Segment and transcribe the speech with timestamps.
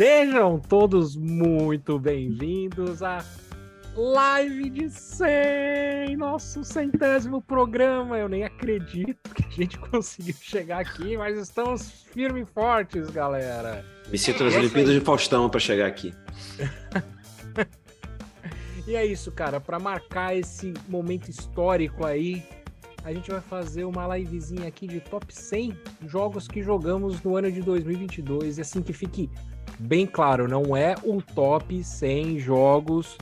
[0.00, 3.22] Sejam todos muito bem-vindos à
[3.94, 8.16] live de 100, nosso centésimo programa.
[8.16, 13.84] Eu nem acredito que a gente conseguiu chegar aqui, mas estamos firmes e fortes, galera.
[14.10, 16.14] Me sinto nas Olimpíadas de Faustão para chegar aqui.
[18.88, 19.60] e é isso, cara.
[19.60, 22.42] Para marcar esse momento histórico aí,
[23.04, 27.52] a gente vai fazer uma livezinha aqui de top 100 jogos que jogamos no ano
[27.52, 28.56] de 2022.
[28.56, 29.28] E assim que fique
[29.80, 33.16] bem claro, não é o top 100 jogos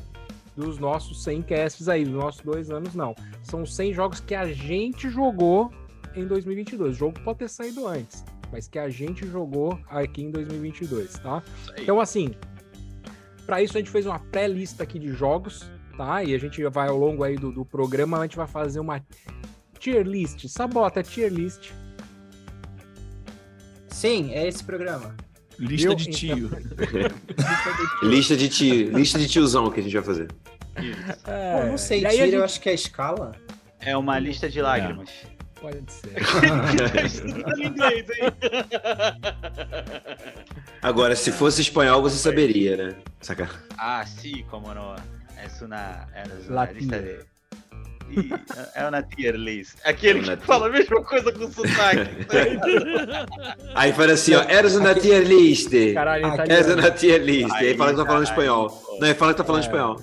[0.56, 3.14] dos nossos 100 casts aí, dos nossos dois anos, não.
[3.42, 5.72] São 100 jogos que a gente jogou
[6.16, 6.96] em 2022.
[6.96, 11.42] O jogo pode ter saído antes, mas que a gente jogou aqui em 2022, tá?
[11.78, 12.34] Então, assim,
[13.46, 16.24] para isso a gente fez uma pré-lista aqui de jogos, tá?
[16.24, 19.00] E a gente vai ao longo aí do, do programa, a gente vai fazer uma
[19.78, 20.48] tier list.
[20.48, 21.70] Sabota, tier list.
[23.88, 25.14] Sim, é esse programa.
[25.66, 26.50] Lista de tio.
[28.02, 28.96] lista de tio.
[28.96, 30.28] Lista de tiozão que a gente vai fazer.
[31.26, 32.34] É, Pô, não sei, tira, gente...
[32.34, 33.34] eu acho que é a escala.
[33.80, 35.08] É uma lista de lágrimas.
[35.08, 35.38] É.
[35.60, 36.14] Pode ser.
[40.80, 42.94] Agora, se fosse espanhol, você saberia, né?
[43.20, 43.50] Saca?
[43.76, 44.94] Ah, sim, como não.
[44.94, 47.26] É uma, é uma lista de
[48.74, 49.76] é uma tier list.
[49.84, 52.26] Aquele que fala a mesma coisa com sotaque.
[53.74, 55.70] aí fala assim, ó, eras uma tier list.
[55.94, 57.52] Caralho, eras uma tier list.
[57.54, 58.82] Aí, fala que tá falando espanhol.
[59.00, 59.66] Não, ele fala que tá falando é.
[59.66, 60.00] espanhol.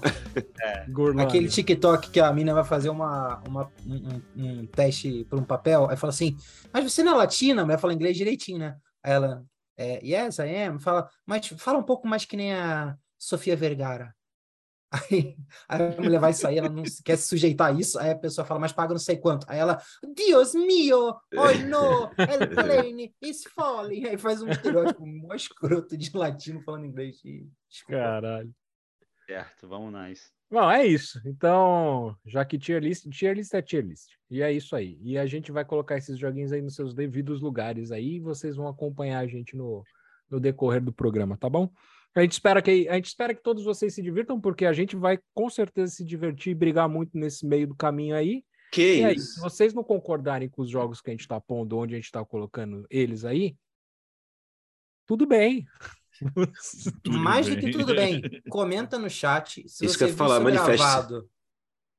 [0.61, 1.21] É.
[1.21, 5.89] Aquele TikTok que a mina vai fazer uma, uma um, um, teste por um papel,
[5.89, 6.37] aí fala assim,
[6.71, 7.65] mas você não é latina?
[7.65, 8.75] Mas fala inglês direitinho, né?
[9.03, 9.43] Aí ela,
[9.77, 10.79] é, yes, I am.
[10.79, 14.14] Fala, mas fala um pouco mais que nem a Sofia Vergara.
[14.95, 15.35] Aí,
[15.67, 18.45] aí, a mulher vai sair, ela não quer se sujeitar a isso, aí a pessoa
[18.45, 19.45] fala, mas paga não sei quanto.
[19.49, 19.81] Aí ela,
[20.15, 24.05] Deus mio, oh no, el plane is falling.
[24.05, 27.17] Aí faz um estereótipo mó escroto de latino falando inglês.
[27.69, 28.01] Desculpa.
[28.01, 28.53] Caralho.
[29.25, 30.31] Certo, vamos nós.
[30.51, 31.19] Bom, é isso.
[31.25, 34.11] Então, já que tier list, tier list é tier list.
[34.29, 34.99] E é isso aí.
[35.01, 38.55] E a gente vai colocar esses joguinhos aí nos seus devidos lugares aí e vocês
[38.55, 39.83] vão acompanhar a gente no,
[40.29, 41.71] no decorrer do programa, tá bom?
[42.15, 44.95] A gente espera que a gente espera que todos vocês se divirtam, porque a gente
[44.95, 48.43] vai com certeza se divertir e brigar muito nesse meio do caminho aí.
[48.71, 49.33] Que e aí, isso?
[49.33, 52.05] se vocês não concordarem com os jogos que a gente está pondo, onde a gente
[52.05, 53.57] está colocando eles aí,
[55.05, 55.65] tudo bem.
[57.03, 57.55] tudo Mais bem.
[57.55, 58.21] do que tudo bem.
[58.49, 59.67] Comenta no chat.
[59.67, 61.29] Se isso você que eu falar, gravado,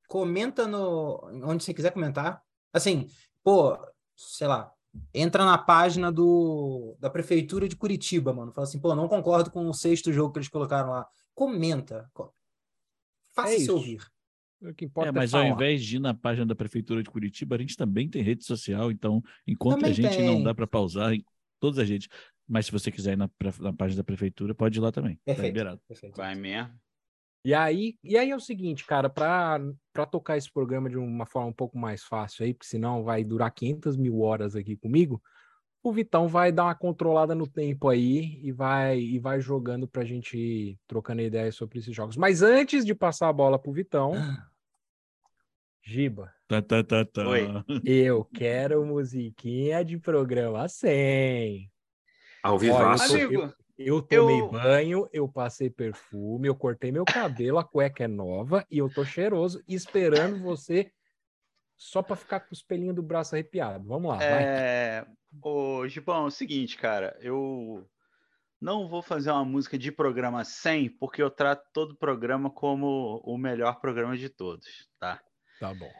[0.07, 2.41] comenta no onde você quiser comentar.
[2.73, 3.07] Assim,
[3.43, 3.77] pô,
[4.15, 4.71] sei lá,
[5.13, 8.51] entra na página do, da prefeitura de Curitiba, mano.
[8.51, 11.07] Fala assim, pô, não concordo com o sexto jogo que eles colocaram lá.
[11.33, 12.09] Comenta.
[13.33, 14.01] Faça é se ouvir.
[14.61, 17.09] O que importa é, mas é ao invés de ir na página da prefeitura de
[17.09, 20.25] Curitiba, a gente também tem rede social, então encontra também a gente, tem.
[20.25, 21.23] não dá para pausar em
[21.59, 22.07] todas as redes.
[22.47, 25.15] Mas se você quiser ir na, na página da prefeitura, pode ir lá também.
[25.17, 25.41] Tá Perfeito.
[25.41, 25.81] Tá liberado.
[25.87, 26.17] Perfeito.
[26.17, 26.73] Vai mesmo.
[27.45, 29.59] E aí, e aí é o seguinte, cara, para
[30.11, 33.51] tocar esse programa de uma forma um pouco mais fácil aí, porque senão vai durar
[33.51, 35.21] 500 mil horas aqui comigo,
[35.81, 40.03] o Vitão vai dar uma controlada no tempo aí e vai e vai jogando pra
[40.03, 42.17] gente ir trocando ideias sobre esses jogos.
[42.17, 44.13] Mas antes de passar a bola pro Vitão,
[45.87, 46.33] Giba.
[46.49, 47.25] Tá, tá, tá, tá.
[47.29, 47.47] Oi.
[47.85, 51.71] Eu quero musiquinha de programa 100.
[52.43, 52.75] Ao vivo.
[52.77, 54.49] Eu, eu tomei eu...
[54.49, 59.05] banho, eu passei perfume, eu cortei meu cabelo, a cueca é nova e eu tô
[59.05, 60.91] cheiroso esperando você
[61.75, 63.87] só para ficar com os pelinhos do braço arrepiado.
[63.87, 64.23] Vamos lá.
[64.23, 65.05] É...
[65.41, 67.87] Ô, Gibão, é o seguinte, cara, eu
[68.59, 73.37] não vou fazer uma música de programa 100, porque eu trato todo programa como o
[73.37, 75.21] melhor programa de todos, tá?
[75.59, 75.91] Tá bom.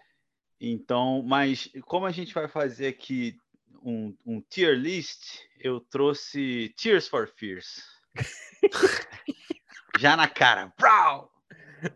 [0.59, 3.37] Então, mas como a gente vai fazer aqui
[3.83, 7.81] um, um tier list, eu trouxe Tears for Fears.
[9.99, 10.71] Já na cara.
[10.77, 11.31] Brau!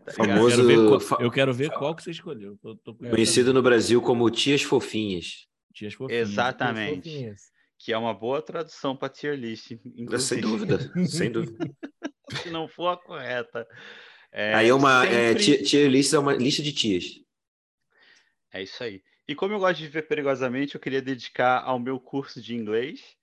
[0.04, 0.60] Tá Famoso...
[0.60, 2.56] Eu quero, ver, eu quero ver qual que você escolheu.
[2.58, 2.94] Tô, tô...
[2.94, 5.46] Conhecido no Brasil como Tias Fofinhas.
[5.74, 6.28] Tias Fofinhas.
[6.28, 7.02] Exatamente.
[7.02, 7.42] Tias fofinhas.
[7.78, 9.72] Que é uma boa tradução para tier list.
[9.72, 10.20] Inclusive.
[10.20, 11.64] Sem dúvida, sem dúvida.
[12.30, 13.66] Se não for a correta.
[14.30, 15.54] É, aí é uma é, sempre...
[15.54, 17.04] é, tier list é uma lista de tias.
[18.52, 19.02] É isso aí.
[19.32, 23.16] E como eu gosto de viver perigosamente, eu queria dedicar ao meu curso de inglês,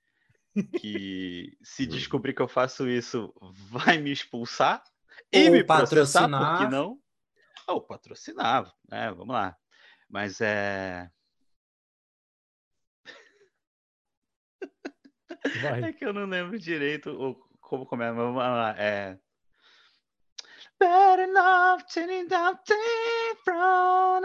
[0.80, 3.32] que se descobrir que eu faço isso,
[3.70, 4.84] vai me expulsar
[5.32, 7.00] e Ou me processar, por que não?
[7.68, 9.12] Ou patrocinar, né?
[9.12, 9.56] Vamos lá.
[10.10, 11.08] Mas é...
[15.62, 15.84] Vai.
[15.90, 18.16] É que eu não lembro direito como começa.
[18.16, 18.76] Vamos lá.
[18.80, 19.16] É...
[20.80, 22.74] Better enough to
[23.44, 24.24] from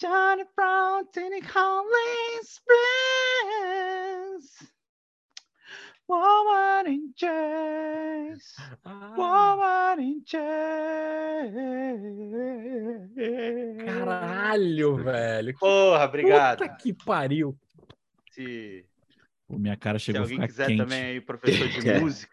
[0.00, 4.00] Johnny Brown, Danny Collins, Springs.
[6.06, 8.56] What chains.
[8.84, 9.14] Ah.
[9.16, 11.54] Woman in chains.
[13.84, 15.54] Caralho, velho.
[15.58, 16.58] Porra, obrigado.
[16.58, 17.54] Puta que pariu.
[18.32, 18.86] Se,
[19.46, 20.78] Pô, minha cara chegou Se alguém a quiser quente.
[20.78, 22.32] também aí, professor de música.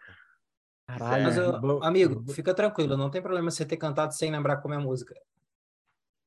[0.86, 4.72] Caralho, Mas, eu, amigo, fica tranquilo, não tem problema você ter cantado sem lembrar como
[4.72, 5.14] é a música.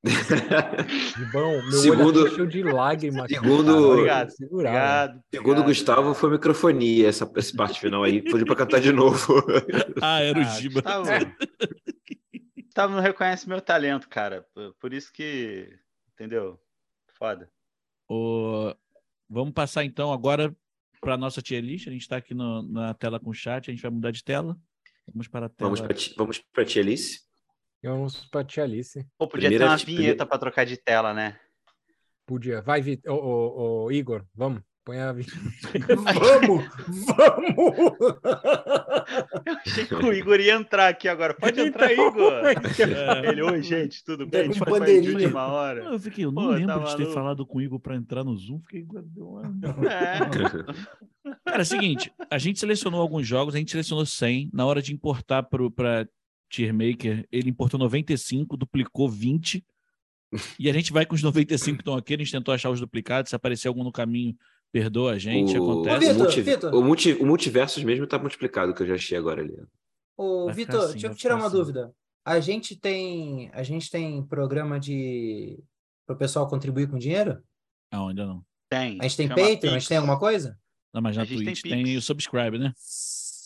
[1.16, 3.30] Gibão, meu segundo, olho de lágrimas.
[3.30, 5.24] Segundo, obrigado, obrigado.
[5.32, 8.22] Segundo Gustavo, foi microfonia essa, essa parte final aí.
[8.22, 9.44] Pediu para cantar de novo.
[10.02, 10.82] ah, era o ah, Giba.
[10.82, 11.06] Gustavo,
[12.58, 14.44] Gustavo não reconhece meu talento, cara.
[14.80, 15.70] Por isso que.
[16.14, 16.60] Entendeu?
[17.20, 17.48] Foda.
[18.10, 18.74] O...
[19.30, 20.56] Vamos passar então agora
[21.00, 21.88] para nossa tier list.
[21.88, 23.70] A gente está aqui no, na tela com o chat.
[23.70, 24.58] A gente vai mudar de tela.
[25.14, 25.70] Vamos para a tela.
[26.18, 27.31] Vamos para a tier list.
[27.84, 29.06] Vamos pra tia Alice.
[29.18, 30.26] Pô, podia Primeira, ter uma vinheta primeira...
[30.26, 31.40] para trocar de tela, né?
[32.26, 32.62] Podia.
[32.62, 33.08] Vai, Vit...
[33.10, 34.62] ô, ô, ô, Igor, vamos.
[34.84, 35.38] Põe a vinheta.
[36.20, 36.66] vamos!
[37.06, 37.78] Vamos!
[39.46, 41.36] Eu achei que o Igor ia entrar aqui agora.
[41.36, 42.34] Pode entrar, então, Igor.
[42.34, 43.30] É.
[43.30, 44.50] Ele, oi, gente, tudo bem?
[44.50, 45.18] De bandeirinha.
[45.18, 45.84] De última hora.
[45.84, 48.36] Eu fiquei, eu não Pô, lembro de ter falado com o Igor para entrar no
[48.36, 48.60] Zoom.
[48.62, 48.88] Fiquei...
[49.88, 50.18] É.
[51.46, 54.50] Cara, é o seguinte, a gente selecionou alguns jogos, a gente selecionou 100.
[54.52, 56.08] Na hora de importar para
[56.52, 59.66] Tiermaker, ele importou 95, duplicou 20.
[60.60, 62.14] e a gente vai com os 95 que estão aqui.
[62.14, 63.30] A gente tentou achar os duplicados.
[63.30, 64.36] Se aparecer algum no caminho,
[64.72, 65.58] perdoa a gente.
[65.58, 65.64] O...
[65.64, 66.12] Acontece.
[66.12, 66.42] O, multi...
[66.66, 67.14] o, multi...
[67.14, 69.58] o multiversos mesmo está multiplicado, que eu já achei agora ali.
[70.18, 71.56] Ô, Vitor, assim, deixa eu tirar uma assim.
[71.56, 71.94] dúvida.
[72.24, 75.58] A gente tem a gente tem programa de
[76.06, 77.42] para o pessoal contribuir com dinheiro?
[77.92, 78.46] Não, ainda não.
[78.70, 78.98] Tem.
[79.00, 79.72] A gente tem Patreon?
[79.72, 80.58] A gente tem alguma coisa?
[80.94, 82.74] Não, mas na Twitch tem, tem, o subscribe, né?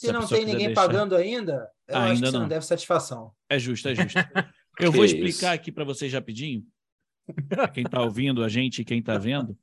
[0.05, 0.81] Se, Se não tem ninguém deixar...
[0.81, 2.39] pagando ainda, eu ainda acho que você não.
[2.41, 3.31] não deve satisfação.
[3.49, 4.17] É justo, é justo.
[4.79, 6.63] eu vou explicar aqui para vocês rapidinho.
[7.73, 9.57] Quem está ouvindo a gente e quem está vendo,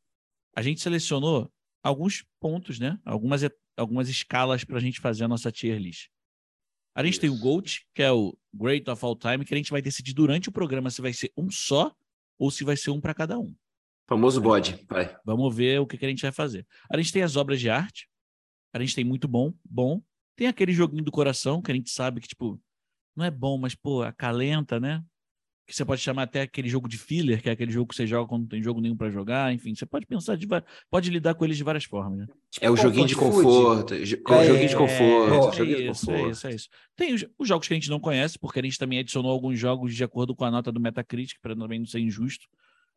[0.56, 1.50] a gente selecionou
[1.82, 2.98] alguns pontos, né?
[3.04, 3.42] Algumas,
[3.76, 6.08] algumas escalas para a gente fazer a nossa tier list.
[6.94, 7.20] A gente Isso.
[7.22, 10.12] tem o GOAT, que é o Great of All Time, que a gente vai decidir
[10.12, 11.94] durante o programa se vai ser um só
[12.38, 13.54] ou se vai ser um para cada um.
[14.06, 15.16] Famoso bode, vai.
[15.24, 16.66] Vamos ver o que, que a gente vai fazer.
[16.90, 18.08] A gente tem as obras de arte.
[18.72, 20.02] A gente tem muito bom, bom.
[20.36, 22.60] Tem aquele joguinho do coração que a gente sabe que, tipo,
[23.14, 25.02] não é bom, mas, pô, acalenta, né?
[25.66, 28.06] Que você pode chamar até aquele jogo de filler, que é aquele jogo que você
[28.06, 30.46] joga quando não tem jogo nenhum para jogar, enfim, você pode pensar de
[30.90, 32.18] pode lidar com eles de várias formas.
[32.18, 32.26] Né?
[32.60, 36.54] é o joguinho de conforto, é, joguinho de conforto, é, é, isso, é isso, é
[36.54, 36.68] isso.
[36.96, 39.58] Tem os, os, jogos que a gente não conhece, porque a gente também adicionou alguns
[39.58, 42.46] jogos de acordo com a nota do Metacritic, para também não ser injusto.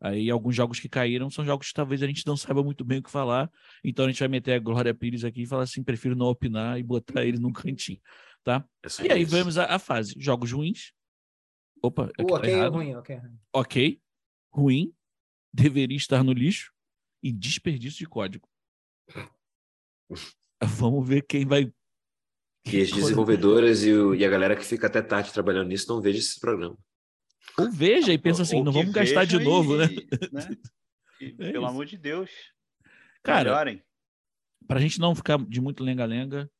[0.01, 2.99] Aí alguns jogos que caíram são jogos que talvez a gente não saiba muito bem
[2.99, 3.49] o que falar.
[3.83, 6.79] Então a gente vai meter a Glória Pires aqui e falar assim: prefiro não opinar
[6.79, 7.99] e botar ele num cantinho.
[8.43, 8.63] Tá?
[8.83, 10.93] É e aí vamos à, fase: jogos ruins.
[11.81, 13.21] Opa, aqui uh, ok, tá ruim, ok.
[13.53, 14.01] Ok,
[14.53, 14.93] ruim,
[15.53, 16.71] deveria estar no lixo
[17.23, 18.47] e desperdício de código.
[20.63, 21.71] Vamos ver quem vai.
[22.63, 26.01] Que as desenvolvedoras e, o, e a galera que fica até tarde trabalhando nisso não
[26.01, 26.77] veja esse programa.
[27.57, 29.85] Ou veja e pensa assim, não vamos gastar de novo, né?
[29.85, 30.47] e, né?
[30.49, 30.57] né?
[31.21, 31.65] E, é pelo isso.
[31.65, 32.29] amor de Deus.
[33.23, 33.81] Cara, melhorem.
[34.67, 36.51] pra gente não ficar de muito lenga-lenga,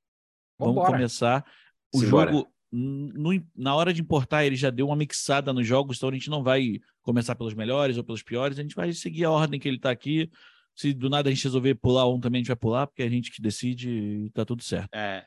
[0.58, 1.46] vamos começar.
[1.94, 2.32] O Simbora.
[2.32, 6.14] jogo, no, na hora de importar, ele já deu uma mixada nos jogos, então a
[6.14, 9.60] gente não vai começar pelos melhores ou pelos piores, a gente vai seguir a ordem
[9.60, 10.32] que ele tá aqui.
[10.74, 13.06] Se do nada a gente resolver pular um também, a gente vai pular, porque é
[13.06, 14.94] a gente que decide e tá tudo certo.
[14.94, 15.26] É,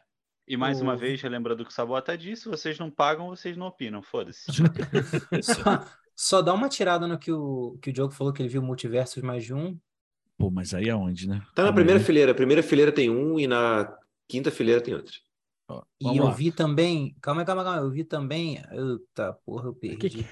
[0.48, 0.84] e mais o...
[0.84, 4.46] uma vez, lembrando que o Sabota disse, vocês não pagam, vocês não opinam, foda-se.
[5.42, 5.84] só,
[6.16, 9.22] só, dá uma tirada no que o, que o Diogo falou, que ele viu multiversos
[9.22, 9.78] mais de um.
[10.38, 11.42] Pô, mas aí aonde, né?
[11.54, 12.32] Tá na primeira fileira.
[12.32, 13.92] A primeira fileira tem um e na
[14.26, 15.14] quinta fileira tem outro.
[15.70, 16.30] Ó, e eu lá.
[16.30, 17.14] vi também.
[17.20, 17.82] Calma aí, calma, calma.
[17.82, 18.56] Eu vi também.
[18.70, 20.08] Eita, porra, eu perdi.
[20.08, 20.24] Que...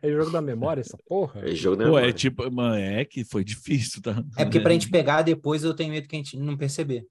[0.00, 1.40] É jogo da memória, essa porra?
[1.40, 2.10] É jogo da Pô, memória.
[2.10, 4.22] é tipo, mano, é que foi difícil, tá?
[4.36, 7.04] É porque pra gente pegar depois eu tenho medo que a gente não perceber.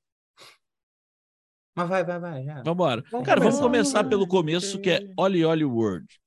[1.80, 2.44] Mas vai, vai, vai.
[2.44, 2.62] Já.
[2.62, 3.02] Vambora.
[3.10, 6.20] Vamos Cara, vamos começar pelo começo, que é Oli Oli World.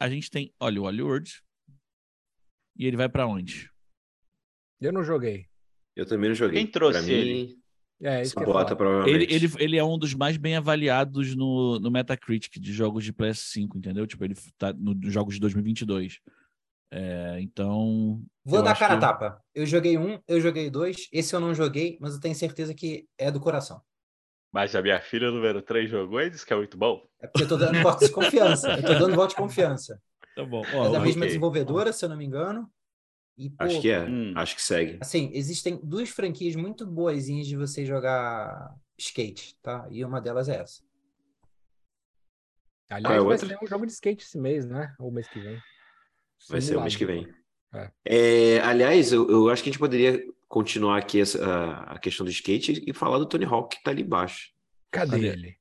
[0.00, 1.42] A gente tem Oli Oli World.
[2.78, 3.70] E ele vai para onde?
[4.80, 5.46] Eu não joguei.
[5.94, 6.60] Eu também não joguei.
[6.62, 7.34] Quem trouxe pra ele?
[7.34, 7.62] Mim,
[8.00, 9.30] é, isso que bota, provavelmente.
[9.30, 13.12] Ele, ele, ele é um dos mais bem avaliados no, no Metacritic de jogos de
[13.12, 14.06] PS5, entendeu?
[14.06, 16.20] Tipo, ele tá nos no jogos de 2022.
[16.90, 18.22] É, então.
[18.42, 19.44] Vou dar cara a tapa.
[19.54, 21.06] Eu joguei um, eu joguei dois.
[21.12, 23.82] Esse eu não joguei, mas eu tenho certeza que é do coração.
[24.52, 27.06] Mas a minha filha número 3 jogou e disse que é muito bom.
[27.20, 28.72] É porque eu tô dando voto de confiança.
[28.72, 30.02] Eu tô dando voto de confiança.
[30.34, 30.62] Tá bom.
[30.74, 31.28] Ó, é da mesma okay.
[31.28, 32.68] desenvolvedora, se eu não me engano.
[33.36, 34.02] E, pô, acho que é.
[34.02, 34.32] Hum.
[34.36, 34.98] Acho que segue.
[35.00, 39.86] Assim, existem duas franquias muito boazinhas de você jogar skate, tá?
[39.90, 40.82] E uma delas é essa.
[42.90, 44.94] Aliás, é vai ser um jogo de skate esse mês, né?
[44.98, 45.58] Ou mês que vem.
[46.48, 47.32] Vai ser o mês que vem.
[47.72, 47.90] É.
[48.04, 52.26] É, aliás, eu, eu, acho que a gente poderia continuar aqui essa, a, a questão
[52.26, 54.48] do skate e falar do Tony Hawk que tá ali embaixo.
[54.90, 55.26] Cadê, Cadê?
[55.28, 55.60] ele?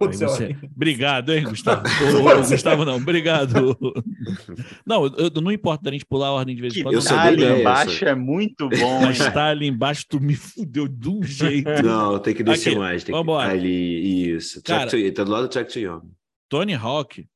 [0.00, 0.56] Você...
[0.74, 1.82] Obrigado, hein, Gustavo?
[2.22, 3.76] Ô, Gustavo, não, obrigado.
[4.84, 6.94] Não, eu, não importa a gente pular a ordem de vez em quando.
[6.94, 9.00] Eu tá ali embaixo é muito bom.
[9.02, 11.82] Mas tá ali embaixo, tu me fudeu de um jeito.
[11.82, 13.04] Não, tem que descer Aqui, mais.
[13.04, 13.50] Tem vamos que...
[13.50, 14.62] Ali, isso.
[14.62, 16.02] Cara, to, tá do lado do Track to Young.
[16.48, 17.26] Tony Hawk.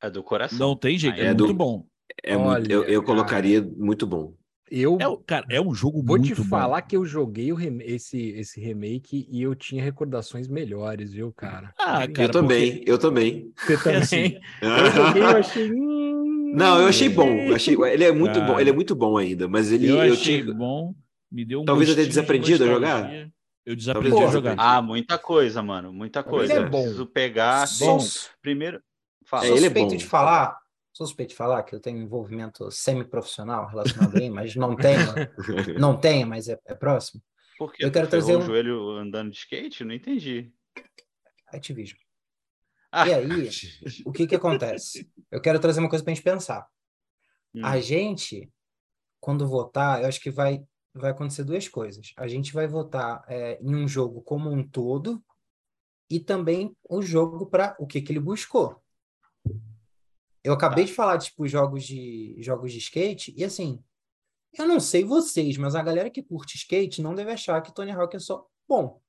[0.00, 0.58] É do coração.
[0.58, 1.54] Não tem jeito, é, é muito do...
[1.54, 1.86] bom.
[2.22, 4.34] É Olha, muito, eu, eu colocaria muito bom.
[4.74, 7.50] Eu, é, cara, é um jogo vou muito te falar que eu joguei
[7.82, 11.74] esse, esse remake e eu tinha recordações melhores, viu, cara?
[11.78, 13.52] Ah, cara, eu também, eu também.
[13.54, 13.96] Você também?
[13.98, 14.40] Assim.
[14.62, 15.70] eu joguei, eu achei.
[15.70, 17.28] Hum, não, eu achei bom.
[17.28, 20.02] Eu achei, ele é muito cara, bom, ele é muito bom ainda, mas ele eu,
[20.02, 20.54] eu achei tinha...
[20.54, 20.94] bom.
[21.30, 23.12] Me deu um Talvez eu tenha desaprendido a jogar.
[23.66, 24.54] Eu desaprendi a jogar.
[24.56, 26.50] Ah, muita coisa, mano, muita coisa.
[26.50, 26.80] Ele é bom.
[26.80, 27.66] Preciso pegar.
[27.78, 27.98] Bom.
[28.40, 28.80] Primeiro,
[29.26, 29.44] fala.
[29.44, 29.86] É, ele é bom.
[29.86, 30.61] de falar
[30.92, 35.06] suspeito de falar que eu tenho envolvimento semi-profissional relacionado aí, mas não tenho,
[35.78, 37.22] não tenho, mas é, é próximo.
[37.58, 37.84] Por que?
[37.84, 38.40] Eu quero trazer um...
[38.40, 39.84] o joelho andando de skate?
[39.84, 40.52] Não entendi.
[41.48, 41.98] Ativismo.
[42.90, 43.08] Ah.
[43.08, 43.48] E aí,
[44.04, 45.10] o que que acontece?
[45.30, 46.66] Eu quero trazer uma coisa para a gente pensar.
[47.54, 47.64] Hum.
[47.64, 48.50] A gente,
[49.18, 50.62] quando votar, eu acho que vai
[50.94, 52.12] vai acontecer duas coisas.
[52.16, 55.22] A gente vai votar é, em um jogo como um todo
[56.10, 58.82] e também o jogo para o que que ele buscou.
[60.44, 60.90] Eu acabei tá.
[60.90, 63.82] de falar, tipo, jogos de jogos de skate, e assim,
[64.58, 67.90] eu não sei vocês, mas a galera que curte skate não deve achar que Tony
[67.90, 69.00] Hawk é só bom.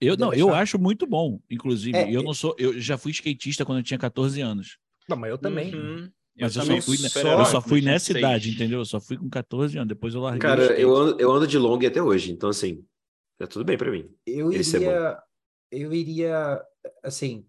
[0.00, 1.96] Eu não, eu acho muito bom, inclusive.
[1.96, 4.78] É, eu não sou, eu já fui skatista quando eu tinha 14 anos.
[5.08, 5.74] Não, mas eu também.
[5.74, 6.10] Uhum.
[6.38, 8.80] Mas eu, eu, só fui, só, eu só fui nessa idade, entendeu?
[8.80, 10.40] Eu só fui com 14 anos, depois eu larguei.
[10.40, 12.84] Cara, eu ando, eu ando de long até hoje, então assim,
[13.38, 14.06] tá tudo bem para mim.
[14.26, 15.18] Eu iria,
[15.70, 16.62] eu iria,
[17.02, 17.46] assim,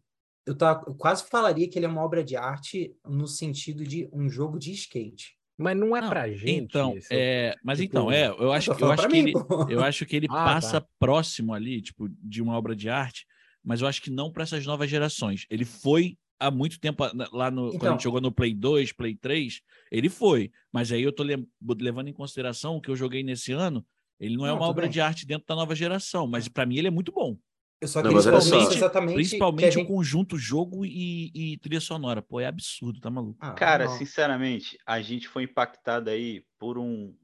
[0.48, 4.10] eu, tá, eu quase falaria que ele é uma obra de arte no sentido de
[4.14, 5.36] um jogo de skate.
[5.58, 6.52] Mas não é não, pra gente.
[6.52, 9.34] Então, é, mas tipo, então, é, eu acho, eu acho que ele,
[9.70, 10.88] eu acho que ele ah, passa tá.
[11.00, 13.26] próximo ali, tipo, de uma obra de arte,
[13.64, 15.46] mas eu acho que não para essas novas gerações.
[15.50, 18.94] Ele foi há muito tempo lá no então, quando a gente jogou no Play 2,
[18.94, 19.60] Play 3,
[19.92, 23.84] ele foi, mas aí eu tô levando em consideração o que eu joguei nesse ano,
[24.20, 24.92] ele não, é não é uma obra bem.
[24.92, 27.36] de arte dentro da nova geração, mas para mim ele é muito bom.
[27.80, 29.84] Eu só principalmente, exatamente principalmente gente...
[29.84, 32.24] o conjunto jogo e, e, trilha sonora.
[32.24, 33.38] Pô, é absurdo, tá maluco?
[33.40, 33.98] Ah, Cara, não.
[33.98, 37.16] sinceramente, a gente foi impactado aí por um,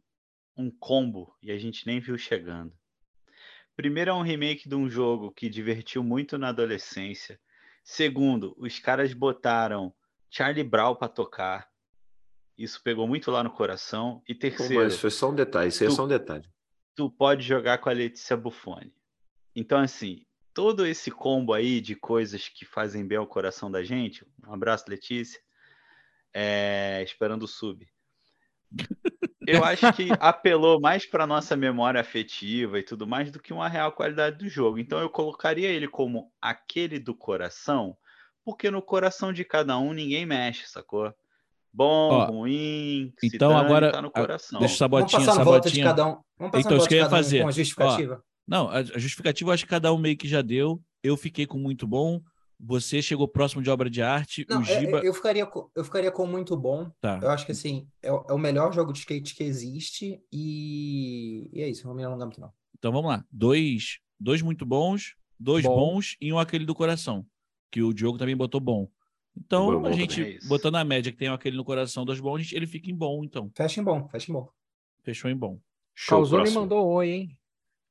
[0.56, 2.72] um combo e a gente nem viu chegando.
[3.76, 7.40] Primeiro é um remake de um jogo que divertiu muito na adolescência.
[7.84, 9.92] Segundo, os caras botaram
[10.30, 11.68] Charlie Brown para tocar.
[12.56, 14.22] Isso pegou muito lá no coração.
[14.28, 14.76] E terceiro.
[14.76, 16.48] Pô, mas foi só um detalhe, isso aí é só um detalhe.
[16.96, 18.94] Tu pode jogar com a Letícia Buffoni.
[19.56, 24.26] Então, assim, todo esse combo aí de coisas que fazem bem ao coração da gente.
[24.48, 25.40] Um abraço, Letícia.
[26.34, 27.88] É, esperando o sub.
[29.46, 33.68] Eu acho que apelou mais para nossa memória afetiva e tudo mais do que uma
[33.68, 34.80] real qualidade do jogo.
[34.80, 37.96] Então eu colocaria ele como aquele do coração,
[38.44, 41.14] porque no coração de cada um ninguém mexe, sacou?
[41.72, 44.60] Bom, Ó, ruim, então agora tá no coração.
[44.60, 45.74] Deixa sabotinha, Vamos passar sabotinha.
[45.74, 46.22] de cada um.
[46.38, 47.40] Vamos passar então, isso que eu ia fazer.
[47.40, 48.24] Um com a justificativa.
[48.24, 50.82] Ó, não, a, justificativa eu acho que cada um meio que já deu.
[51.02, 52.22] Eu fiquei com muito bom.
[52.60, 54.46] Você chegou próximo de obra de arte.
[54.50, 54.98] Não, o é, Giba...
[55.00, 56.90] eu, eu, ficaria com, eu ficaria com muito bom.
[57.02, 57.20] Tá.
[57.22, 60.22] Eu acho que assim, é, é, o melhor jogo de skate que existe.
[60.32, 62.52] E, e é isso, não me alongar muito, não.
[62.78, 63.26] Então vamos lá.
[63.32, 65.76] Dois, dois muito bons, dois bom.
[65.76, 67.26] bons e um aquele do coração.
[67.72, 68.88] Que o Diogo também botou bom.
[69.36, 72.54] Então, bom, a gente, é botando a média que tem aquele no coração dos bons,
[72.54, 73.52] ele fica em bom, então.
[73.56, 74.48] Fecha em bom, fecha em bom.
[75.04, 75.60] Fechou em bom.
[75.96, 77.38] Show, Calzone mandou oi, hein?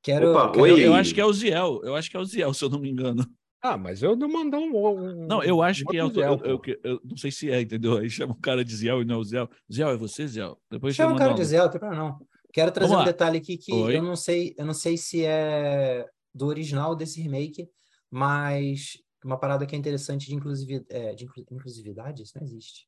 [0.03, 0.67] Quero, Opa, quero...
[0.67, 1.81] Eu, eu, acho que é o Ziel.
[1.83, 3.25] Eu acho que é o Ziel, se eu não me engano.
[3.61, 5.25] Ah, mas eu não mandou um, um.
[5.25, 6.09] não, eu acho um que é o.
[6.09, 7.97] Ziel, eu, eu, eu, não sei se é, entendeu?
[7.97, 9.49] Aí chama o cara de Ziel e não é o Ziel.
[9.71, 10.59] Ziel, é você, Ziel?
[10.69, 12.19] Depois chama o cara de Ziel, tem problema não.
[12.51, 13.97] Quero trazer um detalhe aqui que Oi?
[13.97, 16.05] eu não sei, eu não sei se é
[16.35, 17.67] do original desse remake,
[18.11, 22.87] mas uma parada que é interessante de, inclusividade, é, de inclusividade, isso não existe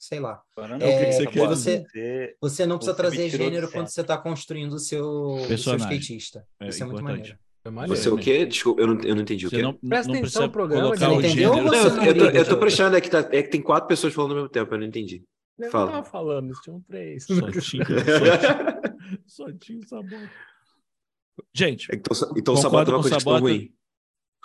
[0.00, 0.42] sei lá.
[0.80, 5.76] É, você, você, você, não precisa trazer gênero quando você está construindo o seu, seu
[5.76, 6.46] skatista.
[6.58, 7.38] É, Isso é muito maneiro.
[7.62, 8.46] É você o quê?
[8.46, 9.60] Desculpa, eu não, eu não entendi o quê.
[9.60, 10.84] Não, Presta não atenção no programa.
[10.84, 11.54] Colocar o entendeu?
[11.54, 14.14] Não, eu, eu, tô, eu tô prestando, é que, tá, é que tem quatro pessoas
[14.14, 15.22] falando ao mesmo tempo, eu não entendi.
[15.58, 15.84] Eu Fala.
[15.84, 17.26] não tava falando, tinham três.
[17.26, 17.84] Só tinha,
[19.26, 20.30] só, tinha sabor.
[21.54, 23.74] Gente, então, então o sabor é uma coisa ruim.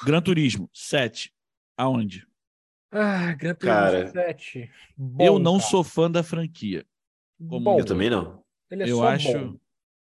[0.03, 1.33] Gran Turismo, 7.
[1.77, 2.27] Aonde?
[2.97, 4.71] Ah, Gran Turismo Cara, 7.
[4.95, 5.69] Bom, eu não cara.
[5.69, 6.85] sou fã da franquia.
[7.37, 8.41] Bom, eu também não.
[8.71, 9.37] Ele é eu só acho...
[9.37, 9.57] bom.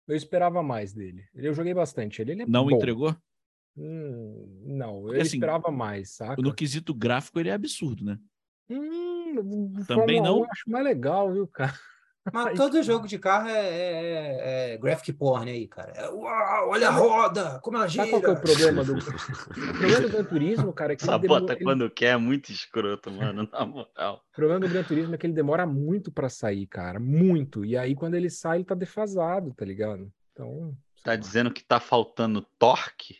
[0.06, 1.24] Eu esperava mais dele.
[1.34, 2.22] Eu joguei bastante.
[2.22, 2.76] Ele, ele é não bom.
[2.76, 3.16] entregou?
[3.76, 6.40] Hum, não, eu assim, esperava mais, saca?
[6.40, 8.18] No quesito gráfico, ele é absurdo, né?
[8.70, 10.38] Hum, Também não?
[10.38, 11.74] Eu acho mais legal, viu, cara?
[12.32, 15.92] Mas todo jogo de carro é, é, é graphic porn aí, cara.
[15.94, 18.04] É, uau, olha a roda, como ela gira.
[18.04, 20.92] Sabe qual que é o problema do, o problema do Gran Turismo, cara?
[20.92, 21.90] É que Sabota demora, quando ele...
[21.90, 24.24] quer é muito escroto, mano, na moral.
[24.32, 26.98] O problema do Gran Turismo é que ele demora muito para sair, cara.
[26.98, 27.64] Muito.
[27.64, 30.10] E aí, quando ele sai, ele tá defasado, tá ligado?
[30.32, 30.76] Então.
[31.04, 33.18] Tá dizendo que tá faltando torque?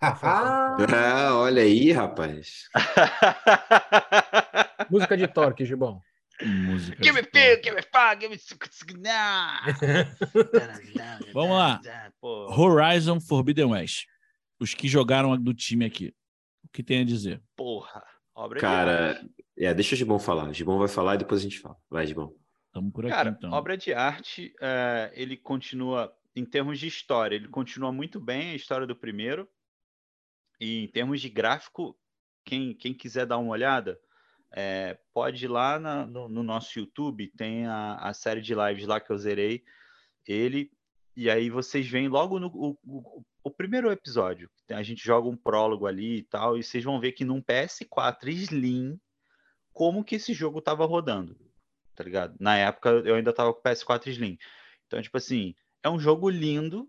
[0.00, 2.68] Ah, ah, olha aí, rapaz.
[4.90, 6.02] Música de torque, Gibão.
[6.42, 8.38] Música give me feel, give me fire, give me
[11.32, 11.80] Vamos lá.
[12.50, 14.06] Horizon Forbidden West.
[14.58, 16.14] Os que jogaram do time aqui.
[16.64, 17.40] O que tem a dizer?
[17.56, 18.02] Porra.
[18.34, 19.22] Obra Cara,
[19.56, 20.48] de é, deixa o Gibão falar.
[20.48, 21.76] O Gibão vai falar e depois a gente fala.
[21.88, 22.34] Vai, Gibão.
[22.66, 23.52] Estamos por aqui, Cara, então.
[23.52, 28.54] obra de arte, uh, ele continua, em termos de história, ele continua muito bem a
[28.56, 29.48] história do primeiro.
[30.60, 31.96] E em termos de gráfico,
[32.44, 34.00] quem, quem quiser dar uma olhada,
[34.56, 38.86] é, pode ir lá na, no, no, nosso YouTube, tem a, a, série de lives
[38.86, 39.64] lá que eu zerei
[40.26, 40.70] ele,
[41.16, 44.48] e aí vocês veem logo no o, o, o, primeiro episódio.
[44.70, 48.28] A gente joga um prólogo ali e tal, e vocês vão ver que num PS4
[48.28, 48.98] Slim,
[49.72, 51.36] como que esse jogo tava rodando,
[51.96, 52.36] tá ligado?
[52.38, 54.38] Na época eu ainda tava com PS4 Slim.
[54.86, 56.88] Então, tipo assim, é um jogo lindo,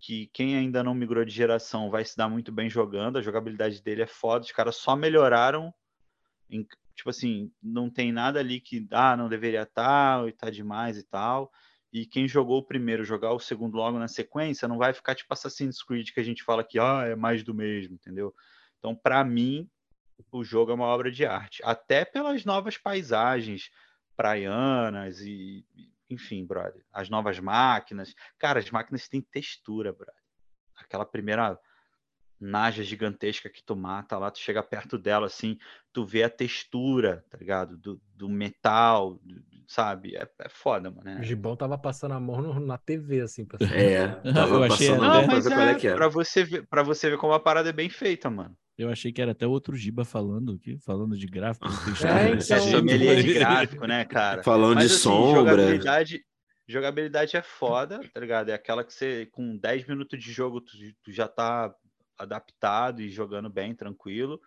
[0.00, 3.82] que quem ainda não migrou de geração vai se dar muito bem jogando, a jogabilidade
[3.82, 5.72] dele é foda, os caras só melhoraram
[7.02, 11.02] tipo assim, não tem nada ali que, ah, não deveria estar, e tá demais e
[11.02, 11.50] tal.
[11.92, 15.32] E quem jogou o primeiro, jogar o segundo logo na sequência, não vai ficar tipo
[15.34, 18.32] Assassin's Creed que a gente fala que, ah, é mais do mesmo, entendeu?
[18.78, 19.68] Então, para mim,
[20.30, 23.68] o jogo é uma obra de arte, até pelas novas paisagens
[24.16, 25.66] praianas e,
[26.08, 28.14] enfim, brother, as novas máquinas.
[28.38, 30.14] Cara, as máquinas têm textura, brother.
[30.76, 31.58] Aquela primeira
[32.42, 35.56] naja gigantesca que tu mata lá, tu chega perto dela assim,
[35.92, 37.76] tu vê a textura, tá ligado?
[37.78, 40.16] Do, do metal, do, sabe?
[40.16, 41.08] É, é foda, mano.
[41.08, 41.20] É.
[41.20, 43.44] O Gibão tava passando a mão no, na TV, assim.
[43.44, 43.58] Pra...
[43.66, 45.94] É, tava eu achei passando não, mas é, é que é.
[45.94, 48.56] Pra, você ver, pra você ver como a parada é bem feita, mano.
[48.76, 51.66] Eu achei que era até outro Giba falando aqui, falando de gráfico.
[52.04, 54.42] é, então, é de gráfico, né, cara?
[54.42, 55.52] Falando mas, de assim, sombra.
[55.52, 56.24] Jogabilidade,
[56.66, 58.48] jogabilidade é foda, tá ligado?
[58.48, 61.72] É aquela que você, com 10 minutos de jogo, tu, tu já tá
[62.22, 64.40] adaptado e jogando bem, tranquilo.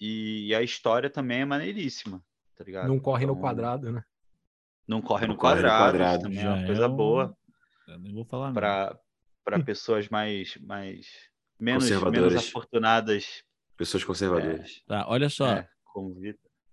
[0.00, 2.22] E, e, a história também é maneiríssima,
[2.56, 2.88] tá ligado?
[2.88, 4.04] Não corre então, no quadrado, né?
[4.86, 6.22] Não corre no corre quadrado, no quadrado.
[6.22, 6.96] também Já é uma coisa é um...
[6.96, 7.36] boa.
[7.88, 8.98] Eu não vou falar para
[9.44, 11.06] para pessoas mais mais
[11.58, 13.42] menos menos afortunadas.
[13.76, 14.82] Pessoas conservadoras.
[14.84, 15.48] É, tá, olha só.
[15.48, 15.68] É,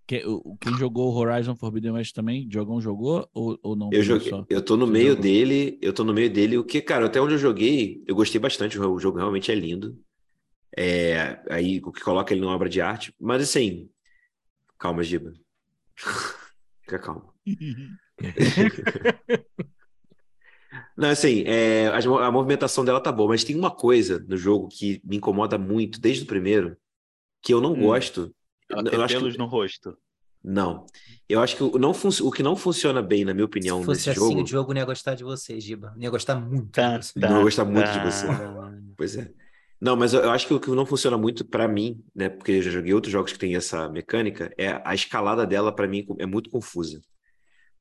[0.08, 3.90] que, o, quem jogou Horizon Forbidden West também, jogou jogou ou, ou não?
[3.92, 4.46] Eu joguei, só?
[4.50, 5.24] eu tô no Você meio jogou?
[5.24, 8.40] dele, eu tô no meio dele, o que, cara, até onde eu joguei, eu gostei
[8.40, 9.98] bastante, o jogo realmente é lindo.
[10.78, 13.14] É, aí o que coloca ele numa obra de arte.
[13.20, 13.90] Mas assim,
[14.78, 15.34] calma, Giba.
[16.84, 17.34] Fica calmo.
[20.98, 24.70] Não, assim, é, a, a, movimentação dela tá boa, mas tem uma coisa no jogo
[24.70, 26.78] que me incomoda muito desde o primeiro,
[27.42, 27.82] que eu não hum.
[27.82, 28.34] gosto.
[28.70, 29.40] Ela eu tem pelos que...
[29.40, 29.98] no rosto.
[30.44, 30.86] Não.
[31.28, 32.10] Eu acho que o, não fun...
[32.22, 34.44] o que não funciona bem, na minha opinião, Se fosse nesse assim, jogo...
[34.44, 35.92] o jogo não ia gostar de você, Giba.
[35.96, 37.00] Não ia gostar muito tá.
[37.00, 38.28] Tá, não ia gostar muito de você.
[38.96, 39.32] pois é.
[39.80, 42.30] Não, mas eu acho que o que não funciona muito para mim, né?
[42.30, 45.88] Porque eu já joguei outros jogos que tem essa mecânica, é a escalada dela para
[45.88, 47.02] mim é muito confusa.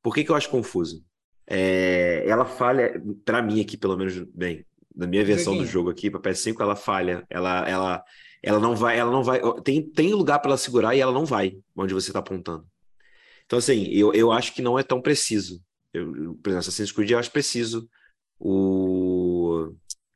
[0.03, 1.03] Por que, que eu acho confuso?
[1.47, 6.11] É, ela falha, para mim aqui, pelo menos, bem, na minha versão do jogo aqui,
[6.11, 7.25] para PS5, ela falha.
[7.29, 8.05] Ela, ela,
[8.43, 9.41] ela não vai, ela não vai.
[9.63, 12.67] Tem, tem lugar para ela segurar e ela não vai onde você está apontando.
[13.47, 15.61] Então, assim, eu, eu acho que não é tão preciso.
[15.93, 17.89] Eu, por exemplo, Assassin's Creed eu acho preciso.
[18.39, 19.73] O.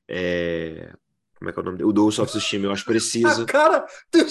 [0.09, 0.93] É,
[1.39, 1.85] como é que é o nome?
[1.85, 3.47] O do Soft Steam, eu acho preciso.
[3.47, 4.27] Cara do...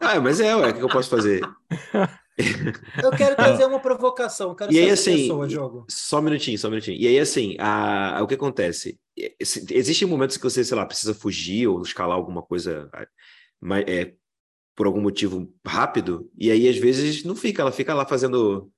[0.00, 1.40] ah, mas é, ué, o que eu posso fazer?
[3.02, 4.54] Eu quero trazer uma provocação.
[4.54, 5.86] Quero e aí, assim, pessoa, jogo.
[5.88, 6.98] só um minutinho, só um minutinho.
[7.00, 8.98] E aí, assim, a, a, o que acontece?
[9.70, 12.90] Existem momentos que você, sei lá, precisa fugir ou escalar alguma coisa
[13.60, 14.12] mas, é,
[14.76, 18.70] por algum motivo rápido, e aí às vezes não fica, ela fica lá fazendo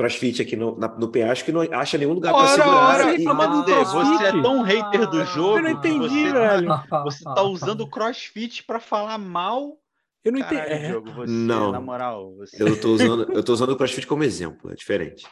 [0.00, 3.00] crossfit aqui no, na, no penhasco que não acha nenhum lugar para segurar.
[3.00, 3.26] Ora, e...
[3.26, 5.58] Amandê, você é tão hater do jogo.
[5.58, 6.70] Eu não entendi, você, tá velho.
[7.04, 9.78] Você tá usando crossfit para falar mal.
[10.24, 10.60] Eu não entendi.
[10.60, 10.90] É.
[10.90, 11.72] Jogo, você, não.
[11.72, 12.62] Na moral, você...
[12.62, 15.26] eu, tô usando, eu tô usando o crossfit como exemplo, é diferente.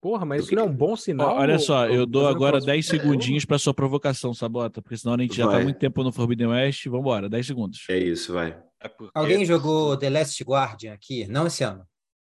[0.00, 1.36] Porra, mas isso não é um bom sinal.
[1.36, 5.36] Olha só, eu dou agora 10 segundinhos para sua provocação, Sabota, porque senão a gente
[5.36, 5.58] já tá vai.
[5.58, 6.86] tá muito tempo no Forbidden West.
[6.86, 7.84] Vambora, 10 segundos.
[7.90, 8.56] É isso, vai.
[8.80, 9.12] É porque...
[9.14, 11.26] Alguém jogou The Last Guardian aqui?
[11.28, 11.84] Não esse ano.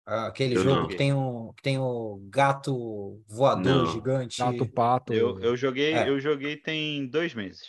[0.06, 3.86] Aquele eu jogo que tem, o, que tem o gato voador não.
[3.88, 4.40] gigante.
[4.40, 5.14] Gato pato.
[5.14, 6.10] Eu, eu joguei, é.
[6.10, 7.62] eu joguei tem dois meses.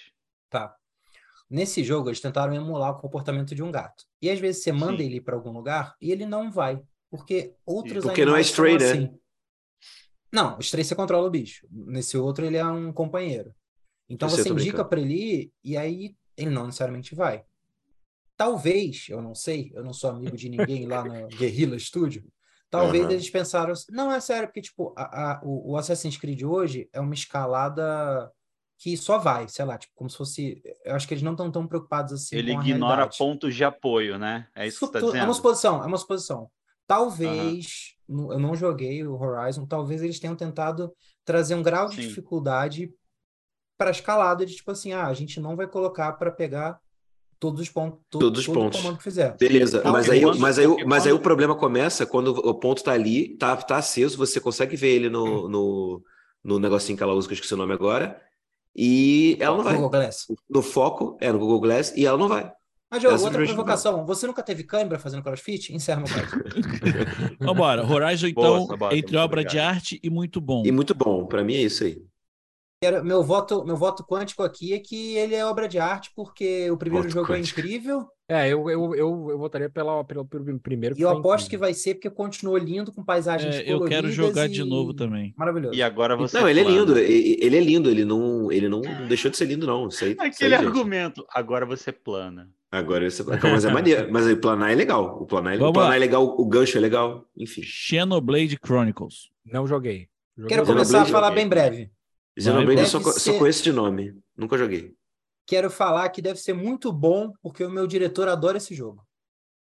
[0.48, 0.74] Tá.
[1.48, 4.04] Nesse jogo, eles tentaram emular o comportamento de um gato.
[4.20, 5.04] E às vezes você manda Sim.
[5.04, 6.80] ele para algum lugar e ele não vai.
[7.10, 8.90] Porque outros Porque não é Stray, né?
[8.90, 9.18] Assim.
[10.32, 11.66] Não, o Stray você controla o bicho.
[11.70, 13.54] Nesse outro ele é um companheiro.
[14.08, 17.44] Então você indica para ele ir e aí ele não necessariamente vai.
[18.42, 22.24] Talvez, eu não sei, eu não sou amigo de ninguém lá no Guerrilla Studio.
[22.68, 23.12] Talvez uhum.
[23.12, 27.14] eles pensaram, não é sério, porque tipo, a, a, o, Assassin's Creed hoje é uma
[27.14, 28.28] escalada
[28.78, 30.60] que só vai, sei lá, tipo, como se fosse.
[30.84, 32.34] Eu acho que eles não estão tão preocupados assim.
[32.34, 33.16] Ele ignora realidade.
[33.16, 34.48] pontos de apoio, né?
[34.56, 35.16] É isso que você tá dizendo.
[35.18, 36.50] É uma suposição, é uma suposição.
[36.84, 38.32] Talvez, uhum.
[38.32, 40.92] eu não joguei o Horizon, talvez eles tenham tentado
[41.24, 42.08] trazer um grau de Sim.
[42.08, 42.92] dificuldade
[43.78, 46.80] para a escalada de tipo assim, ah, a gente não vai colocar para pegar
[47.42, 48.80] todos os pontos, todo, todos os pontos.
[48.80, 49.36] comando que fizer.
[49.36, 53.36] Beleza, mas aí, mas aí, mas aí o problema começa quando o ponto está ali,
[53.36, 56.02] tá, tá aceso, você consegue ver ele no, no,
[56.44, 58.16] no negocinho que ela usa, que eu esqueci o nome agora,
[58.76, 59.74] e ela não vai.
[59.74, 60.26] Google Glass.
[60.48, 62.48] No foco, é, no Google Glass, e ela não vai.
[62.88, 64.06] Mas, Diogo, outra provocação.
[64.06, 65.74] Você nunca teve câimbra fazendo crossfit?
[65.74, 66.44] Encerra meu caso.
[67.40, 67.84] Vambora.
[67.84, 69.50] Horizon, então, Boa, entre obra obrigado.
[69.50, 70.62] de arte e muito bom.
[70.64, 71.26] E muito bom.
[71.26, 72.00] Para mim é isso aí.
[73.04, 76.76] Meu voto, meu voto quântico aqui é que ele é obra de arte, porque o
[76.76, 77.60] primeiro voto jogo é quântico.
[77.60, 78.08] é incrível.
[78.28, 80.98] É, eu, eu, eu, eu votaria pela, pelo, pelo primeiro.
[80.98, 81.50] E eu aposto incrível.
[81.50, 84.52] que vai ser porque continuou lindo, com paisagens é, Eu quero jogar e...
[84.52, 85.34] de novo também.
[85.36, 85.74] Maravilhoso.
[85.74, 86.40] E agora você.
[86.40, 86.98] Não, ele é lindo.
[86.98, 87.90] Ele é lindo.
[87.90, 89.88] Ele não, ele não deixou de ser lindo, não.
[89.88, 91.20] Isso aí, Aquele isso aí, argumento.
[91.20, 91.30] Gente.
[91.34, 92.48] Agora você plana.
[92.70, 93.22] Agora você.
[93.22, 94.08] Mas é maneiro.
[94.10, 95.18] Mas aí planar é legal.
[95.20, 97.24] O planar, é, o planar é legal, o gancho é legal.
[97.36, 97.62] Enfim.
[97.62, 99.30] Xenoblade Chronicles.
[99.44, 100.08] Não joguei.
[100.36, 100.56] joguei.
[100.56, 101.90] Quero começar a falar bem breve.
[102.38, 103.20] Xenoblade eu só, ser...
[103.20, 104.16] só conheço de nome.
[104.36, 104.94] Nunca joguei.
[105.46, 109.04] Quero falar que deve ser muito bom, porque o meu diretor adora esse jogo.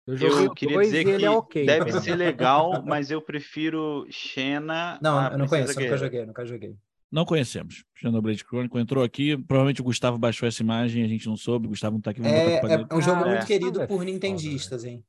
[0.06, 4.99] Eu, eu queria dizer que é okay, deve ser legal, mas eu prefiro Xena.
[5.02, 6.76] Não, eu não conheço, nunca joguei, nunca joguei.
[7.10, 7.86] Não conhecemos.
[7.95, 11.69] Xenoblade Chronicle entrou aqui, provavelmente o Gustavo baixou essa imagem, a gente não soube, o
[11.69, 12.26] Gustavo não tá aqui.
[12.26, 13.45] É, é, é, um jogo ah, muito é.
[13.45, 15.04] querido ah, por nintendistas, hein?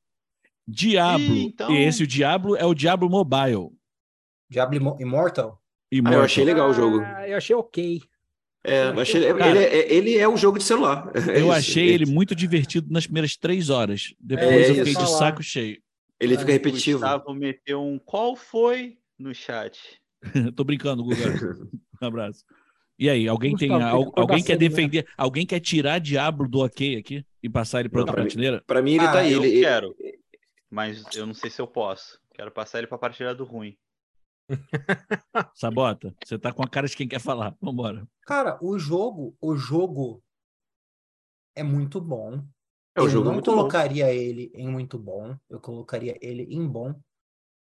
[0.68, 1.34] Diablo.
[1.34, 1.74] Ih, então...
[1.74, 3.70] Esse, o Diablo, é o Diablo Mobile.
[4.48, 5.60] Diablo Immortal?
[6.04, 7.00] Ah, eu achei legal o jogo.
[7.00, 8.00] Ah, eu achei ok.
[8.66, 11.12] É, eu achei, Cara, ele, é, ele é um jogo de celular.
[11.28, 14.14] É eu isso, achei ele muito divertido nas primeiras três horas.
[14.18, 15.78] Depois é, eu fiquei de saco cheio.
[16.18, 16.98] Ele fica repetitivo.
[16.98, 20.00] O Gustavo meteu um qual foi no chat.
[20.56, 21.16] Tô brincando, Guga.
[22.02, 22.42] um abraço.
[22.98, 25.12] E aí, alguém Gustavo, tem, tem alguém quer defender, né?
[25.16, 28.62] alguém quer tirar Diablo do ok aqui e passar ele para outra prateleira?
[28.66, 29.32] Para mim ele ah, tá aí.
[29.32, 29.94] Eu ele, quero,
[30.70, 32.18] mas eu não sei se eu posso.
[32.32, 33.76] Quero passar ele para prateleira do ruim.
[35.54, 37.56] Sabota, você tá com a cara de quem quer falar.
[37.60, 38.06] Vambora.
[38.22, 40.22] Cara, o jogo, o jogo
[41.56, 42.44] é muito bom.
[42.96, 44.12] É, eu jogo é não colocaria bom.
[44.12, 46.94] ele em muito bom, eu colocaria ele em bom,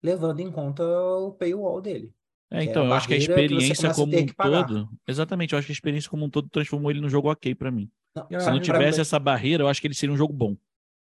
[0.02, 2.14] levando em conta o paywall dele.
[2.50, 4.88] É, então, é eu acho que a experiência que como um todo.
[5.08, 7.70] Exatamente, eu acho que a experiência como um todo transformou ele num jogo ok para
[7.70, 7.90] mim.
[8.14, 10.56] Não, Se não tivesse essa barreira, eu acho que ele seria um jogo bom.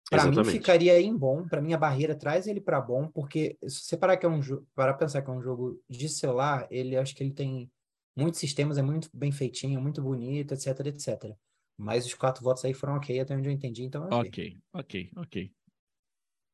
[0.09, 3.85] Para mim ficaria em bom, para mim a barreira traz ele para bom, porque se
[3.85, 4.39] você parar que é um
[4.75, 7.71] para pensar que é um jogo de celular, ele acho que ele tem
[8.15, 11.35] muitos sistemas, é muito bem feitinho, muito bonito, etc, etc.
[11.77, 14.57] Mas os quatro votos aí foram ok, até onde eu entendi, então é ok.
[14.73, 15.51] Ok, ok,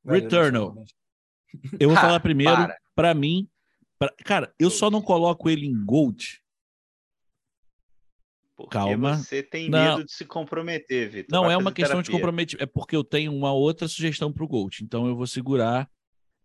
[0.05, 0.73] Returnal.
[1.79, 3.47] Eu vou falar primeiro, para mim,
[3.99, 4.13] pra...
[4.23, 6.40] cara, eu só não coloco ele em Gold
[8.62, 9.17] porque Calma.
[9.17, 9.97] você tem não.
[9.97, 11.28] medo de se comprometer, Vitor.
[11.32, 12.12] Não é uma questão terapia.
[12.12, 14.84] de comprometimento, é porque eu tenho uma outra sugestão para o Gold.
[14.84, 15.89] Então eu vou segurar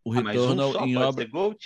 [0.04, 1.24] o ah, retorno um em obra.
[1.24, 1.58] Gold?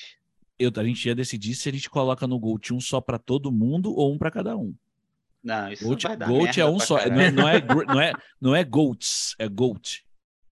[0.58, 3.50] Eu, a gente ia decidir se a gente coloca no Gold um só para todo
[3.50, 4.74] mundo ou um para cada um.
[5.42, 8.00] Não, isso Gold, não vai dar Gold é um só, não é, não é, não
[8.00, 10.04] é, não é Golds, é Gold.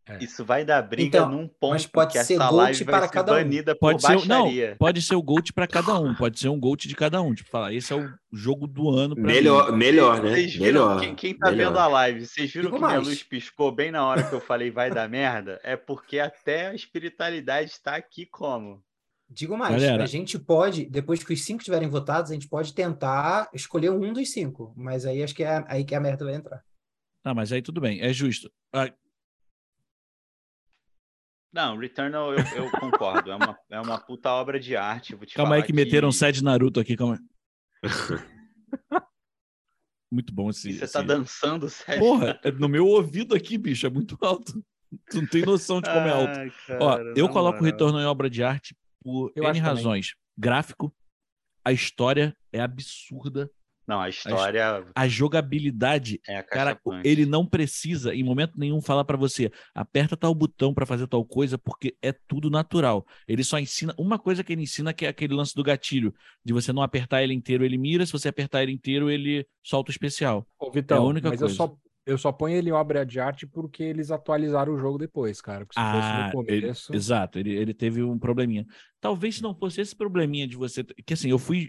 [0.04, 0.24] É.
[0.24, 3.34] Isso vai dar briga então, num ponto mas pode que ser essa live para cada
[3.34, 3.76] banida um.
[3.76, 6.96] Pode ser, não, pode ser o GOAT para cada um, pode ser um GOAT de
[6.96, 9.78] cada um, tipo falar, esse é o jogo do ano Melhor, mim.
[9.78, 10.34] melhor, né?
[10.34, 11.00] Vocês melhor.
[11.00, 11.68] Quem, quem tá melhor.
[11.68, 12.98] vendo a live, vocês viram Digo que mais.
[12.98, 15.60] minha luz piscou bem na hora que eu falei vai dar merda?
[15.62, 18.82] É porque até a espiritualidade está aqui como?
[19.30, 20.02] Digo mais, Galera.
[20.02, 24.12] a gente pode, depois que os cinco estiverem votados, a gente pode tentar escolher um
[24.12, 26.60] dos cinco, mas aí acho que é aí que a merda vai entrar.
[27.24, 28.50] Ah, mas aí tudo bem, é justo.
[31.52, 33.30] Não, Returnal eu, eu concordo.
[33.30, 35.16] É uma, é uma puta obra de arte.
[35.34, 37.18] calma aí que, que meteram um set Naruto aqui, calma
[40.10, 40.70] Muito bom esse.
[40.70, 40.92] E você esse...
[40.92, 42.02] tá dançando, sério?
[42.02, 44.62] Porra, é no meu ouvido aqui, bicho, é muito alto.
[45.10, 46.38] Tu não tem noção de como é alto.
[46.38, 50.08] Ai, cara, Ó, eu coloco o Retorno em obra de arte por eu N razões.
[50.08, 50.22] Também.
[50.38, 50.94] Gráfico,
[51.64, 53.50] a história é absurda.
[53.92, 54.85] Não, a história.
[54.94, 59.52] A, a jogabilidade, é a cara, ele não precisa, em momento nenhum, falar para você,
[59.74, 63.07] aperta tal botão para fazer tal coisa, porque é tudo natural.
[63.28, 63.94] Ele só ensina.
[63.98, 67.22] Uma coisa que ele ensina que é aquele lance do gatilho, de você não apertar
[67.22, 70.46] ele inteiro, ele mira, se você apertar ele inteiro, ele solta o especial.
[70.59, 71.52] Ô, Vitão, é a única mas coisa.
[71.52, 71.76] Eu só,
[72.07, 75.64] Eu só ponho ele em obra de arte porque eles atualizaram o jogo depois, cara.
[75.64, 76.92] Se ah, fosse no ah, começo.
[76.92, 78.66] Ele, exato, ele, ele teve um probleminha.
[79.02, 80.83] Talvez se não fosse esse probleminha de você.
[80.83, 81.66] Que assim, eu fui.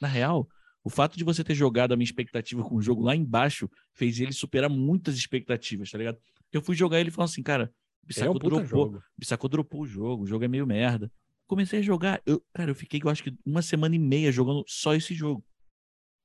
[0.00, 0.48] Na real,
[0.88, 4.18] o fato de você ter jogado a minha expectativa com o jogo lá embaixo fez
[4.18, 6.16] ele superar muitas expectativas, tá ligado?
[6.50, 7.70] Eu fui jogar ele e falou assim, cara,
[8.02, 9.02] Bissaco é um dropou,
[9.50, 11.12] dropou o jogo, o jogo é meio merda.
[11.46, 14.64] Comecei a jogar, eu, cara, eu fiquei, eu acho que uma semana e meia jogando
[14.66, 15.44] só esse jogo.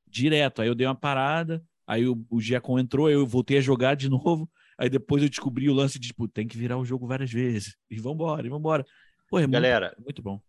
[0.08, 0.62] Direto.
[0.62, 4.08] Aí eu dei uma parada, aí o, o Giacom entrou, eu voltei a jogar de
[4.10, 4.49] novo.
[4.78, 7.76] Aí depois eu descobri o lance de, tipo, tem que virar o jogo várias vezes.
[7.91, 8.86] E vambora, e vambora.
[9.28, 10.41] Pô, é Galera, muito, muito bom.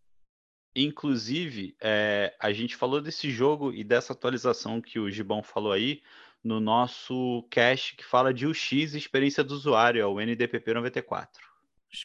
[0.77, 6.03] Inclusive, é, a gente falou desse jogo e dessa atualização que o Gibão falou aí
[6.43, 11.55] no nosso cast que fala de UX experiência do usuário, é o NDPP 94.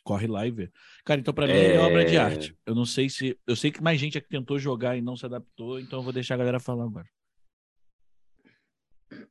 [0.03, 0.71] Corre lá e vê.
[1.03, 1.75] Cara, então para mim é...
[1.75, 2.55] é obra de arte.
[2.63, 3.37] Eu não sei se.
[3.47, 6.13] Eu sei que mais gente aqui tentou jogar e não se adaptou, então eu vou
[6.13, 7.07] deixar a galera falar agora.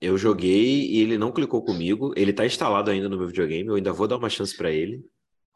[0.01, 2.13] Eu joguei e ele não clicou comigo.
[2.17, 3.69] Ele tá instalado ainda no meu videogame.
[3.69, 5.05] Eu ainda vou dar uma chance para ele.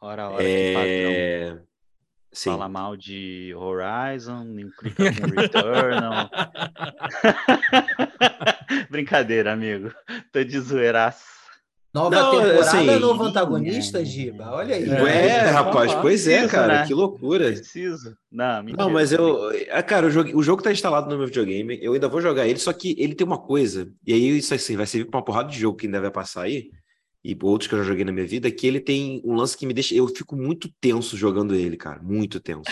[0.01, 1.61] Ora, ora, é...
[2.33, 2.51] Sim.
[2.51, 6.31] Fala mal de Horizon, nem clica com Returnal.
[8.90, 9.92] Brincadeira, amigo.
[10.33, 11.42] Tô de zoeiraço.
[11.95, 14.51] Nova não, temporada, assim, novo antagonista, Giba.
[14.51, 14.88] Olha aí.
[14.88, 16.81] É, é rapaz, pois é, cara.
[16.81, 16.87] Né?
[16.87, 17.53] Que loucura.
[17.53, 18.16] Preciso.
[18.31, 19.51] Não, não mas eu.
[19.71, 21.79] Ah, cara, o jogo, o jogo tá instalado no meu videogame.
[21.83, 23.92] Eu ainda vou jogar ele, só que ele tem uma coisa.
[24.07, 26.45] E aí, isso assim, vai servir pra uma porrada de jogo que ainda vai passar
[26.45, 26.71] aí
[27.25, 29.65] e outros que eu já joguei na minha vida, que ele tem um lance que
[29.65, 29.95] me deixa.
[29.95, 32.03] Eu fico muito tenso jogando ele, cara.
[32.03, 32.71] Muito tenso.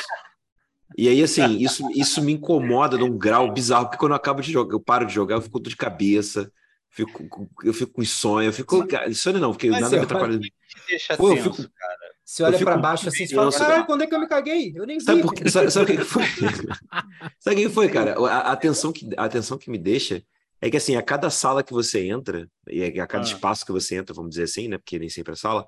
[0.99, 4.51] E aí, assim, isso, isso me incomoda num grau bizarro, porque quando eu acabo de
[4.51, 6.51] jogar, eu paro de jogar, eu fico de cabeça,
[6.89, 8.85] fico, eu fico com insônia, eu fico.
[9.09, 10.41] Insônia não, porque Mas nada me atrapalha.
[10.89, 12.11] Deixa Pô, tenso, eu fico, cara.
[12.25, 14.73] Você olha para baixo assim e fala, caralho, quando é que eu me caguei?
[14.75, 15.05] Eu nem vi.
[15.05, 16.23] Sabe, sabe, sabe o que foi?
[17.39, 18.15] sabe o que foi, cara?
[18.19, 20.23] A, a, atenção que, a atenção que me deixa
[20.61, 23.27] é que assim, a cada sala que você entra, e a cada ah.
[23.27, 24.79] espaço que você entra, vamos dizer assim, né?
[24.79, 25.66] Porque nem sempre é sala,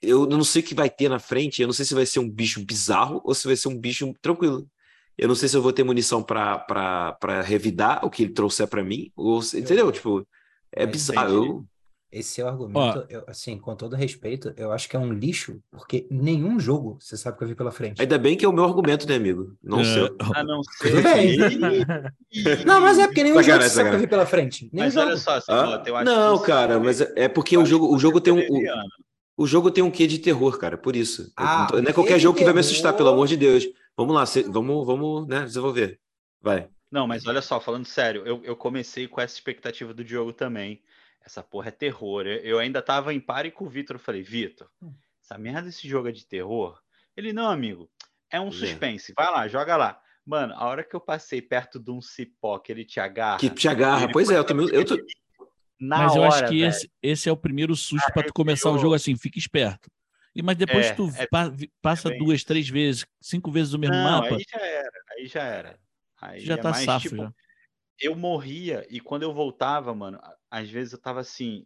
[0.00, 2.18] eu não sei o que vai ter na frente, eu não sei se vai ser
[2.18, 4.68] um bicho bizarro ou se vai ser um bicho tranquilo.
[5.16, 8.82] Eu não sei se eu vou ter munição para revidar o que ele trouxer para
[8.82, 9.92] mim, ou entendeu?
[9.92, 10.26] Tipo,
[10.72, 11.34] é bizarro.
[11.34, 11.66] Eu,
[12.12, 15.62] esse é o argumento, eu, assim, com todo respeito, eu acho que é um lixo,
[15.70, 18.02] porque nenhum jogo você sabe que eu vi pela frente.
[18.02, 19.56] Ainda bem que é o meu argumento, né, amigo?
[19.62, 19.84] Não é.
[19.84, 20.16] sei.
[20.34, 21.38] Ah, não sei.
[22.66, 24.68] não, mas é porque nenhum jogo você sabe que eu vi pela frente.
[24.70, 25.06] Nenhum mas jogo.
[25.06, 25.82] olha só, ah?
[25.86, 28.40] eu acho Não, cara, mas é, é porque o jogo, o jogo tem um.
[28.40, 31.32] O, o jogo tem um quê de terror, cara, por isso.
[31.34, 33.66] Ah, não é qualquer jogo que vai me assustar, pelo amor de Deus.
[33.96, 35.98] Vamos lá, cê, vamos, vamos né, desenvolver.
[36.42, 36.68] Vai.
[36.90, 40.82] Não, mas olha só, falando sério, eu, eu comecei com essa expectativa do jogo também
[41.24, 42.26] essa porra é terror.
[42.26, 43.96] Eu ainda tava em pare com o Vitor.
[43.96, 44.92] Eu falei, Vitor, hum.
[45.22, 46.80] essa merda desse jogo é de terror?
[47.16, 47.90] Ele, não, amigo,
[48.30, 49.12] é um suspense.
[49.16, 50.00] Vai lá, joga lá.
[50.24, 53.38] Mano, a hora que eu passei perto de um cipó que ele te agarra.
[53.38, 54.68] Que te agarra, pois é, eu também.
[54.70, 54.96] Eu tô...
[55.80, 58.32] Na mas eu hora, acho que esse, esse, é o primeiro susto ah, para tu
[58.32, 59.90] começar o jogo assim, fica esperto.
[60.32, 61.26] E, mas depois é, tu é,
[61.82, 64.36] passa é duas, três vezes, cinco vezes o mesmo não, mapa.
[64.36, 65.78] Aí já era, aí já era.
[66.20, 67.34] Aí já tá mais, safo tipo, já.
[68.00, 70.20] Eu morria e quando eu voltava, mano,
[70.52, 71.64] às vezes eu tava assim,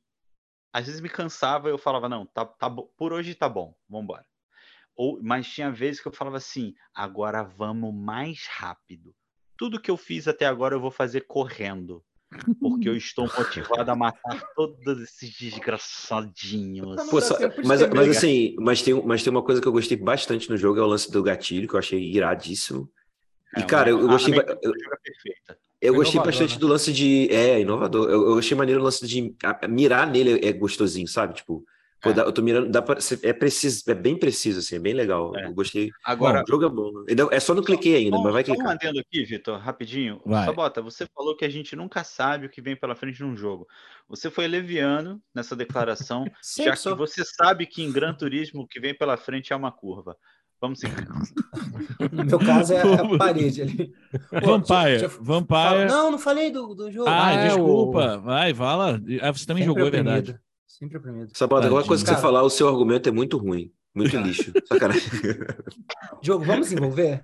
[0.72, 4.25] às vezes me cansava e eu falava, não, tá, tá por hoje tá bom, vambora.
[4.94, 9.12] Ou, mas tinha vezes que eu falava assim, agora vamos mais rápido.
[9.59, 12.01] Tudo que eu fiz até agora eu vou fazer correndo.
[12.61, 17.11] Porque eu estou motivado a matar todos esses desgraçadinhos.
[17.11, 20.49] Pô, só, mas, mas assim, mas tem, mas tem uma coisa que eu gostei bastante
[20.49, 22.88] no jogo, é o lance do gatilho, que eu achei iradíssimo.
[23.57, 24.35] E, é, cara, eu, eu gostei.
[24.35, 24.73] Eu,
[25.81, 26.61] eu gostei bastante né?
[26.61, 27.29] do lance de.
[27.31, 28.09] É, inovador.
[28.11, 31.35] Eu, eu achei maneiro o lance de a, mirar nele é gostosinho, sabe?
[31.35, 31.64] Tipo,
[32.01, 32.12] pô, é.
[32.12, 35.37] dá, eu tô mirando, dá pra, é preciso, é bem preciso, assim, é bem legal.
[35.37, 35.47] É.
[35.47, 35.90] Eu gostei.
[36.05, 37.29] Agora, bom, o jogo é bom.
[37.31, 38.66] É só não cliquei ainda, mas vai clicar.
[38.66, 40.21] Só um adendo aqui, Vitor, rapidinho.
[40.25, 40.45] Vai.
[40.45, 43.66] Sabota, você falou que a gente nunca sabe o que vem pela frente num jogo.
[44.09, 46.25] Você foi leviano nessa declaração,
[46.59, 49.73] já que você sabe que em Gran Turismo o que vem pela frente é uma
[49.73, 50.16] curva.
[50.61, 51.07] Vamos seguir.
[52.12, 53.92] No meu caso é a parede ali.
[54.33, 55.07] Vampire.
[55.21, 55.87] Vampire.
[55.88, 57.09] Não, não falei do, do jogo.
[57.09, 58.16] Ah, ah desculpa.
[58.16, 58.23] O...
[58.23, 59.01] Vai, fala.
[59.21, 60.40] Ah, você também Sempre jogou, é verdade.
[60.66, 61.31] Sempre oprimido.
[61.35, 63.71] Sabota, alguma coisa que você falar, o seu argumento é muito ruim.
[63.95, 64.53] Muito lixo.
[64.69, 65.09] Sacanagem.
[66.23, 67.23] Jogo, vamos desenvolver?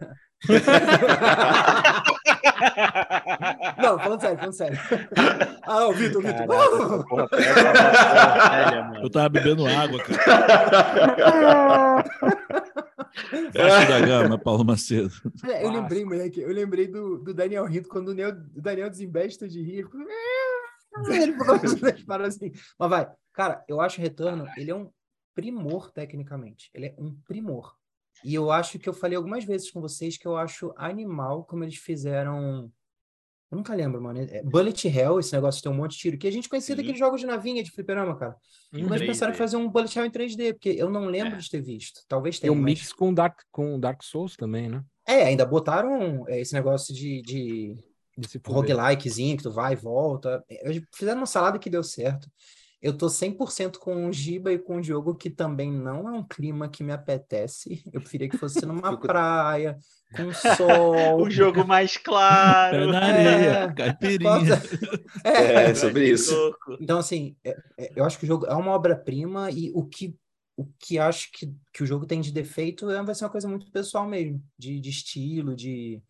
[3.77, 4.79] Não, falando sério, falando sério.
[5.63, 6.47] Ah, o Vitor, o Vitor.
[9.03, 12.05] Eu tava bebendo água, cara.
[13.55, 15.13] Baixo da gama, Paulo Macedo.
[15.45, 18.91] É, eu lembrei, moleque, eu lembrei do, do Daniel Rito, quando o Daniel, o Daniel
[18.91, 19.87] desembesta de rir.
[21.09, 21.55] Ele ficou
[22.25, 22.53] assim.
[22.79, 24.91] Mas vai, cara, eu acho o Retorno, ele é um
[25.35, 26.71] primor tecnicamente.
[26.75, 27.77] Ele é um primor.
[28.25, 31.65] E eu acho que eu falei algumas vezes com vocês que eu acho animal como
[31.65, 32.71] eles fizeram
[33.53, 34.19] Eu nunca lembro, mano.
[34.19, 36.75] É Bullet Hell, esse negócio de ter um monte de tiro, que a gente conhecia
[36.75, 36.81] Sim.
[36.81, 38.35] daqueles jogos de navinha de fliperama, cara.
[38.73, 39.07] Em mas 3D.
[39.07, 41.37] pensaram em fazer um Bullet Hell em 3D, porque eu não lembro é.
[41.37, 42.01] de ter visto.
[42.09, 42.51] Talvez tenha.
[42.51, 42.81] Tem um mas...
[42.81, 44.83] mix com Dark, com Dark Souls também, né?
[45.07, 47.77] É, ainda botaram é, esse negócio de, de
[48.47, 50.43] roguelikezinho, que tu vai e volta.
[50.95, 52.31] Fizeram uma salada que deu certo.
[52.83, 56.25] Eu tô 100% com o Giba e com o Diogo, que também não é um
[56.25, 57.81] clima que me apetece.
[57.93, 59.79] Eu preferia que fosse numa praia,
[60.17, 61.23] com sol.
[61.23, 62.91] o jogo mais claro.
[62.91, 64.61] Na areia, é, caipirinha.
[65.25, 66.35] É, é, sobre isso.
[66.81, 70.17] Então, assim, é, é, eu acho que o jogo é uma obra-prima e o que,
[70.57, 73.47] o que acho que, que o jogo tem de defeito é, vai ser uma coisa
[73.47, 76.03] muito pessoal mesmo, de, de estilo, de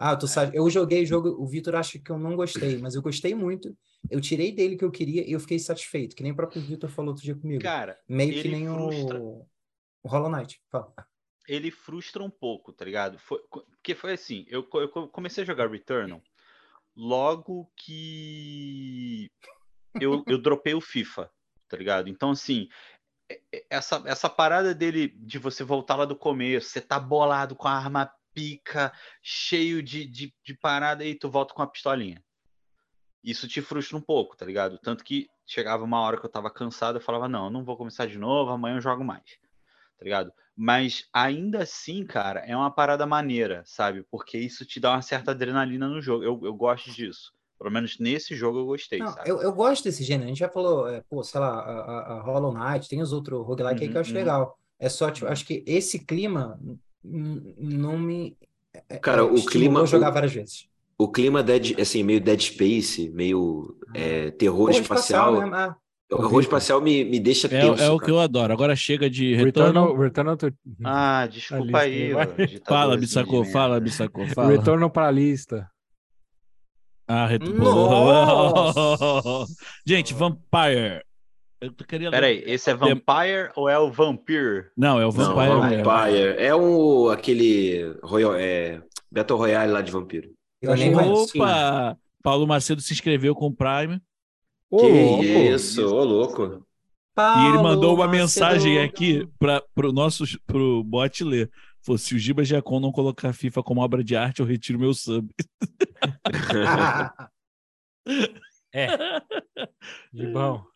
[0.00, 2.94] ah, tu sabe, eu joguei o jogo, o Vitor acha que eu não gostei, mas
[2.94, 3.76] eu gostei muito.
[4.08, 6.62] Eu tirei dele o que eu queria e eu fiquei satisfeito, que nem o próprio
[6.62, 7.60] Vitor falou outro dia comigo.
[7.60, 9.20] Cara, meio que nem frustra.
[9.20, 9.44] o,
[10.04, 10.62] o Hollow Knight.
[10.70, 10.94] Fala.
[11.48, 13.18] Ele frustra um pouco, tá ligado?
[13.18, 16.22] Foi, porque foi assim, eu, eu comecei a jogar Returnal
[16.94, 19.30] logo que
[20.00, 21.28] eu, eu dropei o FIFA,
[21.68, 22.08] tá ligado?
[22.08, 22.68] Então, assim,
[23.70, 27.72] essa, essa parada dele de você voltar lá do começo, você tá bolado com a
[27.72, 32.22] arma pica, cheio de, de, de parada e tu volta com a pistolinha.
[33.22, 34.78] Isso te frustra um pouco, tá ligado?
[34.78, 37.76] Tanto que chegava uma hora que eu tava cansado, eu falava, não, eu não vou
[37.76, 39.24] começar de novo, amanhã eu jogo mais,
[39.98, 40.32] tá ligado?
[40.56, 44.04] Mas ainda assim, cara, é uma parada maneira, sabe?
[44.08, 46.22] Porque isso te dá uma certa adrenalina no jogo.
[46.22, 47.32] Eu, eu gosto disso.
[47.58, 50.26] Pelo menos nesse jogo eu gostei, não, eu, eu, gosto desse gênero.
[50.26, 53.44] A gente já falou, é, pô, sei lá, a, a, Hollow Knight, tem os outros
[53.44, 54.16] roguelike uhum, aí que eu acho uhum.
[54.16, 54.56] legal.
[54.78, 56.56] É só, tipo, acho que esse clima
[57.04, 58.36] não me.
[58.88, 59.86] É, Cara, é, o clima.
[59.86, 60.68] jogar várias vezes.
[60.96, 65.34] O clima dead, assim, meio Dead Space, meio é, terror espacial.
[65.34, 65.74] espacial né?
[66.10, 67.82] O terror espacial me, me deixa é, tenso.
[67.82, 68.52] É, o que eu adoro.
[68.52, 69.94] Agora chega de retorno.
[69.94, 72.12] Retorno, retorno Ah, desculpa aí.
[72.66, 74.48] fala, Bissacô, fala, Bissacô, fala.
[74.48, 75.70] Retorno para a lista.
[77.06, 77.64] Ah, retorno.
[79.86, 81.02] Gente, Vampire.
[81.60, 84.66] Eu queria Peraí, esse é Vampire ou é o Vampire?
[84.76, 85.48] Não, é o Vampire.
[85.48, 86.34] Não, Vampire.
[86.38, 90.30] É um, aquele Royal, é, Battle Royale lá de vampiro.
[90.62, 91.98] Eu achei Opa!
[92.22, 94.00] Paulo Macedo se inscreveu com o Prime.
[94.70, 96.64] Que isso, ô louco.
[97.14, 98.22] Paulo e ele mandou uma Macedo.
[98.22, 101.50] mensagem aqui para o nosso pro bot ler.
[101.80, 104.92] Falou, se o Giba Giacom não colocar FIFA como obra de arte, eu retiro meu
[104.92, 105.28] sub.
[108.74, 108.88] é.
[110.12, 110.66] Gibão.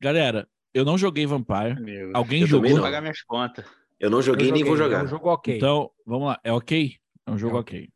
[0.00, 1.80] Galera, eu não joguei Vampire.
[1.80, 2.70] Meu, Alguém jogou?
[2.70, 2.82] Não.
[2.82, 3.64] pagar minhas contas.
[3.98, 5.00] Eu não joguei, eu nem vou jogar.
[5.00, 5.56] É um jogo ok.
[5.56, 6.40] Então, vamos lá.
[6.44, 6.94] É ok?
[7.26, 7.88] É um jogo é ok.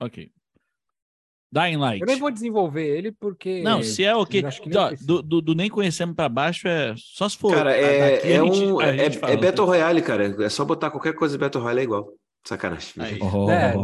[0.00, 0.30] Ok.
[1.52, 2.00] Dying Light.
[2.00, 3.62] Eu nem vou desenvolver ele porque.
[3.62, 4.42] Não, se é ok.
[5.00, 7.54] Do, do, do, nem conhecemos para baixo é só se for.
[7.54, 10.44] Cara, é, é, um, é, é, é Battle Royale, cara.
[10.44, 12.12] É só botar qualquer coisa Battle Royale é igual.
[12.44, 12.92] Sacanagem.
[13.22, 13.74] Oh, é,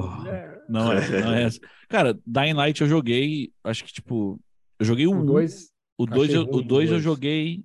[0.69, 1.61] não, é, não é essa.
[1.89, 4.41] Cara, Dying Light eu joguei, acho que tipo.
[4.79, 5.25] Eu joguei um.
[5.25, 5.70] Dois,
[6.03, 7.63] o 2 eu, o dois eu joguei.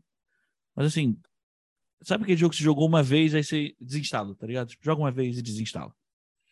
[0.75, 1.17] Mas assim,
[2.01, 4.67] sabe aquele jogo que você jogou uma vez, aí você desinstala, tá ligado?
[4.67, 5.93] Tipo, joga uma vez e desinstala.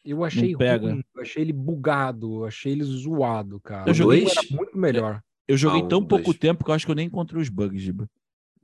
[0.06, 0.92] Eu achei pega.
[0.92, 3.90] ruim, eu achei ele bugado, eu achei ele zoado, cara.
[3.90, 5.22] Eu joguei era muito melhor.
[5.46, 6.38] Eu joguei ah, um, tão pouco dois.
[6.38, 8.10] tempo que eu acho que eu nem encontrei os bugs, Giba.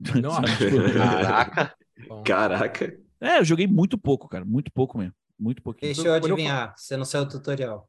[0.02, 0.22] Tipo,
[0.96, 1.76] Caraca.
[2.24, 3.00] Caraca.
[3.20, 4.46] É, eu joguei muito pouco, cara.
[4.46, 5.14] Muito pouco mesmo.
[5.38, 5.92] Muito pouquinho.
[5.92, 7.86] Deixa eu adivinhar, você não saiu do tutorial.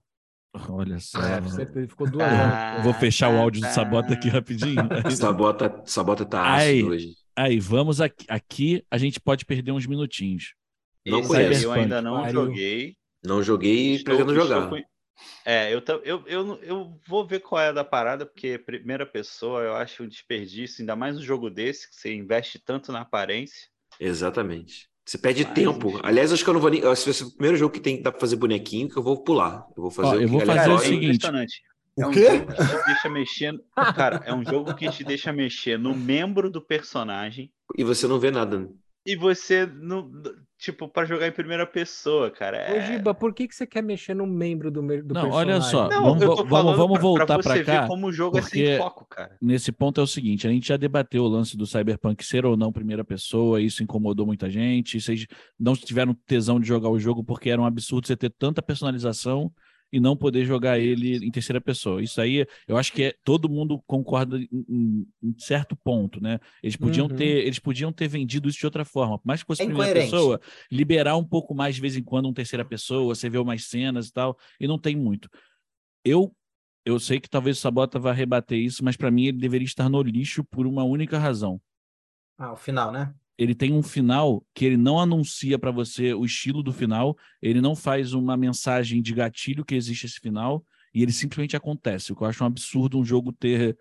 [0.54, 1.22] Olha só.
[1.22, 4.82] É, você ficou duas ah, Vou fechar o áudio do Sabota aqui rapidinho.
[5.16, 7.16] Sabota, Sabota tá aí, hoje.
[7.36, 8.26] Aí, vamos aqui.
[8.28, 10.54] Aqui a gente pode perder uns minutinhos.
[11.06, 11.66] Não conheço.
[11.66, 12.46] Eu ainda não Pariu.
[12.46, 12.96] joguei.
[13.24, 14.70] Não joguei e pretendo jogar.
[15.46, 19.76] É, eu, eu, eu, eu vou ver qual é da parada, porque primeira pessoa eu
[19.76, 23.70] acho um desperdício, ainda mais um jogo desse, que você investe tanto na aparência.
[24.00, 24.90] Exatamente.
[25.12, 26.00] Você perde Mas, tempo.
[26.04, 26.82] Aliás, acho que eu não vou nem.
[26.95, 29.21] Se esse é o primeiro jogo que tem dá pra fazer bonequinho, que eu vou
[29.21, 29.67] pular.
[29.76, 31.28] Eu vou fazer Ó, o eu vou fazer o seguinte.
[31.97, 33.62] É um jogo que te deixa mexendo.
[33.76, 37.52] Cara, é um jogo que te deixa mexer no membro do personagem.
[37.78, 38.69] E você não vê nada.
[39.06, 40.12] E você não
[40.62, 42.58] tipo, para jogar em primeira pessoa, cara.
[42.58, 42.78] É...
[42.78, 45.90] Ô, Giba, por que, que você quer mexer no membro do, do Não, olha só,
[45.90, 47.88] não, vamos, vamos, vamos voltar para cá.
[47.88, 49.36] como o jogo é sem foco, cara.
[49.42, 52.56] Nesse ponto é o seguinte, a gente já debateu o lance do Cyberpunk ser ou
[52.56, 55.25] não primeira pessoa, isso incomodou muita gente, vocês
[55.60, 59.52] não tiveram tesão de jogar o jogo porque era um absurdo você ter tanta personalização
[59.92, 62.02] e não poder jogar ele em terceira pessoa.
[62.02, 66.39] Isso aí, eu acho que é, todo mundo concorda em, em certo ponto, né?
[66.63, 67.15] Eles podiam uhum.
[67.15, 70.39] ter, eles podiam ter vendido isso de outra forma, mais que fosse é primeira pessoa,
[70.71, 74.08] liberar um pouco mais de vez em quando um terceira pessoa, você vê umas cenas
[74.08, 75.29] e tal, e não tem muito.
[76.04, 76.33] Eu
[76.83, 79.87] eu sei que talvez o Sabota vá rebater isso, mas para mim ele deveria estar
[79.87, 81.62] no lixo por uma única razão.
[82.37, 83.13] Ah, o final, né?
[83.42, 87.60] Ele tem um final que ele não anuncia para você o estilo do final, ele
[87.60, 90.63] não faz uma mensagem de gatilho que existe esse final,
[90.94, 92.13] e ele simplesmente acontece.
[92.13, 93.75] O que eu acho um absurdo um jogo ter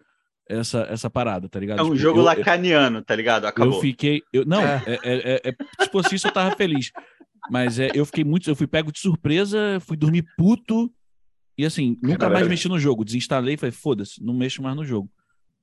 [0.48, 1.78] essa, essa parada, tá ligado?
[1.78, 3.44] É um tipo, jogo eu, lacaniano, tá ligado?
[3.44, 3.74] Acabou.
[3.74, 4.22] Eu fiquei.
[4.32, 4.82] Eu, não, é.
[4.86, 6.90] É, é, é, é tipo assim, eu tava feliz.
[7.50, 8.48] Mas é, eu fiquei muito.
[8.48, 10.90] Eu fui pego de surpresa, fui dormir puto.
[11.58, 12.36] E assim, nunca Caralho.
[12.36, 13.04] mais mexi no jogo.
[13.04, 15.10] Desinstalei e falei, foda-se, não mexo mais no jogo.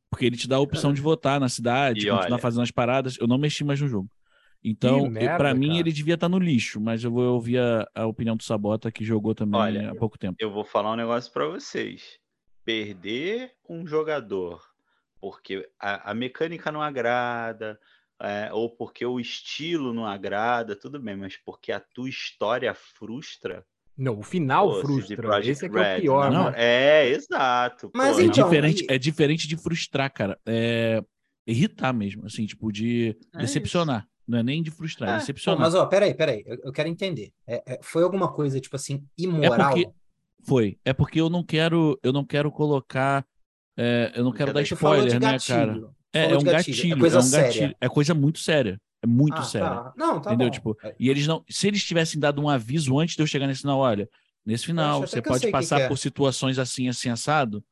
[0.10, 2.38] Porque ele te dá a opção de votar na cidade, e continuar olha...
[2.42, 3.18] fazendo as paradas.
[3.20, 4.10] Eu não mexi mais no jogo.
[4.64, 8.06] Então, para mim, ele devia estar tá no lixo, mas eu vou ouvir a, a
[8.06, 10.36] opinião do Sabota, que jogou também olha, há pouco tempo.
[10.40, 12.18] Eu vou falar um negócio para vocês.
[12.66, 14.62] Perder um jogador
[15.20, 17.80] porque a, a mecânica não agrada,
[18.22, 23.66] é, ou porque o estilo não agrada, tudo bem, mas porque a tua história frustra.
[23.98, 25.40] Não, o final pô, frustra.
[25.46, 26.32] Esse é, que é o pior.
[26.32, 27.90] Não, é, exato.
[27.96, 28.94] Mas pô, é então, diferente, e...
[28.94, 30.38] é diferente de frustrar, cara.
[30.46, 31.02] É
[31.46, 34.02] irritar mesmo, assim, tipo, de é decepcionar.
[34.02, 34.08] Isso.
[34.28, 35.58] Não é nem de frustrar, é, é decepcionar.
[35.58, 36.44] Pô, mas, ó, peraí, peraí.
[36.46, 37.32] Eu, eu quero entender.
[37.48, 39.72] É, é, foi alguma coisa, tipo assim, imoral?
[39.72, 39.90] É porque,
[40.44, 40.78] foi.
[40.84, 43.26] É porque eu não quero, eu não quero colocar
[43.78, 45.80] é, eu não quero dar spoiler, né, cara?
[46.12, 48.82] É, é um gatilho, gatilho, é, coisa é um gatilho, é coisa muito séria.
[49.02, 49.70] É muito ah, séria.
[49.70, 49.94] Tá.
[49.96, 50.48] Não, tá Entendeu?
[50.48, 50.52] Bom.
[50.52, 50.96] Tipo, é.
[51.00, 51.44] e eles não.
[51.50, 54.10] Se eles tivessem dado um aviso antes de eu chegar nesse final, olha,
[54.46, 57.64] nesse final, você pode passar que que por situações assim, assim, assado.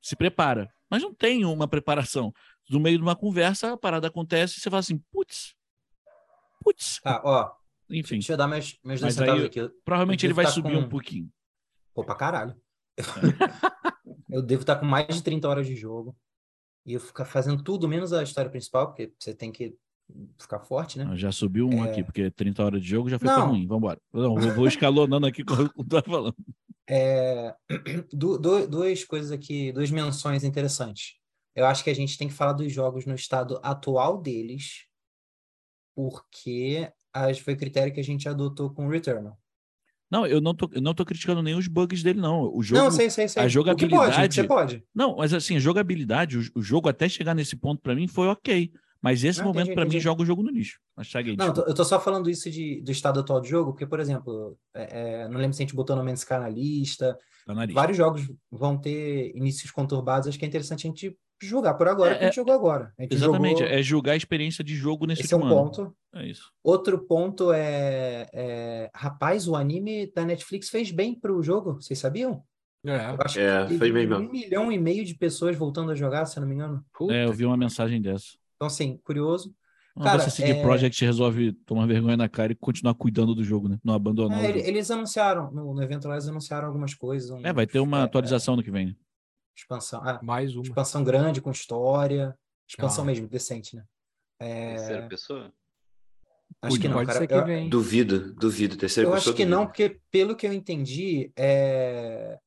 [0.00, 0.72] Se prepara.
[0.90, 2.32] Mas não tem uma preparação.
[2.70, 5.54] No meio de uma conversa, a parada acontece e você fala assim, putz.
[6.62, 7.00] Putz.
[7.02, 7.52] Tá, ó.
[7.90, 8.16] Enfim.
[8.16, 9.68] Deixa eu dar meus, meus dois centavos aqui.
[9.84, 10.80] Provavelmente ele vai subir com...
[10.80, 11.30] um pouquinho.
[11.94, 12.54] Pô, pra caralho.
[14.28, 16.16] Eu devo estar com mais de 30 horas de jogo.
[16.84, 19.74] E eu ficar fazendo tudo menos a história principal, porque você tem que
[20.38, 21.16] ficar forte, né?
[21.16, 21.90] Já subiu um é...
[21.90, 23.66] aqui, porque 30 horas de jogo já foi ruim.
[23.66, 24.00] Vambora.
[24.12, 26.36] Não, eu vou escalonando aqui como eu tô falando.
[26.88, 27.54] É...
[28.12, 31.14] Du du duas coisas aqui, duas menções interessantes.
[31.54, 34.84] Eu acho que a gente tem que falar dos jogos no estado atual deles,
[35.94, 36.92] porque
[37.42, 39.38] foi o critério que a gente adotou com o Returnal.
[40.10, 42.54] Não, eu não tô, eu não tô criticando nem os bugs dele, não.
[42.54, 43.42] O jogo, não, sei, sei, sei.
[43.42, 44.34] A jogabilidade.
[44.34, 47.94] Você pode, Não, mas assim, a jogabilidade, o, o jogo até chegar nesse ponto para
[47.94, 48.70] mim foi ok.
[49.00, 50.80] Mas esse não, momento, para mim, joga o jogo no lixo.
[50.96, 53.86] Mas segue Não, eu tô só falando isso de, do estado atual do jogo, porque,
[53.86, 57.18] por exemplo, é, é, não lembro se a gente botou no Man's Sky na lista.
[57.46, 57.80] Tá na lista.
[57.80, 60.28] Vários jogos vão ter inícios conturbados.
[60.28, 62.54] Acho que é interessante a gente julgar por agora, é, que a gente é, jogou
[62.54, 62.92] agora.
[62.98, 63.74] exatamente, jogou...
[63.74, 65.54] é julgar a experiência de jogo nesse Esse é um ano.
[65.54, 65.96] ponto.
[66.14, 66.50] É isso.
[66.62, 72.42] Outro ponto é, é, Rapaz, o anime da Netflix fez bem pro jogo, vocês sabiam?
[72.84, 74.24] É, eu acho é, que fez bem mesmo.
[74.24, 76.84] Um milhão e meio de pessoas voltando a jogar, se eu não me engano.
[76.92, 77.12] Puta.
[77.12, 78.28] É, eu vi uma mensagem dessa.
[78.56, 79.54] Então, assim, curioso.
[80.02, 80.62] Cara, a CD é...
[80.62, 83.78] Projekt resolve tomar vergonha na cara e continuar cuidando do jogo, né?
[83.82, 84.44] Não abandonar.
[84.44, 87.30] É, eles anunciaram, no, no, evento lá, eles anunciaram algumas coisas.
[87.30, 87.40] Um...
[87.46, 88.96] É, vai ter uma é, atualização no que vem.
[89.56, 90.02] Expansão.
[90.04, 90.64] Ah, Mais uma.
[90.64, 92.36] Expansão grande, com história.
[92.68, 93.06] Expansão ah.
[93.06, 93.84] mesmo, decente, né?
[94.38, 94.74] É...
[94.76, 95.52] Terceira pessoa?
[96.60, 97.24] Acho que não, cara.
[97.24, 97.68] Eu...
[97.70, 98.76] Duvido, duvido.
[98.76, 99.30] Terceira eu pessoa.
[99.30, 99.50] Eu acho que duvido.
[99.50, 102.38] não, porque pelo que eu entendi, é...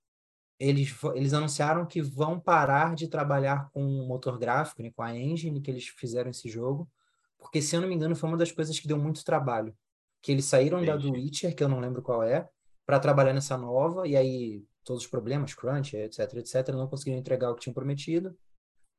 [0.60, 5.16] eles, eles anunciaram que vão parar de trabalhar com o motor gráfico, né, com a
[5.16, 6.90] engine que eles fizeram esse jogo,
[7.38, 9.74] porque, se eu não me engano, foi uma das coisas que deu muito trabalho.
[10.22, 10.92] Que eles saíram Entendi.
[10.92, 12.48] da do Witcher, que eu não lembro qual é,
[12.86, 17.52] para trabalhar nessa nova, e aí todos os problemas, crunch, etc, etc, não conseguiram entregar
[17.52, 18.38] o que tinham prometido.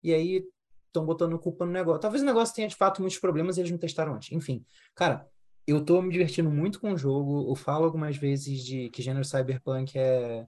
[0.02, 0.46] E aí
[0.86, 2.00] estão botando culpa no negócio.
[2.00, 4.32] Talvez o negócio tenha de fato muitos problemas e eles não testaram antes.
[4.32, 5.28] Enfim, cara,
[5.66, 7.50] eu tô me divertindo muito com o jogo.
[7.50, 10.46] Eu falo algumas vezes de que gênero cyberpunk é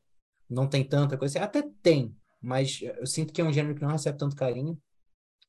[0.52, 1.40] não tem tanta coisa.
[1.40, 4.78] Até tem, mas eu sinto que é um gênero que não recebe tanto carinho.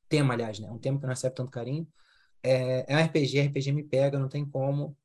[0.08, 0.70] Tema, aliás, né?
[0.72, 1.88] Um tema que não recebe tanto carinho.
[2.42, 4.98] É, é um RPG, RPG me pega, não tem como.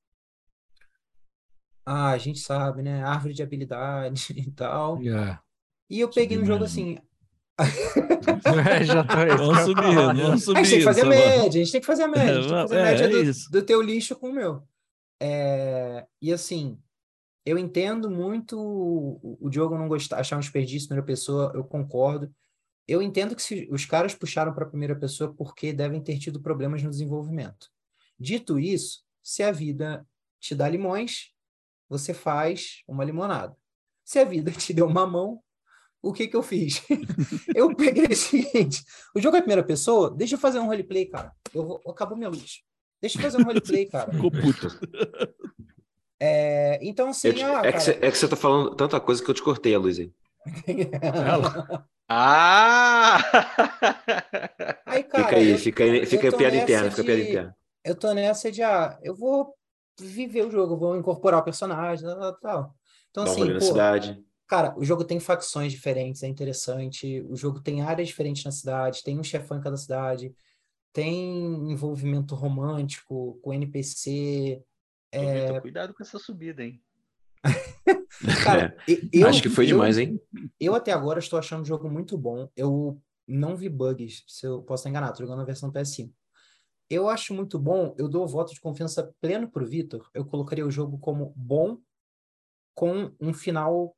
[1.85, 3.03] Ah, a gente sabe, né?
[3.03, 5.01] Árvore de habilidade e tal.
[5.01, 5.43] Yeah.
[5.89, 6.99] E eu peguei um jogo assim.
[7.59, 10.59] é, já tô, vamos subir, vamos subir.
[10.59, 12.79] A gente tem que fazer a média, a gente tem que fazer a média, fazer
[12.79, 14.63] a média é, do, do, teu lixo com o meu.
[15.21, 16.79] É, e assim,
[17.49, 22.31] eu entendo muito o, o Diogo não gostar, achar um desperdício primeira pessoa, eu concordo.
[22.87, 26.43] Eu entendo que se, os caras puxaram para a primeira pessoa porque devem ter tido
[26.43, 27.71] problemas no desenvolvimento.
[28.21, 30.07] Dito isso, se a vida
[30.39, 31.33] te dá limões,
[31.89, 33.57] você faz uma limonada.
[34.05, 35.41] Se a vida te deu uma mão,
[36.03, 36.83] o que que eu fiz?
[37.57, 38.85] eu peguei o seguinte,
[39.15, 41.33] o jogo é a primeira pessoa, deixa eu fazer um roleplay, cara.
[41.55, 42.63] Eu vou, acabou minha luz.
[43.01, 44.13] Deixa eu fazer um roleplay, cara.
[44.13, 44.69] Ficou puto.
[46.21, 47.33] É, então, assim.
[47.33, 49.43] Te, ah, é, que você, é, que você, tá falando tanta coisa que eu te
[49.43, 50.13] cortei a luz aí.
[52.09, 53.19] ah!
[54.87, 57.57] Aí, cara, fica aí, eu, fica aí, fica piada interna, de, fica piada interna.
[57.85, 59.55] Eu tô nessa de, ah, eu vou
[60.01, 62.75] viver o jogo, vou incorporar o personagem, tal, tal.
[63.11, 64.25] Então, Dá assim, pô, cidade.
[64.47, 67.23] cara, o jogo tem facções diferentes, é interessante.
[67.29, 70.35] O jogo tem áreas diferentes na cidade, tem um chefão em cada cidade,
[70.93, 74.63] tem envolvimento romântico com NPC.
[75.13, 75.61] É...
[75.61, 76.81] Cuidado com essa subida, hein?
[78.45, 78.99] Cara, é.
[79.13, 80.21] eu, acho que foi eu, demais, hein?
[80.59, 82.49] Eu até agora estou achando o jogo muito bom.
[82.57, 86.11] Eu não vi bugs, se eu posso estar enganado, estou jogando a versão PS5.
[86.91, 90.09] Eu acho muito bom, eu dou voto de confiança pleno para o Vitor.
[90.15, 91.79] Eu colocaria o jogo como bom
[92.75, 93.95] com um final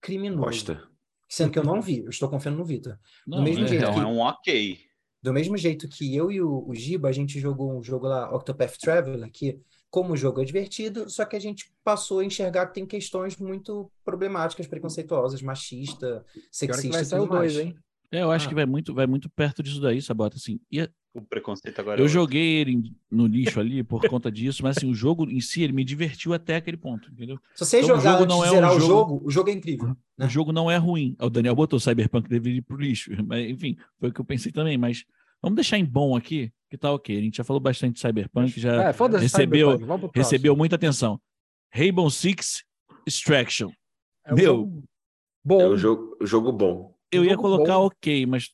[0.00, 0.88] criminoso.
[1.28, 2.98] Sendo que eu não vi, eu estou confiando no Vitor.
[3.26, 4.78] Do mesmo é, jeito então que, é um ok.
[5.22, 8.34] Do mesmo jeito que eu e o, o Giba, a gente jogou um jogo lá,
[8.34, 9.60] Octopath Traveler, que
[9.92, 13.36] como o jogo é divertido, só que a gente passou a enxergar que tem questões
[13.36, 17.52] muito problemáticas, preconceituosas, machista, sexista e tudo mais.
[17.52, 17.76] Dois, hein?
[18.10, 18.48] É, eu acho ah.
[18.48, 20.38] que vai muito, vai muito perto disso daí, Sabota.
[20.38, 22.00] Assim, e o preconceito agora.
[22.00, 25.42] Eu é joguei ele no lixo ali por conta disso, mas assim, o jogo em
[25.42, 27.38] si ele me divertiu até aquele ponto, entendeu?
[27.54, 28.76] Se você então, jogar o jogo não é um jogo...
[28.76, 29.94] o jogo, o jogo é incrível.
[30.16, 30.26] Né?
[30.26, 31.14] O jogo não é ruim.
[31.20, 34.50] O Daniel botou Cyberpunk deveria ir pro lixo, mas enfim, foi o que eu pensei
[34.50, 34.78] também.
[34.78, 35.04] Mas
[35.42, 37.18] vamos deixar em bom aqui, que tá ok.
[37.18, 40.10] A gente já falou bastante de Cyberpunk, já é, recebeu, Cyberpunk.
[40.14, 41.20] recebeu muita atenção.
[41.72, 42.64] Rainbow Six
[43.06, 43.70] Extraction.
[44.24, 44.84] É um Meu, jogo
[45.44, 45.60] bom.
[45.60, 46.94] É um jogo, jogo bom.
[47.10, 47.86] Eu ia colocar bom.
[47.86, 48.50] ok, mas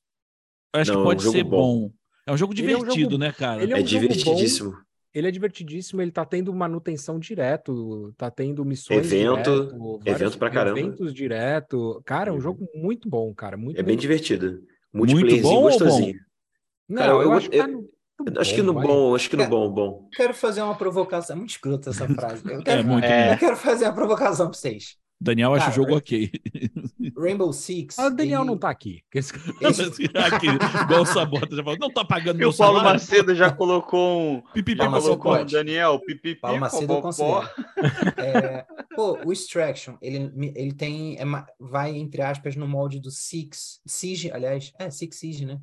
[0.75, 1.81] acho não, que pode é um ser bom.
[1.81, 1.93] bom.
[2.27, 3.63] É um jogo divertido, é um jogo, né, cara?
[3.65, 4.73] É, um é divertidíssimo.
[4.73, 4.79] Bom,
[5.15, 10.51] ele é divertidíssimo, ele tá tendo manutenção direto, tá tendo missões evento, direto, evento pra
[10.51, 10.79] caramba.
[10.79, 12.03] Eventos direto.
[12.05, 14.63] Cara, é um jogo muito bom, cara, muito É bem divertido.
[14.93, 16.15] Multiplayerzinho muito bom gostosinho.
[16.15, 16.28] Bom?
[16.89, 17.91] Não, cara, eu, eu, acho, que tá no,
[18.39, 20.09] acho que no bom, acho que no bom, bom.
[20.15, 22.43] Quero fazer uma provocação, é muito escrota essa frase.
[22.51, 23.35] Eu quero, é muito é.
[23.35, 24.97] eu quero fazer uma provocação pra vocês.
[25.21, 26.31] Daniel acha o jogo ok.
[27.17, 27.99] Rainbow Six.
[27.99, 29.03] Ah, o Daniel não tá aqui.
[29.13, 29.33] Esse...
[30.15, 33.01] aqui igual o Sabota já falou, não tá pagando e meu o Paulo salário.
[33.01, 34.43] Macedo já colocou um.
[34.53, 37.49] Pipipi, já colocou um Daniel, pipipi, Paulo Macedo considero.
[38.17, 38.65] é,
[38.95, 41.19] pô, o Extraction, ele, ele tem.
[41.19, 41.25] É,
[41.59, 43.81] vai, entre aspas, no molde do Six.
[43.85, 44.73] Siege, aliás.
[44.79, 45.61] É, Six Siege, né?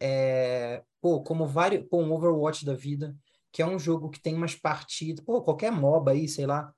[0.00, 1.86] É, pô, como vários.
[1.88, 3.16] Pô, um Overwatch da vida,
[3.52, 5.24] que é um jogo que tem umas partidas.
[5.24, 6.72] Pô, qualquer MOBA aí, sei lá.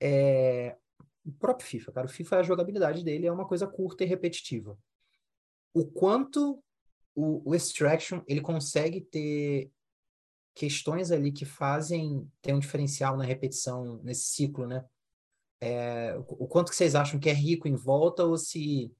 [0.00, 0.76] É,
[1.24, 2.06] o próprio FIFA, cara.
[2.06, 4.78] O FIFA, a jogabilidade dele é uma coisa curta e repetitiva.
[5.72, 6.62] O quanto
[7.14, 9.70] o, o Extraction ele consegue ter
[10.54, 14.84] questões ali que fazem ter um diferencial na repetição, nesse ciclo, né?
[15.60, 18.92] É, o, o quanto que vocês acham que é rico em volta ou se...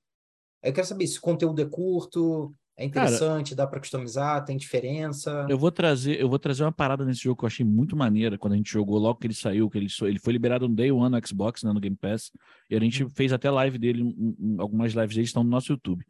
[0.62, 4.56] Eu quero saber se o conteúdo é curto, é interessante, Cara, dá para customizar, tem
[4.56, 5.46] diferença.
[5.48, 8.38] Eu vou trazer, eu vou trazer uma parada nesse jogo que eu achei muito maneira
[8.38, 10.90] quando a gente jogou logo que ele saiu, que ele, ele foi liberado no Day
[10.90, 12.32] One no Xbox, né, no Game Pass,
[12.70, 13.10] e a gente hum.
[13.10, 16.04] fez até live dele, um, um, algumas lives dele estão no nosso YouTube.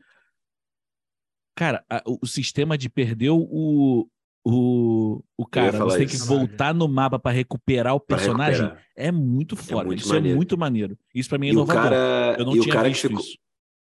[1.56, 4.08] Cara, a, o, o, sistema de perder o,
[4.44, 8.86] o, o cara, você tem que voltar no mapa para recuperar o personagem, recuperar.
[8.96, 9.82] é muito foda.
[9.82, 10.34] É muito isso é maneiro.
[10.34, 10.98] é muito maneiro.
[11.14, 11.82] Isso para mim é inovador.
[11.82, 13.20] Cara, eu não tinha visto ficou...
[13.20, 13.41] isso.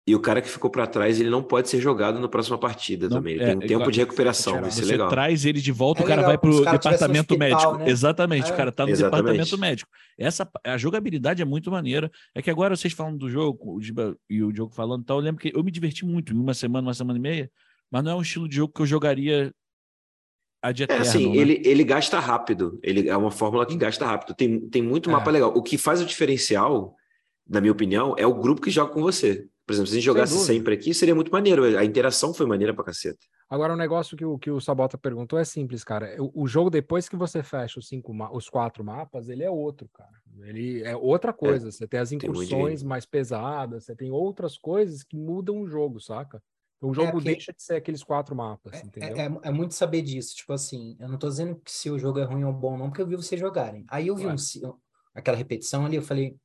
[0.07, 3.09] E o cara que ficou para trás, ele não pode ser jogado na próxima partida
[3.09, 3.33] não, também.
[3.33, 5.09] Ele é, tem um tempo de recuperação, vai ser Você legal.
[5.09, 7.77] traz ele de volta, é o cara legal, vai para o departamento hospital, médico.
[7.77, 7.89] Né?
[7.89, 8.53] Exatamente, é.
[8.53, 9.21] o cara tá no Exatamente.
[9.21, 9.91] departamento médico.
[10.17, 12.09] Essa, a jogabilidade é muito maneira.
[12.33, 15.21] É que agora vocês falando do jogo, o Giba e o Diogo falando, então, eu
[15.21, 17.51] lembro que eu me diverti muito em uma semana, uma semana e meia,
[17.91, 19.53] mas não é um estilo de jogo que eu jogaria
[20.61, 21.37] a de eterno, É assim, né?
[21.37, 22.79] ele, ele gasta rápido.
[22.81, 24.33] Ele é uma fórmula que gasta rápido.
[24.33, 25.33] Tem, tem muito mapa é.
[25.33, 25.51] legal.
[25.53, 26.95] O que faz o diferencial,
[27.45, 29.49] na minha opinião, é o grupo que joga com você.
[29.67, 31.77] Por exemplo, se a gente jogasse sempre aqui, seria muito maneiro.
[31.77, 33.19] A interação foi maneira pra caceta.
[33.49, 36.15] Agora, o um negócio que o, que o Sabota perguntou é simples, cara.
[36.23, 39.89] O, o, jogo, depois que você fecha os, cinco, os quatro mapas, ele é outro,
[39.93, 40.21] cara.
[40.43, 41.67] Ele é outra coisa.
[41.67, 45.67] É, você tem as incursões tem mais pesadas, você tem outras coisas que mudam o
[45.67, 46.41] jogo, saca?
[46.77, 49.17] Então, o é, jogo é, deixa de ser aqueles quatro mapas, é, entendeu?
[49.17, 50.33] É, é, é, muito saber disso.
[50.33, 52.87] Tipo assim, eu não tô dizendo que se o jogo é ruim ou bom, não,
[52.87, 53.83] porque eu vi vocês jogarem.
[53.89, 54.35] Aí eu vi um,
[55.13, 56.37] aquela repetição ali, eu falei,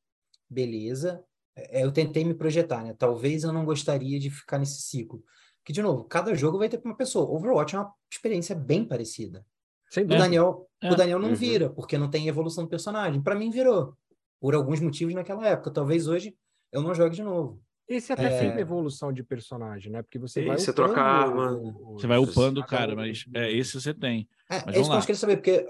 [0.50, 1.31] beleza, é,
[1.70, 2.94] eu tentei me projetar, né?
[2.98, 5.22] Talvez eu não gostaria de ficar nesse ciclo.
[5.64, 7.30] Que, de novo, cada jogo vai ter para uma pessoa.
[7.30, 9.44] Overwatch é uma experiência bem parecida.
[9.88, 10.90] Sem o Daniel, é.
[10.90, 11.34] o Daniel não uhum.
[11.34, 13.20] vira, porque não tem evolução do personagem.
[13.20, 13.94] Para mim, virou.
[14.40, 15.70] Por alguns motivos naquela época.
[15.70, 16.34] Talvez hoje
[16.72, 17.62] eu não jogue de novo.
[17.86, 18.38] Esse até é...
[18.38, 20.02] tem evolução de personagem, né?
[20.02, 20.58] Porque você vai.
[20.58, 21.60] Você troca arma.
[21.92, 24.26] Você vai upando o cara, mas é esse você tem.
[24.50, 25.66] É, mas é isso que eu queria saber, porque.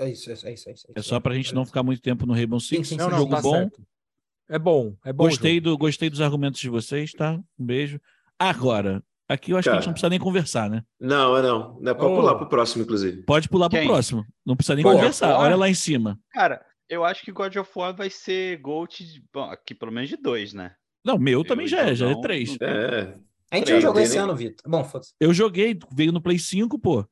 [0.00, 0.68] É isso, é isso, é isso.
[0.68, 2.88] É, isso, é só pra gente não ficar muito tempo no Rainbow Six.
[2.88, 3.52] Sim, sim, é um jogo tá bom.
[3.52, 3.82] Certo.
[4.48, 5.24] É bom, é bom.
[5.24, 7.38] Gostei, do, gostei dos argumentos de vocês, tá?
[7.58, 8.00] Um beijo.
[8.38, 10.82] Agora, aqui eu acho Cara, que a gente não precisa nem conversar, né?
[10.98, 11.78] Não, é não.
[11.80, 12.16] não é pode oh.
[12.16, 13.22] pular pro próximo, inclusive.
[13.24, 13.80] Pode pular Quem?
[13.80, 14.24] pro próximo.
[14.46, 15.38] Não precisa nem Pô, conversar.
[15.38, 16.18] Olha lá em cima.
[16.32, 20.08] Cara, eu acho que God of War vai ser Gold, de, bom, aqui pelo menos
[20.08, 20.74] de dois, né?
[21.04, 22.56] Não, meu eu também já é, já é três.
[22.60, 23.14] É.
[23.50, 24.70] A gente já jogou esse ano, Vitor.
[24.70, 25.12] Bom, foda-se.
[25.20, 27.06] Eu joguei, veio no Play 5, pô.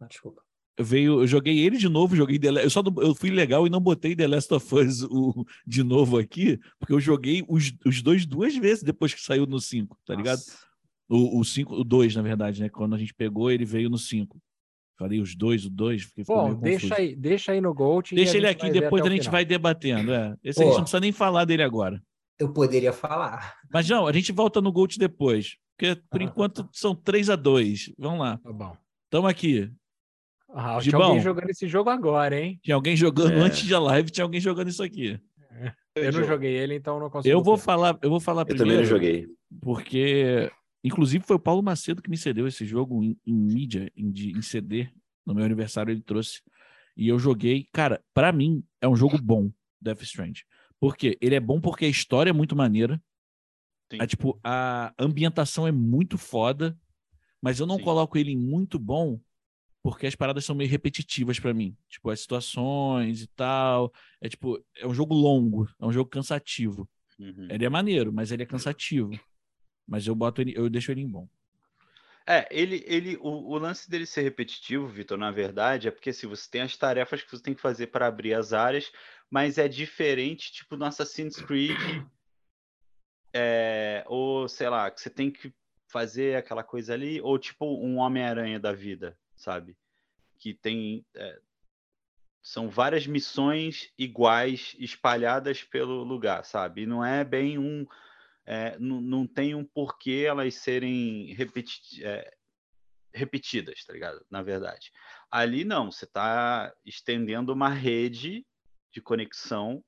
[0.00, 0.43] Ah, desculpa
[0.78, 3.80] veio, eu joguei ele de novo, joguei The, eu só eu fui legal e não
[3.80, 8.26] botei The Last of Us o, de novo aqui, porque eu joguei os, os dois
[8.26, 10.16] duas vezes depois que saiu no 5, tá Nossa.
[10.16, 10.40] ligado?
[11.06, 12.68] O 5, o 2, na verdade, né?
[12.68, 14.40] Quando a gente pegou, ele veio no 5.
[14.98, 16.08] Falei os dois, o dois.
[16.26, 18.14] Bom, deixa aí, deixa aí no Gold.
[18.14, 20.12] Deixa ele aqui, depois a gente vai debatendo.
[20.12, 20.36] É.
[20.42, 22.00] Esse Pô, a gente não precisa nem falar dele agora.
[22.38, 23.56] Eu poderia falar.
[23.72, 25.56] Mas não, a gente volta no Gold depois.
[25.76, 26.68] Porque por ah, enquanto tá.
[26.72, 28.38] são 3 a 2 Vamos lá.
[28.38, 28.76] Tá bom.
[29.04, 29.70] Estamos aqui.
[30.56, 32.60] Ah, tinha alguém jogando esse jogo agora, hein?
[32.62, 33.40] Tinha alguém jogando é.
[33.40, 35.20] antes da live, tinha alguém jogando isso aqui.
[35.50, 35.74] É.
[35.96, 37.32] Eu não joguei ele, então não consigo.
[37.32, 38.70] Eu vou falar, eu vou falar eu primeiro.
[38.70, 39.28] Eu também não joguei.
[39.60, 40.50] Porque,
[40.84, 44.42] inclusive, foi o Paulo Macedo que me cedeu esse jogo em, em mídia, em, em
[44.42, 44.88] CD.
[45.26, 46.40] No meu aniversário ele trouxe.
[46.96, 47.68] E eu joguei.
[47.72, 49.50] Cara, para mim, é um jogo bom,
[49.80, 50.44] Death Strange.
[50.78, 53.02] Porque ele é bom porque a história é muito maneira.
[53.98, 56.78] A, tipo, a ambientação é muito foda.
[57.42, 57.82] Mas eu não Sim.
[57.82, 59.20] coloco ele em muito bom
[59.84, 61.76] porque as paradas são meio repetitivas para mim.
[61.90, 63.92] Tipo, as situações e tal.
[64.18, 66.88] É tipo, é um jogo longo, é um jogo cansativo.
[67.18, 67.48] Uhum.
[67.50, 69.10] Ele é maneiro, mas ele é cansativo.
[69.86, 71.28] Mas eu boto ele, eu deixo ele em bom.
[72.26, 76.20] É, ele, ele, o, o lance dele ser repetitivo, Vitor, na verdade, é porque se
[76.20, 78.90] assim, você tem as tarefas que você tem que fazer para abrir as áreas,
[79.30, 81.76] mas é diferente, tipo, no Assassin's Creed,
[83.34, 85.52] é, ou sei lá, que você tem que
[85.88, 89.76] fazer aquela coisa ali, ou tipo um Homem-Aranha da vida, sabe?
[90.38, 91.04] Que tem.
[91.14, 91.40] É,
[92.42, 96.82] são várias missões iguais espalhadas pelo lugar, sabe?
[96.82, 97.86] E não é bem um.
[98.46, 102.36] É, não, não tem um porquê elas serem repeti é,
[103.14, 104.24] repetidas, tá ligado?
[104.30, 104.92] Na verdade.
[105.30, 108.44] Ali não, você está estendendo uma rede
[108.92, 109.82] de conexão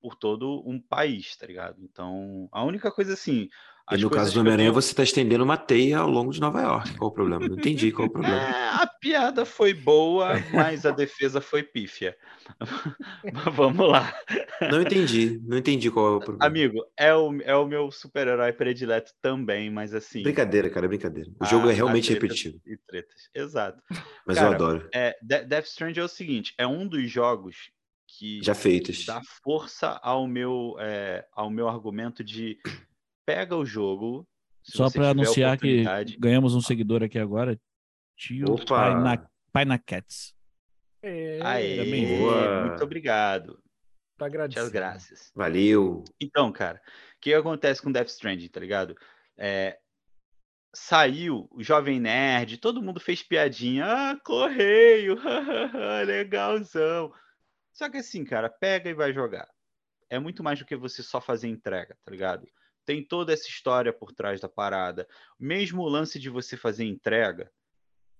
[0.00, 1.80] por todo um país, tá ligado?
[1.80, 3.48] Então, a única coisa assim,
[3.90, 6.96] e no caso do Homem-Aranha, você está estendendo uma teia ao longo de Nova York.
[6.96, 7.46] Qual o problema?
[7.48, 8.36] Não entendi qual o problema.
[8.36, 12.16] É, a piada foi boa, mas a defesa foi pífia.
[13.32, 14.14] mas vamos lá.
[14.70, 16.46] Não entendi, não entendi qual é o problema.
[16.46, 20.22] Amigo, é o, é o meu super-herói predileto também, mas assim.
[20.22, 21.30] Brincadeira, cara, brincadeira.
[21.40, 22.60] O jogo é realmente repetitivo.
[22.66, 23.82] E tretas, exato.
[24.26, 24.88] Mas cara, eu adoro.
[24.94, 27.70] É, Death Stranding é o seguinte: é um dos jogos
[28.18, 32.58] que já feitos dá força ao meu, é, ao meu argumento de
[33.26, 34.26] pega o jogo.
[34.62, 35.84] Só para anunciar que
[36.18, 37.58] ganhamos um seguidor aqui agora.
[38.16, 38.56] Tio
[39.52, 40.34] Paina Cats.
[41.02, 42.66] É, Aê, boa.
[42.66, 43.60] muito obrigado.
[44.16, 44.62] Tá agradecido.
[44.62, 45.32] Muitas graças.
[45.34, 46.04] Valeu.
[46.20, 46.80] Então, cara,
[47.16, 48.94] o que acontece com Death Stranding, tá ligado?
[49.36, 49.76] É,
[50.72, 53.84] saiu o Jovem Nerd, todo mundo fez piadinha.
[53.84, 55.16] Ah, correio,
[56.06, 57.12] legalzão.
[57.72, 59.48] Só que assim, cara, pega e vai jogar.
[60.08, 62.46] É muito mais do que você só fazer entrega, tá ligado?
[62.84, 65.06] Tem toda essa história por trás da parada.
[65.38, 67.50] Mesmo o lance de você fazer entrega,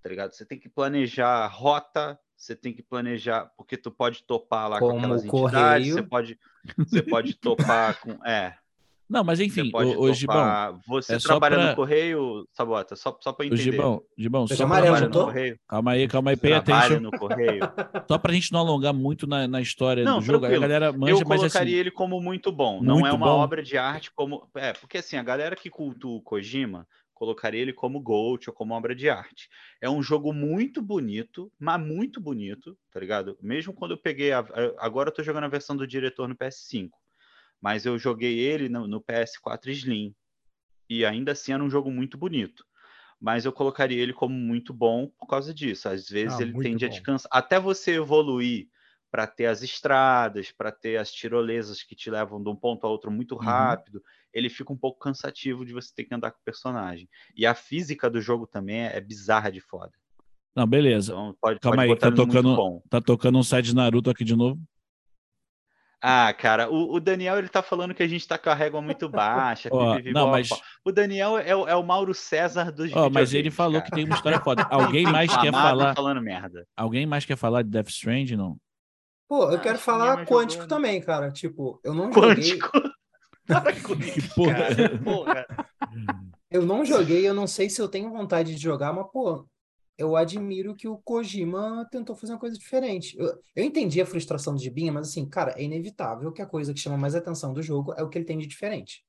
[0.01, 0.33] tá ligado?
[0.33, 4.91] Você tem que planejar rota, você tem que planejar, porque tu pode topar lá Como
[4.91, 5.47] com aquelas correio.
[5.47, 6.39] entidades, você pode,
[6.77, 8.11] você pode topar com.
[8.25, 8.57] É,
[9.09, 10.79] não, mas enfim, o, o Gibão.
[10.87, 11.69] Você é trabalha pra...
[11.69, 13.61] no correio, Sabota, só, só para entender.
[13.61, 15.59] O Gibão, Gibão só amarelo, no correio.
[15.67, 16.99] Calma aí, calma aí, pay attention.
[16.99, 17.59] no correio.
[18.07, 20.63] Só para a gente não alongar muito na, na história não, do jogo, tranquilo.
[20.63, 23.39] a galera manja, Eu colocaria assim, ele como muito bom, muito não é uma bom.
[23.39, 24.49] obra de arte como...
[24.55, 28.73] É, porque assim, a galera que cultua o Kojima colocaria ele como GOAT ou como
[28.73, 29.47] obra de arte.
[29.81, 33.37] É um jogo muito bonito, mas muito bonito, tá ligado?
[33.41, 34.31] Mesmo quando eu peguei...
[34.31, 34.43] A...
[34.79, 36.89] Agora eu tô jogando a versão do diretor no PS5
[37.63, 40.13] mas eu joguei ele no, no, PS4 Slim
[40.89, 42.65] e ainda assim era um jogo muito bonito.
[43.21, 45.87] Mas eu colocaria ele como muito bom por causa disso.
[45.87, 46.91] Às vezes ah, ele tende bom.
[46.91, 47.29] a descansar.
[47.31, 48.67] Até você evoluir
[49.09, 52.89] para ter as estradas, para ter as tirolesas que te levam de um ponto a
[52.89, 53.41] outro muito uhum.
[53.41, 54.01] rápido, uhum.
[54.33, 57.07] ele fica um pouco cansativo de você ter que andar com o personagem.
[57.33, 59.93] E a física do jogo também é, é bizarra de foda.
[60.53, 61.13] Não, beleza.
[61.13, 64.35] Então, pode, Calma pode aí, tá tocando, tá tocando um site de Naruto aqui de
[64.35, 64.59] novo?
[66.05, 68.81] Ah, cara, o, o, Daniel ele tá falando que a gente tá com a régua
[68.81, 69.69] muito baixa.
[69.71, 70.49] oh, não, mas...
[70.83, 73.85] O Daniel é o, é o Mauro César dos oh, Mas ele falou cara.
[73.85, 74.67] que tem uma história foda.
[74.69, 75.95] Alguém mais quer falar?
[75.95, 76.67] falando merda.
[76.75, 78.57] Alguém mais quer falar de Death Stranding, não?
[79.29, 81.31] Pô, eu quero falar Quântico jogou, também, cara.
[81.31, 82.69] Tipo, eu não Quântico.
[82.73, 84.11] joguei...
[84.11, 84.53] que porra.
[84.53, 85.45] Cara, porra.
[86.51, 89.47] Eu não joguei, eu não sei se eu tenho vontade de jogar, mas, pô,
[89.97, 93.15] eu admiro que o Kojima tentou fazer uma coisa diferente.
[93.17, 96.73] Eu, eu entendi a frustração do Jibinha, mas assim, cara, é inevitável que a coisa
[96.73, 99.03] que chama mais atenção do jogo é o que ele tem de diferente.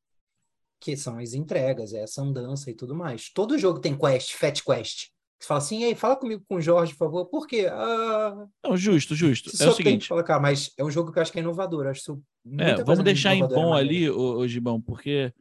[0.81, 3.31] Que são as entregas, é essa andança e tudo mais.
[3.33, 5.09] Todo jogo tem quest, fat quest.
[5.39, 7.27] Você fala assim, ei, fala comigo com o Jorge, por favor.
[7.27, 7.67] Por quê?
[7.71, 8.47] Ah...
[8.63, 9.51] Não, justo, justo.
[9.63, 10.09] é o seguinte.
[10.09, 11.87] Colocar, mas é um jogo que eu acho que é inovador.
[11.87, 12.21] Acho
[12.59, 15.33] é, vamos deixar em bom ali, o Gibão, porque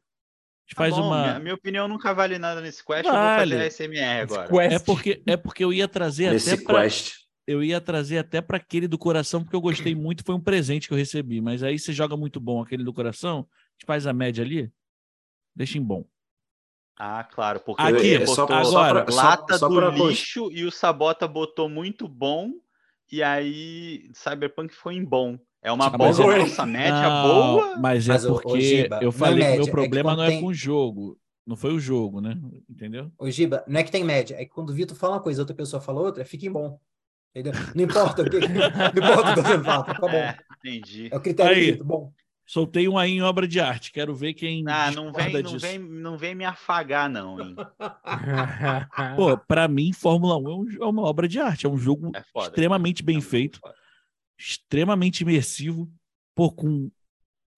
[0.70, 1.22] Tá faz bom, uma.
[1.22, 3.05] Minha, minha, opinião nunca vale nada nesse quest.
[3.05, 3.53] Vale.
[3.53, 4.49] Eu vou fazer SMR agora.
[4.49, 4.72] Quest.
[4.74, 6.88] É porque, é porque eu ia trazer nesse até para.
[7.45, 10.88] Eu ia trazer até para aquele do coração, porque eu gostei muito, foi um presente
[10.88, 11.41] que eu recebi.
[11.41, 14.72] Mas aí você joga muito bom aquele do coração, a gente faz a média ali,
[15.53, 16.05] deixa em bom.
[16.97, 21.28] Ah, claro, porque aqui, é, só, agora, lata só, só do lixo e o Sabota
[21.28, 22.51] botou muito bom
[23.11, 25.38] e aí Cyberpunk foi em bom.
[25.64, 27.78] É uma boa nossa média não, boa.
[27.78, 30.41] Mas é mas, porque Giba, eu falei que meu problema é que não é tem...
[30.41, 31.18] com o jogo.
[31.45, 32.38] Não foi o jogo, né?
[32.70, 33.11] Entendeu?
[33.18, 34.36] Ô, Giba, não é que tem média.
[34.36, 36.80] É que quando o Vitor fala uma coisa outra pessoa fala outra, fica em bom.
[37.34, 37.53] Entendeu?
[37.74, 38.39] Não importa o que.
[38.47, 40.07] não importa o que você fala, fica bom.
[40.07, 41.09] É, entendi.
[41.11, 42.14] É o critério Aí, Vitor, bom.
[42.45, 43.91] Soltei um aí em obra de arte.
[43.91, 44.66] Quero ver quem.
[44.68, 47.55] Ah, não vem, não vem, não vem me afagar, não, hein?
[49.16, 51.66] Pô, pra mim, Fórmula 1 é, é uma obra de arte.
[51.66, 53.61] É um jogo é foda, extremamente é bem feito,
[54.51, 55.91] extremamente imersivo,
[56.35, 56.91] pô, com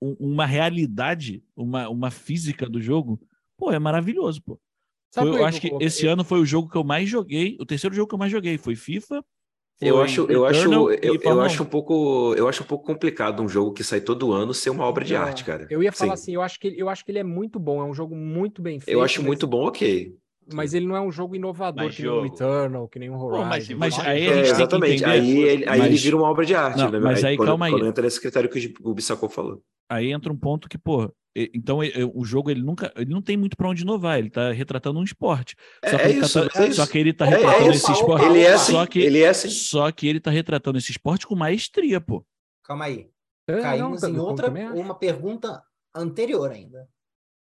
[0.01, 3.19] uma realidade, uma, uma física do jogo
[3.57, 4.59] Pô, é maravilhoso, pô.
[5.13, 7.55] Foi, eu acho que esse ano foi o jogo que eu mais joguei.
[7.59, 9.23] O terceiro jogo que eu mais joguei foi FIFA.
[9.77, 13.41] Foi eu acho, eu acho, eu, eu acho um pouco, eu acho um pouco complicado
[13.41, 15.67] um jogo que sai todo ano ser uma obra de arte, cara.
[15.69, 16.23] Eu ia falar Sim.
[16.23, 18.61] assim, eu acho que eu acho que ele é muito bom, é um jogo muito
[18.61, 18.95] bem feito.
[18.95, 19.27] Eu acho mas...
[19.27, 20.15] muito bom, ok.
[20.53, 22.21] Mas ele não é um jogo inovador mas que jogo.
[22.21, 23.43] nem o Returnal, que nem o Horizon.
[23.43, 25.03] Pô, mas, mas aí é, exatamente.
[25.03, 25.87] aí ele, aí mas...
[25.87, 26.77] ele vira uma obra de arte.
[26.77, 26.99] Não, né?
[26.99, 27.71] Mas aí, aí quando, calma aí.
[27.71, 29.61] Quando entra nesse critério que o Bissacô falou.
[29.89, 31.79] Aí entra um ponto que, pô, então
[32.13, 35.03] o jogo ele nunca ele não tem muito para onde inovar, ele está retratando um
[35.03, 35.55] esporte.
[35.83, 38.25] Só, é, que, isso, tá, é só que ele está é, retratando é esse esporte.
[38.25, 39.49] Ele é assim, só que, ele é assim.
[39.49, 42.25] Só que ele está retratando esse esporte com maestria, pô.
[42.63, 43.09] Calma aí.
[43.47, 45.61] Caímos não, em outra uma pergunta
[45.93, 46.87] anterior ainda.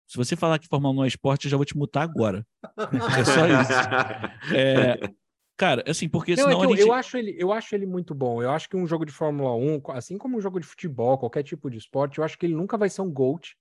[0.07, 2.45] Se você falar que Fórmula 1 é esporte, eu já vou te mutar agora.
[3.19, 4.55] é só isso.
[4.55, 5.09] É,
[5.57, 6.81] Cara, assim, porque não, senão é eu, gente...
[6.81, 8.43] eu, acho ele, eu acho ele muito bom.
[8.43, 11.41] Eu acho que um jogo de Fórmula 1, assim como um jogo de futebol, qualquer
[11.41, 13.57] tipo de esporte, eu acho que ele nunca vai ser um GOAT.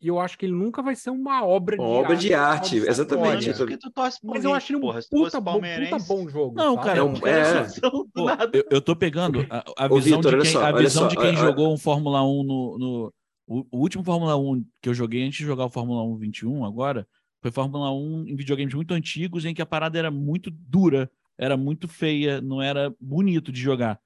[0.00, 2.26] E eu acho que ele nunca vai ser uma obra uma de obra arte.
[2.26, 3.50] de arte, exatamente.
[3.50, 6.28] Isso que tu torce por Mas eu acho ele um porra, puta, bom, puta bom
[6.28, 6.54] jogo.
[6.54, 6.86] Não, sabe?
[6.86, 7.66] cara, é, um, é...
[8.12, 11.16] Pô, eu, eu tô pegando a, a visão, Victor, de, quem, só, a visão de
[11.16, 13.14] quem jogou um Fórmula 1 no, no
[13.46, 16.64] o, o, último Fórmula 1 que eu joguei antes de jogar o Fórmula 1 21
[16.64, 17.06] agora,
[17.40, 21.56] foi Fórmula 1 em videogames muito antigos em que a parada era muito dura era
[21.56, 23.98] muito feia, não era bonito de jogar.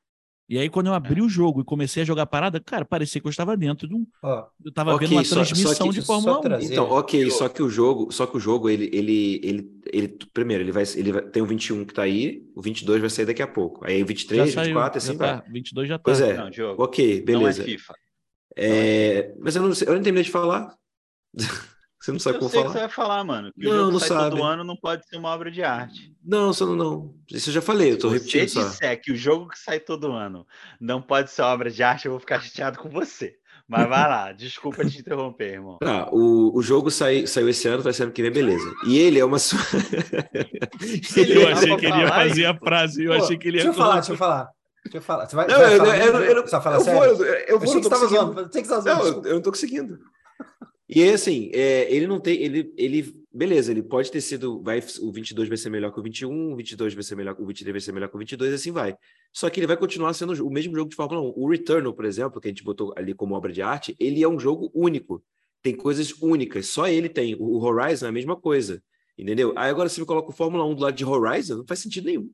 [0.49, 1.23] E aí, quando eu abri é.
[1.23, 3.95] o jogo e comecei a jogar a parada, cara, parecia que eu estava dentro de
[3.95, 4.07] um.
[4.23, 6.63] Oh, eu estava okay, vendo uma transmissão só, só que, de Fórmula 1.
[6.63, 10.65] Então, ok, só que o jogo, só que o jogo, ele, ele, ele, ele primeiro,
[10.65, 13.43] ele vai, ele vai, tem o 21 que está aí, o 22 vai sair daqui
[13.43, 13.85] a pouco.
[13.87, 15.53] Aí o 23, já 24, saiu, assim vai.
[15.53, 16.03] 22 já tá.
[16.03, 16.35] Pois é.
[16.35, 17.63] Não, ok, beleza.
[17.63, 17.95] Não é FIFA.
[18.59, 20.75] É, mas eu não, eu não terminei de falar.
[22.01, 22.73] Você não sabe eu como sei falar?
[22.73, 23.53] que você vai falar, mano.
[23.53, 24.31] Que não, não sabe.
[24.31, 26.15] todo ano não pode ser uma obra de arte.
[26.25, 27.15] Não, só não, não.
[27.31, 28.63] Isso eu já falei, eu tô Se repetindo só.
[28.63, 30.47] Se disser que o jogo que sai todo ano
[30.81, 33.35] não pode ser obra de arte, eu vou ficar chateado com você.
[33.67, 35.79] Mas vai lá, desculpa te interromper, irmão.
[35.79, 38.73] Tá, o, o jogo sai, saiu esse ano, vai ser ano que vem, beleza.
[38.87, 39.37] E ele é uma.
[41.17, 43.65] eu achei que ele ia fazer a frase, eu Pô, achei que ele ia.
[43.65, 44.49] Deixa eu falar, deixa eu falar.
[44.89, 45.29] Deixa eu falar.
[45.29, 47.69] Você vai, não, vai eu, falar eu, eu, eu, eu, eu, vou, eu, eu vou,
[47.69, 48.35] eu não tô conseguindo.
[48.85, 49.99] Não, eu não tô conseguindo.
[50.89, 55.13] E assim, é, ele não tem, ele, ele, beleza, ele pode ter sido, vai, o
[55.13, 57.81] 22 vai ser melhor que o 21, o 22 vai ser melhor, o 23 vai
[57.81, 58.97] ser melhor que o 22, assim vai.
[59.31, 61.35] Só que ele vai continuar sendo o mesmo jogo de Fórmula 1.
[61.37, 64.29] O Returnal, por exemplo, que a gente botou ali como obra de arte, ele é
[64.29, 65.23] um jogo único.
[65.63, 67.37] Tem coisas únicas, só ele tem.
[67.39, 68.83] O Horizon é a mesma coisa,
[69.19, 69.53] entendeu?
[69.57, 72.07] Aí agora você me coloca o Fórmula 1 do lado de Horizon, não faz sentido
[72.07, 72.31] nenhum.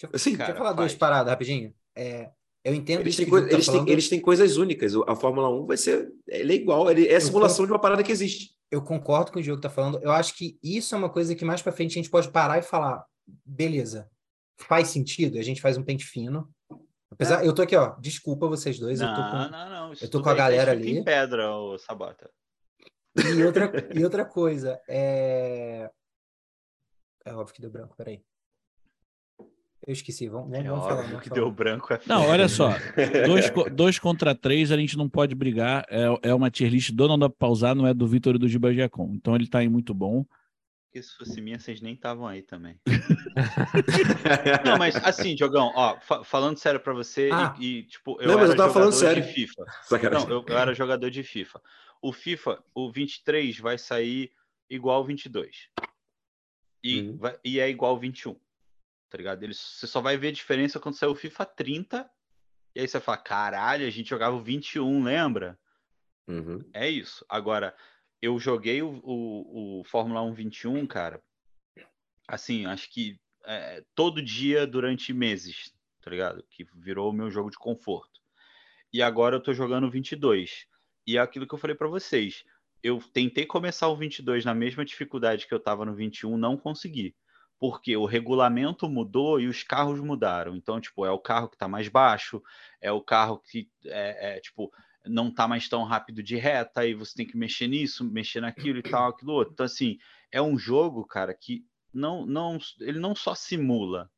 [0.00, 0.76] Deixa, assim, deixa eu falar faz.
[0.76, 1.74] duas paradas rapidinho.
[1.96, 2.30] É,
[2.64, 4.94] eu entendo eles têm, coisa, tá eles, têm, eles têm coisas únicas.
[5.06, 6.12] A Fórmula 1 vai ser.
[6.28, 8.54] Ele é igual, ele é a simulação de uma parada que existe.
[8.70, 10.00] Eu concordo com o Diogo está falando.
[10.02, 12.58] Eu acho que isso é uma coisa que mais para frente a gente pode parar
[12.58, 13.04] e falar:
[13.44, 14.08] beleza,
[14.56, 16.48] faz sentido, a gente faz um pente fino.
[17.10, 17.48] Apesar, é.
[17.48, 17.96] eu tô aqui, ó.
[18.00, 19.00] Desculpa vocês dois.
[19.00, 19.92] Não, eu tô com, não, não.
[20.00, 20.98] eu tô com a galera ali.
[20.98, 22.30] Em pedra, o Sabota.
[23.16, 25.90] E outra, e outra coisa, é.
[27.24, 28.22] É óbvio que deu branco, peraí.
[29.84, 31.02] Eu esqueci, vamos, vamos, é vamos falar.
[31.02, 31.40] Vamos que falar.
[31.40, 31.92] deu branco.
[31.92, 32.70] É não, olha só.
[33.26, 35.84] dois, dois contra três, a gente não pode brigar.
[35.90, 38.72] É, é uma tier list do Nando Pausar, não é do Vitor e do Giba
[38.72, 39.12] Giacom.
[39.14, 40.24] Então ele tá aí muito bom.
[40.84, 42.78] Porque se fosse minha, vocês nem estavam aí também.
[44.64, 47.56] não, mas assim, Diogão, ó, fa falando sério pra você, ah.
[47.58, 49.22] e, e, tipo, eu não, mas eu tava falando sério.
[49.22, 49.64] de FIFA.
[50.12, 51.60] Não, eu, eu, era jogador de FIFA.
[52.00, 54.30] O FIFA, o 23 vai sair
[54.70, 55.70] igual ao 22.
[56.84, 57.16] E, uhum.
[57.16, 58.36] vai, e é igual ao 21
[59.12, 59.42] tá ligado?
[59.42, 62.10] Ele, você só vai ver a diferença quando sair o FIFA 30,
[62.74, 65.58] e aí você fala, caralho, a gente jogava o 21, lembra?
[66.26, 66.64] Uhum.
[66.72, 67.22] É isso.
[67.28, 67.76] Agora,
[68.22, 71.22] eu joguei o, o, o, Fórmula 1 21, cara,
[72.26, 76.42] assim, acho que é, todo dia durante meses, tá ligado?
[76.48, 78.18] Que virou o meu jogo de conforto.
[78.90, 80.66] E agora eu tô jogando o 22.
[81.06, 82.44] E é aquilo que eu falei para vocês.
[82.82, 87.14] Eu tentei começar o 22 na mesma dificuldade que eu tava no 21, não consegui
[87.62, 90.56] porque o regulamento mudou e os carros mudaram.
[90.56, 92.42] Então, tipo, é o carro que está mais baixo,
[92.80, 94.72] é o carro que é, é tipo
[95.06, 98.80] não tá mais tão rápido de reta, aí você tem que mexer nisso, mexer naquilo
[98.80, 99.52] e tal, aquilo outro.
[99.52, 99.96] Então, assim,
[100.32, 104.10] é um jogo, cara, que não, não, ele não só simula,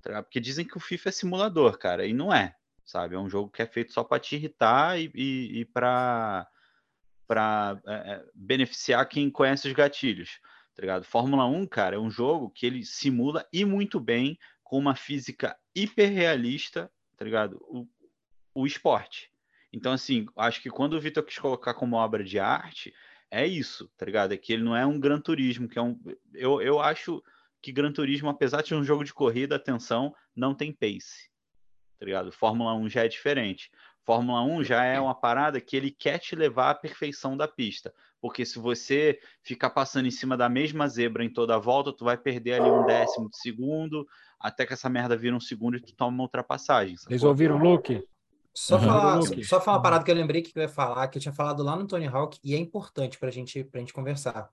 [0.00, 3.14] tá porque dizem que o FIFA é simulador, cara, e não é, sabe?
[3.14, 6.48] É um jogo que é feito só para te irritar e, e, e para
[7.28, 10.40] para é, é, beneficiar quem conhece os gatilhos,
[10.76, 11.04] tá ligado?
[11.04, 15.56] Fórmula 1, cara, é um jogo que ele simula e muito bem com uma física
[15.74, 17.56] hiperrealista, tá ligado?
[17.62, 17.88] O,
[18.54, 19.30] o esporte.
[19.72, 22.94] Então, assim, acho que quando o Vitor quis colocar como obra de arte,
[23.30, 24.32] é isso, tá ligado?
[24.32, 25.98] É que ele não é um Gran Turismo, que é um.
[26.34, 27.22] Eu, eu acho
[27.62, 31.30] que Gran Turismo, apesar de ser um jogo de corrida, atenção, não tem pace.
[31.98, 32.30] Tá ligado?
[32.30, 33.70] Fórmula 1 já é diferente.
[34.06, 37.92] Fórmula 1 já é uma parada que ele quer te levar à perfeição da pista.
[38.20, 42.04] Porque se você ficar passando em cima da mesma zebra em toda a volta, tu
[42.04, 44.06] vai perder ali um décimo de segundo,
[44.38, 46.94] até que essa merda vira um segundo e tu toma uma ultrapassagem.
[47.10, 48.00] Eles ouviram o Luke?
[48.54, 48.84] Só, uhum.
[48.84, 51.34] falar, só falar uma parada que eu lembrei que eu ia falar, que eu tinha
[51.34, 54.48] falado lá no Tony Hawk, e é importante para gente, a gente conversar.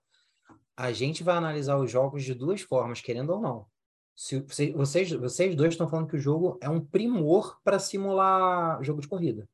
[0.76, 3.68] A gente vai analisar os jogos de duas formas, querendo ou não.
[4.16, 4.40] Se,
[4.76, 9.08] vocês, vocês dois estão falando que o jogo é um primor para simular jogo de
[9.08, 9.48] corrida.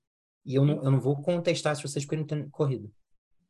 [0.46, 2.90] E eu não, eu não vou contestar se vocês querem corrida.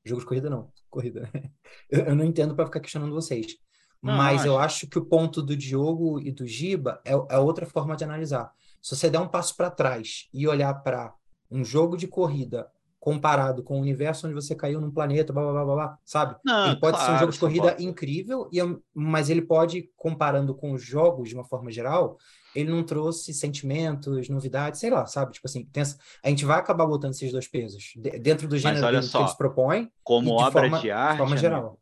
[0.04, 0.72] Jogo de corrida, não.
[0.90, 1.30] Corrida.
[1.90, 3.58] eu, eu não entendo para ficar questionando vocês.
[4.02, 7.66] Não, Mas eu acho que o ponto do Diogo e do Giba é, é outra
[7.66, 8.54] forma de analisar.
[8.82, 11.14] Se você der um passo para trás e olhar para
[11.52, 15.64] um jogo de corrida comparado com o universo onde você caiu num planeta, blá, blá,
[15.66, 16.36] blá, blá sabe?
[16.44, 17.86] Não, ele pode claro, ser um jogo de corrida pode.
[17.86, 18.60] incrível, e,
[18.94, 22.18] mas ele pode, comparando com os jogos de uma forma geral,
[22.54, 25.32] ele não trouxe sentimentos, novidades, sei lá, sabe?
[25.32, 29.02] Tipo assim, essa, a gente vai acabar botando esses dois pesos dentro do gênero que
[29.04, 29.92] só, eles propõem.
[30.04, 31.80] Como de obra forma, de arte, de forma geral.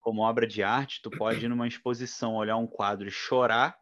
[0.00, 3.76] como obra de arte, tu pode ir numa exposição, olhar um quadro e chorar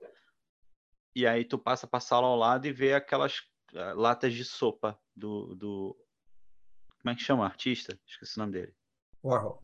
[1.14, 3.38] e aí tu passa para a sala ao lado e vê aquelas
[3.72, 5.96] uh, latas de sopa do, do.
[7.02, 7.44] Como é que chama?
[7.44, 7.98] Artista?
[8.06, 8.72] Esqueci o nome dele.
[9.24, 9.62] Warhol.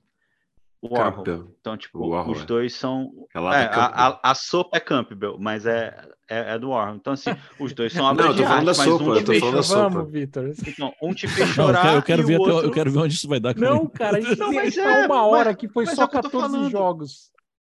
[0.83, 1.25] Warhol.
[1.25, 1.57] Campbell.
[1.61, 2.45] Então, tipo, Warhol, os é.
[2.45, 3.13] dois são.
[3.35, 5.95] É, a, a, a, sopa é Campbell, mas é,
[6.29, 6.97] é, é, do Warhol.
[6.97, 9.35] Então, assim, os dois são obras Não, eu tô falando da sopa, um eu tô
[9.35, 9.89] falando da sopa.
[9.89, 10.53] Vamos, Vitor.
[10.67, 11.85] Então, um te fez chorar.
[11.85, 12.67] Não, eu, quero, ver outro...
[12.67, 13.55] eu quero ver onde isso vai dar.
[13.57, 17.31] Não, cara, a gente não, mas é, uma hora mas, que foi só 14 jogos.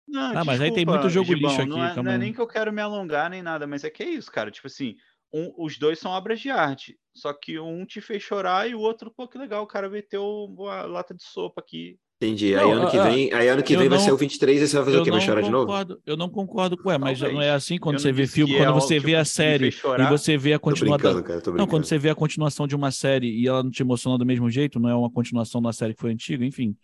[0.08, 1.70] Não, ah, desculpa, mas aí tem muito jogo Gibão, lixo aqui.
[1.70, 4.02] Não é, não é, nem que eu quero me alongar nem nada, mas é que
[4.02, 4.50] é isso, cara.
[4.50, 4.96] Tipo assim,
[5.32, 6.98] um, os dois são obras de arte.
[7.14, 10.54] Só que um te fez chorar e o outro, pô, que legal, o cara meteu
[10.68, 11.98] a lata de sopa aqui.
[12.22, 12.54] Entendi.
[12.54, 14.68] Não, aí ano que vem, aí ano que vem não, vai ser o 23 e
[14.68, 15.10] você vai fazer o quê?
[15.10, 16.02] Vai chorar concordo, de novo?
[16.04, 17.34] Eu não concordo com ela, mas Talvez.
[17.34, 20.36] não é assim quando você vê filme, quando é você vê a série e você
[20.36, 21.24] vê a continuação.
[21.56, 24.26] Não, quando você vê a continuação de uma série e ela não te emociona do
[24.26, 26.76] mesmo jeito, não é uma continuação da série que foi antiga, enfim.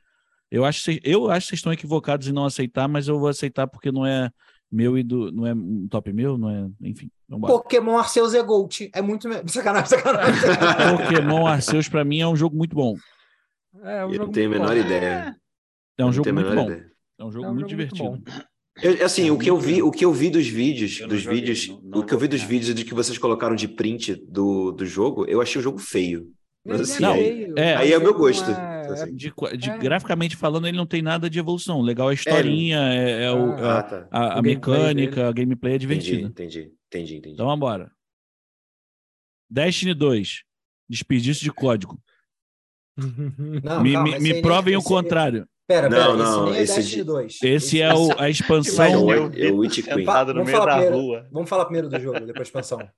[0.51, 3.28] Eu acho, que, eu acho que vocês estão equivocados em não aceitar, mas eu vou
[3.28, 4.30] aceitar porque não é
[4.77, 5.33] meu e do.
[5.33, 6.68] Não é um top meu, não é.
[6.83, 7.11] Enfim.
[7.29, 8.91] Pokémon Arceus é Gold.
[8.93, 9.29] É muito.
[9.49, 10.43] Sacanagem, sacanagem.
[10.97, 12.95] Pokémon Arceus, para mim, é um jogo muito bom.
[13.83, 14.81] É, um eu não tenho a menor bom.
[14.81, 15.37] ideia.
[15.99, 16.64] É um jogo muito bom.
[16.64, 16.91] Ideia.
[17.18, 18.11] É um jogo é um muito jogo divertido.
[18.11, 18.47] Muito
[18.83, 21.41] eu, assim, é o que eu vi, o que eu vi dos vídeos, dos joguei,
[21.41, 24.14] vídeos, não, não o que eu vi dos vídeos de que vocês colocaram de print
[24.29, 26.31] do, do jogo, eu achei o jogo feio.
[26.66, 28.50] Mas, assim, não, aí, é, aí é o meu gosto.
[28.50, 29.14] É, assim.
[29.14, 29.78] de, de é.
[29.78, 31.80] graficamente falando, ele não tem nada de evolução.
[31.80, 34.08] Legal a historinha, é, é o, ah, a, tá.
[34.10, 36.26] a, a mecânica, a gameplay é divertida.
[36.26, 37.34] Entendi, entendi, entendi.
[37.34, 37.90] Então vambora.
[39.48, 40.42] Destiny 2.
[40.88, 42.00] Desperdício de código.
[42.96, 45.46] Não, me calma, me, me provem o contrário.
[45.68, 47.42] Pera, pera, não, não, esse, é 2.
[47.42, 49.10] esse é o, a expansão.
[49.12, 50.04] é o Witch Queen.
[50.04, 52.88] Vamos falar, primeiro, vamos falar primeiro do jogo, depois a expansão.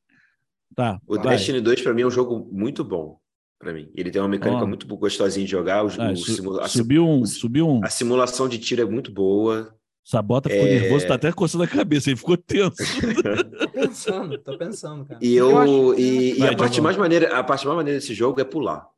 [0.76, 1.00] Tá.
[1.06, 1.34] O vai.
[1.34, 3.18] Destiny 2 para mim é um jogo muito bom
[3.58, 3.90] para mim.
[3.94, 4.66] Ele tem uma mecânica oh.
[4.66, 5.84] muito gostosinha de jogar.
[5.84, 6.68] O, ah, o simula...
[6.68, 7.84] subiu um, subiu um.
[7.84, 9.74] A simulação de tiro é muito boa.
[10.04, 10.80] Sabota ficou é...
[10.80, 12.76] nervoso, tá até coçando a cabeça, ele ficou tenso.
[13.60, 15.20] tô pensando, tô pensando, cara.
[15.22, 18.40] E eu, eu e, e a parte mais maneira, a parte mais maneira desse jogo
[18.40, 18.88] é pular.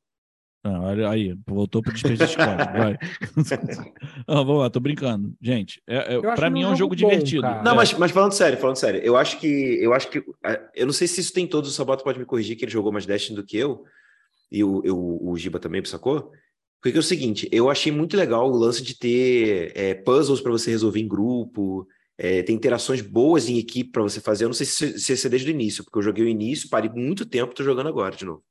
[0.63, 2.99] Ah, olha aí, voltou pro desperdício de código, vai.
[4.29, 5.35] ah, vamos lá, tô brincando.
[5.41, 7.43] Gente, é, é, para mim é um jogo, divertido.
[7.43, 7.63] Cara.
[7.63, 10.23] Não, mas, mas falando sério, falando sério, eu acho que eu acho que
[10.75, 12.93] eu não sei se isso tem todos, o Sabota pode me corrigir que ele jogou
[12.93, 13.83] mais Destiny do que eu,
[14.51, 16.33] e o, o, o Giba também, sacou?
[16.81, 20.51] Porque é o seguinte, eu achei muito legal o lance de ter é, puzzles para
[20.51, 21.87] você resolver em grupo,
[22.17, 24.45] é, tem interações boas em equipe para você fazer.
[24.45, 26.69] Eu não sei se, se, se é desde o início, porque eu joguei o início,
[26.69, 28.43] parei muito tempo, tô jogando agora de novo.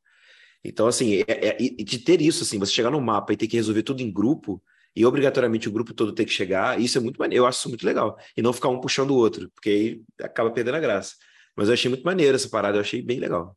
[0.64, 3.58] Então, assim, é, é, de ter isso, assim, você chegar no mapa e ter que
[3.58, 4.62] resolver tudo em grupo,
[4.96, 7.70] e obrigatoriamente o grupo todo ter que chegar, isso é muito maneiro, eu acho isso
[7.70, 8.18] muito legal.
[8.36, 11.16] E não ficar um puxando o outro, porque aí acaba perdendo a graça.
[11.56, 13.56] Mas eu achei muito maneiro essa parada, eu achei bem legal.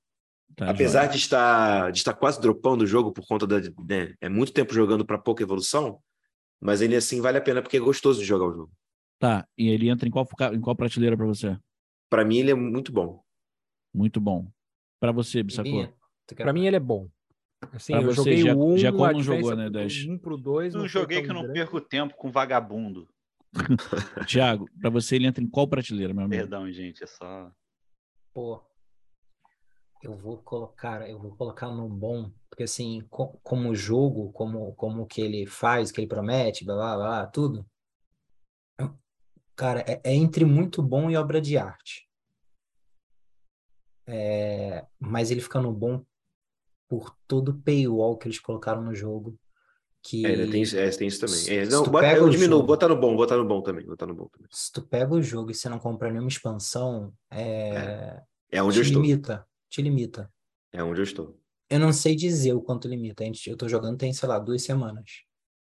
[0.56, 3.60] Tá, Apesar de estar, de estar quase dropando o jogo por conta da.
[3.60, 5.98] Né, é muito tempo jogando para pouca evolução,
[6.60, 8.72] mas ainda assim vale a pena porque é gostoso de jogar o jogo.
[9.18, 11.56] Tá, e ele entra em qual, em qual prateleira para você?
[12.10, 13.22] Para mim, ele é muito bom.
[13.94, 14.50] Muito bom.
[15.00, 15.88] Para você, Bissacô?
[16.36, 17.08] Para mim, ele é bom.
[17.72, 20.04] Assim, eu joguei já, um, já como não jogou, né, Dash?
[20.08, 20.74] Um pro dois.
[20.74, 21.60] Não, não joguei que eu não grande.
[21.60, 23.08] perco tempo com vagabundo.
[24.26, 26.40] Tiago, para você ele entra em qual prateleira, meu amigo?
[26.40, 27.52] Perdão, gente, é só.
[28.32, 28.60] Pô,
[30.02, 35.06] eu vou colocar, eu vou colocar no bom, porque assim, co como jogo, como como
[35.06, 37.64] que ele faz, que ele promete, blá blá blá, tudo.
[39.54, 42.08] Cara, é, é entre muito bom e obra de arte.
[44.06, 46.04] É, mas ele ficando bom
[46.88, 49.38] por todo o paywall que eles colocaram no jogo.
[50.02, 51.58] Que é, tem, é, tem isso também.
[51.58, 54.14] É, não, bota, eu diminuo, jogo, botar no bom, botar no bom também, botar no
[54.14, 54.48] bom também.
[54.50, 58.80] Se tu pega o jogo e você não compra nenhuma expansão, é, é, é onde
[58.80, 59.02] eu estou.
[59.72, 60.30] Te limita.
[60.70, 61.38] É onde eu estou.
[61.68, 63.24] Eu não sei dizer o quanto limita.
[63.46, 65.22] Eu tô jogando tem, sei lá, duas semanas.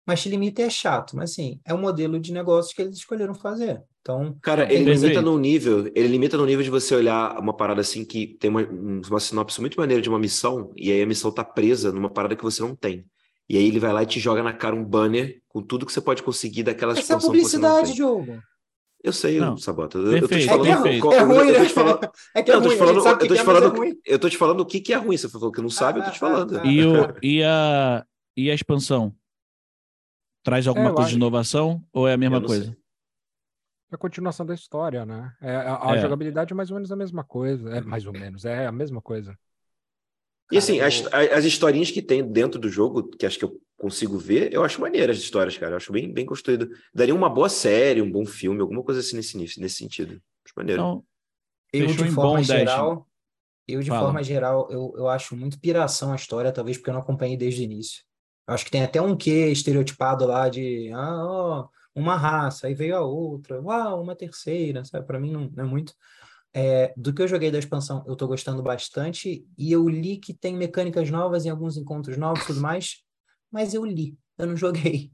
[0.06, 3.34] Mas te limita é chato, mas assim, é o modelo de negócio que eles escolheram
[3.34, 3.82] fazer.
[4.01, 7.80] Então, cara, ele limita no nível, ele limita no nível de você olhar uma parada
[7.80, 11.32] assim que tem uma, uma sinopse muito maneira de uma missão, e aí a missão
[11.32, 13.06] tá presa numa parada que você não tem.
[13.47, 15.93] E aí ele vai lá e te joga na cara um banner com tudo que
[15.93, 18.41] você pode conseguir daquela Essa é publicidade, jogo.
[19.04, 19.97] Eu sei, não, Sabota.
[19.97, 20.88] Eu, eu tô te falando.
[20.88, 21.58] É, é ruim, né?
[22.34, 24.30] É que é ruim, eu tô te falando, eu tô te falando, é eu tô
[24.30, 25.18] te falando o que, que é ruim.
[25.18, 26.58] Você falou que não sabe, ah, eu tô te falando.
[26.58, 28.06] Ah, ah, e, o, e, a,
[28.38, 29.14] e a expansão?
[30.41, 32.66] Traz alguma é, coisa de inovação ou é a mesma coisa?
[32.66, 32.84] Sei
[33.93, 35.34] a continuação da história, né?
[35.41, 35.99] É, a, a é.
[35.99, 37.70] jogabilidade é mais ou menos a mesma coisa.
[37.78, 39.38] É mais ou menos, é a mesma coisa.
[40.51, 44.17] E assim, as, as historinhas que tem dentro do jogo, que acho que eu consigo
[44.17, 45.73] ver, eu acho maneiras as histórias, cara.
[45.73, 46.69] Eu acho bem, bem construído.
[46.93, 50.21] Daria uma boa série, um bom filme, alguma coisa assim nesse, nesse sentido.
[50.45, 50.81] Acho maneiro.
[50.81, 51.05] Então,
[51.73, 53.07] eu, de forma geral,
[53.67, 54.01] eu, de Fala.
[54.01, 57.61] forma geral, eu, eu acho muito piração a história, talvez porque eu não acompanhei desde
[57.61, 58.03] o início.
[58.47, 62.73] Eu acho que tem até um quê estereotipado lá de ah, ó, uma raça, aí
[62.73, 65.05] veio a outra, uau, uma terceira, sabe?
[65.05, 65.93] Para mim não, não, é muito.
[66.54, 70.34] É, do que eu joguei da expansão, eu estou gostando bastante, e eu li que
[70.34, 72.97] tem mecânicas novas em alguns encontros novos e tudo mais,
[73.51, 75.12] mas eu li, eu não joguei.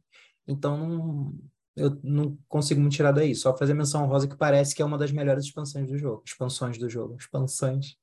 [0.48, 1.34] Então não,
[1.76, 3.34] eu não consigo me tirar daí.
[3.36, 6.24] Só fazer menção rosa que parece que é uma das melhores expansões do jogo.
[6.26, 7.16] Expansões do jogo.
[7.18, 7.96] Expansões.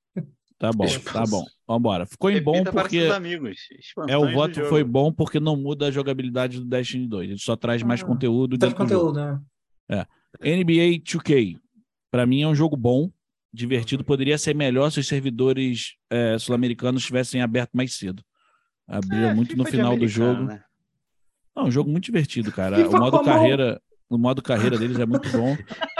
[0.58, 1.44] Tá bom, tá bom.
[1.68, 2.06] Vambora.
[2.06, 3.10] Ficou em bom porque.
[3.14, 3.58] Amigos.
[4.08, 7.30] É, o voto foi bom porque não muda a jogabilidade do Destiny 2.
[7.30, 8.56] Ele só traz mais ah, conteúdo.
[8.56, 9.40] Traz conteúdo, né?
[9.88, 10.06] É.
[10.56, 11.58] NBA 2K.
[12.10, 13.10] Para mim é um jogo bom,
[13.56, 14.04] divertido.
[14.04, 18.22] Poderia ser melhor se os servidores é, sul-americanos tivessem aberto mais cedo.
[18.86, 20.44] Abriu é, muito no final do jogo.
[20.44, 20.62] Né?
[21.54, 22.76] Não, um jogo muito divertido, cara.
[22.76, 25.56] FIFA o modo carreira, o modo carreira deles é muito bom.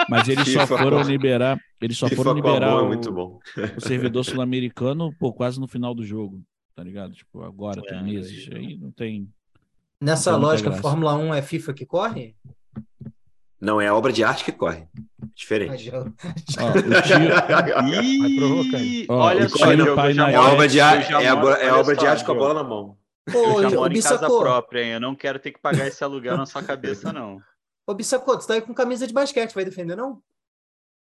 [0.08, 3.40] Mas eles só foram liberar, eles só foram liberar é o,
[3.76, 6.40] o servidor sul-americano, pô, quase no final do jogo,
[6.74, 7.12] tá ligado?
[7.12, 9.28] Tipo, agora tem é, meses, aí não tem.
[10.00, 12.36] Nessa não tem lógica, Fórmula 1 é FIFA que corre?
[13.60, 14.86] Não, é a obra de arte que corre.
[15.34, 15.90] Diferente.
[15.92, 16.04] Ó,
[17.86, 22.24] Ih, olha só, é a obra de arte, é a, é a obra de arte
[22.24, 22.96] com a bola na mão.
[23.30, 24.92] Pô, eu já moro em casa própria, hein?
[24.92, 27.40] Eu não quero ter que pagar esse aluguel na sua cabeça, não.
[27.86, 30.20] Ô, Bissacoto, você tá aí com camisa de basquete, vai defender, não?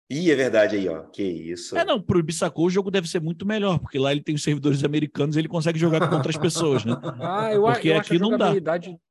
[0.09, 1.03] Ih, é verdade aí, ó.
[1.03, 1.75] Que isso.
[1.75, 4.43] É, não, pro Bissacô o jogo deve ser muito melhor, porque lá ele tem os
[4.43, 6.93] servidores americanos e ele consegue jogar com outras pessoas, né?
[7.19, 8.53] Ah, eu, porque eu aqui não dá.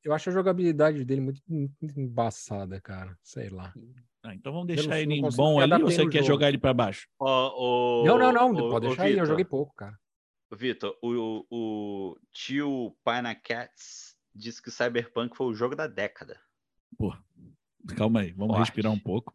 [0.04, 3.16] Eu acho a jogabilidade dele muito, muito embaçada, cara.
[3.22, 3.74] Sei lá.
[4.22, 6.28] Ah, então vamos deixar ele em bom ali ou você quer jogo.
[6.28, 7.08] jogar ele para baixo?
[7.18, 8.50] Oh, oh, não, não, não.
[8.52, 9.98] Oh, pode deixar aí, eu joguei pouco, cara.
[10.52, 16.38] Vitor, o, o tio Pana Cats disse que o Cyberpunk foi o jogo da década.
[16.96, 17.12] Pô,
[17.96, 18.68] calma aí, vamos Forte.
[18.68, 19.34] respirar um pouco.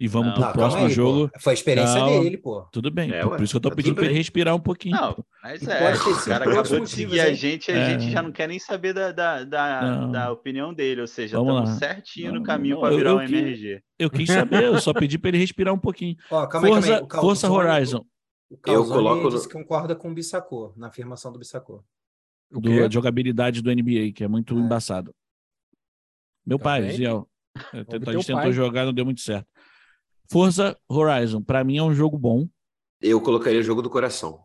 [0.00, 1.28] E vamos não, pro próximo aí, jogo.
[1.28, 1.40] Pô.
[1.40, 2.22] Foi a experiência calma.
[2.22, 2.62] dele, pô.
[2.72, 4.96] Tudo bem, é, por isso que eu tô tá pedindo para ele respirar um pouquinho.
[4.96, 7.90] Não, mas é, o cara acabou de seguir a gente, a é...
[7.90, 11.52] gente já não quer nem saber da, da, da, da opinião dele, ou seja, vamos
[11.52, 11.76] estamos lá.
[11.76, 13.82] certinho não, no caminho para virar eu, um MRG.
[13.98, 16.16] Eu quis saber, eu só pedi para ele respirar um pouquinho.
[16.30, 17.20] Ó, calma Forza, aí, calma aí.
[17.20, 18.06] Força Horizon.
[18.48, 21.84] O eu coloco disse que concorda com o Bissacor, na afirmação do Bissacor.
[22.50, 24.56] Do, jogabilidade do NBA, que é muito é.
[24.56, 25.14] embaçado.
[26.44, 27.28] Meu pai, Ziel,
[27.72, 29.46] a gente tentou jogar, não deu muito certo.
[30.30, 32.46] Forza Horizon, para mim é um jogo bom.
[33.02, 34.40] Eu colocaria o jogo do coração.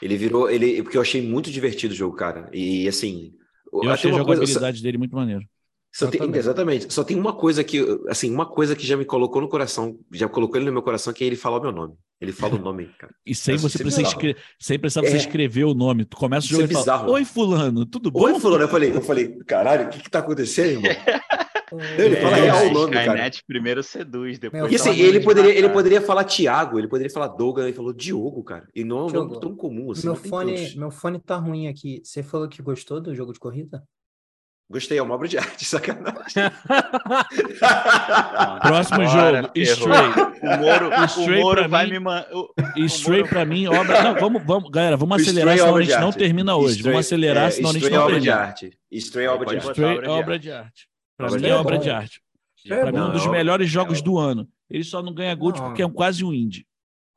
[0.00, 2.48] Ele virou, ele, porque eu achei muito divertido o jogo, cara.
[2.52, 3.34] E assim,
[3.72, 5.44] eu achei a jogabilidade coisa, dele muito maneiro.
[5.92, 6.92] Só tem, exatamente.
[6.92, 10.28] Só tem uma coisa que, assim, uma coisa que já me colocou no coração, já
[10.28, 11.94] colocou ele no meu coração, que é ele falar o meu nome.
[12.20, 13.14] Ele fala o nome, cara.
[13.26, 15.10] e sem você precisar escrever, sem precisar é...
[15.10, 16.04] você escrever o nome.
[16.04, 18.22] Tu começa o jogo Isso é e fala, Oi, fulano, tudo bom?
[18.22, 18.64] Oi, fulano.
[18.64, 20.90] Eu falei, eu falei, caralho, o que que tá acontecendo, irmão?
[21.80, 23.44] Ele fala real o nome, Skynet cara.
[23.46, 24.72] primeiro seduz, depois.
[24.72, 28.42] E assim, ele poderia, ele poderia falar Tiago, ele poderia falar Douglas, ele falou Diogo,
[28.42, 28.68] cara.
[28.74, 30.06] E não é um nome tão comum assim.
[30.06, 32.00] Meu fone, meu fone tá ruim aqui.
[32.04, 33.82] Você falou que gostou do jogo de corrida?
[34.70, 36.14] Gostei, é uma obra de arte, sacanagem.
[38.62, 40.10] Próximo Agora, jogo, Stray.
[40.42, 42.28] O Moro, Stray o Moro vai mim, me mandar.
[42.76, 43.28] Stray Moro...
[43.28, 44.02] pra mim, obra.
[44.02, 46.76] Não, vamos, vamos, galera, vamos acelerar, senão a gente não termina hoje.
[46.76, 48.22] Stray, vamos acelerar, é, senão a gente não obra termina.
[48.22, 48.78] De arte.
[48.90, 49.68] Stray é obra de arte.
[49.68, 50.88] Stray é obra de arte.
[51.16, 52.22] Pra mim é obra de arte.
[52.66, 54.48] Pra mim, um dos melhores jogos do ano.
[54.68, 56.66] Ele só não ganha Gold porque é quase um indie.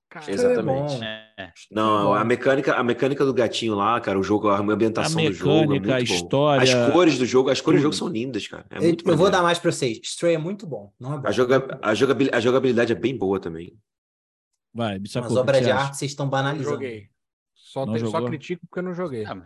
[0.09, 1.03] Cara, Exatamente.
[1.03, 5.23] É não, a mecânica, a mecânica do gatinho lá, cara, o jogo, a ambientação a
[5.23, 7.89] mecânica, do jogo, é a história, as cores do jogo, as cores tudo.
[7.89, 8.65] do jogo são lindas, cara.
[8.69, 9.99] É eu, eu vou dar mais para vocês.
[10.01, 11.27] Stray é muito bom, não é bom.
[11.27, 13.77] A, joga, a, jogabilidade, a jogabilidade é bem boa também.
[14.73, 16.69] Vai, Bissacou, As obras de arte vocês estão banalizando.
[16.69, 17.09] joguei.
[17.53, 19.25] Só, tem, só critico porque eu não joguei.
[19.25, 19.41] Ah,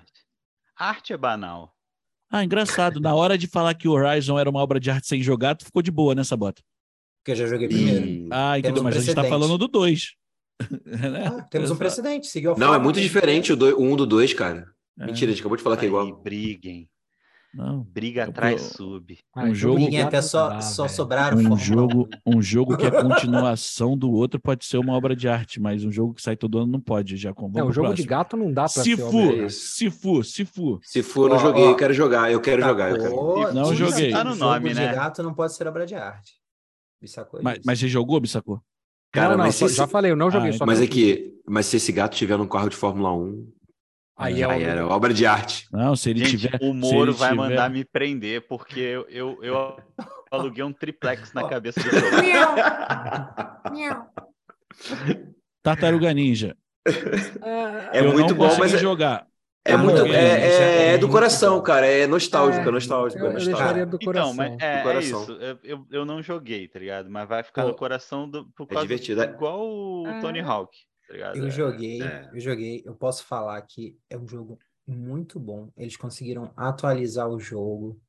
[0.78, 1.76] arte é banal.
[2.32, 3.02] Ah, engraçado.
[3.02, 5.66] Na hora de falar que o Horizon era uma obra de arte sem jogar, tu
[5.66, 6.62] ficou de boa nessa bota.
[7.20, 8.30] Porque eu já joguei primeiro.
[8.32, 8.82] Ah, entendeu?
[8.82, 10.16] Um mas a gente tá falando do 2.
[10.86, 11.28] né?
[11.28, 12.28] ah, temos um precedente.
[12.28, 14.66] Seguiu Não, é muito diferente o 1 um do 2, cara.
[15.00, 15.06] É.
[15.06, 16.22] Mentira, a gente acabou de falar que é igual.
[16.22, 16.90] briguem.
[17.54, 17.84] Não.
[17.84, 19.18] Briga atrás sub.
[19.36, 21.38] Um ah, jogo que até só, só sobraram.
[21.38, 25.60] Um jogo, um jogo que é continuação do outro pode ser uma obra de arte,
[25.60, 27.18] mas um jogo que sai todo ano não pode.
[27.18, 27.96] Já com é, o jogo próximo.
[27.96, 30.80] de gato não dá para se ser for, se for, se for.
[30.82, 32.90] Se for, não oh, joguei, oh, eu quero jogar, eu quero tá jogar.
[32.92, 33.54] Eu quero.
[33.54, 34.12] Não joguei.
[34.12, 34.90] Tá no nome, jogo né?
[34.90, 36.40] de gato não pode ser obra de arte.
[37.02, 38.62] Bissacou mas, mas você jogou, Bissacou?
[39.12, 39.88] Cara, não, não, mas já esse...
[39.88, 40.52] falei, eu não joguei.
[40.52, 43.52] Ah, só mas é que, mas se esse gato tiver num carro de Fórmula 1,
[44.18, 45.68] aí, é aí era obra de arte.
[45.72, 46.60] Não, se ele Gente, tiver.
[46.62, 47.42] O Moro vai tiver...
[47.42, 49.78] mandar me prender porque eu, eu, eu
[50.32, 52.08] aluguei um triplex na cabeça do jogo.
[55.64, 56.56] Tartaruga Ninja.
[57.94, 59.28] É eu muito bom, mas é jogar.
[59.64, 61.86] É, muito, é, é, é, do coração, cara.
[61.86, 63.24] É nostálgico, é nostálgico.
[63.24, 64.34] Eu, eu deixaria do coração.
[64.34, 65.20] Então, mas é, coração.
[65.20, 65.60] é isso.
[65.64, 67.12] Eu, eu não joguei, tá ligado?
[67.12, 69.22] Mas vai ficar Pô, no coração do, por causa, é divertido.
[69.22, 70.76] igual o Tony Hawk,
[71.12, 71.38] tá ligado?
[71.38, 72.00] Eu joguei,
[72.34, 72.82] eu joguei.
[72.86, 74.58] Eu posso falar que é um jogo
[74.88, 75.70] muito bom.
[75.76, 78.00] Eles conseguiram atualizar o jogo.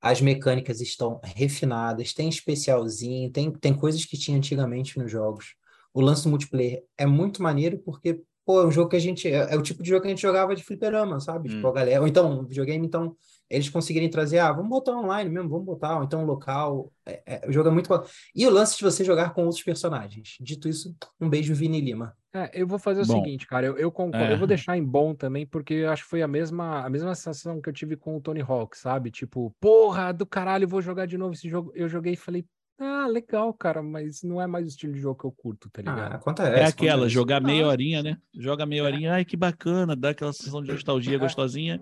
[0.00, 5.54] As mecânicas estão refinadas, tem especialzinho, tem, tem coisas que tinha antigamente nos jogos.
[5.92, 9.26] O lance do multiplayer é muito maneiro porque pô, é um jogo que a gente.
[9.26, 11.48] É, é, o tipo de jogo que a gente jogava de fliperama, sabe?
[11.48, 11.56] Tipo, hum.
[11.56, 12.00] Tipo, a galera.
[12.00, 13.16] Ou então, videogame, então,
[13.48, 16.90] eles conseguirem trazer, ah, vamos botar online mesmo, vamos botar, ou então local.
[17.06, 17.88] É, é, o jogo é muito.
[18.34, 20.36] E o lance de você jogar com outros personagens.
[20.40, 22.16] Dito isso, um beijo, Vini Lima.
[22.32, 24.48] É, eu vou fazer o bom, seguinte, cara, eu, eu concordo, eu vou é.
[24.48, 27.68] deixar em bom também, porque eu acho que foi a mesma, a mesma sensação que
[27.68, 29.10] eu tive com o Tony Hawk, sabe?
[29.10, 31.70] Tipo, porra, do caralho, vou jogar de novo esse jogo.
[31.76, 32.44] Eu joguei e falei,
[32.78, 35.80] ah, legal, cara, mas não é mais o estilo de jogo que eu curto, tá
[35.80, 36.12] ligado?
[36.12, 36.48] Ah, acontece.
[36.48, 37.14] É aquela, acontece.
[37.14, 38.18] jogar meia horinha, né?
[38.34, 38.82] Joga meia é.
[38.82, 41.80] horinha, ai que bacana, dá aquela sensação de nostalgia gostosinha.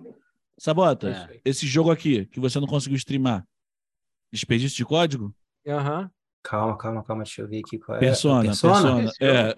[0.59, 1.41] Sabota, é.
[1.43, 3.45] esse jogo aqui, que você não conseguiu streamar,
[4.31, 5.33] desperdício de código?
[5.67, 6.01] Aham.
[6.01, 6.09] Uhum.
[6.43, 7.99] Calma, calma, calma, deixa eu ver aqui qual é.
[8.01, 8.95] Persona, persona.
[8.97, 9.11] persona.
[9.21, 9.55] É.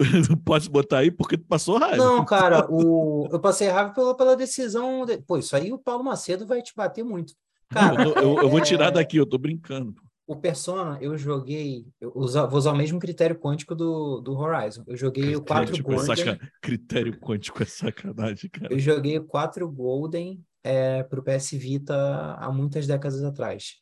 [0.28, 1.96] não pode botar aí porque tu passou raiva.
[1.96, 3.28] Não, cara, o...
[3.30, 5.06] eu passei raiva pela, pela decisão.
[5.06, 5.18] De...
[5.18, 7.34] Pô, isso aí o Paulo Macedo vai te bater muito.
[7.70, 9.94] Cara, eu, eu, eu vou tirar é daqui, eu tô brincando
[10.26, 11.86] o Persona, eu joguei.
[12.00, 14.84] Eu vou usar o mesmo critério quântico do, do Horizon.
[14.86, 16.16] Eu joguei critério o 4 Golden.
[16.16, 16.52] Saca...
[16.60, 18.72] Critério quântico é sacanagem, cara.
[18.72, 21.94] Eu joguei o 4 Golden é, para o PS Vita
[22.38, 23.76] há muitas décadas atrás.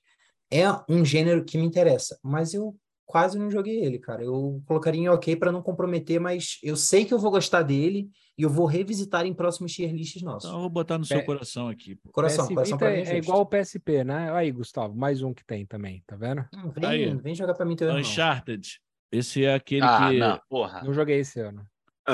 [0.51, 2.75] É um gênero que me interessa, mas eu
[3.11, 4.23] quase não joguei ele, cara.
[4.23, 8.09] Eu colocaria em ok para não comprometer, mas eu sei que eu vou gostar dele
[8.39, 10.49] e eu vou revisitar em próximos tier lists nossos.
[10.49, 11.97] Então eu vou botar no seu coração aqui.
[11.97, 12.13] Pô.
[12.13, 14.33] Coração, PS coração é, é, igual o PSP, né?
[14.33, 16.47] Aí, Gustavo, mais um que tem também, tá vendo?
[16.55, 18.81] Hum, vem, vem jogar para mim teu Uncharted.
[19.11, 20.19] Esse é aquele ah, que.
[20.19, 20.83] Não, porra.
[20.85, 21.67] Não joguei esse ano.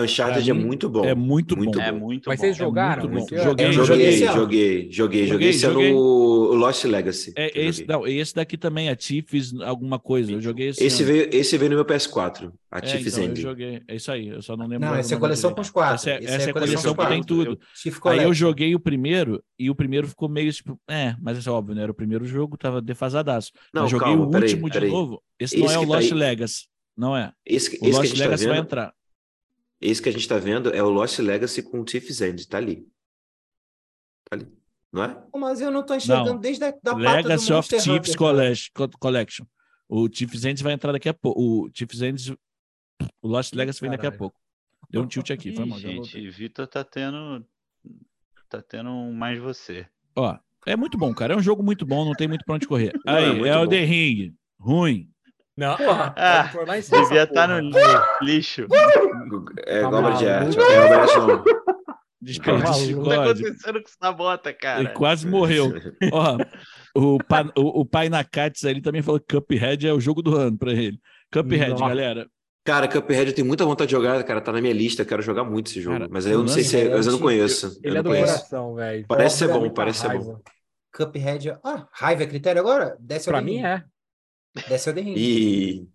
[0.02, 1.04] Uncharted é muito bom.
[1.04, 1.84] É muito, muito bom.
[1.84, 2.44] É muito Mas bom.
[2.44, 3.04] vocês jogaram?
[3.04, 5.48] É muito joguei, joguei, joguei, joguei, joguei, joguei.
[5.48, 5.92] Esse joguei.
[5.92, 7.32] no Lost Legacy.
[7.36, 10.32] É, esse, não, esse daqui também, a Tiffs, alguma coisa.
[10.32, 10.82] Eu joguei esse.
[10.82, 13.82] Esse veio, esse veio no meu PS4, a é, Tiffs então, Eu joguei.
[13.86, 14.88] É isso aí, eu só não lembro.
[14.88, 15.94] Não, essa é a coleção com os quatro.
[15.94, 17.58] Essa é, essa é a coleção que tem tudo.
[18.04, 21.52] aí eu joguei o primeiro e o primeiro ficou meio tipo, é, mas isso é
[21.52, 21.82] óbvio, né?
[21.82, 23.52] Era o primeiro jogo, tava defasadaço.
[23.72, 25.22] Não, eu joguei calma, o último de novo.
[25.38, 26.64] Esse, não é o tá Lost Legacy.
[26.96, 27.32] Não é.
[27.44, 28.92] Esse, o Lost tá Legacy vai entrar.
[29.80, 32.58] Esse que a gente está vendo é o Lost Legacy com o Thief's End, tá
[32.58, 32.88] ali.
[34.24, 34.52] Tá ali.
[34.92, 35.26] Não é?
[35.34, 36.40] Mas eu não estou enxergando não.
[36.40, 38.14] desde a da Legacy of Thieves
[38.98, 39.44] Collection.
[39.88, 41.40] O Thief's End vai entrar daqui a pouco.
[41.40, 42.38] O Thief's End,
[43.20, 44.40] o Lost Legacy vem daqui a pouco.
[44.88, 45.78] Deu um tilt aqui, foi mal.
[45.78, 47.44] Gente, Vitor tá tendo
[48.48, 49.86] tá tendo mais você.
[50.14, 51.34] Ó, é muito bom, cara.
[51.34, 52.92] É um jogo muito bom, não tem muito pra onde correr.
[53.06, 54.34] Aí, é, é o The Ring.
[54.58, 55.10] Ruim.
[55.56, 57.70] Não, porra, ah, devia estar tá no
[58.20, 58.66] lixo.
[59.64, 60.58] É tá obra de arte.
[60.58, 61.44] É obra de arte, não.
[62.20, 64.80] Desperdício de O que tá acontecendo com essa bota, cara?
[64.80, 65.72] Ele quase morreu.
[66.12, 66.38] Ó,
[66.94, 70.34] o, pa, o, o pai Nakatsu ali também falou que Cuphead é o jogo do
[70.34, 70.98] ano pra ele.
[71.32, 71.88] Cuphead, Nossa.
[71.88, 72.26] galera.
[72.64, 74.40] Cara, Cuphead eu tenho muita vontade de jogar, cara.
[74.40, 75.98] Tá na minha lista, eu quero jogar muito esse jogo.
[75.98, 77.78] Cara, mas eu não sei se é, mas eu não conheço.
[77.82, 78.34] Ele eu é do conheço.
[78.34, 79.04] coração, velho.
[79.06, 80.40] Parece ser bom, parece ser bom.
[80.92, 81.58] Cuphead.
[81.62, 82.96] Ah, raiva é critério agora?
[82.98, 83.84] Desce Pra mim é.
[84.68, 85.14] Desce o The Ring.
[85.16, 85.88] E.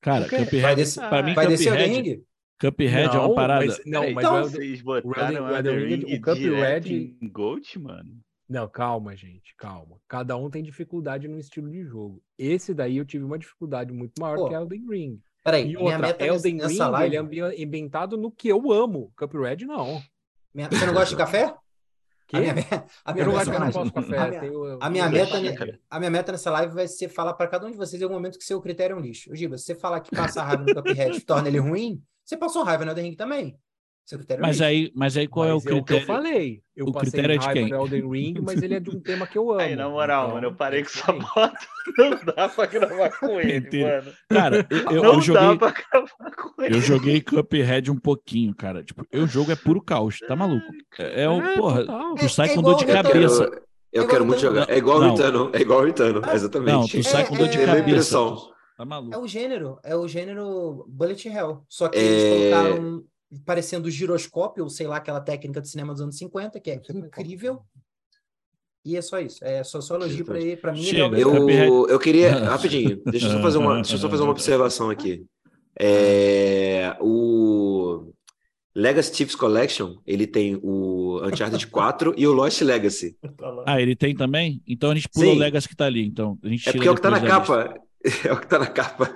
[0.00, 0.60] Cara, Cuphead.
[0.60, 2.24] Vai, desse, pra mim, vai descer o The Cuphead, Ring?
[2.60, 3.66] Cuphead é uma parada.
[3.66, 8.10] Mas, não, mas Então, Vocês botaram o Elden Ring, o Cuphead- em Gold, mano.
[8.48, 9.96] Não, calma, gente, calma.
[10.06, 12.22] Cada um tem dificuldade no estilo de jogo.
[12.38, 15.20] Esse daí eu tive uma dificuldade muito maior Pô, que Elden Ring.
[15.42, 17.06] Peraí, E minha outra, meta Elden nessa Ring, live...
[17.08, 19.10] ele é ambi- ambientado no que eu amo.
[19.16, 20.02] Cuphead, não.
[20.54, 21.54] minha- Você não gosta de café?
[22.32, 22.36] Que?
[22.38, 22.64] A minha, me-
[23.04, 24.16] a minha Eu meta- não posso café.
[24.16, 25.36] A minha- tenho- A minha, eu meta,
[25.90, 28.14] a minha meta nessa live vai ser falar para cada um de vocês em algum
[28.16, 29.34] momento que seu critério é um lixo.
[29.36, 32.84] Giba, se você falar que passar raiva no Cuphead torna ele ruim, você passou raiva
[32.86, 33.56] no Elden Ring também.
[34.04, 36.06] Seu critério é Mas aí, mas aí qual é o Mas que eu critério?
[36.06, 36.60] falei.
[36.74, 37.72] Eu o passei critério é de raiva quem?
[37.78, 39.60] Elden Ring, mas ele é de um tema que eu amo.
[39.60, 41.58] Aí, na moral, então mano, eu parei é com essa bota.
[41.98, 44.02] Não dá pra gravar com ele, Mentira.
[44.02, 44.16] mano.
[44.28, 46.74] Cara, eu, eu- não eu joguei, dá pra gravar com ele.
[46.76, 48.82] eu joguei Cuphead um pouquinho, cara.
[48.82, 50.66] Tipo, o jogo é puro caos, tá maluco?
[50.98, 52.14] É, é um, É, porra, total.
[52.16, 53.44] tu sai É com dor de cabeça.
[53.44, 53.62] Eu,
[53.92, 54.68] eu É quero muito o jogar.
[54.68, 55.50] É igual o Ritano.
[55.52, 56.72] É igual o Ritano, exatamente.
[56.72, 57.82] Não, tu sai com dor de É, é, cabeça.
[57.88, 58.36] impressão.
[58.76, 59.14] Tá maluco.
[59.14, 61.62] É o gênero, é o gênero Bullet Hell.
[61.68, 62.02] Só que É.
[62.02, 63.04] eles colocaram
[63.44, 67.60] parecendo giroscópio, ou sei lá, aquela técnica de cinema dos anos 50, que é incrível.
[68.84, 69.44] E é só isso.
[69.44, 70.56] É só, só elogio pra ele.
[70.56, 71.08] Pra mim, é Chega.
[71.08, 71.48] melhor.
[71.48, 74.90] Eu, eu queria, rapidinho, deixa eu só fazer uma, deixa eu só fazer uma observação
[74.90, 75.24] aqui.
[75.78, 78.12] É, o
[78.74, 83.16] Legacy Chiefs Collection, ele tem o Uncharted 4 e o Lost Legacy.
[83.64, 84.60] Ah, ele tem também?
[84.66, 85.36] Então a gente pula Sim.
[85.36, 86.04] o Legacy que tá ali.
[86.06, 87.38] Então a gente É porque é o que tá na da lista.
[87.40, 87.74] capa.
[88.28, 89.14] É o que tá na capa.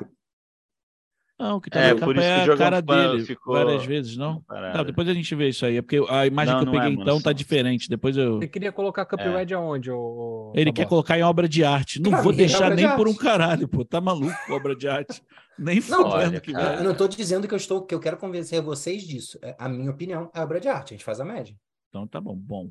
[1.38, 3.84] Não, o que tá É, por isso que é o a cara dele ficou várias
[3.84, 4.42] vezes, não?
[4.86, 5.76] depois a gente vê isso aí.
[5.76, 7.90] É porque a imagem Não, que eu é, peguei mano, então tá diferente.
[7.90, 8.38] Depois eu.
[8.38, 9.90] Você queria colocar Cuphead aonde?
[9.90, 10.82] ô- ô, Ele Sabota?
[10.82, 12.00] quer colocar em obra de arte.
[12.00, 13.84] Não Pra vou é deixar obra de nem por um caralho, pô.
[13.84, 15.22] Tá maluco obra de arte.
[15.58, 16.76] Nem Não, olha, que cara.
[16.80, 19.38] Eu não estou dizendo que eu estou, que eu quero convencer vocês disso.
[19.42, 20.92] É, A minha opinião é obra de arte.
[20.92, 21.54] A gente faz a média.
[21.88, 22.70] Então tá bom, bom.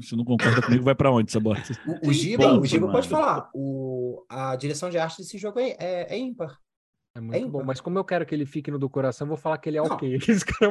[0.00, 1.62] Se não concorda comigo, vai pra onde, Sabota?
[2.02, 3.48] O, o Giba, Bom, o Giba pode falar.
[3.54, 6.58] O, a direção de arte desse jogo é, é, é ímpar.
[7.16, 7.64] É muito É bom, ímpar.
[7.64, 9.78] mas como eu quero que ele fique no do coração, eu vou falar que ele
[9.78, 9.86] é Não.
[9.90, 10.18] ok.
[10.28, 10.70] Esse cara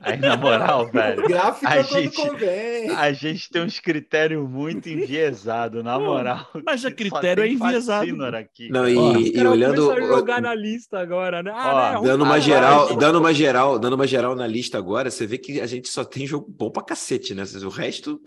[0.00, 2.90] Aí, na moral, velho, Gráfico A é quando gente- convém.
[2.90, 6.48] a gente tem uns critérios muito enviesados, na moral.
[6.64, 8.68] mas a Só critério é enviesado, aqui.
[8.70, 11.52] Não, e, Ó, e olhando, a jogar na lista agora, né?
[11.54, 12.08] Ah, Ó, né?
[12.08, 15.60] dando uma geral, dando uma geral, dando uma geral na lista agora, você vê que
[15.60, 17.42] a gente só tem jogo bom pra cacete, né?
[17.64, 18.20] O resto,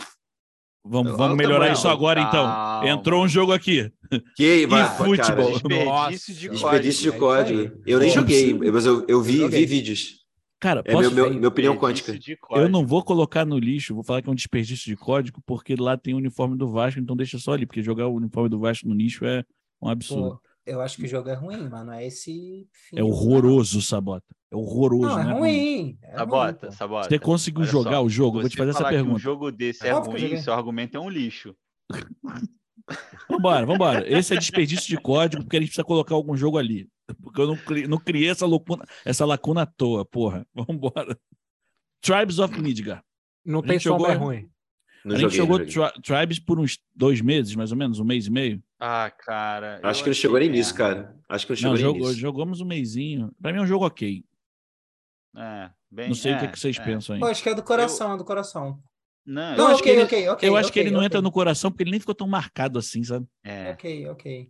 [0.89, 2.45] Vamos, vamos melhorar isso agora, então.
[2.45, 2.89] Calma.
[2.89, 3.91] Entrou um jogo aqui.
[4.35, 5.59] que vai, futebol.
[5.59, 7.81] cara, de desperdício é de isso código.
[7.85, 10.19] Eu nem joguei, mas eu, eu vi, vi vídeos.
[10.59, 11.11] Cara, É posso...
[11.11, 12.17] meu, meu, minha opinião quântica.
[12.51, 15.75] eu não vou colocar no lixo, vou falar que é um desperdício de código, porque
[15.75, 18.59] lá tem o uniforme do Vasco, então deixa só ali, porque jogar o uniforme do
[18.59, 19.43] Vasco no lixo é
[19.81, 20.31] um absurdo.
[20.31, 22.67] Pô, eu acho que o jogo é ruim, mas não é esse.
[22.93, 24.25] é horroroso, Sabota.
[24.51, 25.33] É horroroso, Não, é né?
[25.33, 25.97] ruim.
[26.01, 26.73] É ruim, Sabota, pô.
[26.73, 27.09] sabota.
[27.09, 28.39] Você conseguiu Olha jogar só, o jogo?
[28.41, 29.15] Vou te fazer essa pergunta.
[29.15, 31.55] um jogo desse é eu ruim, seu argumento é um lixo.
[33.29, 34.11] Vambora, vambora.
[34.11, 36.89] Esse é desperdício de código, porque a gente precisa colocar algum jogo ali.
[37.21, 40.45] Porque eu não, cri- não criei essa lacuna, essa lacuna à toa, porra.
[40.53, 41.15] Vambora.
[42.01, 43.03] Tribes of Midgar.
[43.45, 44.49] Não tem sombra jogou- é ruim.
[45.05, 45.65] Não a gente jogou não.
[45.65, 48.61] Tri- Tribes por uns dois meses, mais ou menos, um mês e meio.
[48.79, 49.79] Ah, cara.
[49.83, 51.03] Acho eu que não chegou nem nisso, merda.
[51.03, 51.19] cara.
[51.29, 52.19] Acho que não Não, chegou nem jogou, nisso.
[52.19, 53.31] jogamos um mêsinho.
[53.41, 54.23] Pra mim é um jogo ok.
[55.35, 56.83] É, bem, Não sei o que, é, que vocês é.
[56.83, 57.19] pensam aí.
[57.21, 58.81] Pô, acho que é do coração, é do coração.
[59.25, 60.49] Não, Não, acho ok, que ele- ok, ok.
[60.49, 63.03] eu acho que ele não entra no coração porque ele nem ficou tão marcado assim,
[63.03, 63.27] sabe?
[63.43, 64.49] é, Ok, ok.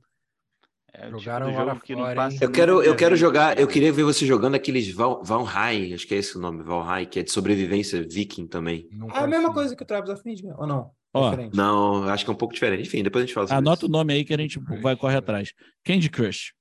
[0.94, 2.40] É o tipo Jogaram hora jogo que não fora, passa hein?
[2.42, 6.14] Eu quero, eu quero jogar, eu queria ver você jogando aqueles Val, Valheim, acho que
[6.16, 8.88] é esse o nome, Valheim, que é de sobrevivência viking também.
[8.92, 10.22] Não É a mesma coisa que o Tribes of
[10.58, 10.92] ou não?
[11.14, 11.36] Ó.
[11.54, 12.84] Não, acho que é um pouco diferente.
[12.84, 13.92] Enfim, depois a gente fala sobre Anota o isso.
[13.92, 15.52] nome aí que a gente vai correr atrás.
[15.84, 16.54] Candy Crush.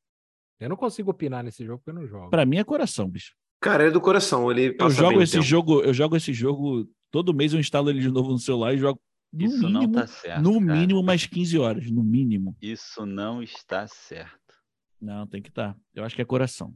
[0.58, 2.30] Eu não consigo opinar nesse jogo porque eu não jogo.
[2.30, 3.32] Pra mim é coração, bicho.
[3.60, 5.44] Cara, é do coração, ele Eu passa jogo o esse tempo.
[5.44, 8.78] jogo, eu jogo esse jogo todo mês eu instalo ele de novo no celular e
[8.78, 9.00] jogo
[9.32, 10.42] no Isso mínimo, não tá certo.
[10.42, 10.80] no cara.
[10.80, 12.56] mínimo mais 15 horas, no mínimo.
[12.62, 14.54] Isso não está certo.
[15.00, 15.76] Não, tem que estar.
[15.94, 16.74] Eu acho que é coração.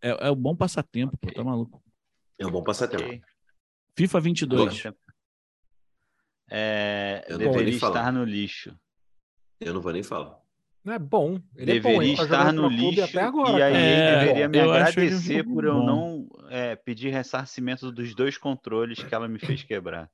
[0.00, 1.82] É, é um bom passatempo, pô, tá maluco.
[2.38, 3.04] É um bom passatempo.
[3.04, 3.22] Ok.
[3.96, 4.84] FIFA 22.
[6.50, 7.98] É, Eu não vou deveria nem falar.
[8.00, 8.76] estar no lixo.
[9.60, 10.40] Eu não vou nem falar.
[10.84, 11.40] Não é bom.
[11.56, 12.02] Ele deveria é bom.
[12.02, 13.52] Ele tá estar no lixo até agora.
[13.52, 13.78] e a cara.
[13.78, 15.86] É, deveria me agradecer por eu bom.
[15.86, 20.10] não é, pedir ressarcimento dos dois controles que ela me fez quebrar.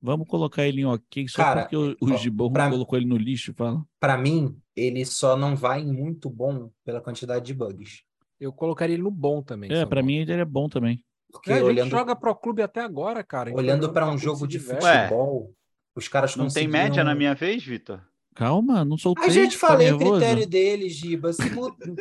[0.00, 3.16] Vamos colocar ele em ok só Cara, porque o, o Gibão pra- colocou ele no
[3.16, 3.82] lixo, fala.
[3.98, 8.02] Pra mim, ele só não vai em muito bom pela quantidade de bugs.
[8.38, 9.72] Eu colocaria ele no bom também.
[9.72, 11.02] É, pra mim ele é bom também.
[11.32, 13.52] Porque É, a gente olhando, joga pro clube até agora, cara.
[13.54, 14.84] Olhando para um jogo de diverte.
[14.84, 15.54] Ué, futebol,
[15.94, 16.72] os caras Não tem conseguiram...
[16.84, 18.00] média na minha vez, Vitor?
[18.34, 19.24] Calma, não soltei.
[19.24, 20.20] A gente tá falei o nervoso?
[20.20, 21.32] critério deles, Giba.
[21.32, 21.42] Se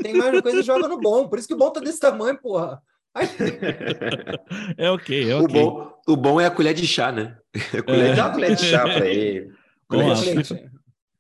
[0.04, 1.30] tem mais coisa, joga no bom.
[1.30, 2.82] Por isso que o bom tá desse tamanho, porra.
[4.78, 5.46] é ok, é ok.
[5.46, 7.38] O bom, o bom é a colher de chá, né?
[7.74, 8.16] A colher, é.
[8.16, 9.54] Dá uma colher de chá para ele.
[9.88, 10.70] Bom, fico,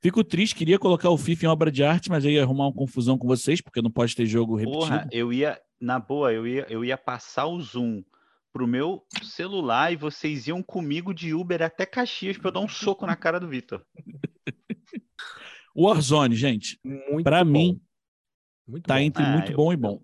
[0.01, 2.73] fico, triste, queria colocar o FIFA em obra de arte, mas aí ia arrumar uma
[2.73, 4.79] confusão com vocês, porque não pode ter jogo repetido.
[4.79, 8.03] Porra, eu ia, na boa, eu ia, eu ia passar o Zoom
[8.51, 12.67] pro meu celular e vocês iam comigo de Uber até Caxias para eu dar um
[12.67, 13.85] soco na cara do Vitor.
[15.77, 16.79] Warzone, gente,
[17.23, 17.79] para mim,
[18.67, 18.99] muito tá bom.
[19.01, 19.57] entre é, muito eu...
[19.57, 20.01] bom e bom.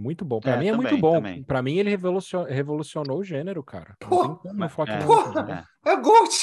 [0.00, 0.40] Muito bom.
[0.40, 1.42] Para é, mim é também, muito bom.
[1.44, 3.94] Para mim ele revolucionou, revolucionou o gênero, cara.
[3.98, 5.64] Tem como falar é, Pô, é.
[5.92, 6.34] é Gold!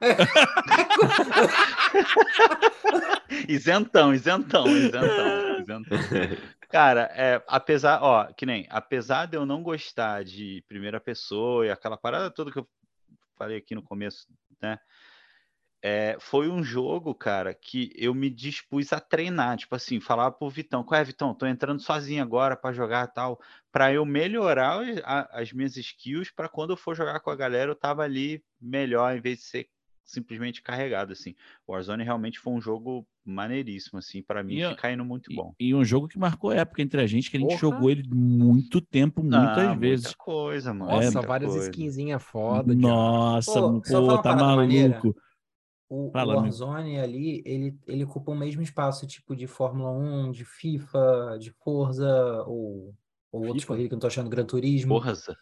[0.00, 0.16] É.
[3.52, 5.98] isentão, isentão, isentão, isentão.
[6.70, 11.70] Cara, é, apesar, ó, que nem, apesar de eu não gostar de primeira pessoa e
[11.70, 12.66] aquela parada toda que eu
[13.36, 14.26] falei aqui no começo,
[14.60, 14.78] né?
[15.88, 20.50] É, foi um jogo, cara, que eu me dispus a treinar, tipo assim, falar pro
[20.50, 21.32] Vitão, qual é, Vitão?
[21.32, 23.40] Tô entrando sozinho agora para jogar tal,
[23.70, 27.70] para eu melhorar a, as minhas skills para quando eu for jogar com a galera
[27.70, 29.68] eu tava ali melhor em vez de ser
[30.04, 31.36] simplesmente carregado assim.
[31.64, 35.54] O Warzone realmente foi um jogo maneiríssimo assim, para mim e, fica indo muito bom.
[35.56, 37.60] E, e, um jogo que marcou época entre a gente, que a gente Porra.
[37.60, 40.06] jogou ele muito tempo, muitas ah, vezes.
[40.06, 40.90] Muita coisa, mano.
[40.90, 42.74] Nossa, é, várias skinzinhas foda.
[42.74, 44.56] Nossa, pô, pô tá maluco.
[44.56, 45.00] Maneira.
[45.88, 50.32] O, Fala, o Warzone ali, ele, ele ocupa o mesmo espaço, tipo de Fórmula 1,
[50.32, 52.92] de FIFA, de Forza, ou,
[53.30, 55.00] ou outros corridas que eu não tô achando, Gran Turismo.
[55.00, 55.36] Forza.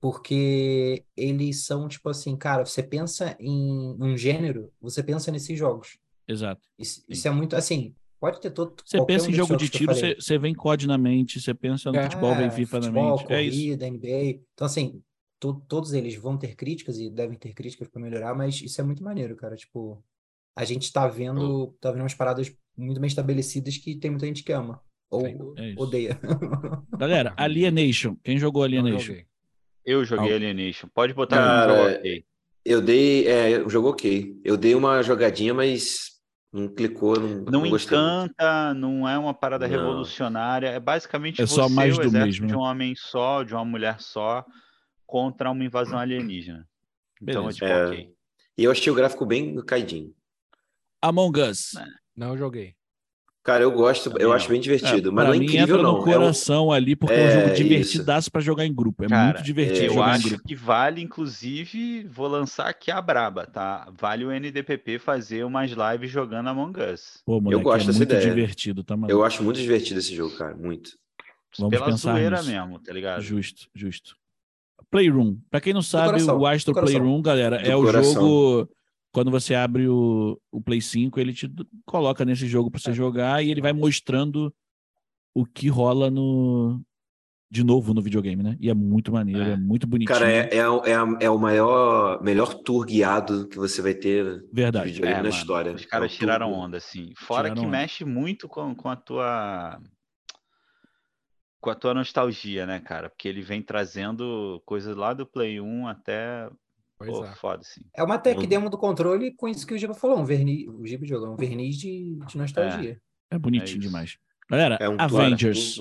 [0.00, 5.98] Porque eles são, tipo assim, cara, você pensa em um gênero, você pensa nesses jogos.
[6.28, 6.68] Exato.
[6.78, 8.74] Isso, isso é muito, assim, pode ter todo.
[8.84, 11.98] Você pensa em jogo de tiro, você, você vem COD na mente, você pensa no
[11.98, 13.26] é, futebol, vem FIFA futebol, na mente.
[13.26, 13.96] Corrida, é isso.
[13.96, 14.42] NBA.
[14.54, 15.02] Então, assim,
[15.38, 18.84] to, todos eles vão ter críticas e devem ter críticas para melhorar, mas isso é
[18.84, 19.56] muito maneiro, cara.
[19.56, 20.02] Tipo,
[20.54, 24.42] a gente tá vendo, tá vendo umas paradas muito bem estabelecidas que tem muita gente
[24.42, 24.80] que ama
[25.10, 25.26] ou
[25.56, 26.18] é odeia.
[26.98, 28.16] Galera, Alienation.
[28.22, 29.16] Quem jogou Alienation?
[29.84, 30.34] Eu joguei.
[30.34, 30.88] Alienation.
[30.92, 32.24] Pode botar Cara, no ok.
[32.64, 34.40] Eu dei, é, o jogo ok.
[34.44, 36.16] Eu dei uma jogadinha, mas
[36.52, 38.80] não clicou, não, não, não encanta, muito.
[38.80, 39.76] não é uma parada não.
[39.76, 40.68] revolucionária.
[40.68, 44.44] É basicamente é só mais do mesmo, de um homem só, de uma mulher só
[45.06, 46.68] contra uma invasão alienígena.
[47.22, 48.14] Então, é tipo, é, ok.
[48.58, 50.12] E eu achei o gráfico bem caidinho.
[51.00, 51.74] Among Us.
[51.76, 51.86] É.
[52.16, 52.74] Não joguei.
[53.46, 55.98] Cara, eu gosto, eu acho bem divertido, é, mas não é incrível não.
[55.98, 56.72] no coração é um...
[56.72, 59.04] ali, porque é, um jogo divertidaço para jogar em grupo.
[59.04, 60.48] É Cara, muito divertido eu jogar acho em grupo.
[60.48, 63.88] que vale, inclusive, vou lançar aqui a braba, tá?
[63.96, 67.22] Vale o NDPP fazer umas lives jogando Among Us.
[67.24, 68.34] Pô, moleque, eu gosto é dessa muito ideia.
[68.34, 69.12] divertido, tá, mano?
[69.12, 70.98] Eu acho muito divertido esse jogo, cara, muito.
[71.56, 72.50] Vamos Pela pensar zoeira nisso.
[72.50, 73.22] mesmo, tá ligado?
[73.22, 74.16] Justo, justo.
[74.90, 75.38] Playroom.
[75.50, 78.10] Para quem não sabe, coração, o Astro Playroom, galera, do é coração.
[78.10, 78.70] o jogo.
[79.12, 81.50] Quando você abre o, o Play 5, ele te
[81.86, 82.94] coloca nesse jogo para você é.
[82.94, 84.54] jogar e ele vai mostrando
[85.34, 86.82] o que rola no,
[87.50, 88.56] de novo no videogame, né?
[88.60, 90.18] E é muito maneiro, é, é muito bonitinho.
[90.18, 94.86] Cara, é, é, é, é, o maior, melhor tour guiado que você vai ter Verdade.
[94.86, 95.72] videogame é, na mano, história.
[95.72, 97.12] Os caras é tiraram onda, assim.
[97.16, 97.78] Fora tiraram que onda.
[97.78, 99.80] mexe muito com, com a tua
[101.66, 103.10] com a tua nostalgia, né, cara?
[103.10, 106.48] Porque ele vem trazendo coisas lá do Play 1 até.
[106.96, 107.34] Pois Pô, é.
[107.34, 107.80] foda, assim.
[107.92, 110.86] É uma tech demo do controle com isso que o Giba falou, um verniz, o
[110.86, 113.00] Giba jogou, um verniz de, de nostalgia.
[113.32, 114.16] É, é bonitinho é demais.
[114.48, 115.76] Galera, é um Avengers.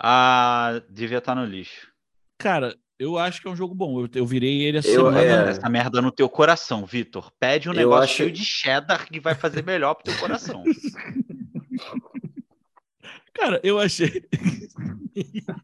[0.00, 1.90] Ah, devia estar no lixo.
[2.38, 4.00] Cara, eu acho que é um jogo bom.
[4.00, 4.92] Eu, eu virei ele assim.
[4.92, 5.50] Eu, é...
[5.50, 7.32] Essa merda no teu coração, Vitor.
[7.40, 8.14] Pede um negócio acho...
[8.14, 10.62] cheio de cheddar que vai fazer melhor pro teu coração.
[13.34, 14.24] Cara, eu achei.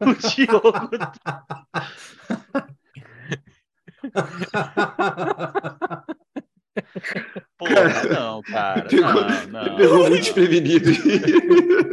[0.01, 0.91] o Diogo.
[7.59, 8.83] Porra, não, cara.
[8.83, 9.15] Pegou,
[9.49, 9.77] não, não.
[9.77, 10.91] pegou muito desprevenido.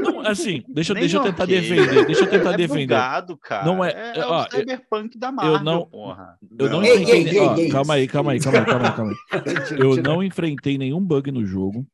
[0.01, 1.61] Não, assim, deixa, deixa eu tentar okay.
[1.61, 2.05] defender.
[2.05, 2.87] Deixa eu tentar é defender.
[2.87, 3.65] Bugado, cara.
[3.65, 6.37] Não é, é, é ó, o cyberpunk da Marvel, eu não, porra.
[6.59, 7.39] Eu não, não enfrentei.
[7.39, 9.77] Ei, ei, ei, calma aí, calma aí, calma aí, calma aí, calma aí.
[9.79, 11.85] Eu não enfrentei nenhum bug no jogo.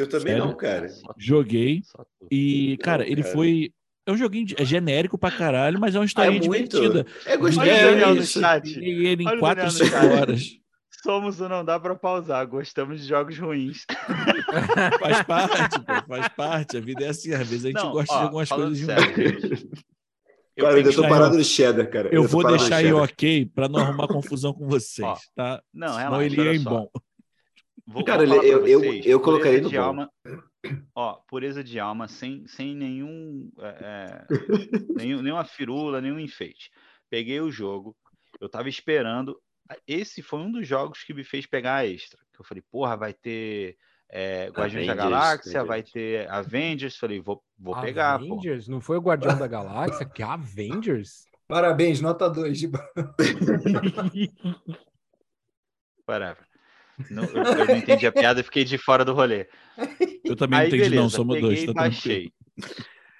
[0.00, 0.46] Eu também Sério?
[0.46, 0.86] não, cara.
[1.18, 1.82] Joguei.
[2.30, 3.34] E, cara, ele cara.
[3.34, 3.70] foi.
[4.06, 7.06] É um joguinho é genérico pra caralho, mas é uma história é divertida.
[7.26, 7.68] É gostoso.
[7.68, 8.80] Olha no chat.
[8.80, 10.42] E ele em 4 ou 5 horas.
[11.02, 12.46] Somos o não dá pra pausar.
[12.46, 13.84] Gostamos de jogos ruins.
[14.98, 16.76] faz parte, pô, faz parte.
[16.78, 17.34] A vida é assim.
[17.34, 19.66] Às vezes a gente não, gosta ó, de algumas coisas sério, ruins.
[20.56, 22.08] Eu cara, eu tô parado no cheddar, cara.
[22.08, 25.62] Eu, eu vou deixar aí ok para não arrumar confusão com vocês, ó, tá?
[25.72, 26.88] Não, relaxa, ele ia em bom.
[27.92, 30.08] Vou, Cara, vou eu, eu, eu colocaria no de alma,
[30.94, 34.24] Ó, pureza de alma, sem, sem nenhum, é, é
[34.94, 36.70] nenhum, nenhuma firula, nenhum enfeite.
[37.10, 37.96] Peguei o jogo,
[38.40, 39.42] eu tava esperando.
[39.88, 42.20] Esse foi um dos jogos que me fez pegar a extra.
[42.32, 43.76] Que eu falei, porra, vai ter
[44.08, 46.96] é, Guardiões da Galáxia, vai ter Avengers.
[46.96, 48.14] Falei, vou, vou pegar.
[48.14, 48.68] Avengers?
[48.68, 50.06] Não foi o Guardião da Galáxia?
[50.06, 51.24] Que Avengers?
[51.48, 52.70] Parabéns, nota 2 de
[56.08, 56.49] Whatever.
[57.08, 59.46] Não, eu, eu, não entendi a piada e fiquei de fora do rolê.
[60.24, 61.64] Eu também não entendi, beleza, não, somos dois.
[61.64, 62.32] Tá baixei.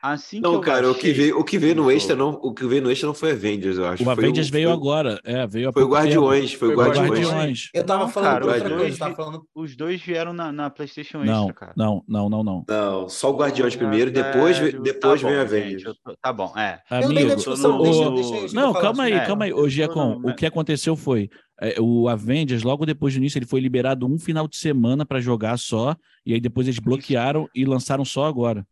[0.03, 2.67] Assim não, cara, baixei, o que veio, o que veio no extra não, o que
[2.67, 4.03] veio no extra não foi Avengers, eu acho.
[4.03, 7.11] O Avengers o, veio foi, agora, é, veio Foi o Guardiões, foi o Guardiões.
[7.11, 7.71] Guardiões.
[7.75, 9.43] Eu tava não, falando cara, outra coisa, tava falando...
[9.55, 11.73] Os dois vieram na, na PlayStation não, Extra, cara.
[11.77, 12.65] Não, não, não, não.
[12.67, 15.83] Não, só o Guardiões primeiro, depois, depois tá vem o Avengers.
[16.03, 16.81] Tô, tá bom, é.
[16.89, 17.83] Amigo, discussão, o...
[17.83, 19.53] deixa, deixa não, calma aí, calma aí.
[19.53, 21.29] Ô, Giacom, o que aconteceu foi,
[21.61, 25.21] é, o Avengers, logo depois do início, ele foi liberado um final de semana para
[25.21, 25.95] jogar só,
[26.25, 28.65] e aí depois eles bloquearam e lançaram só agora.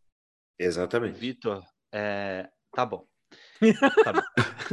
[0.59, 1.17] Exatamente.
[1.17, 2.49] Vitor, é...
[2.73, 3.07] Tá bom.
[4.03, 4.21] Tá bom.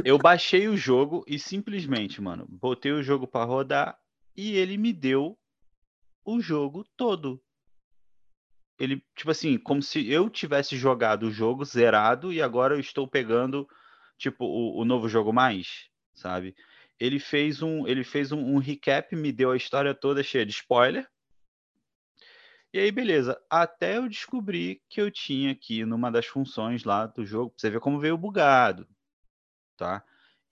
[0.03, 3.97] Eu baixei o jogo e simplesmente, mano, botei o jogo para rodar
[4.35, 5.37] e ele me deu
[6.23, 7.41] o jogo todo.
[8.79, 13.07] Ele, tipo assim, como se eu tivesse jogado o jogo zerado e agora eu estou
[13.07, 13.67] pegando,
[14.17, 16.55] tipo, o, o novo jogo mais, sabe?
[16.99, 20.51] Ele fez um, ele fez um, um recap, me deu a história toda cheia de
[20.51, 21.07] spoiler.
[22.77, 23.41] E aí, beleza.
[23.49, 27.71] Até eu descobri que eu tinha aqui numa das funções lá do jogo, pra você
[27.71, 28.87] ver como veio bugado,
[29.75, 30.03] tá?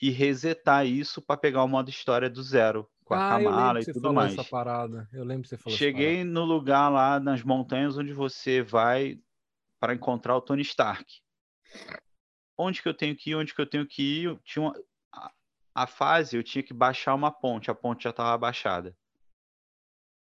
[0.02, 3.86] E resetar isso para pegar o modo história do zero, com a ah, Kamala e
[3.86, 4.34] tudo mais.
[4.34, 5.08] Essa parada.
[5.14, 9.20] Eu lembro que você falou Cheguei no lugar lá nas montanhas onde você vai
[9.80, 11.06] para encontrar o Tony Stark.
[12.58, 13.36] Onde que eu tenho que ir?
[13.36, 14.40] Onde que eu tenho que ir?
[14.44, 14.84] Tinha uma...
[15.76, 18.98] a fase eu tinha que baixar uma ponte, a ponte já estava baixada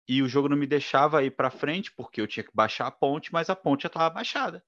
[0.09, 2.91] e o jogo não me deixava ir para frente porque eu tinha que baixar a
[2.91, 4.65] ponte, mas a ponte já estava baixada.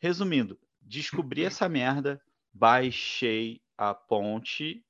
[0.00, 2.20] Resumindo, descobri essa merda,
[2.52, 4.84] baixei a ponte,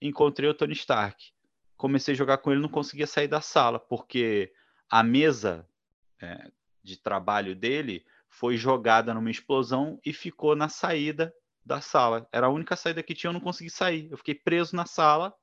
[0.00, 1.32] encontrei o Tony Stark.
[1.76, 4.52] Comecei a jogar com ele, não conseguia sair da sala, porque
[4.88, 5.68] a mesa
[6.20, 6.50] é,
[6.82, 11.34] de trabalho dele foi jogada numa explosão e ficou na saída
[11.64, 12.26] da sala.
[12.32, 14.10] Era a única saída que tinha, eu não consegui sair.
[14.10, 15.34] Eu fiquei preso na sala.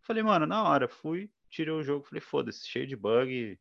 [0.00, 3.58] Falei, mano, na hora, fui, tirei o jogo, falei, foda-se, cheio de bug,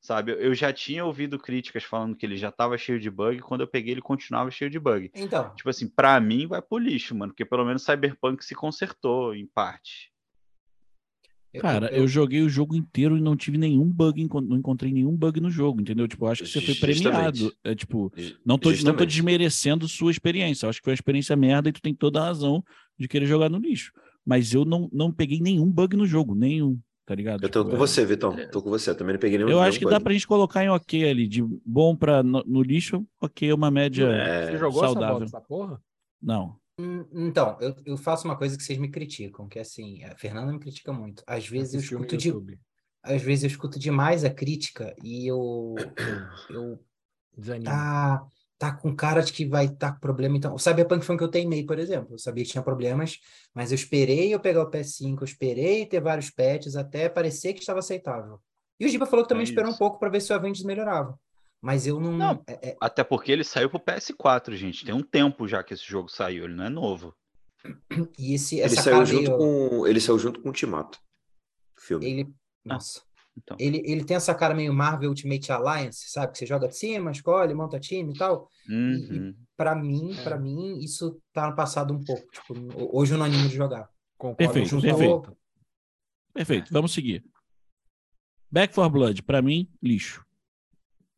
[0.00, 0.32] sabe?
[0.32, 3.68] Eu já tinha ouvido críticas falando que ele já tava cheio de bug, quando eu
[3.68, 5.10] peguei ele continuava cheio de bug.
[5.14, 5.54] Então.
[5.54, 9.46] Tipo assim, para mim vai pro lixo, mano, porque pelo menos Cyberpunk se consertou em
[9.46, 10.12] parte.
[11.60, 15.14] Cara, eu, eu, joguei o jogo inteiro e não tive nenhum bug, não encontrei nenhum
[15.14, 16.08] bug no jogo, entendeu?
[16.08, 17.54] Tipo, eu acho que você foi premiado.
[17.62, 18.12] É tipo,
[18.44, 20.66] não tô, não tô desmerecendo sua experiência.
[20.66, 22.64] Eu acho que foi uma experiência merda e tu tem toda a razão
[22.98, 23.92] de querer jogar no lixo.
[24.26, 27.42] Mas eu não, não peguei nenhum bug no jogo, nenhum tá ligado?
[27.42, 27.78] Eu tô tipo, com é...
[27.78, 28.36] você, Vitão.
[28.50, 28.90] Tô com você.
[28.90, 29.50] Eu também não peguei nenhum.
[29.50, 32.62] Eu acho que dá pra gente colocar em ok ali, de bom pra no, no
[32.62, 34.46] lixo, ok, uma média é...
[34.46, 35.16] Você jogou saudável.
[35.16, 35.80] Essa, essa porra?
[36.22, 36.56] Não.
[36.80, 40.16] Hum, então, eu, eu faço uma coisa que vocês me criticam, que é assim, a
[40.16, 41.22] Fernanda me critica muito.
[41.26, 42.32] Às vezes eu escuto de,
[43.02, 45.74] às vezes eu escuto demais a crítica e eu
[46.50, 46.80] eu
[47.36, 47.70] Desanima.
[47.70, 48.26] Tá,
[48.70, 50.36] tá com cara de que vai estar tá com problema.
[50.36, 52.14] Então, o Cyberpunk foi um que eu teimei, por exemplo.
[52.14, 53.18] Eu sabia que tinha problemas,
[53.54, 57.60] mas eu esperei eu pegar o PS5, eu esperei ter vários patches até parecer que
[57.60, 58.40] estava aceitável.
[58.78, 60.64] E o Giba falou que também é esperou um pouco para ver se o Avengers
[60.64, 61.18] melhorava.
[61.60, 62.12] Mas eu não.
[62.12, 62.76] não é, é...
[62.80, 64.84] Até porque ele saiu pro PS4, gente.
[64.84, 67.14] Tem um tempo já que esse jogo saiu, ele não é novo.
[68.18, 70.98] E esse, ele, saiu junto com, ele saiu junto com o Ultimato.
[71.78, 72.04] Filme.
[72.04, 72.34] Ele.
[72.62, 73.00] Nossa.
[73.36, 73.56] Então.
[73.58, 76.32] Ele, ele tem essa cara meio Marvel Ultimate Alliance, sabe?
[76.32, 78.48] Que você joga de cima, escolhe, monta time e tal.
[78.68, 78.92] Uhum.
[78.92, 80.22] E, e para mim, é.
[80.22, 82.24] para mim, isso tá no passado um pouco.
[82.30, 82.54] Tipo,
[82.96, 83.88] hoje eu não animo de jogar.
[84.16, 84.52] Concordo.
[84.52, 85.36] Perfeito, perfeito.
[86.32, 87.24] Perfeito, vamos seguir.
[88.50, 90.24] Back for Blood, para mim, lixo.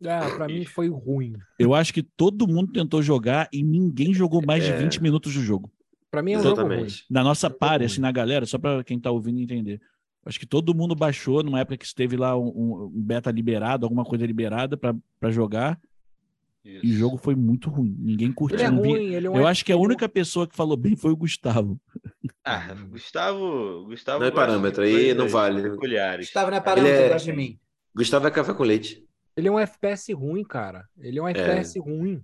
[0.04, 1.34] Ah, pra mim foi ruim.
[1.58, 4.72] Eu acho que todo mundo tentou jogar e ninguém jogou mais é...
[4.72, 5.72] de 20 minutos do jogo.
[6.10, 6.68] Pra mim é um Exatamente.
[6.70, 6.92] jogo ruim.
[7.10, 9.80] Na nossa pare, assim, na galera, só pra quem tá ouvindo entender.
[10.26, 14.04] Acho que todo mundo baixou numa época que esteve lá um, um beta liberado, alguma
[14.04, 15.80] coisa liberada para jogar.
[16.64, 16.84] Isso.
[16.84, 17.94] E o jogo foi muito ruim.
[17.96, 18.58] Ninguém curtiu.
[18.58, 21.12] Ele é ruim, ele é Eu acho que a única pessoa que falou bem foi
[21.12, 21.80] o Gustavo.
[22.44, 23.84] Ah, Gustavo.
[23.86, 25.62] Gustavo não é parâmetro, aí não vale.
[25.62, 26.26] Peculiares.
[26.26, 27.16] Gustavo não é parâmetro, é...
[27.16, 27.58] de mim.
[27.94, 29.04] Gustavo é café com leite.
[29.36, 30.84] Ele é um FPS ruim, cara.
[30.98, 31.30] Ele é um é.
[31.30, 32.20] FPS ruim.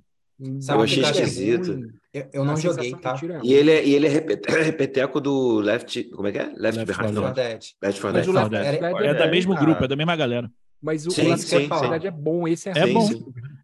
[0.60, 1.92] Sabe eu achei esquisito.
[2.12, 3.14] Eu, eu não joguei, tá?
[3.42, 4.10] E ele é, e ele é
[4.62, 6.04] repeteco do Left.
[6.10, 6.52] Como é que é?
[6.56, 7.16] Left, Left Behind.
[7.16, 7.62] Left 4 Dead.
[7.82, 8.34] Left 4 Dead.
[8.34, 8.82] Left Dead.
[8.82, 10.50] É, é, da mesmo grupo, é da mesma galera.
[10.80, 13.08] Mas o, sim, o Left 4 Dead é bom, esse é, é bom.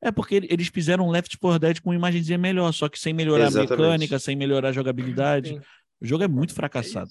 [0.01, 3.13] É porque eles fizeram um Left 4 Dead com uma imagenzinha melhor, só que sem
[3.13, 3.73] melhorar Exatamente.
[3.73, 5.51] a mecânica, sem melhorar a jogabilidade.
[5.51, 5.61] Sim.
[6.01, 7.11] O jogo é muito fracassado.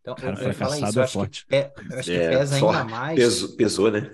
[0.00, 1.46] Então, Cara, fracassado isso, é forte.
[1.46, 3.18] Que, eu acho que é, pesa ainda mais.
[3.18, 4.10] Pesou, pesou, né?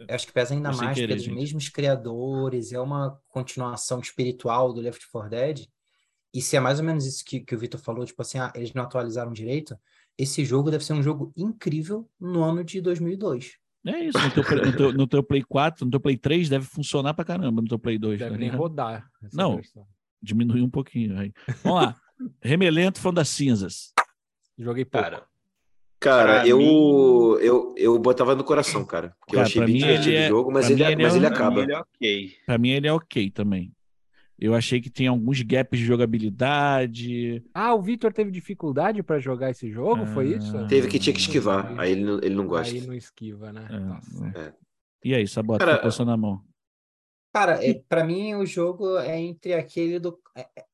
[0.00, 1.34] Eu acho que pesa ainda mais querer, pelos gente.
[1.34, 5.66] mesmos criadores, é uma continuação espiritual do Left 4 Dead.
[6.32, 8.52] E se é mais ou menos isso que, que o Vitor falou, tipo assim, ah,
[8.54, 9.78] eles não atualizaram direito,
[10.18, 13.58] esse jogo deve ser um jogo incrível no ano de 2002.
[13.86, 16.64] É isso, no teu, no, teu, no teu, Play 4, no teu Play 3 deve
[16.66, 18.18] funcionar pra caramba, no teu Play 2.
[18.18, 19.08] Deve tá nem rodar.
[19.32, 19.86] Não, versão.
[20.20, 21.16] diminui um pouquinho.
[21.18, 21.32] Aí.
[21.62, 21.96] Vamos lá.
[22.42, 23.92] Remelento Fã das Cinzas.
[24.58, 25.04] Joguei pouco.
[25.04, 25.26] Cara,
[26.00, 27.44] cara eu, mim...
[27.44, 29.14] eu, eu botava no coração, cara.
[29.20, 30.26] Porque cara, eu achei bem divertido é...
[30.26, 31.16] o jogo, mas, ele, é, mas é...
[31.16, 31.54] ele acaba.
[31.54, 32.36] Pra mim ele é ok.
[32.46, 33.72] Pra mim ele é ok também.
[34.38, 37.42] Eu achei que tem alguns gaps de jogabilidade.
[37.54, 40.66] Ah, o Victor teve dificuldade para jogar esse jogo, ah, foi isso?
[40.66, 42.74] Teve que tinha que esquivar, aí ele não, ele não gosta.
[42.74, 43.66] Aí não esquiva, né?
[44.34, 44.52] É, é.
[45.02, 46.42] E aí, Sabota, cara, passou na mão?
[47.32, 50.18] Cara, é, para mim o jogo é entre aquele do.
[50.34, 50.64] É, é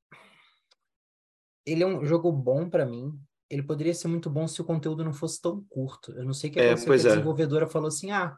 [1.64, 3.16] ele é um jogo bom para mim.
[3.52, 6.12] Ele poderia ser muito bom se o conteúdo não fosse tão curto.
[6.12, 7.12] Eu não sei o que é, aconteceu, que a é.
[7.14, 8.36] desenvolvedora falou assim: ah,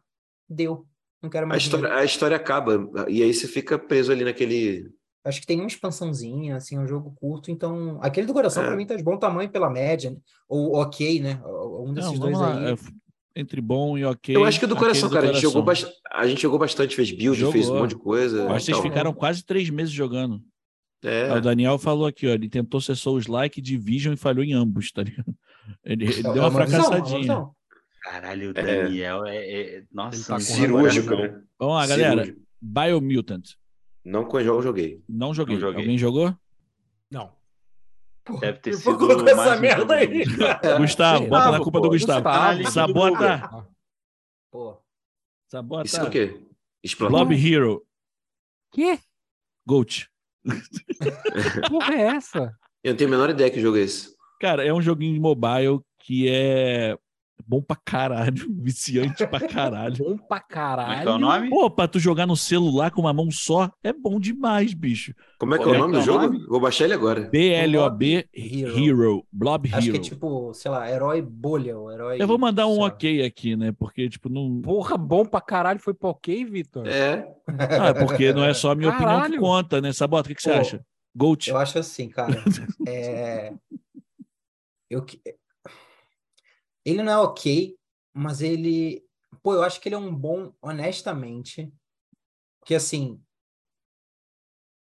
[0.48, 0.86] deu,
[1.22, 1.62] não quero mais.
[1.62, 4.90] A história, a história acaba, e aí você fica preso ali naquele
[5.24, 7.98] Acho que tem uma expansãozinha, assim, é um jogo curto, então.
[8.02, 8.66] Aquele do coração, é.
[8.66, 10.18] para mim, tá de bom tamanho pela média, né?
[10.46, 11.40] ou ok, né?
[11.46, 12.58] Um desses Não, dois lá.
[12.58, 12.72] aí.
[12.72, 12.76] É,
[13.34, 14.36] entre bom e ok.
[14.36, 15.28] Eu acho que o do coração, do cara.
[15.28, 15.48] Coração.
[15.48, 17.52] A, gente jogou a gente jogou bastante, fez build, jogou.
[17.52, 18.46] fez um monte de coisa.
[18.48, 20.42] Vocês ficaram quase três meses jogando.
[21.05, 21.32] É.
[21.32, 25.02] o Daniel falou aqui, ó, ele tentou ser Souls-like, Division e falhou em ambos, tá
[25.02, 25.35] ligado?
[25.85, 27.20] Ele, ele é deu uma, uma fracassadinha.
[27.20, 27.55] Visão,
[28.02, 29.36] Caralho, o Daniel é.
[29.36, 29.85] é, é...
[29.90, 31.40] Nossa, tá cirúrgico, né?
[31.59, 32.24] Vamos lá, galera.
[32.24, 32.47] Cirúrgico.
[32.60, 33.44] Biomutant.
[34.05, 35.02] Não com jogo joguei.
[35.09, 35.55] Não joguei.
[35.55, 35.81] Não joguei.
[35.81, 36.36] Alguém jogou?
[37.10, 37.32] Não.
[38.40, 40.24] Deve ter sido colocou essa merda aí.
[40.78, 42.22] Gustavo, bota na culpa do Gustavo.
[42.59, 42.70] Gustavo.
[42.70, 43.68] Sabota.
[44.51, 44.78] Pô.
[45.47, 45.86] Sabota.
[45.86, 46.47] Isso é o quê?
[46.82, 47.16] Explodiu.
[47.16, 47.86] Blob Hero.
[48.70, 48.98] Que?
[49.66, 50.10] Goat.
[51.68, 52.52] Porra é essa?
[52.82, 54.14] Eu não tenho a menor ideia que jogo é esse.
[54.40, 56.96] Cara, é um joguinho de mobile que é
[57.47, 59.97] bom pra caralho, viciante pra caralho.
[59.97, 61.05] bom pra caralho.
[61.05, 61.51] Como é, é o nome?
[61.51, 65.15] Pô, pra tu jogar no celular com uma mão só, é bom demais, bicho.
[65.39, 66.27] Como é que é, é o nome do jogo?
[66.27, 66.47] Nome?
[66.47, 67.23] Vou baixar ele agora.
[67.23, 68.78] B-L-O-B Hero.
[68.78, 69.27] Hero.
[69.32, 69.78] Blob Hero.
[69.78, 72.20] Acho que é tipo, sei lá, herói bolha, o herói...
[72.20, 73.73] Eu vou mandar um ok aqui, né?
[73.73, 74.61] Porque, tipo, não...
[74.62, 76.86] Porra, bom pra caralho foi pra ok, Vitor?
[76.86, 77.27] É.
[77.48, 79.19] Ah, é porque não é só a minha caralho.
[79.19, 79.93] opinião que conta, né?
[79.93, 80.85] Sabota, o que, que você acha?
[81.15, 81.48] Gold.
[81.48, 82.43] Eu acho assim, cara.
[82.89, 83.52] é...
[84.90, 85.05] Eu...
[86.85, 87.77] Ele não é ok,
[88.12, 89.02] mas ele.
[89.43, 91.73] Pô, eu acho que ele é um bom, honestamente.
[92.65, 93.20] Que assim.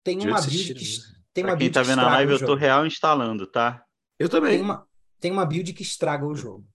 [0.04, 1.00] Tem uma build que.
[1.34, 3.84] Tem pra uma quem tá vendo a live, eu tô real instalando, tá?
[4.20, 4.52] Eu também.
[4.52, 4.88] Tem uma,
[5.20, 6.68] tem uma build que estraga o jogo.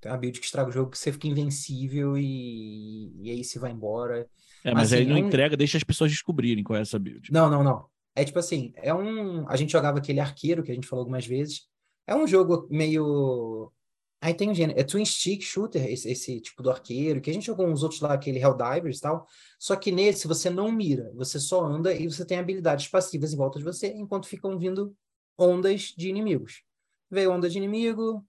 [0.00, 3.58] Tem uma build que estraga o jogo que você fica invencível e, e aí você
[3.58, 4.28] vai embora.
[4.64, 5.26] É, mas, mas assim, aí não é um...
[5.26, 7.32] entrega, deixa as pessoas descobrirem qual é essa build.
[7.32, 7.86] Não, não, não.
[8.14, 9.48] É tipo assim, é um.
[9.48, 11.68] A gente jogava aquele arqueiro que a gente falou algumas vezes.
[12.06, 13.72] É um jogo meio
[14.22, 17.32] Aí tem um gênero, é Twin Stick Shooter, esse, esse, tipo do arqueiro, que a
[17.32, 19.26] gente jogou uns outros lá, aquele Helldivers e tal.
[19.58, 23.36] Só que nesse você não mira, você só anda e você tem habilidades passivas em
[23.36, 24.94] volta de você, enquanto ficam vindo
[25.38, 26.62] ondas de inimigos.
[27.10, 28.22] Vem onda de inimigo,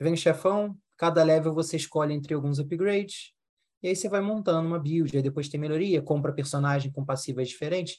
[0.00, 3.32] vem chefão, cada level você escolhe entre alguns upgrades,
[3.82, 7.48] e aí você vai montando uma build, aí depois tem melhoria, compra personagem com passivas
[7.48, 7.98] diferentes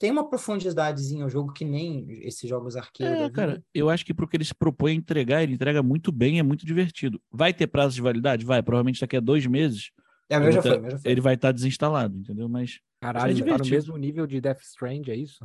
[0.00, 3.22] tem uma profundidadezinha o jogo que nem esses jogos arcade.
[3.22, 6.10] É, cara, eu acho que pro que ele se propõe a entregar, ele entrega muito
[6.10, 7.20] bem, é muito divertido.
[7.30, 8.46] Vai ter prazo de validade?
[8.46, 9.90] Vai, provavelmente daqui a dois meses.
[10.30, 11.12] É, meu já, tá, foi, já foi.
[11.12, 12.48] Ele vai estar tá desinstalado, entendeu?
[12.48, 12.80] Mas.
[12.98, 15.44] Caralho, é tá no mesmo nível de Death Strange, é isso?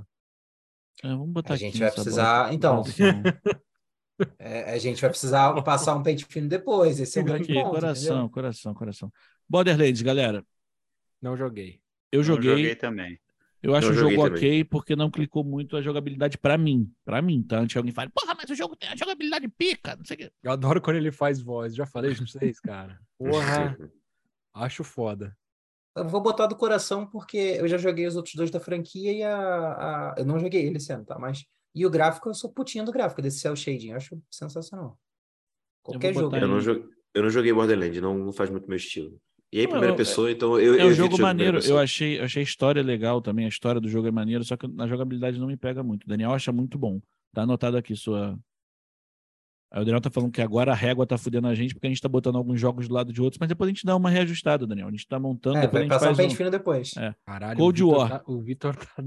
[1.03, 2.53] É, vamos botar a gente vai precisar.
[2.53, 2.81] Então.
[4.39, 6.97] é, a gente vai precisar passar um pente fino depois.
[6.97, 7.71] Esse é o grande aqui, ponto.
[7.71, 8.29] Coração, entendeu?
[8.29, 9.13] coração, coração.
[9.49, 10.45] Borderlands, galera.
[11.21, 11.81] Não joguei.
[12.09, 12.51] Eu joguei.
[12.51, 13.19] Não joguei também.
[13.65, 14.65] Eu acho o jogo ok também.
[14.65, 16.91] porque não clicou muito a jogabilidade para mim.
[17.03, 17.59] para mim, tá?
[17.59, 20.31] Antes alguém fala, porra, mas o jogo tem a jogabilidade pica, não sei o quê.
[20.43, 21.73] Eu adoro quando ele faz voz.
[21.73, 22.99] Já falei isso pra vocês, cara.
[23.17, 23.75] Porra,
[24.53, 25.35] acho foda.
[25.95, 29.23] Eu vou botar do coração porque eu já joguei os outros dois da franquia e
[29.23, 29.35] a.
[29.35, 30.15] a...
[30.17, 31.17] Eu não joguei ele esse ano, tá?
[31.17, 31.45] Mas.
[31.73, 33.89] E o gráfico, eu sou putinho do gráfico desse cel shading.
[33.89, 34.99] Eu acho sensacional.
[35.81, 36.35] Qualquer eu jogo.
[36.35, 39.19] Eu não, joguei, eu não joguei Borderlands, não, não faz muito meu estilo.
[39.51, 40.79] E aí, primeira pessoa, então eu.
[40.79, 41.59] É um jogo maneiro.
[41.59, 43.45] Eu achei, eu achei a história legal também.
[43.45, 46.03] A história do jogo é maneiro, só que na jogabilidade não me pega muito.
[46.03, 46.99] O Daniel acha muito bom.
[47.33, 48.37] Tá anotado aqui sua.
[49.71, 51.89] Aí o Daniel tá falando que agora a régua tá fudendo a gente porque a
[51.89, 54.09] gente tá botando alguns jogos do lado de outros, mas depois a gente dá uma
[54.09, 54.87] reajustada, Daniel.
[54.87, 55.57] A gente tá montando.
[55.57, 56.91] É, vai passar um pente fino depois.
[56.97, 57.13] É.
[57.25, 58.09] Caralho, Cold o War.
[58.09, 59.03] Tá, o Vitor tá.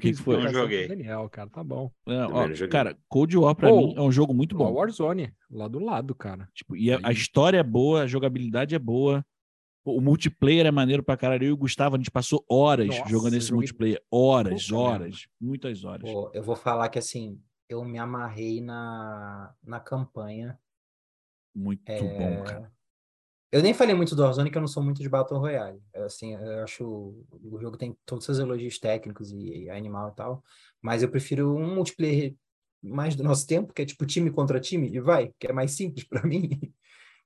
[0.00, 0.42] Que, foi?
[0.42, 0.88] Não joguei.
[0.88, 1.92] Daniel, cara, tá bom.
[2.06, 4.72] É, ó, cara, Cold War pra oh, mim é um jogo muito bom.
[4.72, 6.48] Warzone, lá do lado, cara.
[6.52, 9.24] Tipo, e a, a, história é boa, a jogabilidade é boa.
[9.84, 11.44] O multiplayer é maneiro pra caralho.
[11.44, 14.02] Eu e o Gustavo, a gente passou horas Nossa, jogando esse multiplayer.
[14.10, 15.26] Horas, horas.
[15.40, 16.10] Muitas horas.
[16.10, 20.58] Pô, eu vou falar que assim, eu me amarrei na, na campanha.
[21.54, 22.00] Muito é...
[22.00, 22.72] bom, cara.
[23.52, 25.82] Eu nem falei muito do Warzone, que eu não sou muito de Battle Royale.
[25.92, 30.10] Eu, assim, eu acho o jogo tem todos os seus elogios técnicos e, e, animal
[30.10, 30.44] e tal,
[30.80, 32.34] mas eu prefiro um multiplayer
[32.82, 35.72] mais do nosso tempo, que é tipo time contra time, e vai, que é mais
[35.72, 36.72] simples para mim.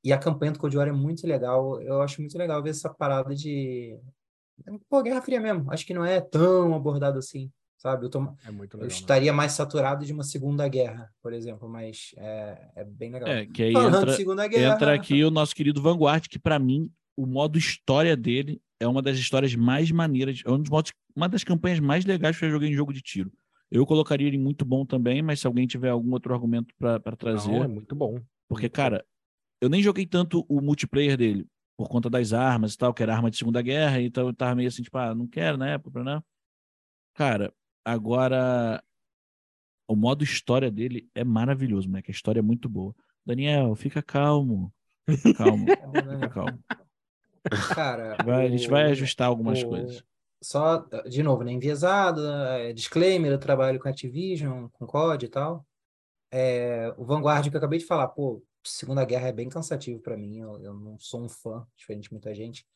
[0.03, 1.81] e a campanha do Cold War é muito legal.
[1.83, 3.99] Eu acho muito legal ver essa parada de.
[4.89, 5.71] Pô, Guerra Fria mesmo.
[5.73, 7.51] Acho que não é tão abordado assim,
[7.85, 8.07] sabe?
[8.07, 8.19] Eu, tô...
[8.47, 8.89] é muito legal, eu né?
[8.89, 13.29] estaria mais saturado de uma Segunda Guerra, por exemplo, mas é, é bem legal.
[13.29, 14.75] É, que aí Falando entra, Guerra...
[14.75, 19.03] entra aqui o nosso querido Vanguard, que para mim, o modo história dele é uma
[19.03, 22.51] das histórias mais maneiras, é um dos modos, uma das campanhas mais legais que eu
[22.51, 23.31] joguei em jogo de tiro.
[23.71, 27.53] Eu colocaria ele muito bom também, mas se alguém tiver algum outro argumento para trazer.
[27.53, 28.19] Não, é muito bom.
[28.49, 29.05] Porque, cara,
[29.61, 31.47] eu nem joguei tanto o multiplayer dele,
[31.77, 34.55] por conta das armas e tal, que era arma de Segunda Guerra, então eu tava
[34.55, 36.23] meio assim, tipo, ah, não quero na época, né?
[37.15, 37.53] Cara,
[37.85, 38.83] agora
[39.87, 42.11] o modo história dele é maravilhoso, moleque.
[42.11, 42.95] A história é muito boa.
[43.25, 44.73] Daniel, fica calmo.
[45.09, 45.67] Fica calmo.
[46.13, 46.65] fica calmo.
[47.75, 48.49] Cara, vai, o...
[48.49, 49.69] a gente vai ajustar algumas o...
[49.69, 50.05] coisas.
[50.43, 51.53] Só, de novo, né?
[51.53, 55.67] Enviesado, é, disclaimer, eu trabalho com Activision, com COD e tal.
[56.31, 60.17] É, o Vanguard que eu acabei de falar, pô, Segunda Guerra é bem cansativo para
[60.17, 62.67] mim, eu, eu, não sou um fã, diferente de muita gente.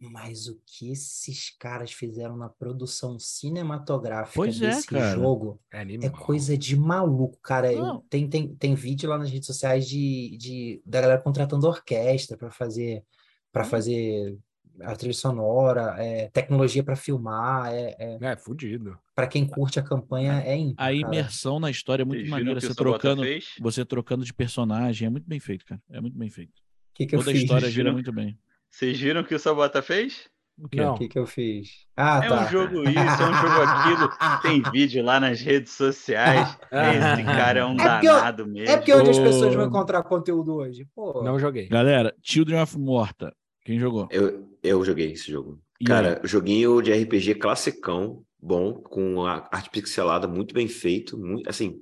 [0.00, 5.82] Mas o que esses caras fizeram na produção cinematográfica pois é, desse é, jogo é,
[5.82, 7.72] é, coisa de maluco, cara.
[7.72, 12.36] Eu, tem, tem, tem vídeo lá nas redes sociais de, de da galera contratando orquestra
[12.36, 13.04] para fazer
[13.52, 14.36] para fazer
[14.80, 18.98] a trilha sonora, é, tecnologia para filmar, é, é, é fudido.
[19.14, 21.60] Para quem curte a campanha é ímpar, A imersão cara.
[21.60, 23.22] na história é muito maneira, você trocando,
[23.60, 25.80] você trocando de personagem, é muito bem feito, cara.
[25.90, 26.52] É muito bem feito.
[26.92, 28.36] Que que Toda a história gira muito bem.
[28.74, 30.28] Vocês viram o que o Sabota fez?
[30.58, 30.78] O que?
[30.98, 31.86] que, que eu fiz?
[31.96, 32.44] Ah, é tá.
[32.44, 34.42] um jogo isso, é um jogo aquilo.
[34.42, 36.48] Tem vídeo lá nas redes sociais.
[36.72, 38.74] Esse cara é um é danado eu, mesmo.
[38.74, 40.88] É porque onde as pessoas vão encontrar conteúdo hoje.
[40.92, 41.22] Pô.
[41.22, 41.68] Não joguei.
[41.68, 43.32] Galera, Children of Morta.
[43.64, 44.08] Quem jogou?
[44.10, 45.60] Eu, eu joguei esse jogo.
[45.80, 46.28] E Cara, aí?
[46.28, 51.80] joguinho de RPG classicão, bom, com a arte pixelada muito bem feito, muito, assim,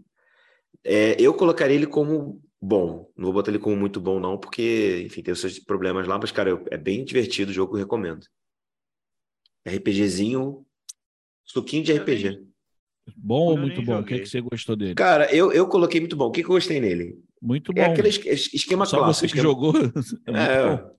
[0.84, 3.10] é, eu colocaria ele como bom.
[3.16, 6.16] Não vou botar ele como muito bom não, porque, enfim, tem os seus problemas lá,
[6.18, 8.24] mas cara, eu, é bem divertido o jogo, eu recomendo.
[9.68, 10.64] RPGzinho,
[11.44, 12.46] suquinho de RPG.
[13.16, 13.98] Bom ou muito bom?
[13.98, 14.94] O que, é que você gostou dele?
[14.94, 16.26] Cara, eu, eu coloquei muito bom.
[16.26, 17.18] O que, que eu gostei nele?
[17.40, 17.80] Muito é bom.
[17.80, 19.28] É aquele esquema Só clássico.
[19.28, 19.52] você que esquema...
[19.52, 19.74] jogou.
[20.28, 20.92] É, é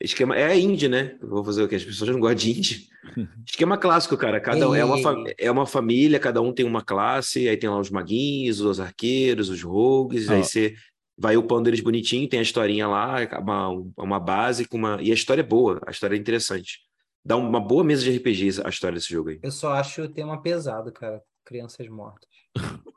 [0.00, 1.16] Esquema é indie, né?
[1.22, 1.76] Vou fazer o quê?
[1.76, 2.88] As pessoas não gostam de indie.
[3.48, 4.40] Esquema clássico, cara.
[4.40, 4.98] Cada um, é, uma
[5.38, 9.48] é uma família, cada um tem uma classe, aí tem lá os maguinhos, os arqueiros,
[9.48, 10.32] os rogues, oh.
[10.32, 10.74] aí você
[11.16, 15.00] vai upando eles bonitinho, tem a historinha lá, uma, uma base com uma.
[15.00, 16.80] E a história é boa, a história é interessante.
[17.24, 19.40] Dá uma boa mesa de RPG a história desse jogo aí.
[19.42, 21.22] Eu só acho o tema pesado, cara.
[21.44, 22.28] Crianças mortas.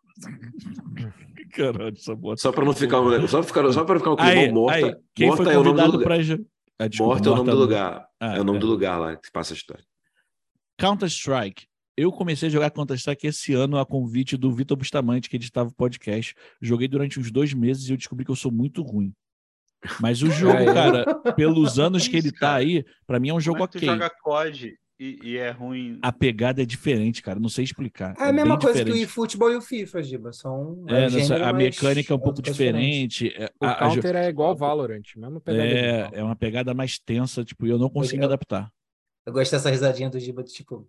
[1.54, 1.96] Caralho,
[2.38, 5.00] só para não ficar, só para ficar, só para ficar o clima morta.
[5.18, 6.16] Aí, morta é o nome do pra...
[6.80, 8.08] Ah, desculpa, Morto é o nome do lugar.
[8.20, 8.62] Ah, é o nome é.
[8.62, 9.84] do lugar lá que passa a história.
[10.80, 11.66] Counter-Strike.
[11.98, 15.74] Eu comecei a jogar Counter-Strike esse ano a convite do Vitor Bustamante, que editava o
[15.74, 16.36] podcast.
[16.62, 19.12] Joguei durante uns dois meses e eu descobri que eu sou muito ruim.
[20.00, 23.40] Mas o jogo, é, cara, pelos anos que ele tá aí, para mim é um
[23.40, 23.82] jogo Como é ok.
[23.82, 25.98] Tu joga COD e, e, é ruim.
[26.04, 27.40] A pegada é diferente, cara.
[27.40, 28.16] Não sei explicar.
[28.20, 28.94] É, é a mesma coisa diferente.
[28.94, 30.34] que o eFootball e o FIFA, Giba.
[30.34, 30.86] São.
[30.88, 33.34] É, é a mecânica é um pouco diferente.
[33.36, 34.20] É, o a, Counter a...
[34.26, 35.68] é igual Valorant, mesma pegada.
[35.68, 38.72] É, é uma pegada mais tensa, tipo, e eu não consigo eu, adaptar.
[39.26, 40.88] Eu gosto dessa risadinha do Giba, tipo,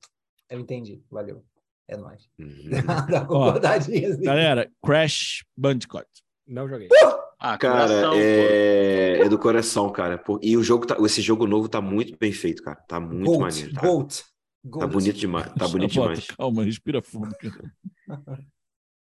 [0.50, 1.44] eu entendi, valeu.
[1.86, 2.28] É nóis.
[2.38, 2.70] Uhum.
[3.30, 4.22] Ó, assim.
[4.22, 6.06] Galera, Crash Bandicoot.
[6.46, 6.88] Não joguei.
[6.88, 7.18] Uh!
[7.40, 9.20] Ah, cara, coração, é...
[9.20, 9.28] é...
[9.28, 10.22] do coração, cara.
[10.42, 10.96] E o jogo tá...
[11.04, 12.76] esse jogo novo tá muito bem feito, cara.
[12.88, 13.72] Tá muito Gold, maneiro.
[13.74, 13.80] Tá...
[13.80, 14.24] Gold.
[14.64, 14.86] Gold.
[14.86, 15.52] Tá bonito demais.
[15.54, 16.26] Tá bonito demais.
[16.26, 17.28] Calma, respira fundo.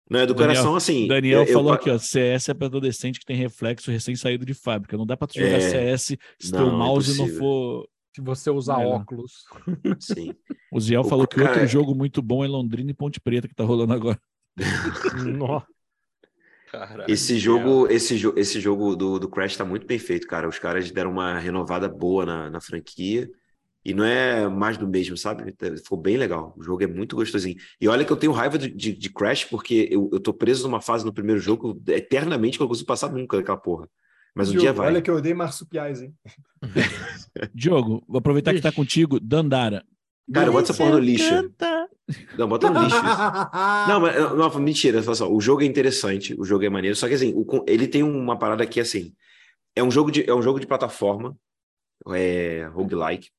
[0.10, 1.08] Não, é do Daniel, coração assim.
[1.08, 1.76] Daniel eu, falou eu...
[1.76, 1.98] aqui, ó.
[1.98, 4.98] CS é para adolescente que tem reflexo recém-saído de fábrica.
[4.98, 5.60] Não dá para tu jogar é...
[5.60, 7.88] CS se não, teu é mouse é não for.
[8.14, 8.86] Se você usar é.
[8.86, 9.46] óculos.
[10.00, 10.36] Sim.
[10.72, 13.56] O Ziel o falou que outro jogo muito bom é Londrina e Ponte Preta que
[13.56, 14.20] tá rolando agora.
[15.38, 15.68] Nossa.
[16.72, 20.48] Caralho, esse jogo, esse, jo esse jogo do, do Crash tá muito bem feito, cara.
[20.48, 23.30] Os caras deram uma renovada boa na, na franquia.
[23.86, 25.54] E não é mais do mesmo, sabe?
[25.78, 26.54] Ficou bem legal.
[26.56, 27.58] O jogo é muito gostosinho.
[27.82, 30.64] E olha que eu tenho raiva de, de, de Crash, porque eu, eu tô preso
[30.64, 33.90] numa fase no primeiro jogo eternamente que eu não consigo passar nunca daquela porra.
[34.36, 34.88] Mas um dia vai.
[34.88, 36.14] Olha que eu odeio marsupiais, hein?
[37.54, 38.62] Diogo, vou aproveitar Ixi.
[38.62, 39.20] que tá contigo.
[39.20, 39.86] Dandara.
[40.32, 41.54] Cara, bota essa porra no lixo.
[42.38, 43.06] Não, bota no lixo isso.
[43.88, 45.02] Não, mas não, mentira.
[45.02, 48.04] Só, o jogo é interessante, o jogo é maneiro, só que assim, o, ele tem
[48.04, 49.14] uma parada que assim,
[49.76, 51.38] é um jogo de, é um jogo de plataforma,
[52.10, 53.30] é roguelike,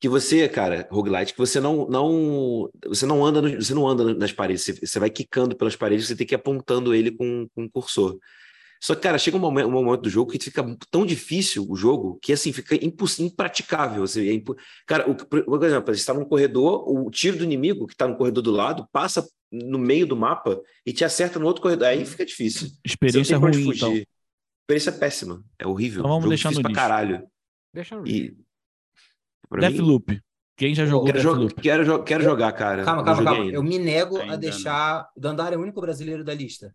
[0.00, 4.14] que você, cara, roguelite, que você não não você não anda no, você não anda
[4.14, 7.48] nas paredes, você, você vai quicando pelas paredes, você tem que ir apontando ele com,
[7.54, 8.18] com um cursor.
[8.80, 11.74] Só que, cara, chega um momento, um momento, do jogo que fica tão difícil o
[11.74, 12.76] jogo que, assim, fica
[13.20, 14.04] impraticável.
[14.04, 14.50] Assim, é imp...
[14.86, 18.16] Cara, o, por exemplo, você está num corredor, o tiro do inimigo que está no
[18.16, 21.88] corredor do lado passa no meio do mapa e te acerta no outro corredor.
[21.88, 22.68] Aí fica difícil.
[22.84, 23.94] Experiência ruim, então.
[24.62, 25.42] experiência péssima.
[25.58, 26.00] É horrível.
[26.00, 27.26] Então vamos deixar no pra caralho.
[27.72, 28.36] Deixa no e...
[29.50, 30.12] Deathloop.
[30.12, 30.20] Mim...
[30.56, 31.54] Quem já jogou quero, Deathloop?
[31.54, 32.84] Jo quero, jo quero jogar, cara.
[32.84, 33.42] Calma, calma, calma.
[33.42, 33.56] Ainda.
[33.56, 35.08] Eu me nego ainda a deixar.
[35.16, 35.22] Não.
[35.22, 36.74] Dandara é o único brasileiro da lista.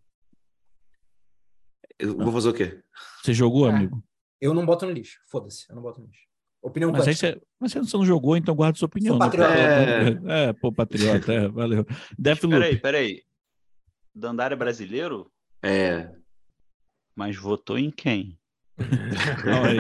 [2.04, 2.82] Eu vou fazer o quê?
[3.24, 3.72] Você jogou, é.
[3.72, 4.04] amigo?
[4.42, 5.20] Eu não boto no lixo.
[5.30, 6.24] Foda-se, eu não boto no lixo.
[6.62, 9.18] Opinião mas, aí você, mas você não jogou, então guarda sua opinião.
[9.18, 9.26] Né?
[10.28, 10.50] É...
[10.50, 11.86] é, pô, patriota, é, valeu.
[12.18, 12.56] Deathloop.
[12.56, 13.22] Peraí, peraí.
[14.14, 15.32] Dandara é brasileiro?
[15.62, 16.10] É.
[17.16, 18.40] Mas votou em quem?
[18.78, 19.78] vamos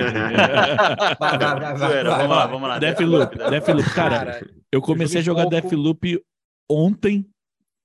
[2.29, 2.79] lá, vamos lá.
[2.79, 3.93] Deathloop, Deathloop.
[3.93, 5.61] Cara, eu comecei a jogar pouco...
[5.61, 6.23] Deathloop
[6.69, 7.29] ontem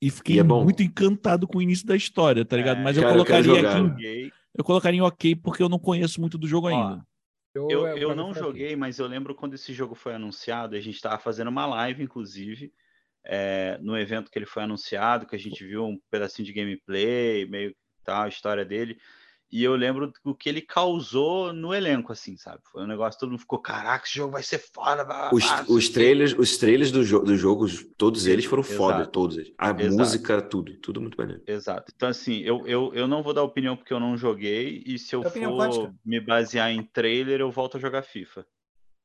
[0.01, 2.79] e fiquei e é muito encantado com o início da história, tá ligado?
[2.79, 4.33] É, Mas eu cara, colocaria eu aqui.
[4.55, 7.05] Eu colocaria em ok porque eu não conheço muito do jogo ainda.
[7.55, 10.95] Eu, eu, eu não joguei, mas eu lembro quando esse jogo foi anunciado, a gente
[10.95, 12.73] estava fazendo uma live, inclusive,
[13.25, 17.47] é, no evento que ele foi anunciado, que a gente viu um pedacinho de gameplay,
[17.47, 18.99] meio tal, a história dele.
[19.51, 22.61] E eu lembro do que ele causou no elenco, assim, sabe?
[22.71, 25.31] Foi um negócio, todo mundo ficou, caraca, esse jogo vai ser foda.
[25.33, 27.67] os, os trailers, os trailers do, jo do jogo,
[27.97, 28.77] todos eles foram Exato.
[28.77, 29.53] foda, todos eles.
[29.57, 29.91] A Exato.
[29.91, 31.43] música, tudo, tudo muito maneiro.
[31.47, 31.91] Exato.
[31.97, 35.17] Então, assim, eu, eu, eu não vou dar opinião porque eu não joguei, e se
[35.17, 38.45] eu for me basear em trailer, eu volto a jogar FIFA.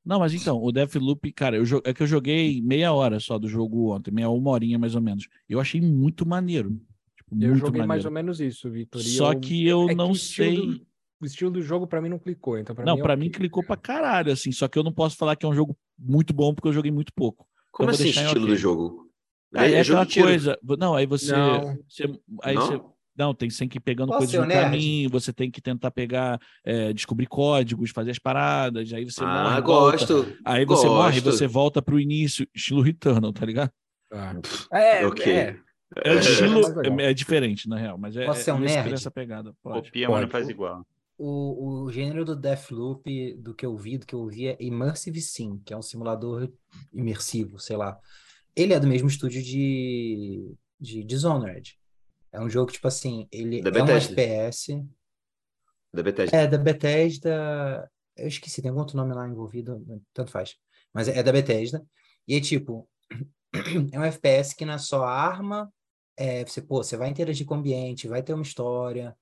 [0.06, 3.48] Não, mas então, o Deathloop, cara, eu, é que eu joguei meia hora só do
[3.48, 5.30] jogo ontem, meia uma horinha mais ou menos.
[5.48, 6.78] Eu achei muito maneiro.
[7.40, 7.88] Eu joguei maneiro.
[7.88, 9.02] mais ou menos isso, Vitor.
[9.02, 9.40] Só eu...
[9.40, 10.56] que eu é não que sei.
[10.56, 10.94] Do...
[11.22, 13.30] O estilo do jogo para mim não clicou, então para Não, mim é para mim
[13.30, 14.52] clicou pra caralho, assim.
[14.52, 16.92] Só que eu não posso falar que é um jogo muito bom porque eu joguei
[16.92, 17.48] muito pouco.
[17.72, 19.10] Como então, assim estilo do jogo?
[19.56, 20.60] É, é, é aquela coisa.
[20.78, 21.32] Não, aí você.
[21.32, 21.78] Não.
[21.88, 22.04] você
[22.42, 22.68] aí não?
[22.68, 22.82] você.
[23.16, 24.64] Não, tem, você tem que ir pegando Posso coisas no nerd?
[24.64, 29.44] caminho, você tem que tentar pegar, é, descobrir códigos, fazer as paradas, aí você ah,
[29.44, 29.62] morre.
[29.62, 30.14] gosto.
[30.16, 30.98] Volta, aí você gosto.
[30.98, 33.72] morre, você volta pro início, estilo Returnal, tá ligado?
[34.12, 34.34] Ah.
[34.72, 35.32] É, ok.
[35.32, 35.60] É.
[36.04, 38.94] É, estilo é, é, diferente, na real, mas é, Posso ser um nerd?
[38.94, 39.54] essa pegada.
[39.62, 39.88] Pode.
[39.88, 40.86] Copia, mas não faz igual.
[41.18, 45.22] O, o gênero do Deathloop, do que eu vi, do que eu vi, é Immersive
[45.22, 46.52] Sim, que é um simulador
[46.92, 48.00] imersivo, sei lá.
[48.56, 51.78] Ele é do mesmo estúdio de, de Dishonored.
[52.32, 53.94] É um jogo, tipo assim, ele da é Bethesda.
[53.94, 54.86] um FPS.
[55.94, 56.38] Da Bethesda.
[56.38, 57.92] É, da Bethesda.
[58.18, 59.84] Eu esqueci, tem algum outro nome lá envolvido,
[60.14, 60.56] tanto faz.
[60.92, 61.86] Mas é da Bethesda.
[62.28, 62.90] E é tipo,
[63.92, 65.72] é um FPS que não é só arma,
[66.18, 69.16] é, você, pô, você vai interagir com o ambiente, vai ter uma história,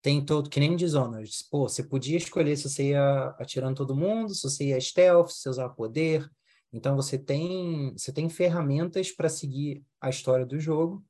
[0.00, 4.34] tem todo, que nem Dishonored, pô, você podia escolher se você ia atirando todo mundo,
[4.34, 6.28] se você ia stealth, se você usar poder,
[6.72, 11.04] então você tem, você tem ferramentas para seguir a história do jogo,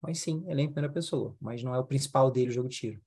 [0.00, 2.68] mas sim, ele é em primeira pessoa, mas não é o principal dele o jogo
[2.68, 3.00] de tiro.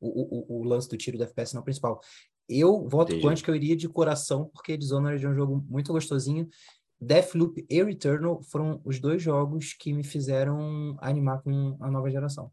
[0.00, 2.00] O, o, o lance do tiro do FPS não é o principal.
[2.48, 3.42] Eu voto Entendi.
[3.42, 6.48] que eu iria de coração, porque Dishonored é um jogo muito gostosinho
[7.00, 12.50] Deathloop e Returnal foram os dois jogos que me fizeram animar com a nova geração.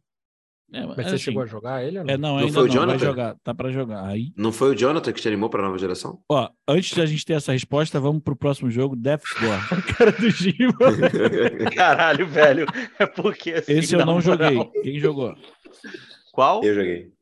[0.74, 2.00] É, mas você assim, chegou a jogar ele?
[2.00, 2.14] Ou não?
[2.14, 3.06] É, não, não foi o não, Jonathan?
[3.06, 4.06] Jogar, tá para jogar.
[4.06, 4.34] Aí...
[4.36, 6.20] Não foi o Jonathan que te animou para a nova geração?
[6.30, 9.86] Ó, antes de a gente ter essa resposta, vamos pro próximo jogo, Death's Door.
[9.96, 10.74] cara do Gima.
[11.76, 12.66] Caralho, velho.
[12.98, 14.58] É porque assim, Esse eu não joguei.
[14.82, 15.36] Quem jogou?
[16.34, 16.64] Qual?
[16.64, 17.15] Eu joguei.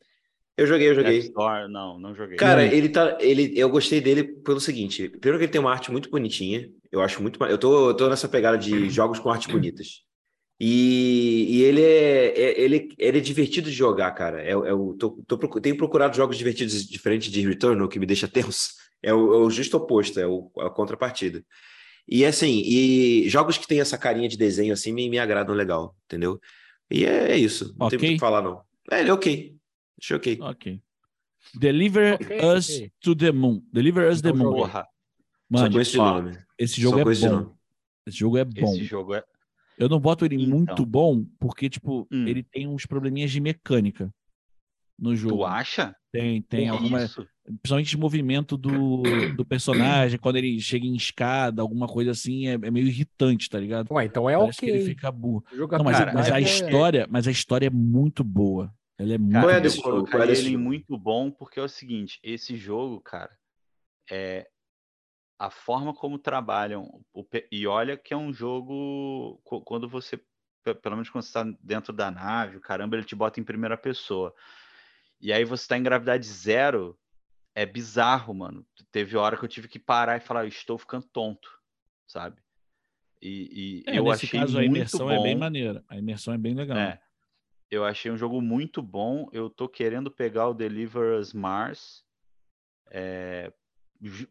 [0.55, 1.17] Eu joguei, eu joguei.
[1.19, 2.37] Store, não, não joguei.
[2.37, 3.17] Cara, ele tá.
[3.19, 6.69] Ele, eu gostei dele pelo seguinte: primeiro que ele tem uma arte muito bonitinha.
[6.91, 7.43] Eu acho muito.
[7.45, 10.03] Eu tô, eu tô nessa pegada de jogos com artes bonitas.
[10.59, 14.41] E, e ele, é, é, ele, ele é divertido de jogar, cara.
[14.43, 18.05] É, é o, tô, tô, tenho procurado jogos divertidos diferentes de Return, o que me
[18.05, 18.69] deixa tenso.
[19.01, 21.43] É o, é o justo oposto, é o, a contrapartida.
[22.07, 25.95] E assim, e jogos que tem essa carinha de desenho assim me, me agradam legal,
[26.05, 26.39] entendeu?
[26.89, 27.73] E é, é isso.
[27.77, 27.97] Não okay.
[27.97, 28.61] tem muito o que falar, não.
[28.91, 29.55] É, ele é ok.
[30.03, 30.81] Achei ok.
[31.55, 32.91] Deliver okay, Us okay.
[32.99, 33.61] to the Moon.
[33.71, 34.53] Deliver Us então, the Moon.
[34.53, 34.85] Porra.
[35.49, 36.37] Mano, Só conheço de nome.
[36.57, 37.55] Esse jogo Só é bom.
[38.05, 38.73] Esse jogo é bom.
[38.73, 39.23] Esse jogo é...
[39.77, 40.49] Eu não boto ele então.
[40.49, 42.27] muito bom, porque, tipo, hum.
[42.27, 44.13] ele tem uns probleminhas de mecânica
[44.99, 45.37] no jogo.
[45.37, 45.95] Tu acha?
[46.11, 46.67] Tem, tem.
[46.67, 47.05] alguma...
[47.05, 47.25] Isso?
[47.61, 49.03] Principalmente de movimento do,
[49.37, 53.57] do personagem, quando ele chega em escada, alguma coisa assim, é, é meio irritante, tá
[53.57, 53.89] ligado?
[53.91, 54.69] Ué, então é Parece ok.
[54.69, 55.45] que ele fica burro.
[55.53, 56.43] Não, mas, mas a é...
[56.43, 58.73] história, mas a história é muito boa.
[59.03, 62.99] Ele é muito cara, eu colocaria ele muito bom porque é o seguinte, esse jogo,
[63.01, 63.31] cara,
[64.09, 64.49] é
[65.37, 67.03] a forma como trabalham
[67.51, 70.19] e olha que é um jogo quando você
[70.81, 73.75] pelo menos quando você está dentro da nave, o caramba, ele te bota em primeira
[73.75, 74.33] pessoa.
[75.19, 76.97] E aí você está em gravidade zero,
[77.53, 78.65] é bizarro, mano.
[78.91, 81.49] Teve hora que eu tive que parar e falar, estou ficando tonto,
[82.07, 82.41] sabe?
[83.21, 85.11] E, e é, eu achei caso, muito a imersão bom.
[85.11, 85.83] é bem maneira.
[85.87, 86.77] A imersão é bem legal.
[86.77, 87.01] É.
[87.73, 89.27] Eu achei um jogo muito bom.
[89.31, 92.05] Eu tô querendo pegar o Deliver Us Mars
[92.91, 93.51] é,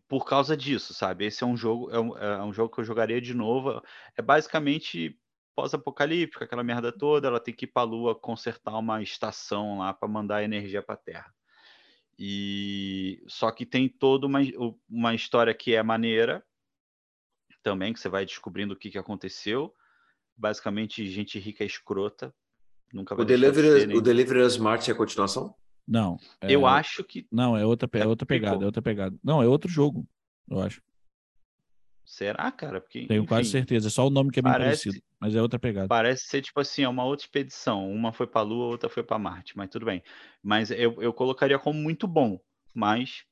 [0.07, 1.27] por causa disso, sabe?
[1.27, 3.83] Esse é um jogo, é um, é um jogo que eu jogaria de novo.
[4.17, 5.19] É basicamente
[5.57, 7.27] pós-apocalíptico, aquela merda toda.
[7.27, 10.95] Ela tem que ir para a Lua consertar uma estação lá para mandar energia para
[10.95, 11.35] a Terra.
[12.17, 14.39] E só que tem toda uma,
[14.89, 16.47] uma história que é maneira
[17.61, 19.75] também, que você vai descobrindo o que, que aconteceu.
[20.37, 22.33] Basicamente, gente rica escrota.
[22.93, 23.97] Nunca vai o Delivery, nem...
[23.97, 25.55] o Delivery Smart é a continuação?
[25.87, 26.19] Não.
[26.41, 26.53] É...
[26.53, 27.27] Eu acho que.
[27.31, 29.17] Não, é outra, é outra pegada, é outra pegada.
[29.23, 30.07] Não, é outro jogo,
[30.49, 30.83] eu acho.
[32.05, 32.81] Será, cara?
[32.81, 33.89] Porque, Tenho enfim, quase certeza.
[33.89, 35.89] É só o nome que é bem parece, parecido, mas é outra pegada.
[35.89, 37.91] Parece ser tipo assim, é uma outra expedição.
[37.91, 40.03] Uma foi para a Lua, outra foi para Marte, mas tudo bem.
[40.43, 42.39] Mas eu, eu colocaria como muito bom,
[42.75, 43.25] mas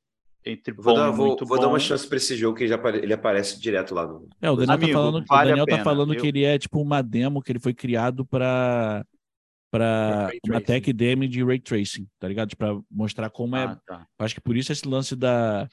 [0.43, 3.13] entre vou dar, vou, vou dar uma chance para esse jogo que ele, apare, ele
[3.13, 4.27] aparece direto lá no.
[4.41, 6.21] É, o Daniel tá Amigo, tá falando, vale o Daniel tá falando eu...
[6.21, 9.05] que ele é tipo uma demo que ele foi criado para
[9.71, 12.55] para uma tech demo de ray tracing, tá ligado?
[12.57, 13.65] Para mostrar como é.
[13.65, 13.75] ah, é.
[13.87, 14.07] Tá.
[14.19, 15.69] Acho que por isso esse lance da,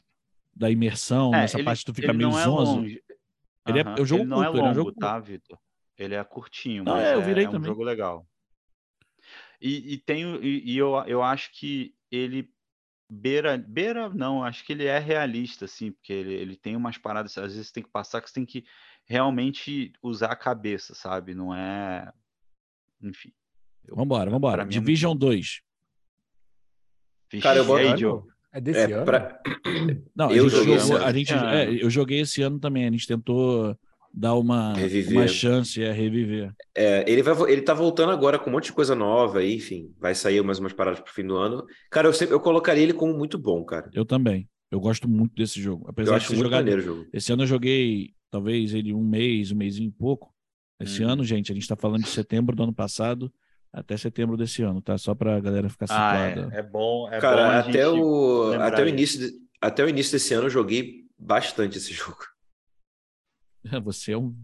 [0.54, 2.84] da imersão, é, nessa ele, parte tu fica meio é zonzo.
[2.84, 5.58] Ele é, eu jogo ele não curto, é longo, é um jogo tá, Vitor?
[5.98, 8.24] Ele é curtinho, mas é, eu virei é, é um jogo legal.
[9.60, 12.48] E, e tem e, e, eu, eu acho que ele
[13.10, 17.36] beira beira não, acho que ele é realista assim, porque ele, ele tem umas paradas,
[17.36, 18.64] às vezes tem que passar que você tem que
[19.04, 21.34] realmente usar a cabeça, sabe?
[21.34, 22.12] Não é
[23.02, 23.32] enfim.
[23.88, 24.66] Eu, vambora, vambora.
[24.66, 25.60] Division é 2.
[27.42, 27.88] Cara, eu vou aí,
[28.52, 29.04] É desse é, ano?
[29.04, 29.40] Pra...
[30.14, 32.86] Não, eu joguei, jogou, a gente, é, eu joguei esse ano também.
[32.86, 33.76] A gente tentou
[34.12, 34.74] dar uma,
[35.10, 36.52] uma chance, é reviver.
[36.74, 39.94] É, ele, vai, ele tá voltando agora com um monte de coisa nova aí, enfim,
[39.98, 41.64] vai sair mais umas paradas pro fim do ano.
[41.90, 43.90] Cara, eu, sempre, eu colocaria ele como muito bom, cara.
[43.92, 44.48] Eu também.
[44.70, 45.86] Eu gosto muito desse jogo.
[45.88, 47.06] Apesar eu acho de muito maneiro o jogo.
[47.12, 50.34] Esse ano eu joguei, talvez, ele um mês, um mês e pouco.
[50.80, 51.08] Esse hum.
[51.08, 53.32] ano, gente, a gente tá falando de setembro do ano passado
[53.78, 54.98] até setembro desse ano, tá?
[54.98, 56.48] Só pra galera ficar situada.
[56.50, 59.88] Ah, é, é bom, é Cara, bom até, o, até, o início de, até o
[59.88, 62.18] início desse ano eu joguei bastante esse jogo.
[63.84, 64.34] Você é um.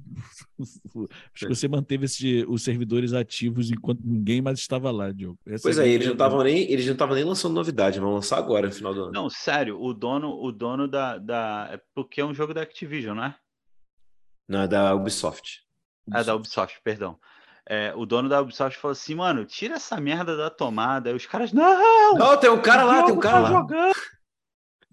[1.35, 5.39] Acho que você manteve esse, os servidores ativos enquanto ninguém mais estava lá, Diogo.
[5.47, 8.12] Essa pois é, é eles não estavam nem eles não estavam nem lançando novidade, vão
[8.12, 9.12] lançar agora no final do ano.
[9.12, 13.16] Não, sério, o dono o dono da, da é porque é um jogo da Activision,
[13.16, 13.35] né?
[14.48, 15.62] Não, é da Ubisoft.
[16.12, 17.19] É da Ubisoft, perdão.
[17.66, 21.09] É, o dono da Ubisoft falou assim, mano, tira essa merda da tomada.
[21.11, 22.15] Aí os caras, não!
[22.15, 23.49] Não, tem um cara lá, tem um cara tá lá.
[23.51, 23.95] Jogando.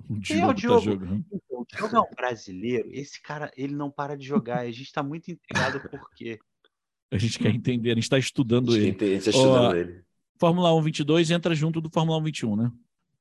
[0.09, 0.79] O Quem é o Diogo?
[0.79, 1.25] Tá jogando.
[1.49, 2.89] O Diogo é um brasileiro.
[2.91, 4.59] Esse cara, ele não para de jogar.
[4.59, 6.39] A gente tá muito intrigado por quê.
[7.11, 8.83] A gente quer entender, a gente tá estudando ele.
[8.83, 10.03] A gente tá estudando oh, ele.
[10.39, 12.71] Fórmula 1 22 entra junto do Fórmula 1 21, né?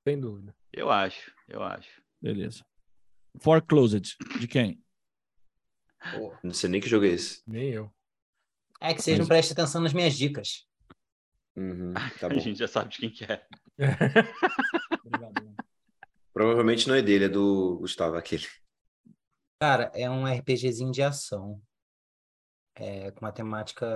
[0.05, 0.55] Sem dúvida.
[0.72, 2.01] Eu acho, eu acho.
[2.22, 2.64] Beleza.
[3.40, 4.81] Foreclosed, de quem?
[6.18, 7.43] Oh, não sei nem que jogo é esse.
[7.47, 7.93] Nem eu.
[8.81, 10.66] É que vocês não prestem atenção nas minhas dicas.
[11.57, 13.47] Uhum, tá a gente já sabe de quem que é.
[16.32, 18.47] Provavelmente não é dele, é do Gustavo, aquele.
[19.61, 21.61] Cara, é um RPGzinho de ação.
[22.74, 23.86] É, com uma temática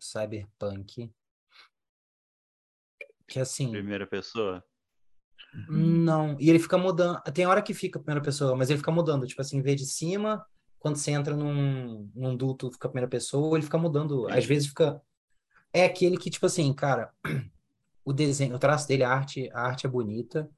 [0.00, 1.12] cyberpunk.
[3.28, 3.70] Que assim.
[3.70, 4.64] Primeira pessoa?
[5.68, 6.36] Não.
[6.40, 7.22] E ele fica mudando.
[7.32, 9.26] Tem hora que fica primeira pessoa, mas ele fica mudando.
[9.26, 10.44] Tipo assim, em vez de cima,
[10.86, 14.28] quando você entra num, num duto, fica a primeira pessoa, ele fica mudando.
[14.28, 15.02] Às vezes fica.
[15.72, 17.10] É aquele que, tipo assim, cara,
[18.04, 20.48] o desenho, o traço dele, a arte, a arte é bonita.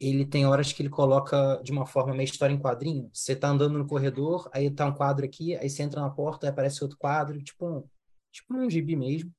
[0.00, 3.10] Ele tem horas que ele coloca de uma forma meio história em quadrinho.
[3.12, 6.46] Você tá andando no corredor, aí tá um quadro aqui, aí você entra na porta,
[6.46, 7.84] aí aparece outro quadro, tipo um,
[8.32, 9.30] tipo um gibi mesmo.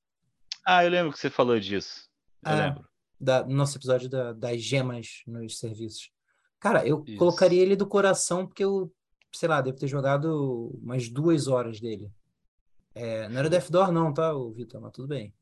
[0.63, 2.07] Ah, eu lembro que você falou disso.
[2.45, 2.87] Eu é, lembro.
[3.19, 6.11] Da, no nosso episódio da, das gemas nos serviços.
[6.59, 7.17] Cara, eu Isso.
[7.17, 8.91] colocaria ele do coração porque eu
[9.37, 12.11] sei lá, devo ter jogado umas duas horas dele.
[12.93, 14.81] É, não era Death Door, não, tá, o Vitor?
[14.81, 15.33] Mas tudo bem.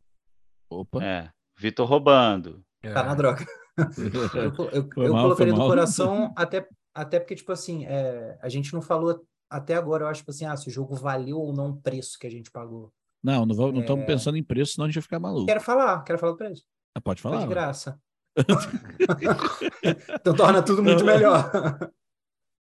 [0.69, 1.03] Opa.
[1.03, 2.63] É, Vitor roubando.
[2.81, 3.45] Tá na droga.
[3.77, 8.73] eu eu, eu mal, colocaria do coração, até, até porque, tipo assim, é, a gente
[8.73, 11.69] não falou até agora, eu acho, tipo assim, ah, se o jogo valeu ou não
[11.69, 12.91] o preço que a gente pagou.
[13.23, 14.07] Não, não, não estamos é...
[14.07, 15.45] pensando em preço, senão a gente vai ficar maluco.
[15.45, 16.63] Quero falar, quero falar do preço.
[16.95, 17.37] Ah, pode falar.
[17.37, 17.99] Foi de graça.
[20.19, 21.51] então torna tudo muito melhor.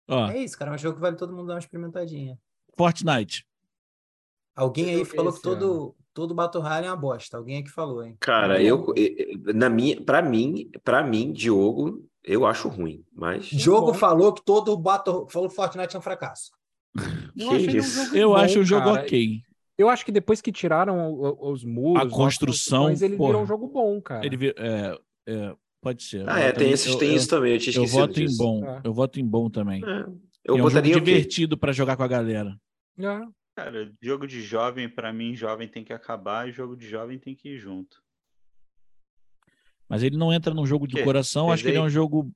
[0.10, 0.72] Ó, é isso, cara.
[0.72, 2.38] É um jogo que vale todo mundo dar uma experimentadinha.
[2.76, 3.46] Fortnite.
[4.56, 7.38] Alguém aí falou que todo, todo Battle Royale é uma bosta.
[7.38, 8.18] Alguém aqui falou, hein?
[8.20, 8.94] Cara, eu,
[9.56, 14.76] na minha, para mim, para mim, Diogo, eu acho ruim, mas Diogo falou que todo
[14.78, 16.52] Battle falou que Fortnite é um fracasso.
[17.38, 19.02] Eu, um eu bom, acho o jogo cara.
[19.02, 19.42] ok.
[19.78, 23.68] Eu acho que depois que tiraram os muros, a construção, ele porra, virou um jogo
[23.68, 24.26] bom, cara.
[24.26, 26.28] Ele vir, é, é, Pode ser.
[26.28, 27.54] Ah, é, tem, esses, tem eu, isso também.
[27.54, 28.34] Eu, tinha eu voto disso.
[28.34, 28.66] em bom.
[28.66, 28.82] É.
[28.84, 29.82] Eu voto em bom também.
[29.84, 30.06] É.
[30.44, 32.60] Eu é um jogo divertido para jogar com a galera.
[32.98, 33.22] É.
[33.56, 37.36] Cara, jogo de jovem, para mim, jovem tem que acabar e jogo de jovem tem
[37.36, 38.02] que ir junto.
[39.88, 42.32] Mas ele não entra num jogo de coração, acho que ele é um jogo.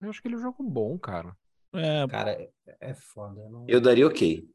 [0.00, 1.36] Eu acho que ele é um jogo bom, cara.
[1.72, 2.06] É.
[2.06, 3.40] Cara, é, é foda.
[3.40, 3.64] Eu, não...
[3.68, 4.46] eu daria ok.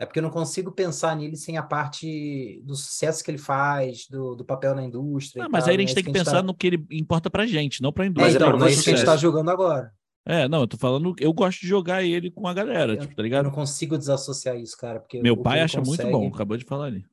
[0.00, 4.06] É porque eu não consigo pensar nele sem a parte do sucesso que ele faz,
[4.08, 5.42] do, do papel na indústria.
[5.42, 5.94] Não, mas tal, aí a gente né?
[5.96, 8.08] tem que Isso pensar gente no que ele importa pra gente, não pra tá...
[8.08, 8.32] indústria.
[8.32, 9.92] É, então, não é isso que a gente tá jogando agora.
[10.24, 13.14] É, não, eu tô falando, eu gosto de jogar ele com a galera, Eu, tipo,
[13.14, 13.44] tá eu ligado?
[13.44, 15.00] não consigo desassociar isso, cara.
[15.00, 17.04] Porque Meu pai acha muito consegue- bom, acabou de falar ali.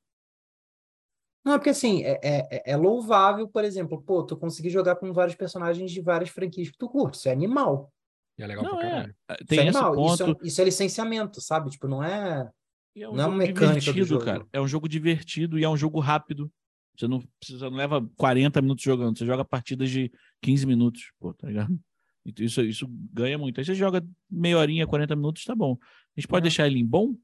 [1.43, 5.11] Não, é porque assim, é, é, é louvável, por exemplo, pô, tu conseguir jogar com
[5.11, 7.17] vários personagens de várias franquias que tu curte.
[7.17, 7.91] Isso é animal.
[8.37, 8.89] E é legal Não, pra é.
[8.91, 9.15] caralho.
[9.45, 10.05] Tem isso é esse animal.
[10.05, 10.43] Isso, ponto.
[10.43, 11.69] é, isso é licenciamento, sabe?
[11.69, 12.49] Tipo, não é.
[12.97, 14.25] E é um Não é jogo divertido, jogo.
[14.25, 14.47] cara.
[14.51, 16.51] É um jogo divertido e é um jogo rápido.
[16.97, 20.11] Você não precisa, não leva 40 minutos jogando, você joga partidas de
[20.41, 21.79] 15 minutos, pô, tá ligado?
[22.25, 23.59] Então isso, isso ganha muito.
[23.59, 25.77] Aí você joga meia horinha, 40 minutos, tá bom.
[26.15, 26.49] A gente pode É.
[26.49, 27.15] deixar ele em bom,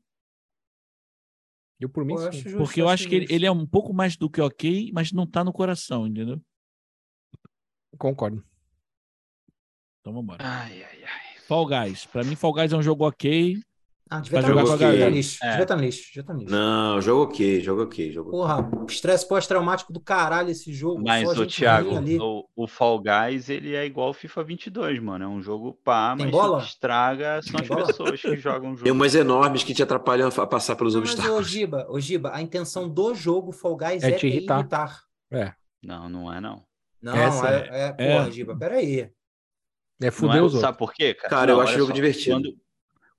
[1.79, 2.37] Eu, por mim, eu sim.
[2.43, 5.11] justo, porque eu acho que ele, ele é um pouco mais do que ok, mas
[5.11, 6.39] não tá no coração, entendeu?
[7.97, 8.43] concordo.
[10.01, 10.43] Então vambora.
[10.45, 11.37] Ai, ai, ai.
[11.47, 12.05] Fall Guys.
[12.05, 13.59] Pra mim, Fall Guys é um jogo ok.
[14.15, 15.06] Ah, devia estar no lixo, devia galera.
[15.06, 15.49] tá lixo, É.
[15.49, 16.52] devia estar no lixo, devia estar no lixo.
[16.53, 18.40] Não, jogo ok, jogo ok, jogo ok.
[18.40, 21.02] Porra, estresse pós-traumático do caralho esse jogo.
[21.03, 21.90] Mas, só o Thiago,
[22.22, 25.26] o, o Fall Guys, ele é igual o FIFA 22, mano.
[25.26, 26.57] É um jogo pá, Tem mas bola?
[26.57, 27.85] o que estraga são Tem as bola?
[27.88, 28.84] pessoas que jogam o jogo.
[28.84, 31.48] Tem umas enormes que te atrapalham a passar pelos Não, mas, ô, obstáculos.
[31.49, 34.60] Giba, ô, Giba, a intenção do jogo Fall Guys É é, te irritar.
[34.60, 35.03] irritar.
[35.81, 36.64] Não, não é não.
[37.02, 38.14] Não, Essa é, é, é.
[38.18, 39.10] porra, Giba, peraí.
[40.02, 40.41] É fuder é?
[40.41, 40.61] os outros.
[40.61, 41.30] Sabe por quê, cara?
[41.30, 42.35] Cara, eu Não, acho olha jogo só, divertido.
[42.35, 42.56] Quando,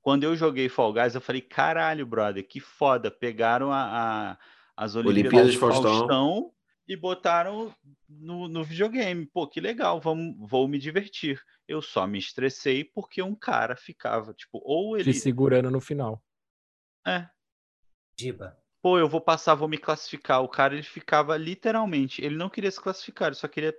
[0.05, 3.11] quando eu joguei Fall Guys, eu falei, caralho, brother, que foda.
[3.11, 4.39] Pegaram a, a-
[4.77, 5.83] as Olimpíadas Olimpíadas de Faustão.
[5.83, 6.53] Faustão
[6.87, 7.75] e botaram
[8.07, 9.25] no, no videogame.
[9.25, 11.41] Pô, que legal, vamos, vou me divertir.
[11.67, 15.11] Eu só me estressei porque um cara ficava, tipo, ou ele...
[15.11, 16.23] Te segurando no final.
[17.07, 17.27] É,
[18.21, 18.59] Giba.
[18.83, 20.43] pô, eu vou passar, vou me classificar.
[20.43, 23.75] O cara, ele ficava literalmente, ele não queria se classificar, ele só queria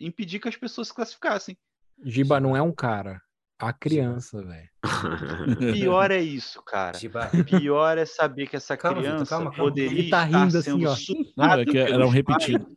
[0.00, 1.56] impedir que as pessoas se classificassem.
[2.02, 3.22] Giba não é um cara.
[3.60, 4.68] A criança, velho.
[5.74, 6.96] Pior é isso, cara.
[6.96, 7.28] Giba.
[7.44, 9.64] Pior é saber que essa Calma, criança calma, calma.
[9.64, 11.46] poderia tá estar rindo sendo assim, ó.
[11.46, 12.64] Não, é que era um repetido.
[12.64, 12.76] pais,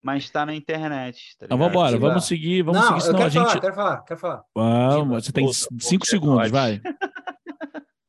[0.00, 1.36] mas está na internet.
[1.38, 2.08] Tá Então vambora, Giba.
[2.08, 3.42] vamos seguir, vamos não, seguir, eu senão quero a gente.
[3.48, 4.42] falar, quero falar, quero falar.
[4.54, 6.80] Vamos, você tem puta, 5 puta, segundos, vai.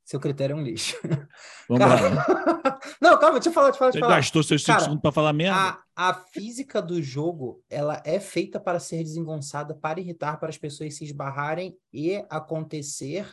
[0.10, 0.98] Seu critério é um lixo.
[1.69, 2.80] Vamos Cara, lá.
[2.99, 3.91] não, calma, deixa eu falar, deixa eu falar.
[3.91, 4.15] Você Deixa eu falar.
[4.15, 5.80] gastou seus 5 Cara, segundos pra falar merda?
[5.95, 10.57] A, a física do jogo, ela é feita para ser desengonçada, para irritar, para as
[10.57, 13.31] pessoas se esbarrarem e acontecer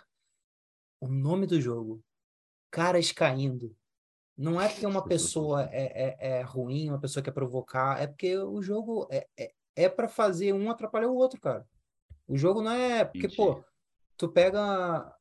[1.01, 2.05] o nome do jogo.
[2.71, 3.75] Caras caindo.
[4.37, 8.37] Não é porque uma pessoa é, é, é ruim, uma pessoa quer provocar, é porque
[8.37, 11.67] o jogo é, é, é para fazer um atrapalhar o outro, cara.
[12.29, 13.03] O jogo não é.
[13.03, 13.37] Porque, Entendi.
[13.37, 13.65] pô,
[14.15, 15.16] tu pega.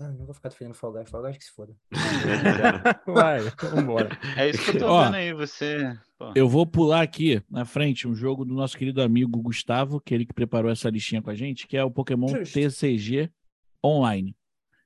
[0.00, 1.74] Ah, não vou ficar defendendo Fall Guys, Fall Guys que se foda.
[3.06, 3.40] Vai,
[3.74, 4.08] vambora.
[4.36, 5.98] É isso que eu tô Ó, vendo aí, você.
[6.16, 6.32] pô.
[6.36, 10.16] Eu vou pular aqui na frente um jogo do nosso querido amigo Gustavo, que é
[10.16, 12.54] ele que preparou essa listinha com a gente, que é o Pokémon Justo.
[12.54, 13.30] TCG
[13.84, 14.36] Online.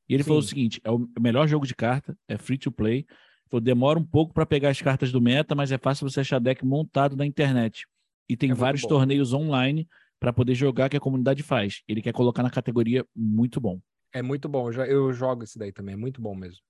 [0.09, 0.49] E ele falou o Sim.
[0.49, 3.05] seguinte: é o melhor jogo de carta, é free to play.
[3.51, 6.39] Falou, demora um pouco para pegar as cartas do meta, mas é fácil você achar
[6.39, 7.87] deck montado na internet.
[8.29, 8.89] E tem É vários bom.
[8.89, 9.87] torneios online
[10.19, 11.83] para poder jogar que a comunidade faz.
[11.87, 13.79] Ele quer colocar na categoria muito bom.
[14.13, 14.69] É muito bom.
[14.69, 15.95] Eu, já- eu jogo esse daí também.
[15.95, 16.61] É muito bom mesmo.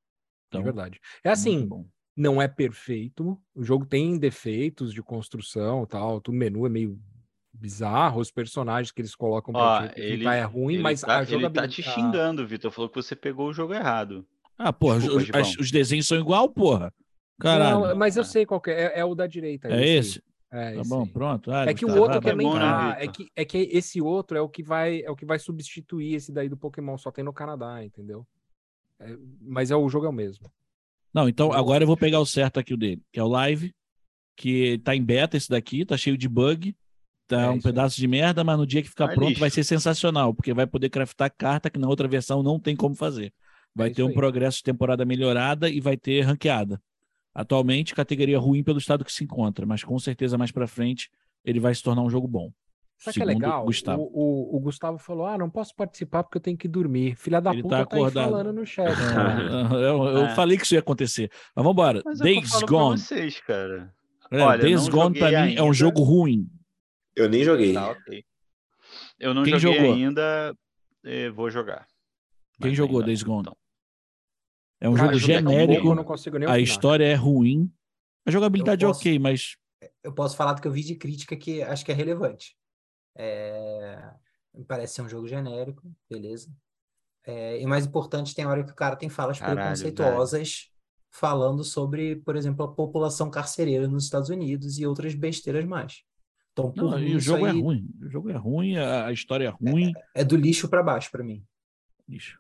[0.49, 1.01] Então, de verdade.
[1.25, 1.69] É muito assim,
[2.17, 3.39] não é perfeito.
[3.55, 6.21] O jogo tem defeitos de construção tal.
[6.29, 6.99] O menu é meio
[7.53, 8.21] bizarro.
[8.21, 11.19] Os personagens que eles colocam Ó, pra te ele, ficar é ruim, ele mas tá,
[11.19, 11.77] a ele jogabilidade...
[11.77, 12.71] tá te a- xingando, Vitor.
[12.71, 14.27] Falou que você pegou o jogo errado.
[14.59, 16.93] Ah, porra, Desculpa, os, as- os desenhos são igual, porra.
[17.41, 17.81] Caralho.
[17.89, 18.85] Não, mas eu sei qual que é.
[18.95, 19.69] É, é o da direita.
[19.69, 20.23] é esse?
[20.53, 21.09] É, Tá bom, aí.
[21.09, 21.51] pronto.
[21.51, 22.97] Ah, É que o Gustavo, outro vai, também bom, né, tá.
[23.01, 26.15] É que, é que esse outro é o que vai é o que vai substituir
[26.15, 26.97] esse daí do Pokémon.
[26.99, 28.27] Só tem no Canadá, entendeu?
[29.01, 30.53] É, mas é o jogo é o mesmo.
[31.13, 33.29] Não, então Eu agora eu vou pegar o certo aqui o dele, que é o
[33.29, 33.75] live,
[34.37, 36.75] que tá em beta esse daqui, tá cheio de bug,
[37.27, 39.41] tá É, um pedaço de merda, mas no dia que ficar pronto lixo.
[39.41, 42.95] vai ser sensacional, porque vai poder craftar carta que na outra versão não tem como
[42.95, 43.33] fazer.
[43.75, 44.15] Vai É ter um aí.
[44.15, 46.81] progresso de temporada melhorada e vai ter ranqueada.
[47.35, 51.11] Atualmente, categoria ruim pelo estado que se encontra, mas com certeza mais pra frente
[51.45, 52.51] ele vai se tornar um jogo bom.
[52.99, 53.65] Sabe que é legal?
[53.65, 54.03] Gustavo.
[54.13, 57.17] O, o, o Gustavo falou: Ah, não posso participar porque eu tenho que dormir.
[57.17, 58.31] Filha da Ele puta tá tá, aí acordado.
[58.31, 58.93] falando no chat.
[59.73, 60.35] Eu eu É.
[60.37, 61.29] falei que isso ia acontecer.
[61.57, 61.99] Mas vamos embora.
[62.07, 62.99] É Days Gone.
[62.99, 63.93] vocês, cara.
[64.31, 65.75] É, Olha, Days Gone pra joguei mim é um ainda.
[65.75, 66.49] jogo ruim.
[67.17, 67.73] Eu nem joguei.
[67.73, 68.25] Tá, ok.
[69.19, 69.95] Eu não Quem joguei jogou?
[69.95, 70.55] ainda,
[71.05, 71.87] eh, vou jogar.
[72.61, 73.41] Quem Mas jogou ainda Days Gone?
[73.41, 73.57] então.
[74.83, 75.87] É um Cara, jogo é bom que genérico.
[75.87, 77.73] eu não consigo nem A história é ruim.
[78.27, 79.57] A jogabilidade é posso- ok, mas
[80.03, 82.57] eu posso falar do que eu vi de crítica que acho que é relevante.
[83.17, 84.13] É,
[84.53, 86.53] me parece ser um jogo genérico, beleza.
[87.25, 90.69] É, e mais importante, tem hora que o cara tem falas Caralho, preconceituosas
[91.13, 96.03] falando sobre, por exemplo, a população carcereira nos Estados Unidos e outras besteiras mais.
[96.53, 97.89] Então, não, e o jogo é aí ruim.
[98.03, 99.93] O jogo é ruim, a, história é ruim.
[100.13, 101.47] é do lixo para baixo para mim.
[102.09, 102.37] Ixi.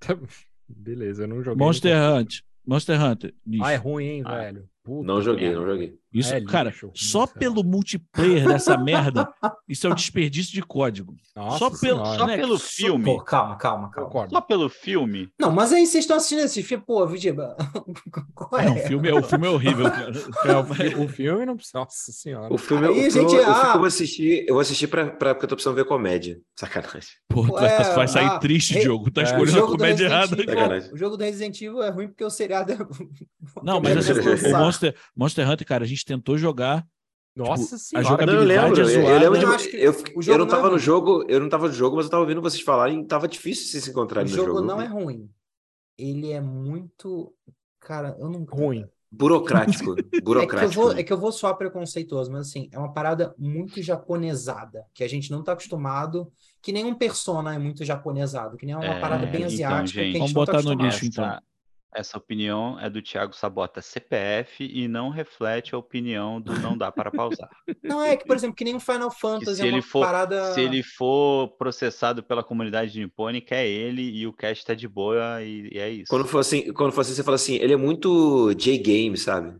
[0.68, 1.64] Beleza, eu não joguei.
[1.64, 2.40] Monster Hunter.
[2.66, 3.34] Monster Hunter.
[3.60, 4.36] Ah, é ruim, hein, ah.
[4.36, 4.68] velho?
[4.86, 5.98] Puta não joguei, não joguei.
[6.12, 9.28] Isso, é cara, lixo, só pelo multiplayer dessa merda,
[9.68, 11.14] isso é um desperdício de código.
[11.34, 12.36] Nossa só pelo, só né?
[12.36, 13.04] pelo filme.
[13.04, 14.28] Pô, calma, calma, calma.
[14.30, 15.28] Só pelo filme.
[15.38, 17.56] Não, mas aí vocês estão assistindo esse filme, pô, Vidiba.
[18.32, 18.64] Qual é?
[18.64, 20.12] Não, o, filme, é, o filme é horrível, cara.
[20.46, 21.78] É, o, filme não precisa.
[21.78, 22.54] Nossa senhora.
[22.54, 23.72] O filme, aí, o gente, eu, ah...
[23.74, 26.38] eu vou assistir, eu vou assistir pra, pra, porque eu tô precisando ver comédia.
[26.54, 27.10] Sacanagem.
[27.28, 29.10] Pô, tu é, vai sair ah, triste, jogo.
[29.10, 30.36] Tá é, escolhendo a comédia errada.
[30.92, 32.78] O jogo do Resident Evil é ruim porque o seriado é.
[33.62, 36.86] Não, mas assim, o Monster, Monster Hunter, cara, a gente tentou jogar.
[37.34, 38.06] Nossa tipo, senhora.
[38.06, 39.24] A jogabilidade não, eu lembro, é zoada.
[39.24, 41.74] Eu, lembro de, eu, eu, eu não tava é no jogo, eu não tava no
[41.74, 44.42] jogo, mas eu tava ouvindo vocês falarem, tava difícil se encontrar no jogo.
[44.42, 45.28] O jogo não é ruim.
[45.98, 47.34] Ele é muito,
[47.78, 48.86] cara, eu não ruim.
[49.10, 50.56] Burocrático, burocrático.
[50.56, 53.34] É que, eu vou, é que eu vou soar preconceituoso, mas assim, é uma parada
[53.38, 56.30] muito japonesada, que a gente não tá acostumado,
[56.60, 60.02] que nenhum persona é muito japonesado, que nem é uma é, parada bem então, asiática.
[60.02, 61.38] Gente, vamos tá botar tá no nicho, então.
[61.96, 66.92] Essa opinião é do Thiago Sabota CPF e não reflete a opinião do não dá
[66.92, 67.48] para pausar.
[67.82, 70.52] Não, é que, por exemplo, que nem o Final Fantasy se é ele for, parada...
[70.52, 75.42] Se ele for processado pela comunidade nipônica, é ele e o cast tá de boa
[75.42, 76.10] e, e é isso.
[76.10, 79.58] Quando for assim, quando for assim, você fala assim, ele é muito J-game, sabe?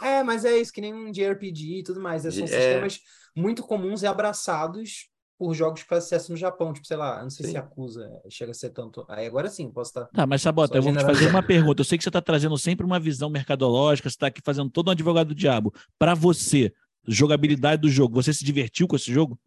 [0.00, 2.22] É, mas é isso, que nem um JRPG e tudo mais.
[2.22, 2.32] São é...
[2.46, 3.00] sistemas
[3.36, 7.30] muito comuns e abraçados por jogos que fazem sucesso no Japão, tipo, sei lá, não
[7.30, 7.52] sei sim.
[7.52, 9.04] se acusa, chega a ser tanto.
[9.08, 10.06] Aí agora sim, posso estar.
[10.06, 11.80] Tá, mas Sabota, eu vou te fazer uma pergunta.
[11.80, 14.88] Eu sei que você está trazendo sempre uma visão mercadológica, você está aqui fazendo todo
[14.88, 15.74] um advogado do diabo.
[15.98, 16.72] Para você,
[17.06, 19.38] jogabilidade do jogo, você se divertiu com esse jogo?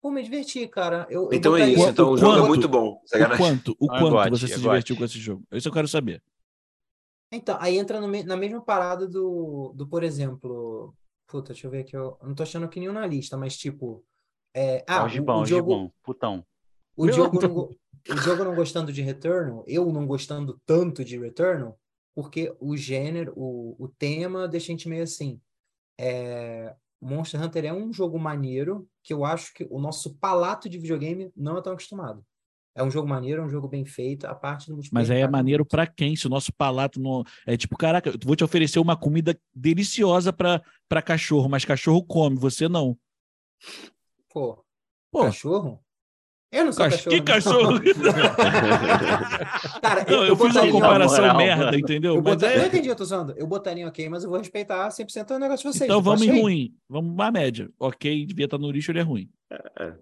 [0.00, 1.06] Pô, me diverti, cara.
[1.10, 3.00] Eu, então eu é isso, então o, o jogo é muito bom.
[3.02, 5.42] O quanto, o ah, quanto você se divertiu com esse jogo?
[5.52, 6.22] Isso eu quero saber.
[7.32, 10.94] Então, aí entra no, na mesma parada do, do, por exemplo.
[11.26, 11.94] Puta, deixa eu ver aqui.
[11.94, 14.04] Eu não tô achando que nenhum na lista, mas tipo.
[14.60, 16.44] É, ah, o, Gibão, o jogo, Gibão, putão.
[16.96, 17.76] O jogo, não,
[18.12, 21.78] o jogo não gostando de Returnal, eu não gostando tanto de Returnal,
[22.12, 25.40] porque o gênero, o, o tema deixa a gente meio assim.
[25.96, 30.76] É, Monster Hunter é um jogo maneiro que eu acho que o nosso palato de
[30.76, 32.24] videogame não é tão acostumado.
[32.74, 35.08] É um jogo maneiro, é um jogo bem feito, a parte do multiplayer.
[35.08, 36.16] Mas aí é tá maneiro para quem?
[36.16, 37.22] Se o nosso palato não.
[37.46, 42.36] É tipo, caraca, eu vou te oferecer uma comida deliciosa para cachorro, mas cachorro come,
[42.36, 42.98] você não.
[44.38, 44.64] Pô,
[45.10, 45.24] Pô.
[45.24, 45.84] cachorro?
[46.50, 47.10] Eu não sou cachorro.
[47.10, 47.78] Que cachorro?
[49.82, 51.78] Cara, eu, não, eu, eu fiz uma comparação moral, merda, mano.
[51.78, 52.14] entendeu?
[52.14, 52.62] Eu, botaria, é...
[52.62, 53.34] eu entendi, eu tô usando.
[53.36, 55.90] Eu botaria ok, mas eu vou respeitar 100% o negócio de vocês.
[55.90, 56.74] Então vamos em ruim.
[56.88, 57.68] Vamos uma média.
[57.78, 59.30] Ok, devia estar no lixo, ele é ruim.
[59.50, 59.94] É, é.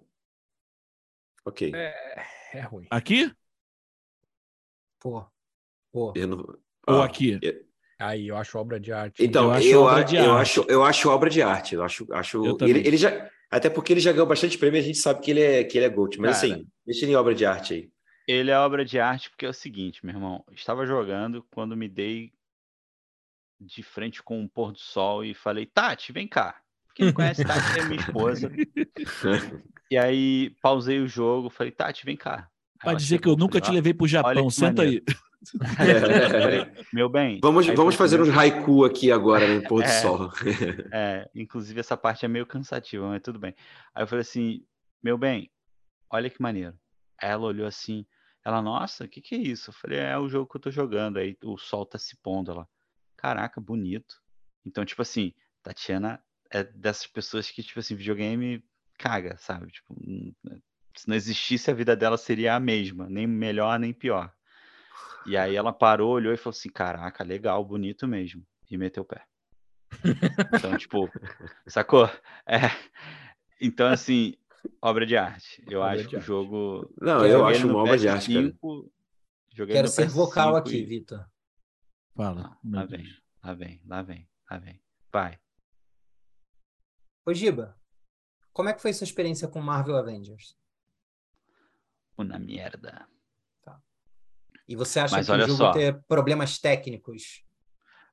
[1.45, 1.71] Ok.
[1.75, 2.87] É, é, ruim.
[2.89, 3.29] Aqui?
[4.99, 5.25] Pô.
[5.91, 6.13] Pô.
[6.15, 6.37] Não...
[6.87, 7.39] Ou ah, aqui?
[7.99, 9.21] Aí, eu acho obra de arte.
[9.21, 10.41] Então, eu acho, eu, obra de eu, arte.
[10.41, 11.75] acho, eu acho obra de arte.
[11.75, 12.45] Eu acho, acho...
[12.45, 15.31] Eu ele, ele já até porque ele já ganhou bastante prêmio, a gente sabe que
[15.31, 16.17] ele é, que ele é GOAT.
[16.19, 17.89] Mas Cara, assim, deixa ele em obra de arte aí.
[18.27, 20.43] Ele é obra de arte porque é o seguinte, meu irmão.
[20.51, 22.33] Estava jogando quando me dei
[23.59, 26.61] de frente com o pôr do sol e falei, Tati, vem cá.
[26.93, 28.51] Quem não conhece Tati é minha esposa.
[29.89, 32.49] e aí pausei o jogo, falei, Tati, vem cá.
[32.81, 35.05] Pode dizer que eu nunca te levei para o Japão, senta maneiro.
[35.07, 35.15] aí.
[36.93, 37.39] Meu bem.
[37.41, 40.31] Vamos, vamos fazer um haiku aqui agora no pôr do é, sol.
[40.91, 43.55] é, inclusive essa parte é meio cansativa, mas tudo bem.
[43.93, 44.65] Aí eu falei assim,
[45.01, 45.51] meu bem,
[46.09, 46.77] olha que maneiro.
[47.21, 48.05] Aí ela olhou assim,
[48.43, 49.69] ela, nossa, o que, que é isso?
[49.69, 51.17] Eu falei, é o jogo que eu tô jogando.
[51.17, 52.51] Aí o sol tá se pondo.
[52.51, 52.67] Ela,
[53.15, 54.21] caraca, bonito.
[54.65, 58.63] Então, tipo assim, Tatiana é dessas pessoas que, tipo assim, videogame
[58.97, 59.71] caga, sabe?
[59.71, 59.95] Tipo,
[60.95, 64.33] se não existisse, a vida dela seria a mesma, nem melhor nem pior.
[65.25, 68.45] E aí ela parou, olhou e falou assim: Caraca, legal, bonito mesmo.
[68.69, 69.25] E meteu o pé.
[70.53, 71.09] Então, tipo,
[71.67, 72.09] sacou?
[72.45, 72.59] É.
[73.59, 74.35] Então, assim,
[74.81, 75.63] obra de arte.
[75.67, 76.93] Eu obra acho que o jogo.
[76.99, 78.25] Não, eu acho uma obra de arte.
[78.25, 78.91] 5,
[79.53, 80.85] joguei Quero ser vocal aqui, e...
[80.85, 81.25] Vitor.
[82.15, 82.57] Fala.
[82.63, 83.05] lá vem,
[83.43, 84.81] lá vem, lá vem, lá vem.
[85.11, 85.39] Vai.
[87.25, 87.77] Ô, Giba,
[88.53, 90.57] como é que foi sua experiência com Marvel Avengers?
[92.17, 93.07] Uma merda.
[94.67, 95.71] E você acha Mas que o jogo só.
[95.71, 97.43] ter problemas técnicos?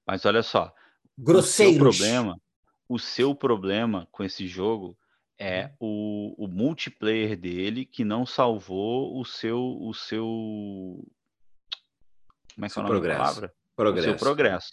[0.07, 0.73] Mas olha só.
[1.19, 1.75] Grosseiros.
[1.75, 2.41] O seu problema,
[2.89, 4.97] o seu problema com esse jogo
[5.39, 6.35] é hum.
[6.39, 10.25] o, o multiplayer dele que não salvou o seu o seu
[12.55, 13.19] como é que é o nome progresso.
[13.19, 13.55] da palavra?
[13.77, 14.09] Progresso.
[14.09, 14.71] O seu progresso.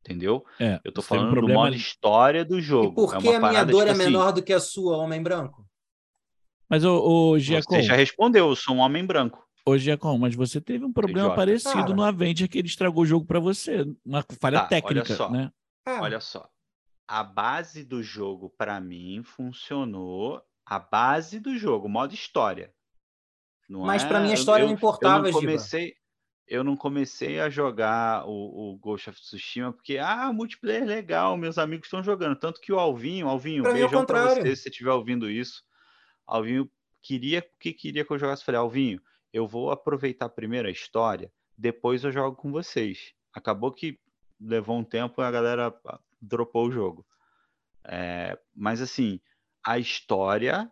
[0.00, 0.44] Entendeu?
[0.60, 2.92] É, eu tô falando um do modo história do jogo.
[2.92, 4.34] E por que é a minha dor tipo é menor assim...
[4.34, 5.66] do que a sua, homem branco?
[6.68, 7.76] Mas o, o Giacom...
[7.76, 9.43] Você já respondeu, eu sou um homem branco.
[9.66, 10.18] Hoje é como?
[10.18, 11.36] Mas você teve um problema Idiota.
[11.36, 11.94] parecido Cara.
[11.94, 13.86] no Avenger que ele estragou o jogo para você.
[14.04, 15.52] Uma falha tá, técnica, olha só, né?
[15.86, 16.00] É.
[16.00, 16.48] Olha só.
[17.08, 20.42] A base do jogo, para mim, funcionou.
[20.66, 22.72] A base do jogo, modo história.
[23.68, 24.08] Não Mas é...
[24.08, 25.94] para mim a história eu, não importava, eu não comecei,
[26.46, 31.58] eu não comecei a jogar o, o Ghost of Tsushima porque, ah, multiplayer legal, meus
[31.58, 32.36] amigos estão jogando.
[32.36, 35.62] Tanto que o Alvinho, Alvinho, pra beijão pra você se você estiver ouvindo isso.
[36.26, 36.70] Alvinho
[37.02, 38.44] queria que queria que eu jogasse.
[38.44, 39.00] Falei, Alvinho,
[39.34, 43.12] eu vou aproveitar primeiro a história, depois eu jogo com vocês.
[43.32, 43.98] Acabou que
[44.40, 47.04] levou um tempo e a galera ah, dropou o jogo.
[47.82, 49.20] É, mas assim,
[49.66, 50.70] a história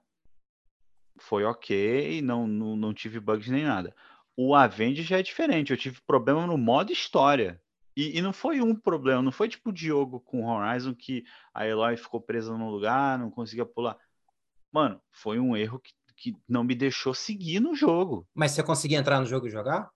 [1.18, 3.92] foi ok, não, não, não tive bugs nem nada.
[4.36, 5.72] O Avengers já é diferente.
[5.72, 7.60] Eu tive problema no modo história.
[7.96, 11.66] E, e, não foi um problema, não foi tipo o Diogo com Horizon que a
[11.66, 13.98] Eloy ficou presa no lugar, não conseguia pular.
[14.72, 18.26] Mano, foi um erro que, que não me deixou seguir no jogo.
[18.34, 19.90] Mas você conseguia entrar no jogo e jogar?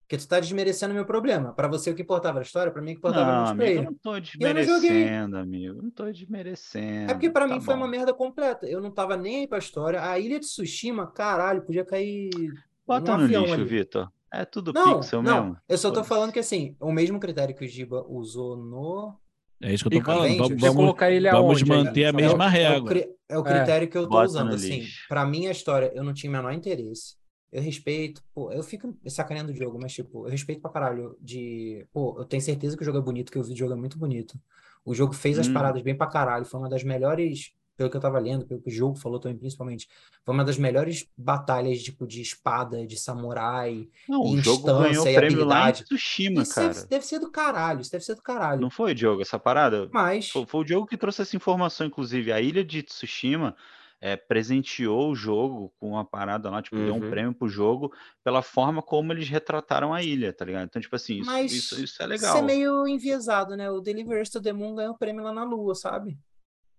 [0.00, 1.52] Porque tu tá desmerecendo meu problema.
[1.52, 3.46] Para você o que importava a história, para mim o que importava não.
[3.46, 5.80] Amigo, eu não tô desmerecendo, não amigo.
[5.80, 7.12] Não tô desmerecendo.
[7.12, 7.64] É porque para tá mim bom.
[7.64, 8.66] foi uma merda completa.
[8.66, 10.02] Eu não tava nem aí pra história.
[10.02, 12.30] A Ilha de Tsushima, caralho, podia cair
[12.84, 14.10] Bota no lixo, Vitor.
[14.32, 15.44] É tudo não, pixel não.
[15.44, 15.56] mesmo.
[15.68, 19.16] Eu só tô falando que assim, o mesmo critério que o Giba usou no.
[19.62, 20.36] É isso que eu tô falando.
[20.36, 22.92] Vamos, vamos, colocar ele vamos manter a mesma é, régua.
[22.94, 24.54] É o, é o critério que eu tô Bota usando.
[24.54, 27.20] Assim, pra mim a história, eu não tinha o menor interesse.
[27.52, 31.84] Eu respeito, pô, eu fico sacaneando o jogo, mas tipo, eu respeito pra caralho de,
[31.92, 34.38] pô, eu tenho certeza que o jogo é bonito, que o jogo é muito bonito.
[34.84, 35.52] O jogo fez as Hum.
[35.52, 38.68] paradas bem pra caralho, foi uma das melhores, pelo que eu tava lendo, pelo que
[38.68, 39.88] o jogo falou também, principalmente,
[40.22, 45.08] foi uma das melhores batalhas, tipo, de espada, de samurai, Não, o jogo instância ganhou
[45.08, 45.72] e prêmio lá em.
[45.72, 46.74] Tsushima, Isso cara.
[46.74, 48.60] deve, deve ser do caralho, isso deve ser do caralho.
[48.60, 49.88] Não foi, Diogo, essa parada?
[49.90, 52.30] Mas, Foi, foi o Diogo que trouxe essa informação, inclusive.
[52.30, 53.56] A ilha de Tsushima
[53.98, 57.10] é, presenteou o jogo com uma parada lá, tipo, deu um Uhum.
[57.10, 57.90] prêmio pro jogo
[58.22, 60.64] pela forma como eles retrataram a ilha, tá ligado?
[60.66, 62.36] Então, tipo assim, isso, isso, isso é isso legal.
[62.36, 63.70] é meio enviesado, né?
[63.70, 66.18] O Deliverance to the Moon ganhou prêmio lá na Lua, sabe?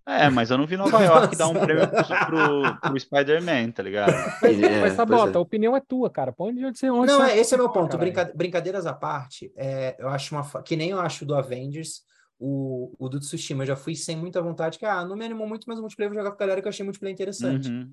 [0.05, 3.83] É, mas eu não vi Nova York dar um prêmio pro, pro, pro Spider-Man, tá
[3.83, 4.11] ligado?
[4.41, 5.37] Mas, É, mas Sabota, é.
[5.37, 6.31] a opinião é tua, cara.
[6.31, 7.97] Põe onde você onde Não, você é, esse é meu ponto.
[8.35, 10.43] brincadeiras à parte, é, eu acho uma.
[10.63, 12.01] Que nem eu acho do Avengers,
[12.39, 13.61] o, o do Tsushima.
[13.63, 16.09] Eu já fui sem muita vontade, que ah, não me animou muito, mas o multiplayer
[16.11, 17.69] eu vou jogar com a galera que eu achei multiplayer interessante.
[17.69, 17.91] Uhum.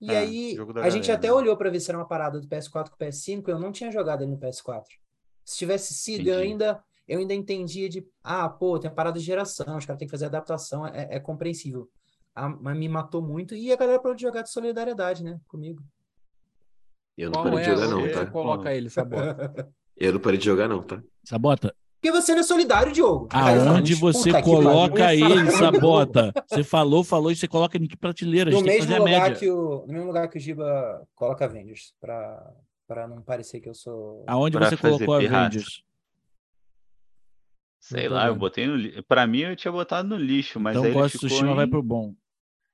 [0.00, 1.32] E É, aí, a gente galera, até né?
[1.34, 3.92] olhou pra ver se era uma parada do PS4 com o PS5, eu não tinha
[3.92, 4.84] jogado ele no PS4.
[5.44, 6.52] Se tivesse sido, eu Entendi.
[6.52, 10.06] ainda, eu ainda entendia de, ah, pô, tem a parada de geração, os caras têm
[10.06, 11.88] que fazer adaptação, é, é compreensível.
[12.32, 15.82] Ah, mas me matou muito, e a galera parou de jogar de solidariedade, né, comigo.
[17.18, 18.26] Eu não Qual parei de é jogar, não, tá?
[18.30, 19.68] coloca ele, Sabota?
[19.96, 21.02] Eu não parei de jogar, não, tá?
[21.24, 23.28] Sabota, Porque você não é solidário, Diogo.
[23.32, 26.32] aonde você coloca ele, Sabota?
[26.48, 28.50] Você falou, falou e você coloca em que prateleira?
[28.50, 29.36] No mesmo, lugar média.
[29.36, 32.50] que o, no mesmo lugar que o Giba coloca Avengers, pra,
[32.86, 34.24] pra não parecer que eu sou.
[34.26, 35.46] Aonde Pra você colocou pirraça.
[35.46, 35.82] Avengers?
[37.80, 39.02] Sei lá, eu botei no lixo.
[39.04, 41.56] Pra mim, eu tinha botado no lixo, mas então aí ele of ficou Tsushima em...
[41.56, 42.14] vai pro bom.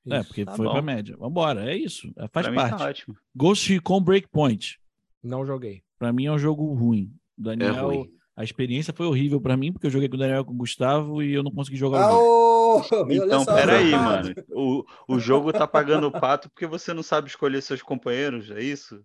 [0.09, 0.29] É, Isso.
[0.29, 0.83] porque Tá foi pra bom.
[0.83, 1.17] média.
[1.17, 2.13] Vambora, é isso.
[2.17, 2.79] é, Faz Pra mim parte.
[2.79, 3.17] tá ótimo.
[3.35, 4.79] Ghost Recon Breakpoint.
[5.23, 5.83] Não joguei.
[5.99, 7.11] Pra mim é um jogo ruim.
[7.39, 8.13] O É Daniel, ruim.
[8.37, 10.57] a experiência foi horrível pra mim, porque eu joguei com o Daniel e com o
[10.57, 13.13] Gustavo e eu não consegui jogar o Ah, jogo.
[13.13, 14.35] Então, peraí, mano.
[14.53, 18.61] O, o jogo tá pagando o pato porque você não sabe escolher seus companheiros, é
[18.63, 19.05] isso?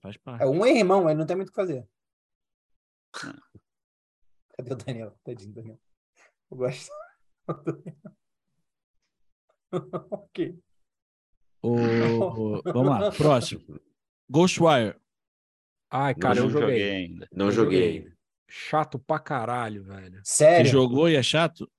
[0.00, 0.42] Faz parte.
[0.42, 1.84] É um irmão, ele não tem muito o que fazer.
[4.56, 5.18] Cadê o Daniel?
[5.24, 5.78] Tadinho, Daniel.
[6.50, 6.90] Eu gosto.
[10.10, 10.58] ok.
[11.62, 13.62] O- Vamos lá, próximo.
[14.28, 14.96] Ghostwire.
[15.90, 16.90] Ai, cara, não eu joguei.
[16.90, 17.28] ainda.
[17.32, 18.12] Não Eu joguei joguei.
[18.48, 20.20] Chato pra caralho, velho.
[20.22, 20.70] Você Sério?
[20.70, 21.70] jogou e é chato?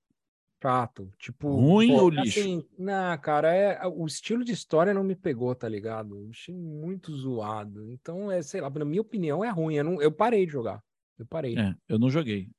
[0.62, 1.12] Chato.
[1.20, 1.56] Tipo.
[1.56, 2.40] Ruim pô, ou lixo?
[2.40, 6.16] Assim, não, cara, é, o estilo de história não me pegou, tá ligado?
[6.18, 7.92] Eu achei muito zoado.
[7.92, 9.76] Então, é, sei lá, na minha opinião, é ruim.
[9.76, 10.82] Eu, não, eu parei de jogar.
[11.20, 11.58] Eu parei.
[11.58, 12.50] É, eu não joguei.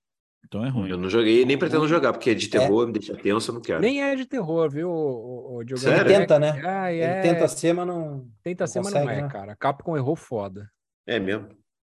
[0.47, 0.91] Então é ruim.
[0.91, 3.61] Eu não joguei e nem pretendo jogar, porque de terror me deixa tenso, eu não
[3.61, 3.81] quero.
[3.81, 5.87] Nem é de terror, viu, o, o, Diogo?
[5.87, 6.93] Ele tenta, né?
[6.93, 8.29] Ele é, tenta ser, mas não.
[8.43, 9.29] tenta não ser, mas não é, né?
[9.29, 9.53] cara.
[9.53, 10.71] A Capcom errou foda.
[11.07, 11.49] É mesmo?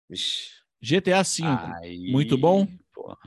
[0.09, 0.61] Ixi.
[0.81, 1.43] GTA V.
[1.81, 2.67] Aí, Muito bom?
[2.93, 3.17] porra.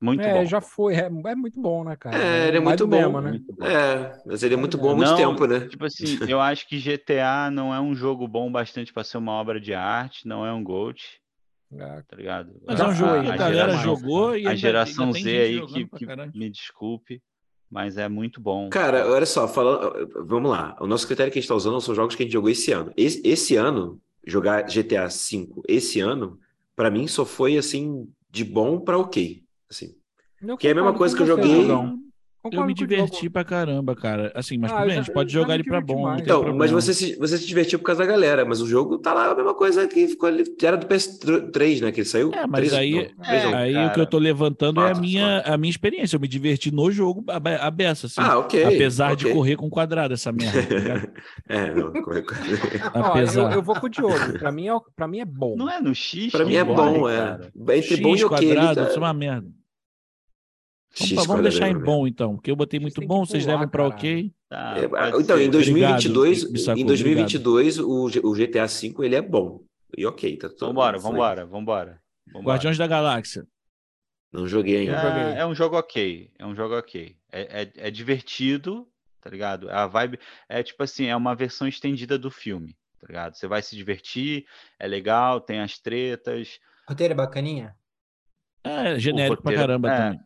[0.00, 0.44] Muito é, bom.
[0.44, 0.96] já foi.
[0.96, 2.18] É, é muito bom, né, cara?
[2.18, 2.96] É, ele é mais muito bom.
[2.96, 3.30] mesmo, né?
[3.30, 3.64] Muito bom.
[3.64, 5.60] É, mas ele é muito bom há muito Não, tempo, né?
[5.68, 9.30] Tipo assim, eu acho que GTA não é um jogo bom bastante pra ser uma
[9.32, 11.21] obra de arte, não é um GOAT,
[11.78, 12.52] É, tá ligado?
[12.66, 15.22] Mas é um jogo a a galera geração- jogou e A ainda- geração ainda tem
[15.24, 16.06] Z aí que, que
[16.38, 17.22] me desculpe,
[17.70, 18.68] mas é muito bom.
[18.68, 20.76] Cara, olha só, falando, vamos lá.
[20.80, 22.72] O nosso critério que a gente está usando são jogos que a gente jogou esse
[22.72, 22.92] ano.
[22.96, 26.38] Esse, esse ano, jogar GTA V esse ano,
[26.76, 29.42] pra mim só foi assim de bom pra ok.
[29.70, 29.94] Assim,
[30.58, 31.66] Que é a mesma coisa que eu joguei-
[32.50, 32.64] Diogão.
[32.64, 34.32] eu me diverti pra caramba, cara.
[34.34, 36.16] Assim, mas ah, bem, a gente pode jogar ele pra bom.
[36.16, 39.14] Então, mas você se, você se divertiu por causa da galera, mas o jogo tá
[39.14, 40.42] lá a mesma coisa que ficou ali.
[40.60, 41.92] Era do PS3, né?
[41.92, 42.32] Que ele saiu.
[42.32, 44.94] É, mas 3, aí, não, é, aí cara, o que eu tô levantando é a
[44.94, 46.16] minha, a minha experiência.
[46.16, 48.20] Eu me diverti no jogo a, a beça, assim.
[48.20, 48.64] Ah, ok.
[48.64, 49.28] Apesar okay.
[49.28, 50.62] de correr com quadrado essa merda.
[50.62, 52.34] Tá é, não, correr com
[52.98, 53.52] Apesar...
[53.52, 54.38] eu, eu, vou com o Diogo.
[54.40, 55.54] Pra mim, é, pra mim é bom.
[55.56, 56.32] Não é no X?
[56.32, 57.38] Pra mim é bom, é.
[57.76, 58.28] Entre X, bom e ok.
[58.28, 58.88] quadrado, tá...
[58.88, 59.46] isso é uma merda.
[60.98, 64.30] Vamos, vamos deixar em bom, então, porque eu botei muito bom, vocês levam para ok.
[64.48, 69.64] Tá, é, então, em 2022, obrigado, em 2022 o, o GTA V ele é bom.
[69.96, 72.46] E ok, tá tudo Vambora, vambora, vambora, vambora.
[72.46, 73.46] Guardiões da Galáxia.
[74.32, 75.34] Não joguei ainda.
[75.34, 77.16] É, é um jogo ok, é um jogo ok.
[77.30, 78.88] É, é, é, divertido,
[79.20, 79.70] tá ligado?
[79.70, 83.34] A vibe é tipo assim, é uma versão estendida do filme, tá ligado?
[83.34, 84.46] Você vai se divertir,
[84.78, 86.58] é legal, tem as tretas.
[86.88, 87.76] Roteiro é bacaninha?
[88.64, 90.20] É, genérico roteiro, pra caramba é, também.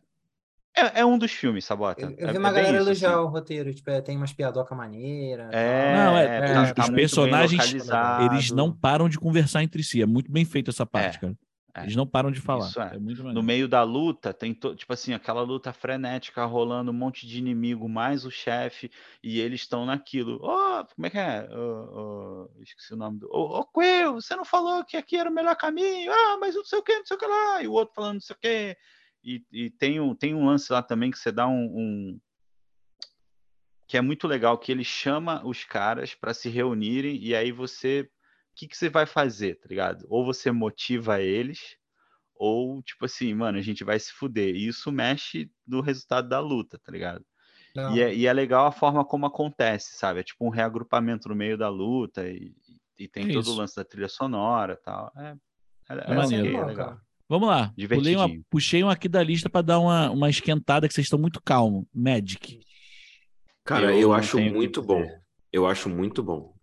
[0.77, 2.01] É, é um dos filmes, Sabota.
[2.01, 3.19] Eu, eu vi é, uma é galera elogiar assim.
[3.19, 5.49] o roteiro, tipo, é, tem umas piadoca maneira.
[5.51, 7.75] É, não, é, tá, os, tá os personagens,
[8.25, 10.01] eles não param de conversar entre si.
[10.01, 11.35] É muito bem feito essa parte, cara.
[11.83, 12.69] Eles não param de falar.
[12.91, 12.97] É.
[12.97, 14.75] no meio da luta, tem to...
[14.75, 18.89] tipo assim, aquela luta frenética rolando, um monte de inimigo, mais o chefe,
[19.23, 20.39] e eles estão naquilo.
[20.41, 21.47] Oh, como é que é?
[21.51, 23.27] Oh, oh, esqueci o nome do.
[23.27, 26.11] Ô, oh, Quill, você não falou que aqui era o melhor caminho?
[26.11, 27.61] Ah, mas não sei o que, não sei o que lá.
[27.61, 28.77] E o outro falando não sei o que.
[29.27, 32.21] E, e, tem, um, tem um lance lá também que você dá um, um,
[33.85, 38.09] que é muito legal, que ele chama os caras para se reunirem e aí você.
[38.53, 40.05] O que, que você vai fazer, tá ligado?
[40.09, 41.77] Ou você motiva eles,
[42.35, 44.55] ou tipo assim, mano, a gente vai se fuder.
[44.55, 47.23] E isso mexe no resultado da luta, tá ligado?
[47.93, 50.21] E é, e é, legal a forma como acontece, sabe?
[50.21, 52.55] É tipo um reagrupamento no meio da luta e,
[52.97, 53.51] e tem é todo isso.
[53.51, 55.11] o lance da trilha sonora e tal.
[55.17, 55.37] É,
[55.89, 56.99] é, é, é maneiro, é legal.
[57.29, 57.73] Vumos lá.
[58.15, 61.41] Uma, puxei um aqui da lista para dar uma, uma esquentada que vocês estão muito
[61.41, 61.85] calmos.
[61.93, 62.61] Magic.
[63.65, 65.05] Cara, eu, eu acho muito bom.
[65.51, 66.53] Eu acho muito bom.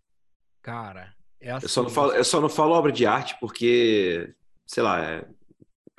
[0.63, 1.67] Cara, é assim.
[1.67, 4.35] Eu só não falo, eu só não falo obra de arte porque,
[4.67, 5.29] sei lá, é...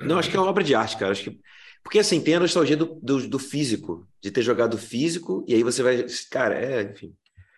[0.02, 1.12] não acho que é uma obra de arte, cara.
[1.12, 1.40] Acho que
[1.80, 5.62] porque assim tem a nostalgia do, do, do físico, de ter jogado físico e aí
[5.62, 7.14] você vai, cara, é, enfim.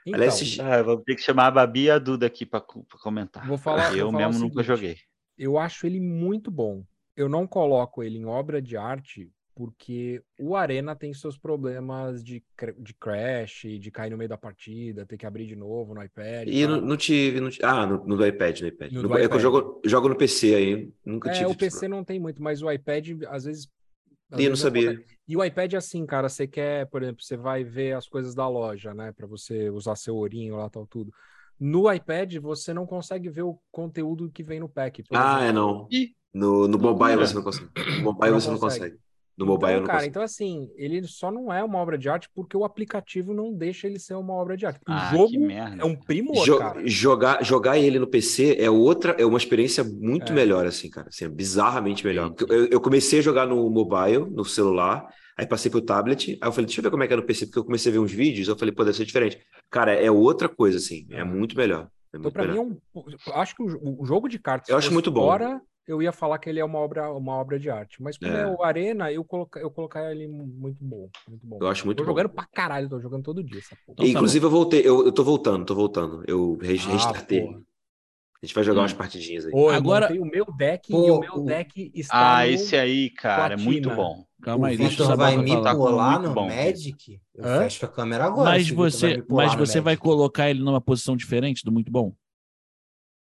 [0.06, 3.46] Então, Aliás, ah, vou ter que chamar a Babi e a Duda aqui para comentar.
[3.46, 3.96] Vou falar.
[3.96, 4.98] Eu vou mesmo falar nunca joguei.
[5.38, 6.84] Eu acho ele muito bom
[7.18, 12.40] eu não coloco ele em obra de arte porque o Arena tem seus problemas de,
[12.78, 16.46] de crash, de cair no meio da partida, ter que abrir de novo no iPad.
[16.46, 18.92] E não, não, tive, não, Ah, no, no, do iPad, no iPad.
[18.92, 19.34] No, no, é iPad.
[19.34, 21.46] eu jogo, jogo no PC aí, nunca é, tive.
[21.46, 23.68] O PC não tem muito, mas o iPad, às vezes.
[24.30, 24.96] Às e não sabia.
[25.26, 28.36] E o iPad é assim, cara, você quer, por exemplo, você vai ver as coisas
[28.36, 31.12] da loja, né, para você usar seu ourinho lá, tal, tudo.
[31.58, 35.02] No iPad, você não consegue ver o conteúdo que vem no pack.
[35.12, 35.88] Ah, é não.
[35.90, 37.68] E no, no mobile você não consegue.
[37.76, 38.96] No mobile não você não consegue.
[39.36, 40.10] No mobile então, não cara, consegue.
[40.10, 43.86] então assim, ele só não é uma obra de arte porque o aplicativo não deixa
[43.86, 44.80] ele ser uma obra de arte.
[44.84, 46.82] Ah, o jogo é um primor, Jo cara.
[46.84, 50.34] Jogar, jogar ele no PC é outra, é uma experiência muito é.
[50.34, 51.08] melhor, assim, cara.
[51.08, 52.34] Assim, é bizarramente melhor.
[52.48, 55.06] Eu, eu, comecei a jogar no mobile, no celular,
[55.36, 57.22] aí passei pro tablet, aí eu falei, deixa eu ver como é que é no
[57.22, 59.38] PC, porque eu comecei a ver uns vídeos, eu falei, pode ser diferente.
[59.70, 61.88] Cara, é outra coisa, assim, é, é muito melhor.
[62.12, 62.76] É então, para mim, é um,
[63.34, 64.68] acho que o, o, jogo de cartas.
[64.68, 65.20] Eu acho muito bom.
[65.20, 68.02] Fora, eu ia falar que ele é uma obra, uma obra de arte.
[68.02, 71.08] Mas como é, o Arena, eu, coloca, eu colocar ele muito bom.
[71.26, 71.58] Muito bom.
[71.60, 72.10] Eu acho muito tô bom.
[72.10, 73.60] jogando pra caralho, tô jogando todo dia.
[73.88, 76.22] Então, inclusive, eu voltei, eu, eu tô voltando, tô voltando.
[76.28, 77.40] Eu ah, restartei.
[77.40, 78.82] A gente vai jogar hum.
[78.82, 79.50] umas partidinhas aí.
[79.50, 82.36] Pô, Agora o meu deck Pô, e o meu deck está.
[82.36, 83.62] Ah, esse aí, cara, Platina.
[83.62, 84.24] é muito bom.
[84.42, 86.46] Calma aí, o deixa eu vai me pular no bom.
[86.46, 87.20] Magic?
[87.34, 87.62] Eu Hã?
[87.62, 88.50] fecho a câmera agora.
[88.50, 92.14] Mas você, vai mas você vai colocar ele numa posição diferente do muito bom?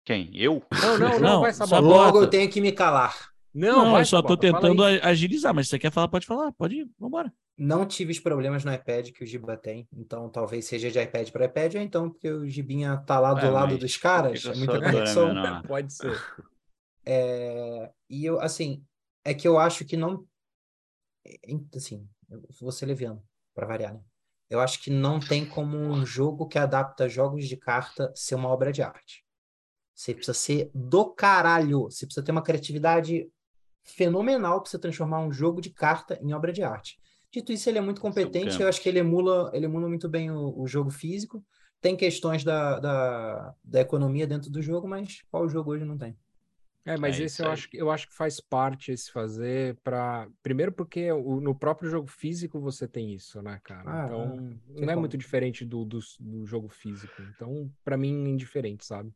[0.04, 0.30] Quem?
[0.34, 0.62] Eu?
[0.82, 1.80] Não, não, não, vai saber.
[1.80, 3.30] Logo eu tenho que me calar.
[3.52, 6.76] Não, não eu só tô tentando agilizar, mas se você quer falar, pode falar, pode
[6.76, 7.32] ir, vambora.
[7.58, 11.28] Não tive os problemas no iPad que o Giba tem, então talvez seja de iPad
[11.30, 14.54] para iPad, ou então porque o Gibinha tá lá do é, lado dos caras, é
[14.54, 15.34] muita conexão.
[15.66, 16.18] Pode ser.
[17.04, 18.82] É, e eu, assim,
[19.24, 20.24] é que eu acho que não.
[21.76, 23.22] Assim, eu vou ser leviano,
[23.54, 24.00] para variar, né?
[24.48, 28.48] Eu acho que não tem como um jogo que adapta jogos de carta ser uma
[28.48, 29.24] obra de arte.
[30.00, 31.82] Você precisa ser do caralho.
[31.82, 33.30] Você precisa ter uma criatividade
[33.84, 36.98] fenomenal para você transformar um jogo de carta em obra de arte.
[37.30, 38.62] Dito isso, ele é muito competente.
[38.62, 41.44] Eu acho que ele emula, ele emula muito bem o, o jogo físico.
[41.82, 46.16] Tem questões da, da, da, economia dentro do jogo, mas qual jogo hoje não tem?
[46.86, 50.72] É, mas é esse eu acho, eu acho que faz parte esse fazer para primeiro
[50.72, 53.84] porque o, no próprio jogo físico você tem isso, né, cara?
[53.86, 54.80] Ah, então é.
[54.80, 57.20] não é muito diferente do, do, do jogo físico.
[57.34, 59.12] Então, para mim, é indiferente, sabe?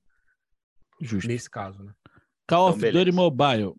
[1.01, 1.29] Justo.
[1.29, 1.93] Nesse caso, né?
[2.47, 3.75] Call então, of Duty Mobile.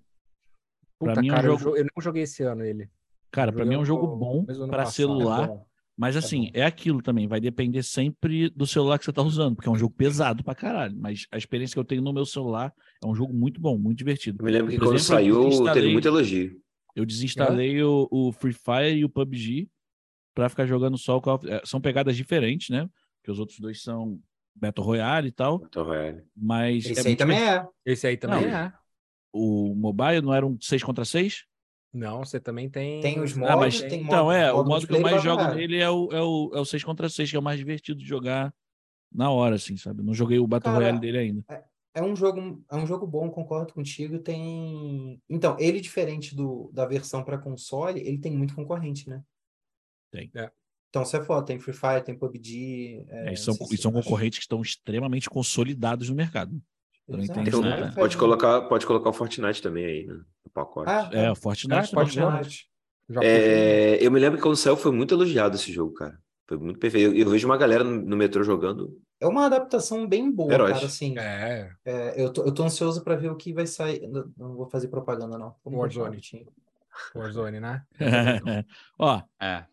[1.00, 1.78] Puta, pra mim, cara, é um jogo...
[1.78, 2.90] eu não joguei esse ano ele.
[3.32, 5.50] Cara, para mim é um jogo bom para celular.
[5.50, 9.14] É mas é assim, é, é, aquilo também, vai depender sempre do celular que você
[9.14, 10.96] tá usando, porque é um jogo pesado pra caralho.
[10.98, 13.98] Mas a experiência que eu tenho no meu celular é um jogo muito bom, muito
[13.98, 14.42] divertido.
[14.42, 16.60] Eu me lembro que Por quando exemplo, saiu, teve muito elogio.
[16.96, 17.86] Eu desinstalei é?
[17.86, 19.70] o, o, Free Fire e o PUBG
[20.34, 21.48] para ficar jogando só o Call of...
[21.64, 22.90] São pegadas diferentes, né?
[23.18, 24.20] Porque os outros dois são
[24.56, 25.60] Battle Royale e tal.
[25.60, 26.24] Battle Royale.
[26.36, 27.68] Mas Esse é aí também é.
[27.86, 28.74] Esse aí também não, é.
[29.34, 31.46] O mobile não era um 6 contra 6?
[31.94, 33.02] Não, você também tem.
[33.02, 33.54] Tem os modos.
[33.54, 35.90] Ah, mas, tem então, modo, é, modo o modo que eu mais jogo nele é
[35.90, 38.54] o, é, o, é o 6 contra 6, que é o mais divertido de jogar
[39.12, 40.04] na hora, assim, sabe?
[40.04, 41.46] Não joguei o Battle Cara, Royale dele ainda.
[41.50, 41.64] É,
[41.96, 44.20] é, um jogo, é um jogo bom, concordo contigo.
[44.20, 45.22] Tem.
[45.30, 49.24] Então, ele, diferente do, da versão para console, ele tem muito concorrente, né?
[50.12, 50.30] Tem.
[50.36, 50.52] É.
[50.96, 53.06] Então, você é foda, tem Free Fire, tem PUBG.
[53.10, 56.58] É, é, e são, e são concorrentes que estão extremamente consolidados no mercado.
[57.06, 57.62] Então,
[57.94, 60.14] pode, colocar, pode colocar o Fortnite também aí, né?
[60.14, 60.90] No pacote.
[60.90, 61.76] Ah, é, o Fortnite.
[61.76, 62.70] Ah, Fortnite.
[63.22, 66.18] É, eu me lembro que quando saiu foi muito elogiado esse jogo, cara.
[66.48, 67.12] Foi muito perfeito.
[67.12, 68.98] Eu, eu vejo uma galera no, no, metrô jogando.
[69.20, 70.76] É uma adaptação bem boa, Heróis.
[70.76, 70.86] cara.
[70.86, 71.72] Assim, é.
[71.84, 74.08] é eu, tô, eu tô ansioso para ver o que vai sair.
[74.08, 75.54] Não, não vou fazer propaganda, não.
[75.66, 76.22] Warzone.
[77.14, 77.84] Warzone, né?
[78.98, 79.66] Ó, é.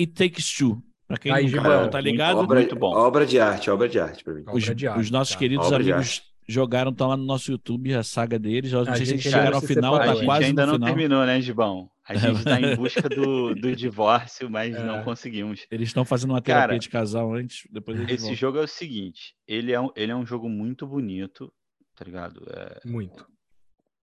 [0.00, 0.82] It Takes Two.
[1.06, 2.94] Pra quem Aí, não tá ligado, obra, muito bom.
[2.94, 4.44] Obra de arte, obra de arte para mim.
[4.52, 5.38] Os, arte, os nossos tá.
[5.38, 8.72] queridos obra amigos jogaram, estão lá no nosso YouTube, a saga deles.
[8.72, 10.88] Eu não a sei se eles chegaram ao final, tá a quase ainda não final.
[10.88, 11.90] terminou, né, Gibão?
[12.06, 14.84] A gente está em busca do, do divórcio, mas é.
[14.84, 15.66] não conseguimos.
[15.70, 18.34] Eles estão fazendo uma terapia Cara, de casal antes, depois Esse voltam.
[18.34, 21.52] jogo é o seguinte, ele é, um, ele é um jogo muito bonito,
[21.96, 22.44] tá ligado?
[22.50, 22.80] É...
[22.88, 23.26] Muito.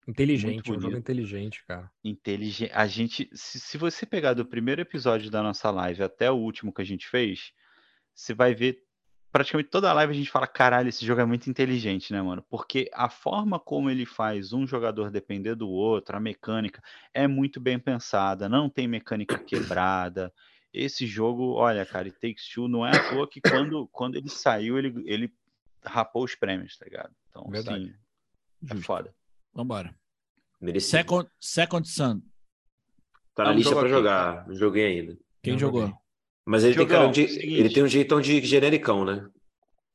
[0.07, 1.91] Inteligente, um jogo inteligente, cara.
[2.05, 2.71] Inteligente.
[2.73, 6.73] A gente, se, se você pegar do primeiro episódio da nossa live até o último
[6.73, 7.53] que a gente fez,
[8.15, 8.87] você vai ver
[9.33, 12.43] praticamente toda a live a gente fala, caralho, esse jogo é muito inteligente, né, mano?
[12.49, 17.61] Porque a forma como ele faz um jogador depender do outro, a mecânica, é muito
[17.61, 20.33] bem pensada, não tem mecânica quebrada.
[20.73, 24.31] Esse jogo, olha, cara, It Takes Two não é à toa que quando, quando ele
[24.31, 25.33] saiu, ele, ele
[25.85, 27.15] rapou os prêmios, tá ligado?
[27.29, 27.85] Então, Verdade.
[27.85, 27.95] sim,
[28.71, 29.15] é foda.
[29.57, 29.97] Vambora.
[30.61, 30.91] Merecido.
[30.91, 32.21] Second, Second Sun.
[33.35, 35.19] Tá na é lista pra jogar, não joguei ainda.
[35.43, 35.81] Quem não jogou?
[35.83, 35.97] Joguei.
[36.45, 39.29] Mas ele, Jogão, tem, de, ele tem um jeitão de genericão, né?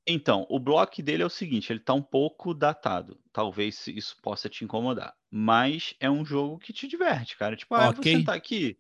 [0.05, 3.17] Então, o bloco dele é o seguinte, ele tá um pouco datado.
[3.31, 5.15] Talvez isso possa te incomodar.
[5.29, 7.55] Mas é um jogo que te diverte, cara.
[7.55, 8.17] Tipo, ah, okay.
[8.17, 8.77] você tá aqui.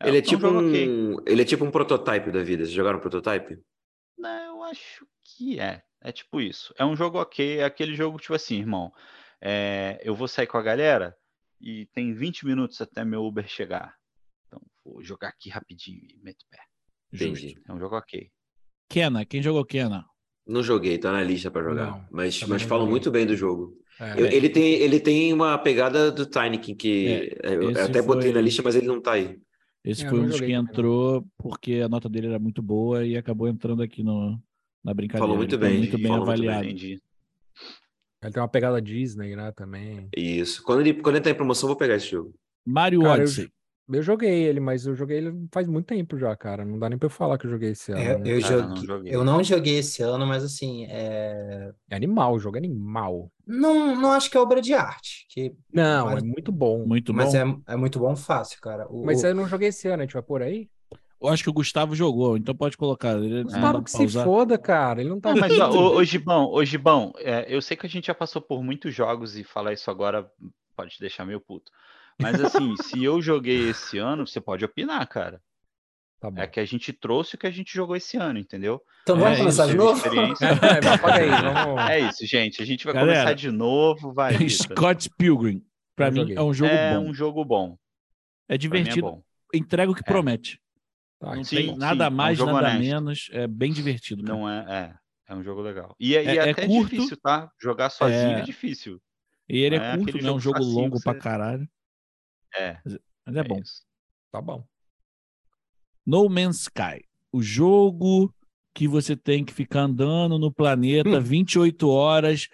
[0.00, 2.64] É, ele, é, é tipo um, um ele é tipo um prototype da vida.
[2.64, 3.60] Vocês jogaram um prototype?
[4.16, 5.82] Não, eu acho que é.
[6.00, 6.72] É tipo isso.
[6.78, 8.92] É um jogo ok, é aquele jogo, tipo assim, irmão.
[9.46, 11.14] É, eu vou sair com a galera
[11.60, 13.94] e tem 20 minutos até meu Uber chegar.
[14.46, 16.58] Então, vou jogar aqui rapidinho e meto pé.
[17.12, 17.54] Entendi.
[17.68, 18.30] É um jogo ok.
[18.88, 20.06] Kena, quem jogou Kena?
[20.46, 21.90] Não joguei, tá na lista para jogar.
[21.90, 23.78] Não, mas mas falam muito bem do jogo.
[24.00, 28.02] É, eu, ele, tem, ele tem uma pegada do Tinykin que é, eu até foi...
[28.02, 29.38] botei na lista, mas ele não tá aí.
[29.84, 33.16] Esse é, foi um dos que entrou porque a nota dele era muito boa e
[33.16, 34.40] acabou entrando aqui no,
[34.82, 35.26] na brincadeira.
[35.26, 35.78] Falou muito bem.
[35.78, 36.64] Muito bem avaliado.
[36.64, 37.00] Muito bem.
[38.24, 40.08] Ele tem uma pegada Disney, né, também.
[40.16, 40.62] Isso.
[40.62, 42.34] Quando ele, quando ele tá em promoção, eu vou pegar esse jogo.
[42.66, 43.50] Mario Cara, Odyssey.
[43.86, 46.64] Eu joguei ele, mas eu joguei ele faz muito tempo já, cara.
[46.64, 48.26] Não dá nem pra eu falar que eu joguei esse é, ano.
[48.26, 49.14] É, eu, joguei, não joguei.
[49.14, 50.86] eu não joguei esse ano, mas assim.
[50.86, 51.70] É...
[51.90, 53.30] é animal, o jogo é animal.
[53.46, 55.26] Não, não acho que é obra de arte.
[55.28, 55.52] Que...
[55.70, 56.22] Não, mas...
[56.22, 56.86] é muito bom.
[56.86, 57.18] Muito bom.
[57.18, 58.86] Mas é, é muito bom fácil, cara.
[58.88, 60.70] O, mas eu não joguei esse ano, a gente vai por aí?
[61.24, 63.16] Eu acho que o Gustavo jogou, então pode colocar.
[63.16, 65.00] Ele Gustavo que se foda, cara.
[65.00, 65.32] Ele não tá.
[65.32, 68.42] Não, mas, ó, ô, Gibão, ô, Gibão é, eu sei que a gente já passou
[68.42, 70.30] por muitos jogos e falar isso agora
[70.76, 71.72] pode te deixar meio puto.
[72.20, 75.40] Mas assim, se eu joguei esse ano, você pode opinar, cara.
[76.20, 78.82] Tá é que a gente trouxe o que a gente jogou esse ano, entendeu?
[79.02, 80.00] Então vamos é começar de novo?
[80.44, 81.90] é, aí, vamos...
[81.90, 82.62] é isso, gente.
[82.62, 84.12] A gente vai Galera, começar de novo.
[84.12, 85.62] Vai, Scott Pilgrim.
[85.96, 86.96] Pra mim é um jogo é bom.
[86.96, 87.78] É um jogo bom.
[88.46, 89.24] É, é divertido.
[89.52, 90.60] É Entrega o que promete.
[91.24, 92.80] Tá, não sim, tem nada sim, mais, um nada honesto.
[92.80, 93.28] menos.
[93.32, 94.22] É bem divertido.
[94.22, 94.38] Cara.
[94.38, 94.94] Não é, é.
[95.26, 95.96] É um jogo legal.
[95.98, 97.50] E, é, e é, até curto, difícil, tá?
[97.58, 99.00] Jogar sozinho é, difícil.
[99.48, 101.04] E ele é, curto, não é um jogo longo você...
[101.04, 101.66] pra caralho.
[102.54, 102.78] É.
[103.26, 103.58] Mas é, é bom.
[103.58, 103.82] Isso.
[104.30, 104.62] Tá bom.
[106.06, 107.02] No Man's Sky.
[107.32, 108.32] O jogo
[108.74, 111.20] que você tem que ficar andando no planeta hum.
[111.20, 112.48] 28 horas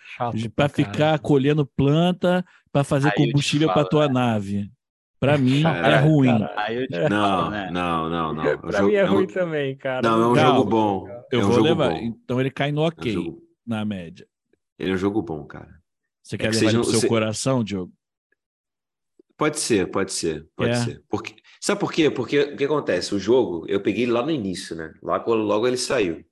[0.54, 4.14] para ficar colhendo planta para fazer Aí combustível para tua né?
[4.14, 4.70] nave.
[5.20, 6.30] Para mim é ruim.
[7.10, 7.70] Não, né?
[7.70, 8.58] não, não, não.
[8.58, 10.00] Para mim é, é ruim também, cara.
[10.00, 11.08] Não, é um Calma, jogo bom.
[11.30, 11.90] Eu é um vou levar.
[11.90, 11.96] Bom.
[11.98, 13.42] Então ele cai no ok é um jogo...
[13.66, 14.26] na média.
[14.78, 15.78] Ele é um jogo bom, cara.
[16.22, 17.08] Você é quer levar seja, pro seu você...
[17.08, 17.92] coração, Diogo?
[19.36, 20.74] Pode ser, pode ser, pode é.
[20.76, 21.04] ser.
[21.08, 22.10] Porque, sabe por quê?
[22.10, 23.14] Porque o que acontece?
[23.14, 24.94] O jogo, eu peguei lá no início, né?
[25.02, 26.24] Lá logo ele saiu.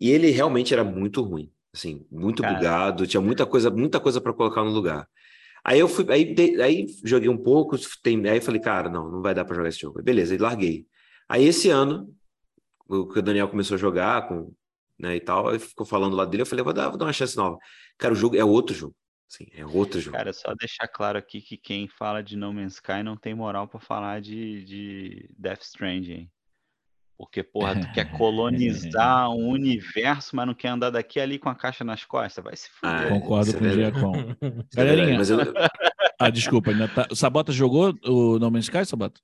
[0.00, 2.54] E ele realmente era muito ruim, assim, muito Cara.
[2.54, 5.08] bugado, tinha muita coisa, muita coisa para colocar no lugar.
[5.64, 9.34] Aí eu fui, aí, aí joguei um pouco, tem, aí falei, cara, não, não vai
[9.34, 10.02] dar para jogar esse jogo.
[10.02, 10.86] Beleza, aí larguei.
[11.28, 12.12] Aí esse ano,
[12.88, 14.52] o que o Daniel começou a jogar com,
[14.98, 17.12] né, e tal, aí ficou falando lá dele, eu falei, vou dar, vou dar uma
[17.12, 17.58] chance nova.
[17.96, 18.94] Cara, o jogo é outro jogo.
[19.28, 20.16] Sim, é outro jogo.
[20.16, 23.66] Cara, só deixar claro aqui que quem fala de No Man's Sky não tem moral
[23.66, 26.28] para falar de, de Death Stranding.
[27.22, 31.54] Porque, porra, tu quer colonizar um universo, mas não quer andar daqui ali com a
[31.54, 32.42] caixa nas costas.
[32.42, 33.06] Vai se fuder.
[33.06, 34.12] Ah, Concordo com o Giacom.
[34.74, 35.18] Galerinha.
[35.18, 35.38] Mas eu...
[36.18, 37.06] ah, desculpa, ainda tá...
[37.10, 39.20] O Sabota jogou o No Man's Sky, Sabota?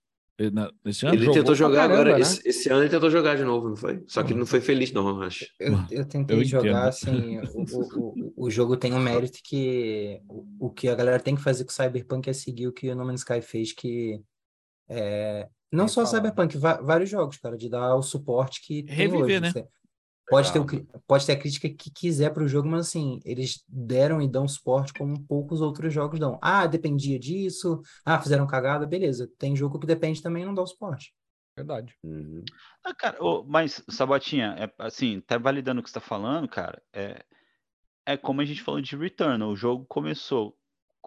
[0.84, 1.16] Nesse ano?
[1.16, 2.14] Ele Jogou tentou jogar caramba, agora.
[2.14, 2.20] Né?
[2.20, 4.04] Esse, esse, ano ele tentou jogar de novo, não foi?
[4.06, 5.44] Só que ele não foi feliz, não, acho.
[5.58, 7.40] Eu, eu tentei eu jogar, assim.
[7.40, 11.42] o, o, o, jogo tem um mérito que o, o que a galera tem que
[11.42, 14.22] fazer com o Cyberpunk é seguir o que o No Man's Sky fez, que
[14.88, 16.16] é, não só falar.
[16.16, 19.52] Cyberpunk, vários jogos, cara, de dar o suporte que Reviver, hoje, né?
[20.28, 20.66] Pode ter, o,
[21.06, 24.46] pode ter a crítica que quiser para o jogo, mas assim, eles deram e dão
[24.46, 26.38] suporte como poucos outros jogos dão.
[26.42, 29.30] Ah, dependia disso, ah, fizeram cagada, beleza.
[29.38, 31.14] Tem jogo que depende também e não dá o suporte.
[31.56, 31.96] Verdade.
[32.04, 32.44] Uhum.
[32.84, 36.80] Ah, cara, oh, mas, Sabotinha, é, assim, até validando o que você está falando, cara,
[36.92, 37.24] é,
[38.06, 39.42] é como a gente falou de Return.
[39.44, 40.57] O jogo começou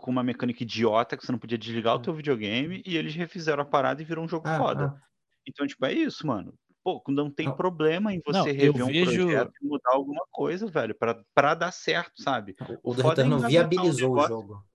[0.02, 3.62] com uma mecânica idiota que você não podia desligar o teu videogame e eles refizeram
[3.62, 4.86] a parada e virou um jogo ah, foda.
[4.88, 5.02] Ah.
[5.48, 6.54] Então, tipo, é isso, mano.
[6.84, 7.56] Pô, não tem não.
[7.56, 9.24] problema em você não, rever um vejo...
[9.24, 12.56] projeto e mudar alguma coisa, velho, pra, dar certo, sabe?
[12.84, 14.66] O, o Return é viabilizou o jogo.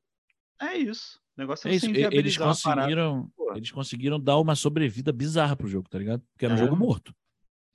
[0.63, 1.21] É isso.
[1.37, 1.87] O negócio é, é isso.
[1.87, 6.23] Eles conseguiram, eles conseguiram dar uma sobrevida bizarra pro jogo, tá ligado?
[6.33, 6.61] Porque era um é.
[6.61, 7.13] jogo morto.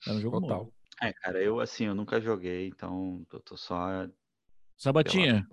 [0.08, 0.58] Era um jogo Total.
[0.58, 0.74] morto.
[1.02, 4.08] É, cara, eu assim, eu nunca joguei, então eu tô só.
[4.78, 5.46] Sabatinha.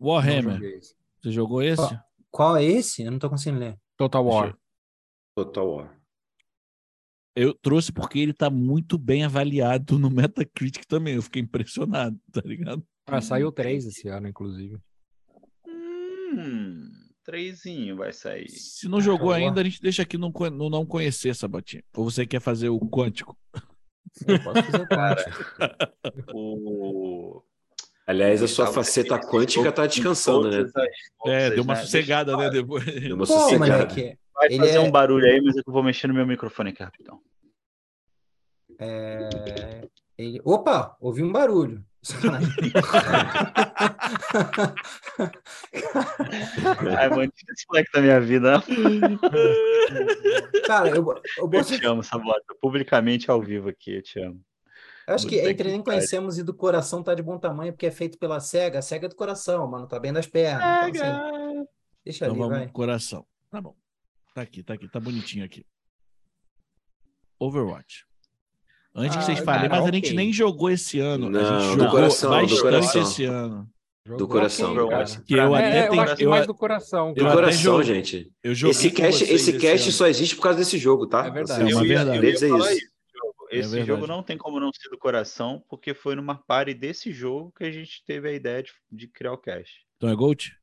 [0.00, 0.80] Warhammer.
[1.22, 1.76] Você jogou esse?
[1.76, 3.02] Qual, qual, é esse?
[3.02, 3.78] Eu não tô conseguindo ler.
[3.96, 4.58] Total War.
[5.34, 6.00] Total War.
[7.34, 11.16] Eu trouxe porque ele tá muito bem avaliado no Metacritic também.
[11.16, 12.82] Eu fiquei impressionado, tá ligado?
[13.06, 14.78] Ah, saiu três esse ano, inclusive.
[15.66, 16.90] Hum,
[17.22, 18.48] trêsinho vai sair.
[18.48, 21.84] Se não jogou ainda, a gente deixa aqui no, no não conhecer, Sabatinha.
[21.94, 23.38] Ou você quer fazer o quântico?
[24.26, 25.44] Eu posso fazer o quântico.
[26.34, 27.42] o...
[28.06, 30.70] Aliás, a sua faceta quântica tá descansando, né?
[31.26, 31.80] É, deu uma né?
[31.80, 32.50] sossegada, né?
[32.50, 32.84] Depois.
[32.84, 33.78] Deu uma Pô, sossegada.
[33.78, 34.80] Moleque, Vai ele fazer é...
[34.80, 37.20] um barulho aí, mas eu vou mexer no meu microfone aqui rapidão.
[38.78, 39.88] É...
[40.16, 40.40] Ele...
[40.44, 41.84] Opa, ouvi um barulho.
[46.96, 48.62] Ai, mano, esse moleque da minha vida.
[50.64, 51.04] Cara, eu,
[51.38, 52.54] eu, eu te amo, Sabota.
[52.60, 54.40] Publicamente ao vivo aqui, eu te amo.
[55.06, 57.90] Eu acho que entre nem conhecemos e do coração tá de bom tamanho, porque é
[57.92, 58.80] feito pela SEGA.
[58.80, 59.86] A SEGA é do coração, mano.
[59.86, 60.88] Tá bem das pernas.
[60.88, 61.66] Então, assim,
[62.04, 62.68] deixa então, ali, vai.
[62.68, 63.24] Coração.
[63.48, 63.76] Tá bom.
[64.34, 64.88] Tá aqui, tá aqui.
[64.88, 65.64] Tá bonitinho aqui.
[67.38, 68.04] Overwatch.
[68.94, 69.90] Antes ah, que vocês falem, mas okay.
[69.90, 71.30] a gente nem jogou esse ano.
[71.30, 73.02] Não, a gente jogou coração, bastante coração.
[73.02, 73.68] esse ano.
[74.04, 74.76] Jogou do coração.
[74.76, 77.12] Okay, que eu é, até tenho, eu, eu mais do coração.
[77.12, 78.32] Do coração, gente.
[78.42, 81.26] esse cast, esse cast só existe por causa desse jogo, tá?
[81.26, 81.70] É verdade.
[81.70, 82.18] É uma verdade.
[82.18, 82.95] Eu ia, ia isso.
[83.56, 86.74] É esse é jogo não tem como não ser do coração, porque foi numa party
[86.74, 89.86] desse jogo que a gente teve a ideia de, de criar o cast.
[89.96, 90.56] Então é Gold?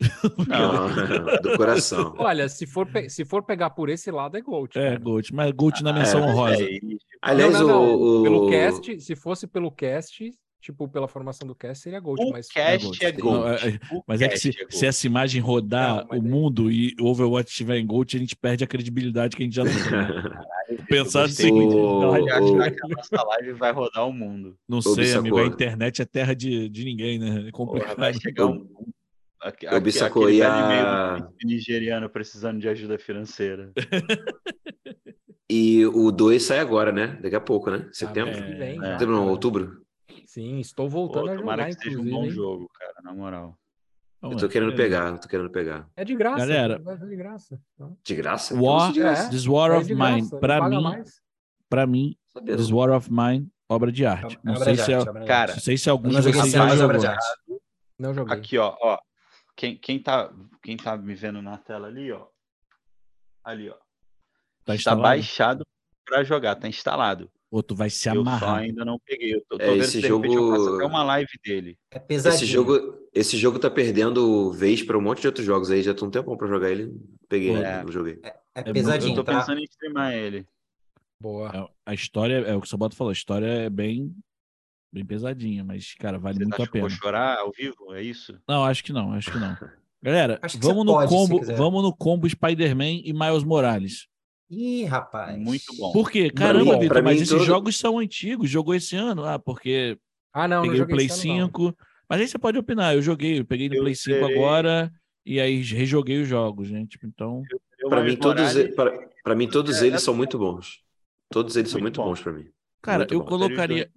[0.48, 0.88] Não,
[1.42, 2.14] do coração.
[2.18, 4.78] Olha, se for, se for pegar por esse lado, é Gold.
[4.78, 6.64] É, Gold, mas Gold na menção ah, honrosa.
[6.64, 6.78] É,
[7.20, 7.94] Aliás, não, não, não.
[7.94, 12.22] O, Pelo cast, se fosse pelo cast, tipo, pela formação do cast, seria Gold.
[12.22, 13.38] O mas cast é Gold.
[13.38, 16.94] Não, é, é mas é que se, é se, essa imagem rodar o mundo e
[17.00, 19.72] o Overwatch estiver em Gold, a gente perde a credibilidade que a gente já tem.
[20.86, 21.50] Pensar assim.
[21.50, 22.12] O...
[22.12, 24.56] achar que a nossa live vai rodar o mundo.
[24.68, 25.38] Não sei, amigo.
[25.38, 27.48] A internet é terra de, de ninguém, né?
[27.48, 27.96] É complicado.
[27.96, 28.66] Vai chegar um...
[29.42, 31.26] Aquele a...
[31.42, 33.72] nigeriano precisando de ajuda financeira.
[35.50, 37.18] e o 2 sai agora, né?
[37.22, 37.88] Daqui a pouco, né?
[37.90, 38.34] Setembro?
[38.34, 38.92] É, é.
[38.92, 39.80] Setembro, não, outubro?
[40.30, 43.58] Sim, estou voltando Pô, a jogar, que seja um bom jogo, cara, na moral.
[44.22, 45.90] Eu tô querendo pegar, tô querendo pegar.
[45.96, 46.38] É de graça.
[46.38, 47.60] Galera, de graça.
[48.04, 48.54] De graça?
[48.54, 49.28] War, de graça.
[49.28, 51.04] This War of é Mine, pra mim,
[51.68, 52.16] para mim,
[52.46, 54.38] This War of Mine, obra de arte.
[54.44, 57.02] Não sei se é, cara, não sei se algum de vocês já jogou.
[57.98, 58.36] Não joguei.
[58.36, 59.00] Aqui, ó, ó.
[59.56, 60.32] Quem, quem, tá,
[60.62, 62.28] quem tá me vendo na tela ali, ó.
[63.42, 63.76] Ali, ó.
[64.64, 65.66] Tá, tá baixado
[66.04, 67.28] para jogar, tá instalado.
[67.50, 68.58] Ou tu vai se amarrar.
[68.58, 69.34] Eu ainda não peguei.
[69.34, 70.26] Eu tô, tô é, vendo esse jogo...
[70.26, 71.78] eu faço até uma live dele.
[71.90, 72.36] É pesadinho.
[72.36, 75.82] Esse jogo, esse jogo tá perdendo vez para um monte de outros jogos aí.
[75.82, 76.94] Já tô um tempo para jogar ele.
[77.28, 77.82] Peguei, é.
[77.82, 78.20] não joguei.
[78.22, 79.12] É, é, é pesadinho.
[79.12, 79.40] Eu tô tá?
[79.40, 80.46] pensando em streamar ele.
[81.20, 81.50] Boa.
[81.54, 84.14] É, a história, é o que o Sabato falou, a história é bem
[84.92, 86.88] bem pesadinha, mas, cara, vale Você muito a pena.
[86.88, 88.36] Vou chorar ao vivo, é isso?
[88.48, 89.56] Não, acho que não, acho que não.
[90.02, 94.08] Galera, vamos no, pode, combo, vamos no combo Spider-Man e Miles Morales.
[94.50, 95.38] Ih, rapaz.
[95.38, 95.92] Muito bom.
[95.92, 96.28] Por quê?
[96.28, 97.44] Caramba, Vitor, mas esses todo...
[97.44, 98.50] jogos são antigos.
[98.50, 99.24] Jogou esse ano?
[99.24, 99.96] Ah, porque.
[100.32, 101.62] Ah, não, peguei não o Play 5.
[101.62, 101.74] Não.
[102.08, 102.94] Mas aí você pode opinar.
[102.94, 104.92] Eu joguei, eu peguei no eu Play 5 agora.
[105.24, 106.84] e aí rejoguei os jogos, né?
[106.86, 107.42] Tipo, então.
[107.88, 108.52] Para mim, todos,
[109.22, 110.04] para mim, todos é, eles é...
[110.04, 110.82] são muito bons.
[111.30, 112.08] Todos eles muito são muito bom.
[112.08, 112.46] bons para mim.
[112.82, 113.26] Cara, muito eu bom.
[113.26, 113.90] colocaria.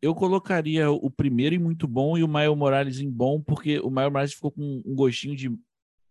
[0.00, 3.90] Eu colocaria o primeiro em muito bom e o Maio Morales em bom, porque o
[3.90, 5.52] Maio Morales ficou com um gostinho de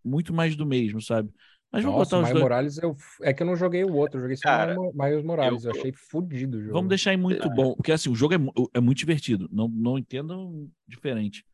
[0.06, 1.32] muito mais do mesmo, sabe?
[1.72, 2.44] Mas vamos Nossa, botar os dois.
[2.44, 2.96] Morales, eu...
[3.22, 5.80] é que eu não joguei o outro, eu joguei só o Miles Morales, eu, eu
[5.80, 6.74] achei fodido o jogo.
[6.74, 7.54] Vamos deixar em muito é.
[7.54, 8.38] bom, porque assim, o jogo é,
[8.74, 11.46] é muito divertido, não, não entendam diferente.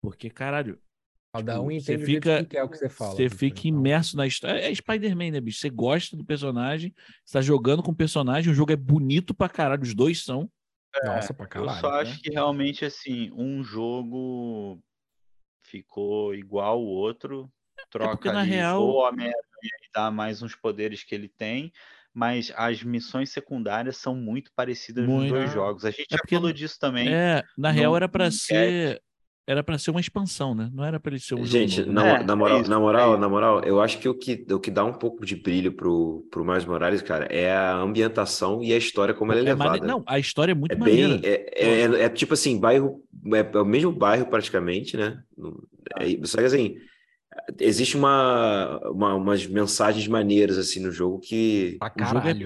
[0.00, 0.78] Porque, caralho,
[1.36, 3.14] Cada tipo, um entende você fica, que é o que você fala.
[3.14, 3.78] Você fica então.
[3.78, 4.60] imerso na história.
[4.60, 5.58] É Spider-Man, né, bicho?
[5.58, 6.94] Você gosta do personagem,
[7.24, 10.50] você tá jogando com o personagem, o jogo é bonito pra caralho, os dois são.
[10.94, 11.76] É, Nossa, pra caralho.
[11.76, 12.00] Eu só né?
[12.00, 14.80] acho que realmente, assim, um jogo
[15.62, 17.50] ficou igual o outro,
[17.90, 18.82] troca é porque, na ali, real...
[18.82, 19.36] o Homem-Aranha
[19.94, 21.72] dá mais uns poderes que ele tem,
[22.12, 25.22] mas as missões secundárias são muito parecidas muito.
[25.22, 25.84] nos dois jogos.
[25.84, 27.12] A gente é já falou disso também.
[27.12, 29.02] É, na real era para ser
[29.48, 30.68] era para ser uma expansão, né?
[30.72, 31.92] Não era para ele ser um Gente, jogo.
[31.92, 34.44] Na, é, na, moral, é na moral, é na moral, eu acho que o que,
[34.50, 38.60] o que dá um pouco de brilho pro, pro Miles Morales, cara, é a ambientação
[38.60, 39.70] e a história como ela é, é levada.
[39.78, 39.86] Mane...
[39.86, 41.18] Não, a história é muito é maneira.
[41.18, 43.00] Bem, é, é, é, tipo assim, bairro,
[43.32, 45.22] é, o mesmo bairro praticamente, né?
[46.00, 46.76] É, só que assim,
[47.60, 51.78] existe uma, uma, umas mensagens maneiras assim no jogo que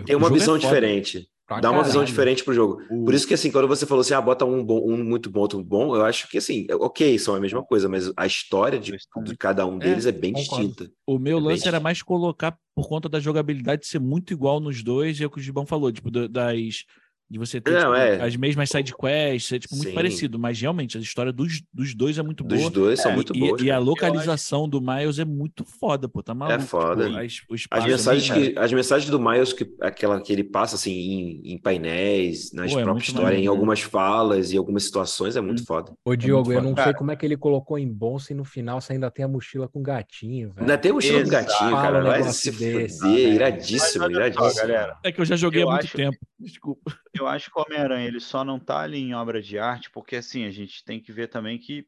[0.07, 1.29] tem uma visão diferente.
[1.51, 1.81] Pra dá caralho.
[1.81, 2.81] uma visão diferente pro jogo.
[2.89, 3.05] Uh.
[3.05, 5.41] Por isso que, assim, quando você falou assim, ah, bota um, bom, um muito bom,
[5.41, 8.79] outro bom, eu acho que, assim, é, ok, são a mesma coisa, mas a história
[8.79, 10.69] de, de cada um deles é, é bem concordo.
[10.69, 10.93] distinta.
[11.05, 14.81] O meu é lance era mais colocar, por conta da jogabilidade ser muito igual nos
[14.85, 16.85] dois, e é o que o Gibão falou, tipo, das
[17.31, 18.21] de você ter não, tipo, é.
[18.21, 19.95] as mesmas side quests, é tipo, muito Sim.
[19.95, 22.61] parecido, mas realmente a história dos, dos dois é muito boa.
[22.61, 23.63] Dos dois é, são muito e, boas.
[23.63, 26.61] E, a localização do Miles é muito foda, pô, tá maluco.
[26.61, 27.29] É foda.
[27.29, 30.91] Tipo, as, as, mensagens que, as mensagens do Miles, que, aquela que ele passa assim
[30.91, 35.41] em, em painéis, nas pô, é próprias histórias, em algumas falas e algumas situações, é
[35.41, 35.67] muito hum.
[35.67, 35.93] foda.
[36.05, 36.89] Ô, Diogo, é eu não cara.
[36.89, 39.29] sei como é que ele colocou em bom se no final você ainda tem a
[39.29, 40.63] mochila com gatinho, velho.
[40.63, 41.47] Ainda tem a mochila Exato.
[41.47, 42.03] com gatinho, cara.
[42.03, 44.57] Vai se desse, fuder, iradíssimo, iradíssimo.
[44.57, 44.99] galera.
[45.05, 45.97] É que eu já joguei há muito acho...
[45.97, 46.93] tempo, desculpa.
[47.21, 50.17] Eu acho que o Homem-Aranha ele só não tá ali em obra de arte, porque
[50.17, 51.87] assim, a gente tem que ver também que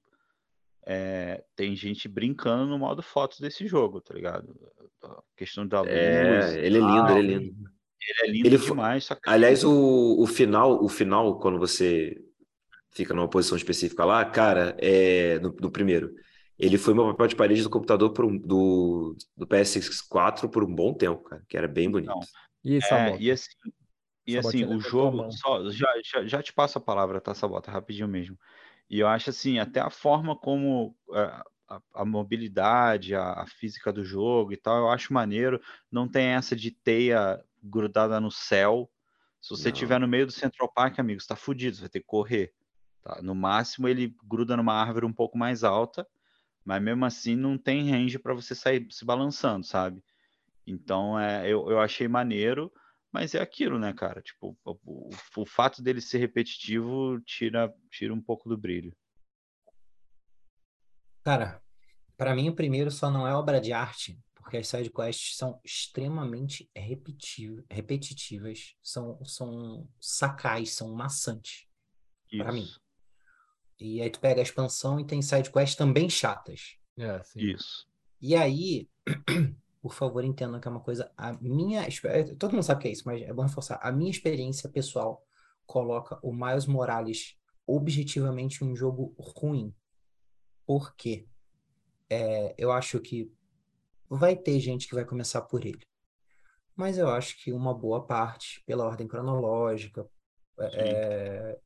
[0.87, 4.55] é, tem gente brincando no modo fotos desse jogo, tá ligado?
[5.03, 5.91] A questão da luz.
[5.91, 7.71] É, ele é lindo, ah, ele é lindo.
[8.01, 9.09] Ele é lindo ele demais.
[9.09, 9.17] Que...
[9.27, 12.23] Aliás, o, o final, o final, quando você
[12.91, 16.13] fica numa posição específica lá, cara, é no, no primeiro.
[16.59, 20.93] Ele foi meu papel de parede do computador um, do, do PS4 por um bom
[20.93, 22.11] tempo, cara, que era bem bonito.
[22.11, 22.21] Não.
[22.65, 23.49] E, é, e assim,
[24.27, 28.07] e assim, o jogo, só, já, já, já, te passo a palavra, tá, Sabota, rapidinho
[28.07, 28.39] mesmo.
[28.89, 33.93] E eu acho assim, até a forma como a, a, a mobilidade, a, a, física
[33.93, 35.61] do jogo e tal, eu acho maneiro.
[35.90, 38.90] Não tem essa de teia grudada no céu.
[39.40, 42.01] Se você estiver no meio do Central Park, amigo, você tá fudido, você vai ter
[42.01, 42.53] que correr.
[43.03, 43.20] Tá?
[43.23, 46.07] No máximo, ele gruda numa árvore um pouco mais alta,
[46.65, 50.03] mas mesmo assim não tem range para você sair se balançando, sabe?
[50.65, 52.73] Então, é, eu, eu achei maneiro.
[53.12, 54.22] Mas é aquilo, né, cara?
[54.22, 58.97] Tipo, o, o, o fato dele ser repetitivo tira, tira um pouco do brilho.
[61.23, 61.62] Cara,
[62.16, 66.68] para mim o primeiro só não é obra de arte, porque as sidequests são extremamente
[66.74, 71.68] repetitivas, são, são sacais, são maçantes.
[72.39, 72.66] para mim.
[73.78, 76.78] E aí tu pega a expansão e tem sidequests também chatas.
[76.99, 77.86] É, Isso.
[78.20, 78.89] E aí,
[79.83, 81.12] por favor, entendam que é uma coisa.
[81.17, 81.85] A minha.
[82.39, 83.81] Todo mundo sabe que é isso, mas é bom reforçar.
[83.83, 85.27] A minha experiência pessoal
[85.67, 87.36] coloca o Miles Morales
[87.67, 89.75] objetivamente um jogo ruim.
[90.65, 91.27] Por quê?
[92.09, 93.33] É, eu acho que
[94.09, 95.85] vai ter gente que vai começar por ele.
[96.77, 100.09] Mas eu acho que uma boa parte, pela ordem cronológica,
[100.61, 101.59] é,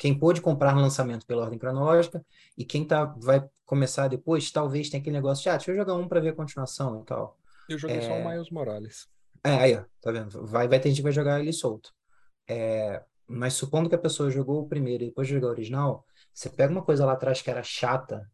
[0.00, 2.24] quem pôde comprar no lançamento pela ordem cronológica
[2.56, 5.94] e quem tá, vai começar depois, talvez tenha aquele negócio de, ah, deixa eu jogar
[5.94, 7.38] um para ver a continuação e tal.
[7.68, 8.00] Eu joguei é...
[8.00, 9.08] só o Miles Morales.
[9.44, 10.46] É, aí, ó, tá vendo?
[10.46, 11.92] Vai, vai ter gente que vai jogar ele solto.
[12.48, 13.04] É...
[13.28, 16.72] Mas supondo que a pessoa jogou o primeiro e depois jogou o original, você pega
[16.72, 18.26] uma coisa lá atrás que era chata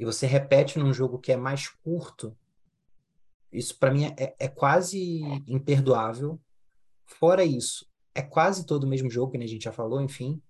[0.00, 2.34] e você repete num jogo que é mais curto,
[3.52, 6.40] isso para mim é, é quase imperdoável.
[7.04, 10.42] Fora isso, é quase todo o mesmo jogo, que a gente já falou, enfim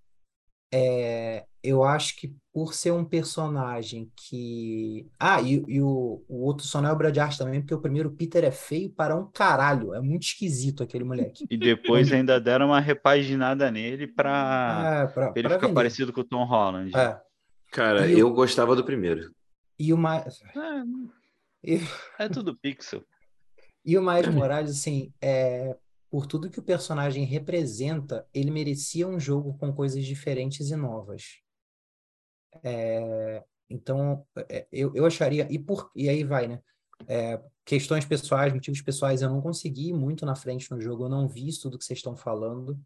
[0.71, 5.07] é, eu acho que por ser um personagem que.
[5.19, 7.81] Ah, e, e o, o outro só não é obra de arte também, porque o
[7.81, 9.93] primeiro Peter é feio para um caralho.
[9.93, 11.45] É muito esquisito aquele moleque.
[11.49, 15.73] E depois ainda deram uma repaginada nele para é, pra, ele pra ficar vender.
[15.73, 16.95] parecido com o Tom Holland.
[16.95, 17.19] É.
[17.71, 18.33] Cara, e eu o...
[18.33, 19.31] gostava do primeiro.
[19.77, 20.39] E o mais.
[21.63, 21.79] É,
[22.19, 23.03] é tudo pixel.
[23.85, 25.75] E o Miles Morales, assim, é,
[26.09, 31.41] por tudo que o personagem representa, ele merecia um jogo com coisas diferentes e novas.
[32.63, 33.43] É...
[33.69, 36.61] então, é, eu, eu acharia, e, por, e aí vai, né?
[37.07, 41.27] É, questões pessoais, motivos pessoais, eu não consegui muito na frente no jogo, eu não
[41.27, 42.79] vi isso tudo que vocês estão falando.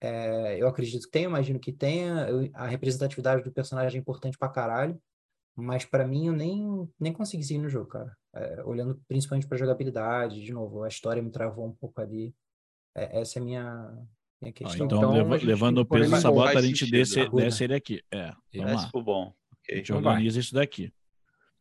[0.00, 2.28] É, eu acredito que tenha, imagino que tenha.
[2.28, 5.00] Eu, a representatividade do personagem é importante pra caralho.
[5.56, 8.16] Mas para mim eu nem, nem consegui seguir no jogo, cara.
[8.32, 12.32] É, olhando principalmente pra jogabilidade, de novo, a história me travou um pouco ali.
[12.98, 14.08] É, essa é a minha,
[14.40, 14.82] minha questão.
[14.82, 18.02] Ah, então, então leva, levando o peso dessa bota, a gente desce, desce ele aqui.
[18.12, 19.02] É, vamos lá.
[19.02, 19.34] bom.
[19.62, 19.74] Okay.
[19.74, 20.92] A gente organiza isso daqui.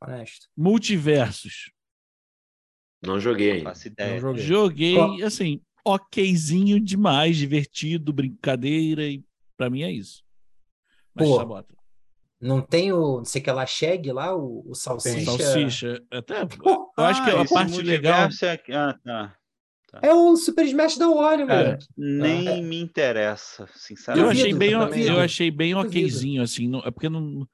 [0.01, 0.47] Honesto.
[0.55, 1.71] Multiversos.
[3.05, 3.73] Não joguei ainda.
[3.99, 4.95] Não joguei.
[4.95, 9.23] Joguei, assim, okzinho demais, divertido, brincadeira, e
[9.55, 10.23] pra mim é isso.
[11.13, 11.75] Mas Pô, sabota.
[12.39, 15.25] Não tem o, não sei que ela chegue lá, o, o salsicha.
[15.25, 16.03] Salsicha.
[16.11, 18.29] Até, eu acho que ah, a parte legal.
[18.43, 18.75] É...
[18.75, 19.37] Ah, tá.
[19.89, 19.99] Tá.
[20.01, 21.77] É o Super Smash da Wario, velho.
[21.97, 22.61] Nem é.
[22.61, 24.25] me interessa, sinceramente.
[24.25, 26.67] Eu achei bem, eu, eu achei bem okzinho, assim.
[26.67, 27.47] Não, é porque não.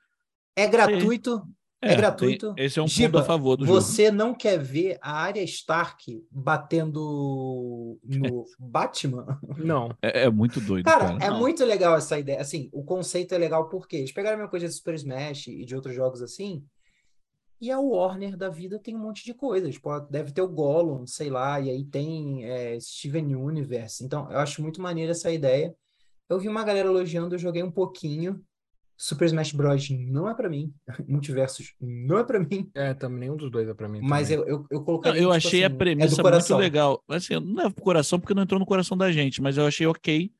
[0.55, 1.43] É gratuito.
[1.79, 2.53] É, é gratuito.
[2.55, 3.81] Tem, esse é um Giba, ponto a favor do você jogo.
[3.81, 9.37] Você não quer ver a área Stark batendo no Batman?
[9.57, 9.95] Não.
[10.01, 10.85] É, é muito doido.
[10.85, 11.25] Cara, cara.
[11.25, 11.39] é não.
[11.39, 12.39] muito legal essa ideia.
[12.39, 15.65] Assim, o conceito é legal porque eles pegaram a mesma coisa de Super Smash e
[15.65, 16.63] de outros jogos assim.
[17.61, 19.75] E a Warner da vida tem um monte de coisas.
[19.75, 24.03] Tipo, deve ter o Gollum, sei lá, e aí tem é, Steven Universe.
[24.03, 25.73] Então, eu acho muito maneira essa ideia.
[26.29, 28.43] Eu vi uma galera elogiando, eu joguei um pouquinho.
[28.97, 29.89] Super Smash Bros.
[29.89, 30.73] não é para mim.
[31.07, 32.69] Multiversos não é para mim.
[32.73, 33.99] É, também nenhum dos dois é para mim.
[34.01, 35.21] Mas eu, eu, eu colocaria.
[35.21, 37.03] eu tipo achei assim, a premissa é muito legal.
[37.07, 39.85] Assim, não é pro coração porque não entrou no coração da gente, mas eu achei
[39.87, 40.31] ok.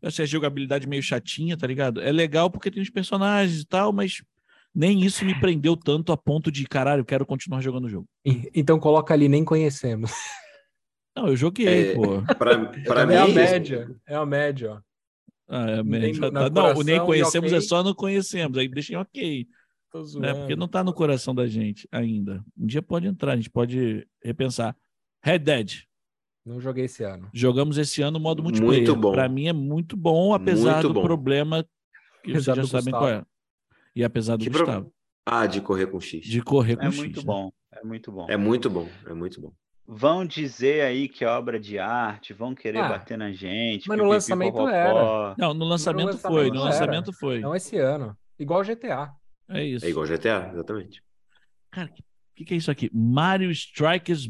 [0.00, 2.00] Eu achei a jogabilidade meio chatinha, tá ligado?
[2.00, 4.22] É legal porque tem os personagens e tal, mas
[4.76, 8.06] nem isso me prendeu tanto a ponto de, caralho, quero continuar jogando o jogo.
[8.54, 10.12] Então coloca ali, nem conhecemos.
[11.16, 12.22] Não, eu joguei, é, pô.
[12.36, 13.96] Pra, pra é mim, a é média.
[14.06, 14.80] É a média, ó.
[15.48, 17.58] Ah, é, nem, tá, não, o nem conhecemos okay.
[17.58, 18.58] é só não conhecemos.
[18.58, 19.46] Aí deixem ok.
[20.20, 20.34] Né?
[20.34, 22.44] Porque não está no coração da gente ainda.
[22.58, 24.76] Um dia pode entrar, a gente pode repensar.
[25.22, 25.72] Red Dead.
[26.44, 27.30] Não joguei esse ano.
[27.32, 28.86] Jogamos esse ano o modo multiplayer.
[28.86, 29.12] Muito bom.
[29.12, 31.02] Para mim é muito bom, apesar muito do bom.
[31.02, 31.64] problema
[32.22, 33.04] que apesar vocês já sabem Gustavo.
[33.04, 33.24] qual é.
[33.96, 34.84] E apesar do que Gustavo.
[34.84, 34.92] Pro...
[35.24, 36.24] Ah, de correr com X.
[36.24, 36.98] De correr com é X.
[36.98, 37.26] É muito né?
[37.26, 37.50] bom.
[37.72, 38.26] É muito bom.
[38.28, 38.88] É muito bom.
[39.06, 39.52] É muito bom
[39.86, 43.88] vão dizer aí que é obra de arte, vão querer ah, bater na gente.
[43.88, 45.34] Mas no lançamento era.
[45.38, 47.18] Não, no lançamento, no lançamento foi, no lançamento era.
[47.18, 47.40] foi.
[47.40, 48.16] Não esse ano.
[48.38, 49.12] Igual GTA.
[49.48, 49.86] É isso.
[49.86, 51.02] É igual GTA, exatamente.
[51.70, 51.92] Cara, o
[52.34, 52.90] que, que, é isso aqui?
[52.92, 54.28] Mario Strikers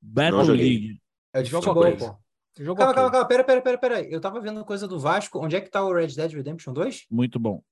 [0.00, 1.00] Battle League.
[1.32, 2.16] É de jogo pô.
[2.56, 4.02] Jogo calma, calma, calma, pera, pera, pera, pera.
[4.02, 5.44] Eu tava vendo coisa do Vasco.
[5.44, 7.06] Onde é que tá o Red Dead Redemption 2?
[7.10, 7.62] Muito bom.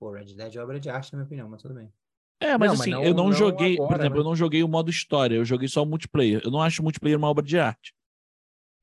[0.00, 1.92] Pô, Red Dead é obra de arte, na minha opinião, mas tudo bem.
[2.40, 4.20] É, mas não, assim, mas não, eu não, não joguei, agora, por exemplo, né?
[4.20, 6.40] eu não joguei o modo história, eu joguei só o multiplayer.
[6.42, 7.94] Eu não acho o multiplayer uma obra de arte.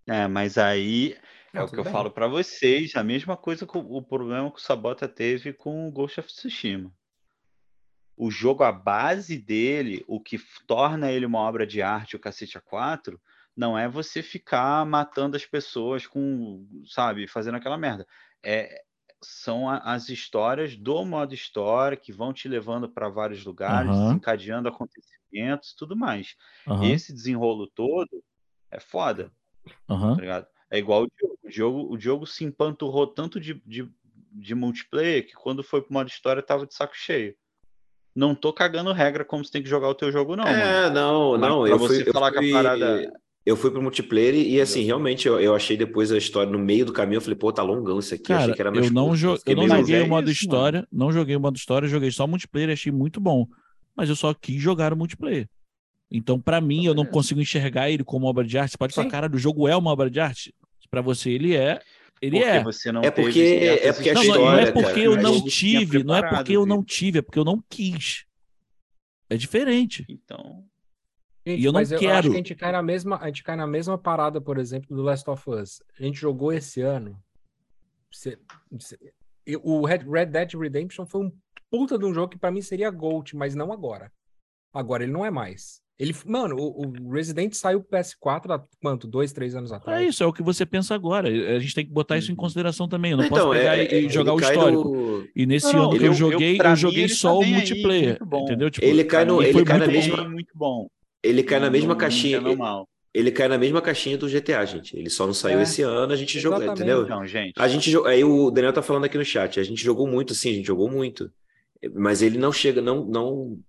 [0.05, 1.17] É, mas aí
[1.51, 1.91] é o que eu bem.
[1.91, 5.91] falo para vocês, a mesma coisa com o problema que o Sabota teve com o
[5.91, 6.93] Ghost of Tsushima.
[8.15, 12.59] O jogo, a base dele, o que torna ele uma obra de arte, o cacete
[12.59, 13.19] A4,
[13.55, 18.05] não é você ficar matando as pessoas com, sabe, fazendo aquela merda.
[18.43, 18.83] É,
[19.21, 24.07] são a, as histórias do modo história que vão te levando para vários lugares, uhum.
[24.07, 26.35] desencadeando acontecimentos tudo mais.
[26.65, 26.83] Uhum.
[26.83, 28.23] Esse desenrolo todo
[28.71, 29.31] é foda.
[29.89, 30.15] Uhum.
[30.17, 31.37] Tá é igual o jogo.
[31.43, 33.89] O jogo, o jogo se empanturrou tanto de, de,
[34.31, 37.35] de multiplayer que quando foi pro modo história tava de saco cheio.
[38.13, 40.45] Não tô cagando regra como você tem que jogar o teu jogo, não.
[40.45, 40.95] É, mano.
[40.95, 41.61] não, Mas não.
[41.61, 42.47] Pra eu você fui, falar eu fui...
[42.47, 43.13] que a parada
[43.47, 46.85] eu fui pro multiplayer e, assim, realmente, eu, eu, achei depois a história no meio
[46.85, 48.87] do caminho, eu falei, pô, tá longão isso aqui, Cara, eu achei que era mais
[48.87, 50.87] eu não, jo eu não joguei é o modo isso, história, mano.
[50.91, 53.47] não joguei o modo história, joguei só multiplayer, achei muito bom,
[53.95, 55.47] mas eu só quis jogar o multiplayer.
[56.11, 58.71] Então, para mim, eu não consigo enxergar ele como obra de arte.
[58.71, 59.01] Você pode Sim.
[59.01, 60.53] falar, cara, do jogo é uma obra de arte?
[60.91, 61.79] Para você, ele é.
[62.21, 62.63] Ele porque é.
[62.63, 63.41] Você não é porque
[63.81, 66.53] é porque a não, história, não é porque cara, eu não tive, não é porque
[66.53, 68.25] eu não tive, é porque eu não quis.
[69.29, 70.05] É diferente.
[70.09, 70.65] Então,
[71.47, 72.03] Gente, e eu não mas quero.
[72.03, 74.57] Eu acho que a gente cai na mesma, a gente cai na mesma parada, por
[74.57, 75.81] exemplo, do Last of Us.
[75.97, 77.17] A gente jogou esse ano.
[78.11, 78.37] Você,
[78.69, 78.97] você,
[79.63, 81.31] o Red, Red Dead Redemption foi um
[81.71, 84.11] puta de um jogo que para mim seria Gold, mas não agora.
[84.73, 85.81] Agora ele não é mais.
[85.97, 89.07] Ele, mano, o, o Resident saiu pro PS4 há quanto?
[89.07, 89.99] Dois, três anos atrás?
[89.99, 91.29] É isso, é o que você pensa agora.
[91.29, 92.37] A gente tem que botar isso em uhum.
[92.37, 93.11] consideração também.
[93.11, 94.95] Eu não então, posso pegar é, e jogar o histórico.
[94.95, 95.27] No...
[95.35, 98.19] E nesse não, ano que eu, eu joguei, eu, eu joguei só o multiplayer.
[98.21, 98.69] Aí, entendeu?
[98.69, 100.27] Tipo, ele cai no, ele cai na mesma.
[100.27, 100.87] Muito bom.
[101.23, 102.37] Ele cai na mesma caixinha.
[102.37, 102.57] Ele,
[103.13, 104.95] ele, cai na mesma caixinha do GTA, gente.
[104.95, 107.07] Ele só não saiu é, esse ano, a gente jogou, entendeu?
[107.07, 107.53] Não, gente.
[107.57, 110.51] A gente aí o Daniel tá falando aqui no chat, a gente jogou muito, sim,
[110.51, 111.31] a gente jogou muito.
[111.93, 113.59] Mas ele não chega, não, não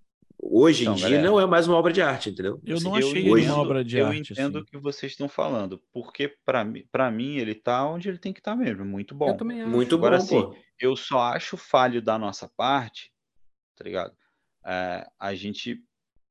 [0.40, 2.60] hoje então, em dia galera, não é mais uma obra de arte, entendeu?
[2.64, 4.30] Eu não achei eu, hoje, uma obra de eu arte.
[4.30, 4.64] Eu entendo assim.
[4.64, 8.32] o que vocês estão falando, porque para mim, para mim ele tá onde ele tem
[8.32, 9.36] que estar tá mesmo, muito bom.
[9.66, 13.10] Muito Agora, bom, assim, eu só acho falho da nossa parte
[13.78, 14.12] tá ligado?
[14.66, 15.80] É, a gente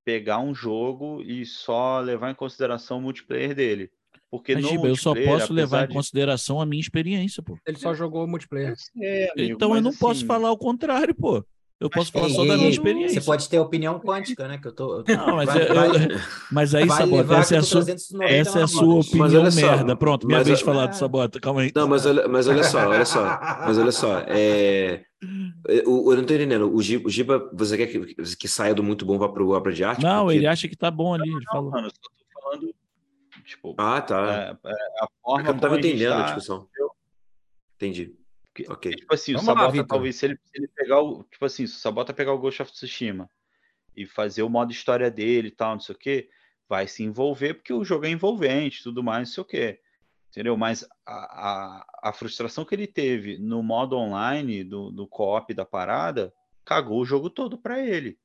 [0.07, 3.91] pegar um jogo e só levar em consideração o multiplayer dele.
[4.31, 5.93] Porque Mas, Giba, eu só posso levar em de...
[5.93, 7.57] consideração a minha experiência, pô.
[7.67, 8.73] Ele só jogou multiplayer.
[9.01, 9.99] É, amigo, então eu não assim...
[9.99, 11.43] posso falar o contrário, pô.
[11.79, 13.21] Eu posso falar só da minha experiência.
[13.21, 14.57] Você pode ter opinião quântica, né?
[14.57, 15.03] Que eu tô.
[15.07, 16.19] Não, mas, vai, eu,
[16.51, 17.85] mas aí, vai Sabota, essa é a sua,
[18.23, 19.95] essa é a sua opinião merda.
[19.95, 21.71] Pronto, minha vez de falar do Sabota, calma aí.
[21.75, 23.39] Não, mas olha, mas olha só, olha só.
[23.59, 24.23] Mas olha só.
[24.27, 25.03] É...
[25.67, 26.73] Eu, eu não tô entendendo.
[26.73, 29.71] O Giba, o Giba você quer que, que saia do muito bom vá pro obra
[29.71, 30.01] de arte?
[30.01, 30.37] Não, porque...
[30.37, 31.29] ele acha que tá bom ali.
[31.29, 31.71] Ele falou.
[31.71, 32.75] Mano, eu só tô falando.
[33.45, 34.57] Tipo, ah, tá.
[34.63, 36.67] É, é a forma eu não tava entendendo a, a discussão.
[36.75, 36.91] Eu...
[37.75, 38.15] Entendi.
[38.57, 38.91] Porque, ok.
[38.95, 41.23] Tipo assim, Vamos o Sabota, lá, talvez, se ele, se ele, pegar o.
[41.25, 43.29] Tipo assim, se o Sabota pegar o Ghost of Tsushima
[43.95, 46.29] e fazer o modo história dele e tal, não sei o quê,
[46.67, 49.79] vai se envolver, porque o jogo é envolvente tudo mais, não sei o quê.
[50.29, 50.57] Entendeu?
[50.57, 55.65] Mas a, a, a frustração que ele teve no modo online, do, do co-op da
[55.65, 56.33] parada,
[56.65, 58.19] cagou o jogo todo pra ele.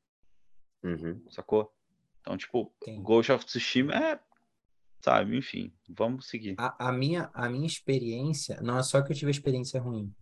[0.82, 1.22] Uhum.
[1.30, 1.72] Sacou?
[2.20, 3.02] Então, tipo, Sim.
[3.02, 4.20] Ghost of Tsushima é
[5.00, 5.36] sabe?
[5.36, 6.54] Enfim, vamos seguir.
[6.58, 10.14] A, a, minha, a minha experiência, não é só que eu tive experiência ruim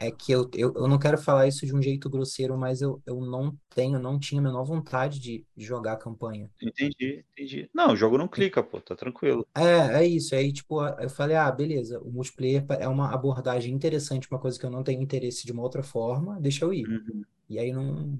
[0.00, 3.02] é que eu, eu, eu não quero falar isso de um jeito grosseiro, mas eu,
[3.04, 6.50] eu não tenho, não tinha a menor vontade de jogar a campanha.
[6.60, 7.70] Entendi, entendi.
[7.74, 9.46] Não, o jogo não clica, pô, tá tranquilo.
[9.54, 10.34] É, é isso.
[10.34, 14.64] Aí, tipo, eu falei, ah, beleza, o multiplayer é uma abordagem interessante, uma coisa que
[14.64, 16.88] eu não tenho interesse de uma outra forma, deixa eu ir.
[16.88, 17.22] Uhum.
[17.50, 18.18] E aí não.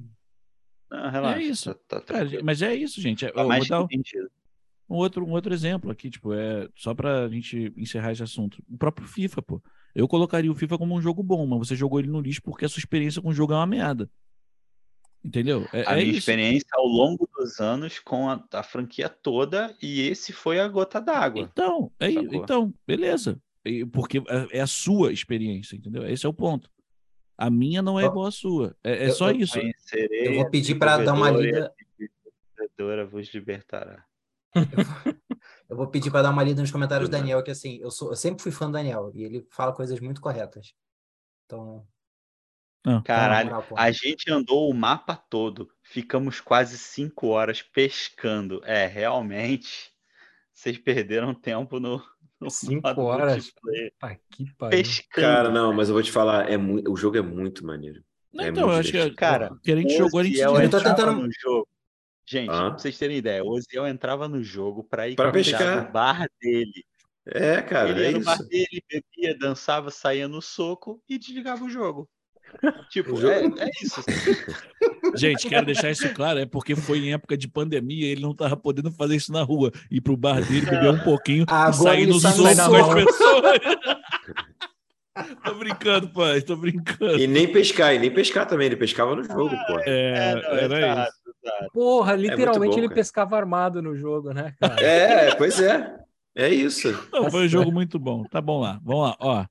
[0.91, 1.39] Não, relaxa.
[1.39, 1.75] É isso.
[1.89, 3.25] Tá, tá mas é isso, gente.
[3.25, 7.73] É, tá mais dar um outro, um outro exemplo aqui, tipo, é só pra gente
[7.75, 8.63] encerrar esse assunto.
[8.69, 9.63] O próprio FIFA, pô.
[9.95, 12.65] Eu colocaria o FIFA como um jogo bom, mas você jogou ele no lixo porque
[12.65, 14.09] a sua experiência com o jogo é uma merda.
[15.23, 15.69] Entendeu?
[15.73, 16.19] É, a é minha isso.
[16.19, 21.01] experiência ao longo dos anos com a, a, franquia toda e esse foi a gota
[21.01, 21.43] d'água.
[21.43, 23.39] Então, é, então, beleza.
[23.93, 26.07] Porque é, é a sua experiência, entendeu?
[26.09, 26.71] Esse é o ponto.
[27.37, 28.75] A minha não é igual à sua.
[28.83, 29.59] É, é só eu, isso.
[30.11, 31.73] Eu vou pedir para dar uma lida.
[32.79, 34.05] A vos libertará.
[34.55, 34.63] Eu
[35.77, 38.17] vou pedir para dar uma lida nos comentários do Daniel, que assim, eu, sou, eu
[38.17, 40.75] sempre fui fã do Daniel e ele fala coisas muito corretas.
[41.47, 41.87] Então.
[42.85, 48.61] Ah, Caralho, moral, a gente andou o mapa todo, ficamos quase cinco horas pescando.
[48.65, 49.93] É, realmente,
[50.53, 52.03] vocês perderam tempo no.
[52.41, 53.53] no cinco horas?
[54.01, 55.27] Ah, que pescando.
[55.27, 58.03] Cara, não, mas eu vou te falar, é muito, o jogo é muito maneiro.
[58.33, 60.71] Não, é então, muito eu acho que, cara, que a gente jogou, a gente eu
[60.71, 61.69] tô tentando no jogo.
[62.27, 62.71] Gente, ah.
[62.71, 66.29] pra vocês terem ideia, o Oziel entrava no jogo para ir pra pescar no bar
[66.41, 66.85] dele.
[67.27, 67.91] É, cara.
[67.91, 72.09] Ele ia é no bar dele, bebia, dançava, saía no soco e desligava o jogo.
[72.91, 73.33] Tipo, o jogo...
[73.33, 74.03] É, é, isso.
[75.17, 78.57] Gente, quero deixar isso claro, é porque foi em época de pandemia, ele não estava
[78.57, 79.71] podendo fazer isso na rua.
[79.91, 83.61] Ir pro bar dele, beber um pouquinho Agora e sair no soco com as pessoas.
[85.45, 87.19] tô brincando, pai, tô brincando.
[87.19, 89.81] E nem pescar, e nem pescar também, ele pescava no jogo, pô.
[89.81, 91.20] É, é não, era isso.
[91.73, 94.81] Porra, é literalmente é bom, ele pescava armado no jogo, né, cara?
[94.83, 95.99] É, pois é.
[96.35, 96.91] É isso.
[97.13, 98.25] Não, foi um jogo muito bom.
[98.25, 98.81] Tá bom lá.
[98.83, 99.47] Vamos lá, ó.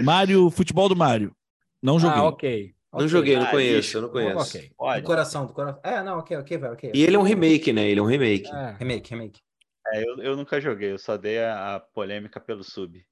[0.00, 1.34] Mário, futebol do Mário.
[1.82, 2.18] Não joguei.
[2.18, 2.74] Ah, ok.
[2.92, 3.08] Não okay.
[3.08, 4.58] joguei, não ah, conheço, eu não conheço.
[4.78, 5.00] Ok.
[5.00, 5.80] Do coração, do coração.
[5.82, 6.92] É, não, ok, ok, vai, ok.
[6.94, 7.88] E ele é um remake, né?
[7.88, 8.48] Ele é um remake.
[8.48, 8.76] É.
[8.78, 9.40] Remake, remake.
[9.88, 13.04] É, eu, eu nunca joguei, eu só dei a, a polêmica pelo sub.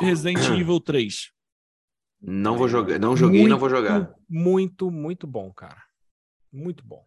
[0.00, 1.30] Resident Evil 3.
[2.26, 4.14] Não vou jogar, não joguei e não vou jogar.
[4.28, 5.82] Muito, muito bom, cara.
[6.50, 7.04] Muito bom.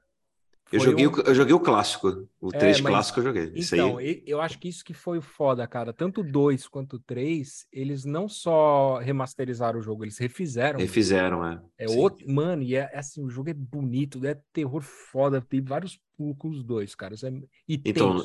[0.71, 1.11] Eu joguei, um...
[1.11, 2.27] o, eu joguei o clássico.
[2.41, 3.53] O 3 é, clássico eu joguei.
[3.55, 4.21] Então, aí...
[4.27, 5.93] eu acho que isso que foi foda, cara.
[5.93, 10.79] Tanto o 2 quanto o 3, eles não só remasterizaram o jogo, eles refizeram.
[10.79, 11.61] Refizeram, é.
[11.77, 12.29] É outro.
[12.29, 15.41] Mano, e é, é assim, o jogo é bonito, é terror foda.
[15.41, 17.13] Tem vários pulos os dois, cara.
[17.13, 17.29] É...
[17.67, 18.17] E então,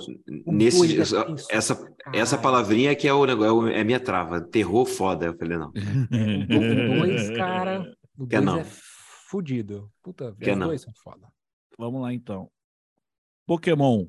[0.47, 1.03] nesse, é
[1.51, 3.25] essa, essa palavrinha que é o
[3.69, 4.41] é, é minha trava.
[4.41, 5.27] Terror foda.
[5.27, 5.69] Eu falei, não.
[5.69, 7.95] o 2, cara.
[8.17, 8.65] O 2 é
[9.29, 9.91] fudido.
[10.03, 11.29] Puta, os dois são foda.
[11.79, 12.51] Vamos lá então.
[13.47, 14.07] Pokémon.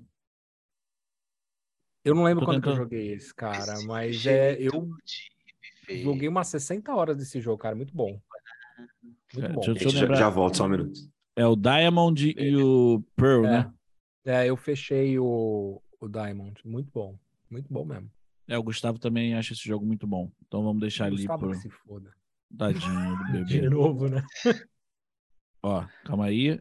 [2.03, 2.73] Eu não lembro Tô quando tentando...
[2.73, 4.89] eu joguei esse, cara, mas é eu
[6.03, 8.19] joguei umas 60 horas desse jogo, cara, muito bom.
[9.33, 9.61] Muito é, bom.
[9.61, 10.99] Deixa, deixa já, já volto só um minuto.
[11.35, 13.49] É o Diamond e o Pearl, é.
[13.49, 13.73] né?
[14.25, 16.59] É, eu fechei o, o Diamond.
[16.63, 17.17] Muito bom.
[17.49, 18.09] Muito bom mesmo.
[18.47, 20.31] É, o Gustavo também acha esse jogo muito bom.
[20.47, 21.55] Então vamos deixar ali por...
[21.55, 22.13] se foda.
[22.57, 23.61] Tadinho do bebê.
[23.61, 24.23] De novo, né?
[25.61, 26.59] Ó, calma aí.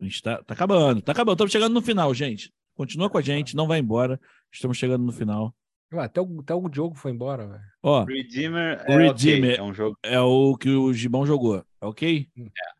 [0.00, 1.34] A gente tá, tá acabando, tá acabando.
[1.34, 2.52] Estamos chegando no final, gente.
[2.74, 4.20] Continua com a gente, não vai embora.
[4.52, 5.54] Estamos chegando no final.
[5.92, 7.62] Ué, até, o, até o jogo foi embora, velho.
[7.82, 9.56] Ó, Redeemer, é, Redeemer okay.
[9.56, 9.98] é um jogo.
[10.02, 12.28] É o que o Gibão jogou, é ok?
[12.38, 12.79] É.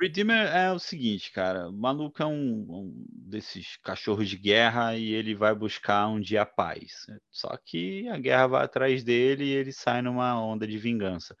[0.00, 1.68] Redeemer é o seguinte, cara.
[1.68, 6.42] O maluco é um, um, desses cachorros de guerra e ele vai buscar um dia
[6.42, 7.06] a paz.
[7.30, 11.36] Só que a guerra vai atrás dele e ele sai numa onda de vingança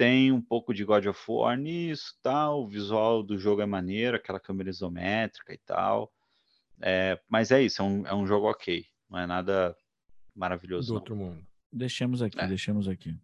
[0.00, 2.62] tem um pouco de God of War nisso, tal.
[2.62, 6.10] O visual do jogo é maneiro, aquela câmera isométrica e tal.
[6.80, 8.86] É, mas é isso, é um, é um jogo ok.
[9.10, 9.76] Não é nada
[10.34, 10.86] maravilhoso.
[10.86, 11.00] Do não.
[11.00, 11.46] outro mundo.
[11.70, 12.46] Deixemos aqui, é.
[12.46, 13.14] deixemos aqui.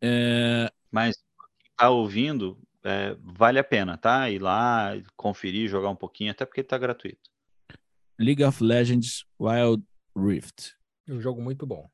[0.00, 0.70] É...
[0.92, 2.56] Mas quem tá ouvindo,
[2.88, 4.30] é, vale a pena, tá?
[4.30, 7.30] Ir lá, conferir, jogar um pouquinho, até porque tá gratuito.
[8.18, 9.84] League of Legends Wild
[10.16, 10.74] Rift.
[11.08, 11.88] Um jogo muito bom.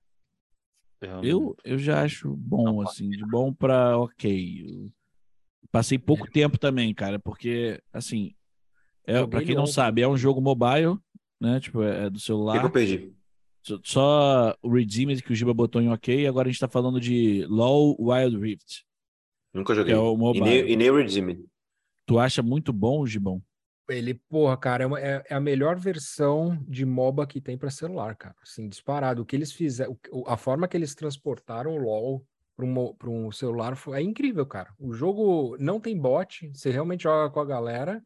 [1.22, 4.64] Eu, eu já acho bom, assim, de bom pra ok.
[4.66, 4.90] Eu
[5.70, 6.30] passei pouco é.
[6.30, 8.34] tempo também, cara, porque, assim,
[9.04, 10.96] é, pra quem não sabe, é um jogo mobile,
[11.38, 11.60] né?
[11.60, 12.58] Tipo, é, é do celular.
[12.58, 13.12] que eu perdi?
[13.82, 17.46] Só o Redeemed que o Giba botou em ok, agora a gente tá falando de
[17.48, 18.83] LoL Wild Rift.
[19.54, 19.94] Nunca joguei.
[19.94, 20.44] É o mobile.
[20.44, 21.44] E nem, e nem o Redeemed.
[22.04, 23.40] Tu acha muito bom, Gibão?
[23.88, 27.70] Ele, porra, cara, é, uma, é, é, a melhor versão de MOBA que tem para
[27.70, 28.34] celular, cara.
[28.42, 29.22] Assim, disparado.
[29.22, 32.26] O que eles fizeram, a forma que eles transportaram o LoL
[32.56, 34.72] para um, um celular foi, é incrível, cara.
[34.78, 38.02] O jogo não tem bot, você realmente joga com a galera.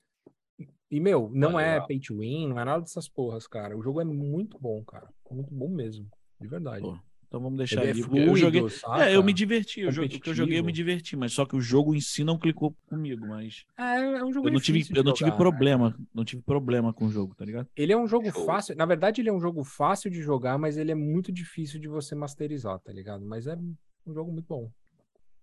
[0.91, 3.77] E, meu, não é pay to win, não é nada dessas porras, cara.
[3.77, 5.09] O jogo é muito bom, cara.
[5.31, 6.09] Muito bom mesmo,
[6.41, 6.83] de verdade.
[6.83, 6.99] Pô.
[7.29, 8.01] Então vamos deixar Ele é ali.
[8.01, 8.63] É fluido, eu joguei.
[8.99, 9.81] É, eu me diverti.
[9.83, 12.25] Eu joguei, que eu joguei, eu me diverti, mas só que o jogo em si
[12.25, 13.67] não clicou comigo, mas.
[13.77, 15.91] É, é um jogo eu não tive, Eu não tive problema.
[15.91, 16.07] Né?
[16.15, 17.69] Não tive problema com o jogo, tá ligado?
[17.77, 18.75] Ele é um jogo fácil.
[18.77, 21.87] Na verdade, ele é um jogo fácil de jogar, mas ele é muito difícil de
[21.87, 23.27] você masterizar, tá ligado?
[23.27, 23.55] Mas é
[24.07, 24.71] um jogo muito bom.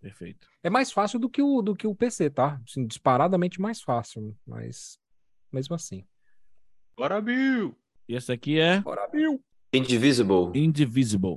[0.01, 0.47] Perfeito.
[0.63, 2.59] É mais fácil do que o, do que o PC, tá?
[2.67, 4.99] Assim, disparadamente mais fácil, mas
[5.51, 6.03] mesmo assim.
[6.97, 7.75] Bora, Bill!
[8.09, 8.81] E esse aqui é.
[8.81, 9.39] Bora, Bill!
[9.73, 10.51] Indivisible.
[10.53, 11.35] Indivisible.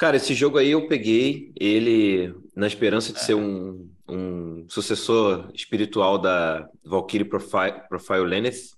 [0.00, 6.16] Cara, esse jogo aí eu peguei ele na esperança de ser um, um sucessor espiritual
[6.16, 8.70] da Valkyrie Profile, Profile Lenneth,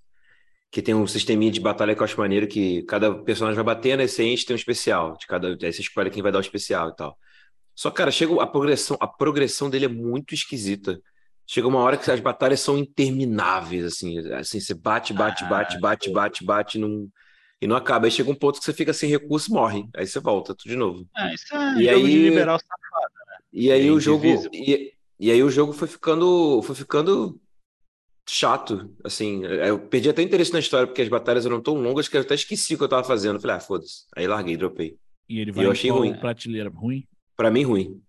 [0.68, 3.96] que tem um sisteminha de batalha que eu acho maneiro, que cada personagem vai bater,
[3.96, 4.02] né?
[4.02, 6.88] Esse ente tem um especial, de cada, aí você escolhe quem vai dar o especial
[6.88, 7.16] e tal.
[7.72, 11.00] Só, cara, chega a progressão, a progressão dele é muito esquisita.
[11.46, 16.10] Chega uma hora que as batalhas são intermináveis, assim, assim, você bate, bate, bate, bate,
[16.10, 17.08] bate, bate, num
[17.62, 18.06] e não acaba.
[18.06, 19.88] Aí chega um ponto que você fica sem recurso morre.
[19.94, 21.08] Aí você volta tudo de novo.
[21.16, 23.36] É, isso é e aí, liberal safado, né?
[23.52, 24.26] E aí é o jogo.
[24.52, 26.60] E, e aí o jogo foi ficando.
[26.62, 27.40] Foi ficando
[28.28, 32.16] chato, assim, eu perdi até interesse na história, porque as batalhas eram tão longas que
[32.16, 33.40] eu até esqueci o que eu tava fazendo.
[33.40, 34.06] Falei, ah, foda-se.
[34.16, 34.96] Aí larguei, dropei.
[35.28, 36.14] E ele vai e eu achei ruim.
[36.14, 37.06] prateleira ruim?
[37.36, 38.02] Pra mim, ruim.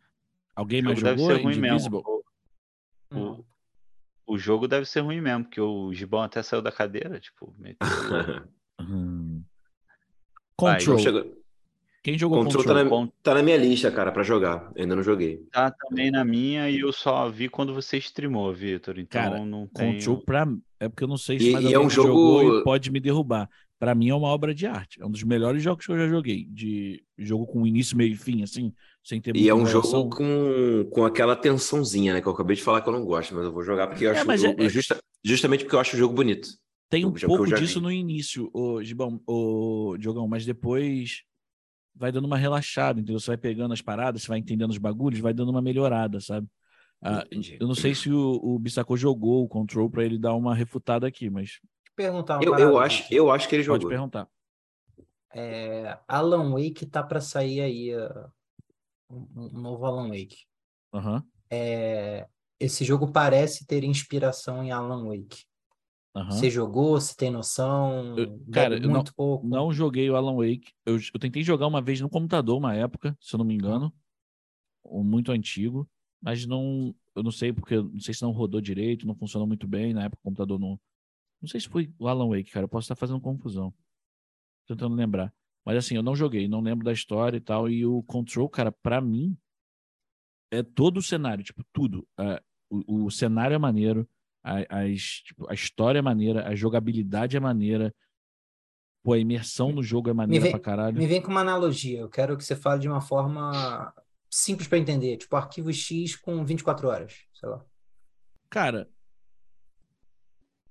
[0.56, 1.28] Alguém mais jogou?
[1.28, 2.26] Deve ser ruim mesmo.
[3.12, 3.44] O,
[4.26, 7.78] o, jogo deve ser ruim mesmo, porque o Gibão até saiu da cadeira, tipo, meteu...
[8.80, 9.44] Hum.
[10.56, 10.98] Control.
[12.04, 12.64] Quem jogou Control?
[12.64, 14.70] Control tá, na, tá na minha lista, cara, para jogar.
[14.76, 15.38] Eu ainda não joguei.
[15.52, 19.00] Tá também na minha e eu só vi quando você streamou, Vitor.
[19.00, 19.94] Então cara, não tem.
[19.94, 20.48] Control pra...
[20.82, 23.50] é porque eu não sei se e, mais e é um jogo pode me derrubar.
[23.80, 25.02] Para mim é uma obra de arte.
[25.02, 26.46] É um dos melhores jogos que eu já joguei.
[26.50, 30.90] De jogo com início, meio e fim, assim, sem ter E é um jogo com,
[30.92, 32.22] com aquela tensãozinha, né?
[32.22, 34.14] Que eu acabei de falar que eu não gosto, mas eu vou jogar porque eu
[34.14, 34.46] é, acho.
[34.46, 34.70] É, é...
[34.70, 36.50] Justa, justamente porque eu acho o jogo bonito.
[36.94, 37.82] Tem um pouco disso vi.
[37.82, 41.24] no início, o Gibão, o Diogão, mas depois
[41.96, 43.20] vai dando uma relaxada, entendeu?
[43.20, 46.48] Você vai pegando as paradas, você vai entendendo os bagulhos, vai dando uma melhorada, sabe?
[47.02, 47.26] Ah,
[47.60, 51.08] eu não sei se o, o Bissacô jogou o Control para ele dar uma refutada
[51.08, 51.60] aqui, mas.
[51.96, 53.82] Perguntar uma eu, eu acho, eu acho que ele jogou.
[53.82, 54.28] Pode perguntar.
[55.34, 58.32] É, Alan Wake tá para sair aí uh,
[59.10, 60.46] um, um, novo Alan Wake.
[60.94, 61.24] Uhum.
[61.50, 62.28] É,
[62.60, 65.44] esse jogo parece ter inspiração em Alan Wake.
[66.16, 66.32] Uhum.
[66.32, 68.16] Você jogou, você tem noção?
[68.18, 69.48] Eu, cara, eu não, pouco.
[69.48, 70.72] não joguei o Alan Wake.
[70.86, 73.92] Eu, eu tentei jogar uma vez no computador, uma época, se eu não me engano.
[74.86, 75.90] Um muito antigo.
[76.22, 76.96] Mas não.
[77.16, 77.76] Eu não sei porque.
[77.76, 79.94] Não sei se não rodou direito, não funcionou muito bem.
[79.94, 80.80] Na época o computador não.
[81.42, 82.66] Não sei se foi o Alan Wake, cara.
[82.66, 83.74] Eu posso estar fazendo confusão.
[84.68, 85.34] Tentando lembrar.
[85.66, 87.70] Mas assim, eu não joguei, não lembro da história e tal.
[87.70, 89.38] E o Control, cara, para mim,
[90.52, 92.08] é todo o cenário, tipo, tudo.
[92.20, 94.08] Uh, o, o cenário é maneiro
[94.44, 97.96] a, as, tipo, a história é maneira, a jogabilidade é maneira,
[99.02, 100.98] pô, a imersão no jogo é maneira vem, pra caralho.
[100.98, 103.94] Me vem com uma analogia, eu quero que você fale de uma forma
[104.30, 107.64] simples para entender, tipo arquivo X com 24 horas, sei lá.
[108.50, 108.90] Cara,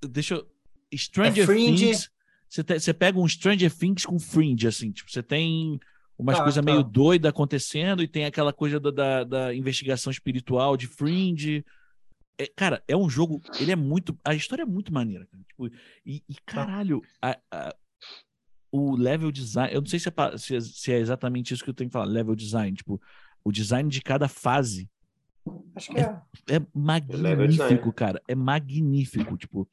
[0.01, 0.53] deixa eu...
[0.95, 2.11] Stranger é Things,
[2.47, 5.81] você, te, você pega um Stranger Things com Fringe, assim, tipo, você tem
[6.19, 6.71] umas tá, coisas tá.
[6.71, 11.65] meio doidas acontecendo e tem aquela coisa da, da, da investigação espiritual de Fringe
[12.39, 13.41] é, cara, é um jogo.
[13.61, 14.19] Ele é muito.
[14.25, 15.27] A história é muito maneira.
[15.27, 15.43] Cara.
[15.49, 15.67] Tipo,
[16.05, 17.75] e, e, caralho, a, a,
[18.71, 19.73] o level design.
[19.73, 21.93] Eu não sei se é, se, é, se é, exatamente isso que eu tenho que
[21.93, 22.07] falar.
[22.07, 22.77] Level design.
[22.77, 23.01] Tipo,
[23.45, 24.91] o design de cada fase.
[25.75, 26.21] Acho que é.
[26.49, 28.21] É, é magnífico, cara.
[28.27, 29.37] É magnífico.
[29.37, 29.69] Tipo,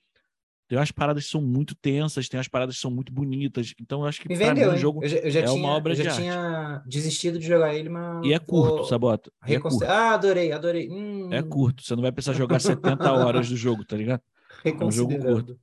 [0.70, 3.74] Tem umas paradas que são muito tensas, tem umas paradas que são muito bonitas.
[3.82, 5.56] Então, eu acho que Me vendeu, mim, o jogo eu já, eu já é tinha,
[5.56, 6.88] uma obra eu já de tinha arte.
[6.88, 8.24] desistido de jogar ele, mas.
[8.24, 9.32] E é curto, Sabota.
[9.48, 9.84] É curto.
[9.84, 10.88] Ah, adorei, adorei.
[10.88, 11.34] Hum...
[11.34, 11.82] É curto.
[11.82, 14.22] Você não vai precisar jogar 70 horas do jogo, tá ligado?
[14.64, 15.60] É um jogo curto.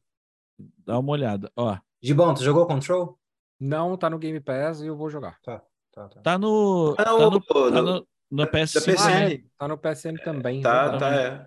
[0.84, 1.52] Dá uma olhada.
[1.54, 1.78] Ó.
[2.02, 3.16] Gibão, tu jogou Control?
[3.60, 5.38] Não, tá no Game Pass e eu vou jogar.
[5.40, 5.62] Tá,
[5.92, 6.20] tá, tá.
[6.20, 6.96] Tá no.
[6.96, 8.94] Tá no, tá no, no PSN.
[8.98, 10.62] Ah, é, tá no PSN também.
[10.62, 11.46] Tá, tá, é.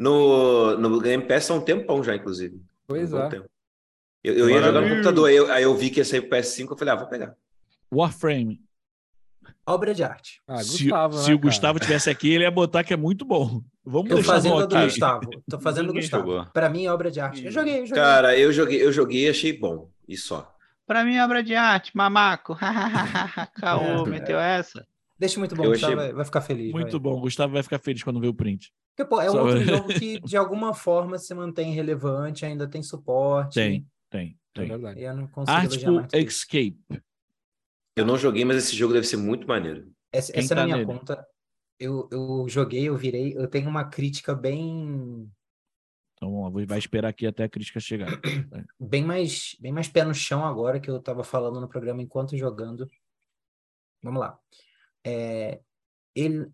[0.00, 2.58] No, no Game Pass há um tempão já, inclusive.
[2.86, 3.28] Pois é.
[4.22, 6.36] Eu, eu ia jogar no computador, aí eu, aí eu vi que ia sair pro
[6.36, 7.36] PS5, eu falei, ah, vou pegar.
[7.92, 8.60] Warframe.
[9.64, 10.40] Obra de arte.
[10.46, 13.24] Ah, Gustavo, se, né, se o Gustavo tivesse aqui, ele ia botar que é muito
[13.24, 13.62] bom.
[13.84, 15.30] Vamos eu fazendo a do Gustavo.
[15.48, 16.46] Tô fazendo do Gustavo.
[16.52, 17.44] Para mim, é obra de arte.
[17.44, 18.02] Eu joguei, eu joguei.
[18.02, 19.90] Cara, eu joguei, eu joguei e achei bom.
[20.08, 20.52] E só.
[20.86, 22.56] Para mim, é obra de arte, mamaco.
[23.54, 24.86] Caô, é, meteu essa.
[25.18, 26.12] Deixa muito bom, eu Gustavo achei...
[26.12, 26.72] vai, ficar feliz.
[26.72, 27.00] Muito vai.
[27.00, 28.72] bom, Gustavo vai ficar feliz quando vê o print.
[28.96, 32.82] Porque, pô, é um outro jogo que, de alguma forma, se mantém relevante, ainda tem
[32.82, 33.54] suporte.
[33.54, 34.64] Tem, tem, tem.
[34.64, 35.02] É verdade.
[35.02, 36.78] Eu não consigo Artful Escape.
[37.94, 39.92] Eu não joguei, mas esse jogo deve ser muito maneiro.
[40.10, 40.98] Essa, essa tá é na minha nele?
[40.98, 41.26] conta.
[41.78, 43.36] Eu, eu joguei, eu virei.
[43.36, 45.30] Eu tenho uma crítica bem.
[46.14, 48.08] Então vamos lá, vai esperar aqui até a crítica chegar.
[48.80, 52.34] bem mais, bem mais pé no chão agora que eu estava falando no programa enquanto
[52.34, 52.90] jogando.
[54.02, 54.38] Vamos lá.
[55.04, 55.60] É,
[56.14, 56.50] ele,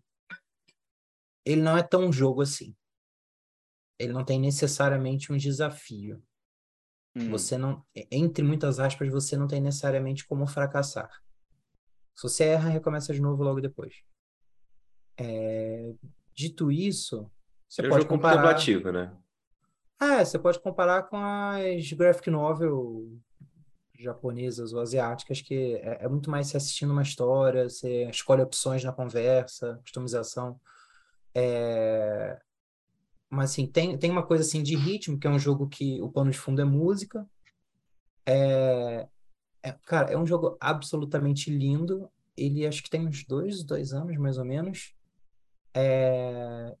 [1.45, 2.75] ele não é tão jogo assim.
[3.99, 6.21] Ele não tem necessariamente um desafio.
[7.15, 7.29] Hum.
[7.29, 11.11] Você não, entre muitas aspas, você não tem necessariamente como fracassar.
[12.15, 13.95] Se você erra, recomeça de novo logo depois.
[15.17, 15.93] É...
[16.35, 17.29] Dito isso,
[17.69, 18.35] você é pode comparar.
[18.35, 19.15] contemplativo, né?
[19.99, 23.19] É, você pode comparar com as graphic novel
[23.97, 28.83] japonesas ou asiáticas, que é, é muito mais você assistindo uma história, você escolhe opções
[28.83, 30.59] na conversa, customização.
[31.35, 32.39] É...
[33.29, 36.11] Mas assim, tem, tem uma coisa assim de ritmo, que é um jogo que o
[36.11, 37.27] pano de fundo é música.
[38.25, 39.07] É,
[39.63, 42.09] é, cara, é um jogo absolutamente lindo.
[42.37, 44.93] Ele acho que tem uns dois, dois anos, mais ou menos.
[45.73, 46.75] É...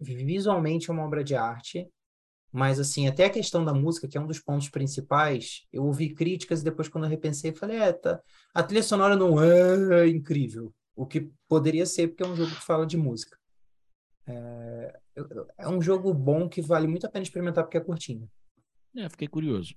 [0.00, 1.88] Visualmente é uma obra de arte.
[2.50, 6.14] Mas, assim, até a questão da música, que é um dos pontos principais, eu ouvi
[6.14, 8.22] críticas e depois, quando eu repensei, falei, é, tá...
[8.54, 10.72] a trilha sonora não é incrível.
[10.94, 13.36] O que poderia ser, porque é um jogo que fala de música.
[14.26, 15.00] É,
[15.58, 18.28] é um jogo bom que vale muito a pena experimentar, porque é curtinho.
[18.96, 19.74] É, fiquei curioso.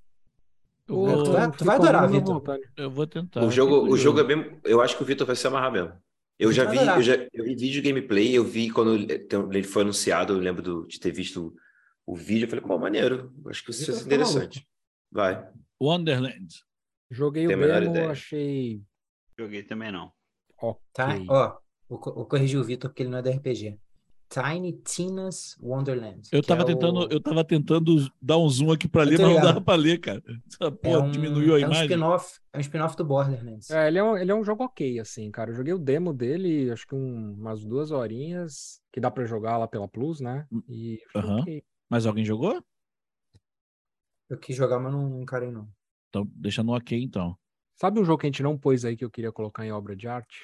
[0.87, 1.23] Vou...
[1.23, 2.41] Tu vai, tu vai adorar, Vitor.
[2.77, 3.43] Eu vou tentar.
[3.43, 4.59] O jogo, o jogo é bem.
[4.63, 5.93] Eu acho que o Vitor vai se amarrar mesmo.
[6.39, 10.33] Eu já, vi, eu já eu vi vídeo gameplay, eu vi quando ele foi anunciado,
[10.33, 11.55] eu lembro do, de ter visto
[12.05, 14.65] o vídeo, eu falei, pô, maneiro, acho que isso é interessante.
[15.11, 15.49] Vai.
[15.81, 16.47] Wonderland.
[17.09, 18.83] Joguei Tem o demo, achei.
[19.37, 20.11] Joguei também não.
[20.61, 20.81] Ok.
[20.93, 21.57] Tá, ó,
[21.89, 23.79] vou, vou corrigir o Vitor porque ele não é da RPG.
[24.29, 26.27] Tiny Tina's Wonderland.
[26.31, 27.07] Eu tava, é tentando, o...
[27.09, 30.21] eu tava tentando dar um zoom aqui para ler, mas não dava para ler, cara.
[30.45, 31.83] Essa porra é um, diminuiu a é imagem.
[31.83, 33.69] Um spin-off, é um spin-off do Borderlands.
[33.69, 35.51] É, ele é, um, ele é um jogo ok, assim, cara.
[35.51, 39.57] Eu joguei o demo dele, acho que um, umas duas horinhas, que dá para jogar
[39.57, 40.45] lá pela Plus, né?
[40.67, 41.39] E uhum.
[41.39, 41.63] okay.
[41.89, 42.61] Mas alguém jogou?
[44.29, 45.69] Eu quis jogar, mas não encarei, não.
[46.09, 47.37] Então, deixa no ok, então.
[47.75, 49.95] Sabe um jogo que a gente não pôs aí que eu queria colocar em obra
[49.95, 50.41] de arte?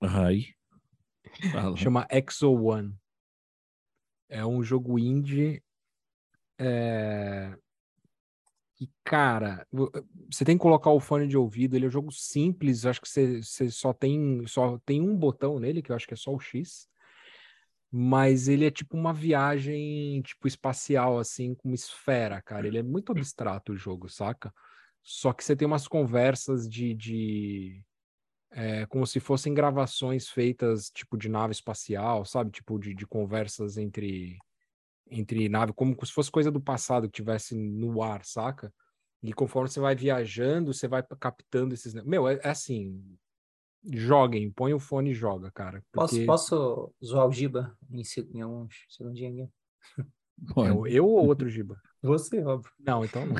[0.00, 0.48] Aí.
[1.76, 2.94] Chama Exo One.
[4.34, 5.62] É um jogo indie.
[6.58, 7.56] É...
[8.80, 9.64] E, cara,
[10.28, 11.76] você tem que colocar o fone de ouvido.
[11.76, 12.84] Ele é um jogo simples.
[12.84, 16.14] Acho que você, você só, tem, só tem um botão nele, que eu acho que
[16.14, 16.88] é só o X.
[17.92, 22.66] Mas ele é tipo uma viagem tipo espacial, assim, com uma esfera, cara.
[22.66, 24.52] Ele é muito abstrato o jogo, saca?
[25.00, 27.84] Só que você tem umas conversas de, de
[28.54, 32.52] é, como se fossem gravações feitas tipo de nave espacial, sabe?
[32.52, 34.38] Tipo de, de conversas entre
[35.10, 38.72] entre nave, como se fosse coisa do passado que tivesse no ar, saca?
[39.22, 41.94] E conforme você vai viajando, você vai captando esses.
[42.04, 43.02] Meu, é, é assim.
[43.86, 45.82] Joguem, põe o fone e joga, cara.
[45.92, 46.24] Porque...
[46.24, 48.02] Posso, posso zoar o Giba em,
[48.32, 49.52] em alguns segundinhos aqui?
[50.56, 51.80] Eu, eu ou outro Giba?
[52.02, 52.72] Você, óbvio.
[52.80, 53.36] Não, então não.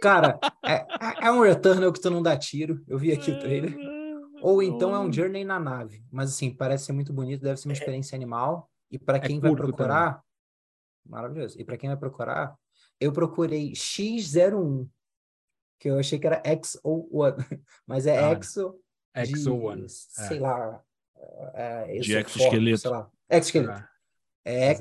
[0.00, 2.82] Cara, é, é, é um Returnal que tu não dá tiro.
[2.88, 3.76] Eu vi aqui o trailer.
[4.42, 6.04] Ou então é um journey na nave.
[6.10, 7.78] Mas assim, parece ser muito bonito, deve ser uma é.
[7.78, 8.70] experiência animal.
[8.90, 10.22] E para é quem é vai procurar, também.
[11.06, 11.60] maravilhoso.
[11.60, 12.56] E para quem vai procurar,
[12.98, 14.88] eu procurei X01,
[15.78, 18.78] que eu achei que era XO1, mas é ah, Exo
[19.16, 19.88] XO1.
[19.88, 20.40] Sei é.
[20.40, 20.84] lá.
[21.54, 22.78] É, de exoesqueleto.
[22.78, 23.10] Sei lá.
[23.28, 23.84] Exoesqueleto.
[24.44, 24.74] É, é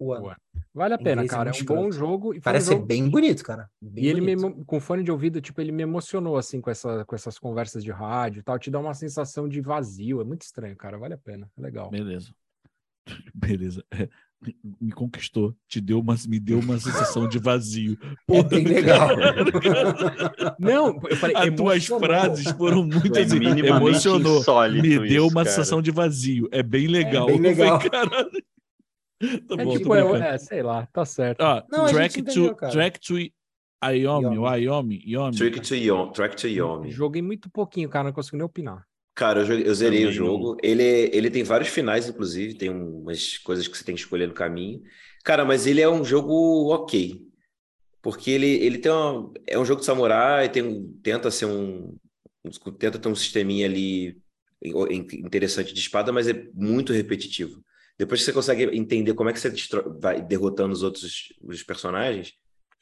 [0.00, 0.36] Exo One.
[0.74, 1.50] Vale a pena, cara.
[1.50, 2.34] É um bom jogo.
[2.34, 2.82] E Parece um jogo...
[2.82, 3.70] ser bem bonito, cara.
[3.80, 7.04] Bem e ele me, com fone de ouvido, tipo, ele me emocionou assim com, essa,
[7.04, 8.58] com essas conversas de rádio e tal.
[8.58, 10.20] Te dá uma sensação de vazio.
[10.20, 10.98] É muito estranho, cara.
[10.98, 11.50] Vale a pena.
[11.56, 11.90] É legal.
[11.90, 12.30] Beleza.
[13.34, 13.84] Beleza.
[14.80, 17.96] me conquistou, te deu uma, me deu uma sensação de vazio.
[18.02, 19.08] É Porra, é bem legal.
[20.58, 24.42] Não, eu falei, as tuas frases foram muito é assim, emocionou.
[24.70, 25.48] Me deu isso, uma cara.
[25.48, 26.48] sensação de vazio.
[26.52, 27.30] É bem legal.
[27.30, 27.80] É bem legal.
[29.48, 31.40] tá é, bom, tipo, é, é, sei lá, tá certo.
[31.40, 33.14] Ó, Não, track, entendeu, to, track to
[33.84, 35.36] Iomi, o Iomi, Iomi.
[35.36, 36.90] Track to Iomi, track to Iomi.
[36.90, 38.86] Joguei muito pouquinho, cara, não consigo nem opinar.
[39.14, 40.56] Cara, eu, eu zerei Também o jogo.
[40.62, 44.34] Ele, ele tem vários finais, inclusive, tem umas coisas que você tem que escolher no
[44.34, 44.82] caminho.
[45.24, 47.22] Cara, mas ele é um jogo ok.
[48.02, 51.96] Porque ele, ele tem uma, é um jogo de samurai, tem, tenta ser um.
[52.78, 54.20] Tenta ter um sisteminha ali
[54.62, 57.64] interessante de espada, mas é muito repetitivo.
[57.98, 59.52] Depois que você consegue entender como é que você
[59.98, 62.34] vai derrotando os outros os personagens,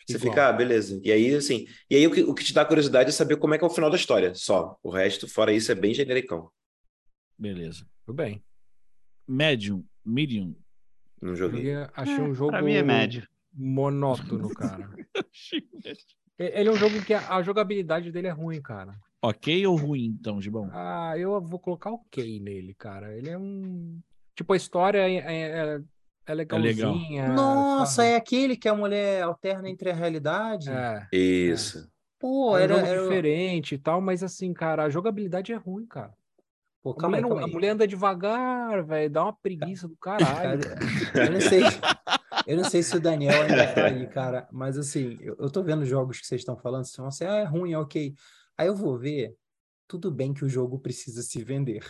[0.07, 0.33] você Igual.
[0.33, 1.01] fica, ah, beleza.
[1.03, 3.55] E aí, assim, e aí o que, o que te dá curiosidade é saber como
[3.55, 4.79] é que é o final da história, só.
[4.83, 6.51] O resto, fora isso, é bem genericão.
[7.39, 7.87] Beleza.
[8.05, 8.45] Tudo bem.
[9.27, 10.55] Medium, medium.
[11.23, 11.75] Não joguei.
[11.95, 12.51] achei um jogo.
[12.51, 13.27] Pra mim é médio.
[13.53, 14.91] Monótono, cara.
[16.39, 18.99] Ele é um jogo que a, a, jogabilidade dele é ruim, cara.
[19.23, 20.69] Ok ou ruim, então, Gibão?
[20.73, 23.17] Ah, eu vou colocar ok nele, cara.
[23.17, 24.01] Ele é um.
[24.35, 25.81] Tipo, a história é, é, é
[26.27, 27.25] é legalzinha.
[27.25, 27.35] É legal.
[27.35, 28.09] Nossa, sabe?
[28.09, 30.71] é aquele que a mulher alterna entre a realidade?
[30.71, 31.07] É.
[31.13, 31.79] Isso.
[31.79, 31.95] É.
[32.19, 35.87] Pô, é era, um era diferente e tal, mas assim, cara, a jogabilidade é ruim,
[35.87, 36.15] cara.
[36.83, 39.97] Pô, calma a, mulher, aí, calma a mulher anda devagar, velho, dá uma preguiça do
[39.97, 40.63] caralho.
[41.15, 41.63] eu não sei.
[42.47, 45.63] Eu não sei se o Daniel ainda tá aí, cara, mas assim, eu, eu tô
[45.63, 48.15] vendo jogos que vocês estão falando, vocês vão assim, ah, é ruim, é ok.
[48.57, 49.35] Aí eu vou ver,
[49.89, 51.85] tudo bem que o jogo precisa se vender.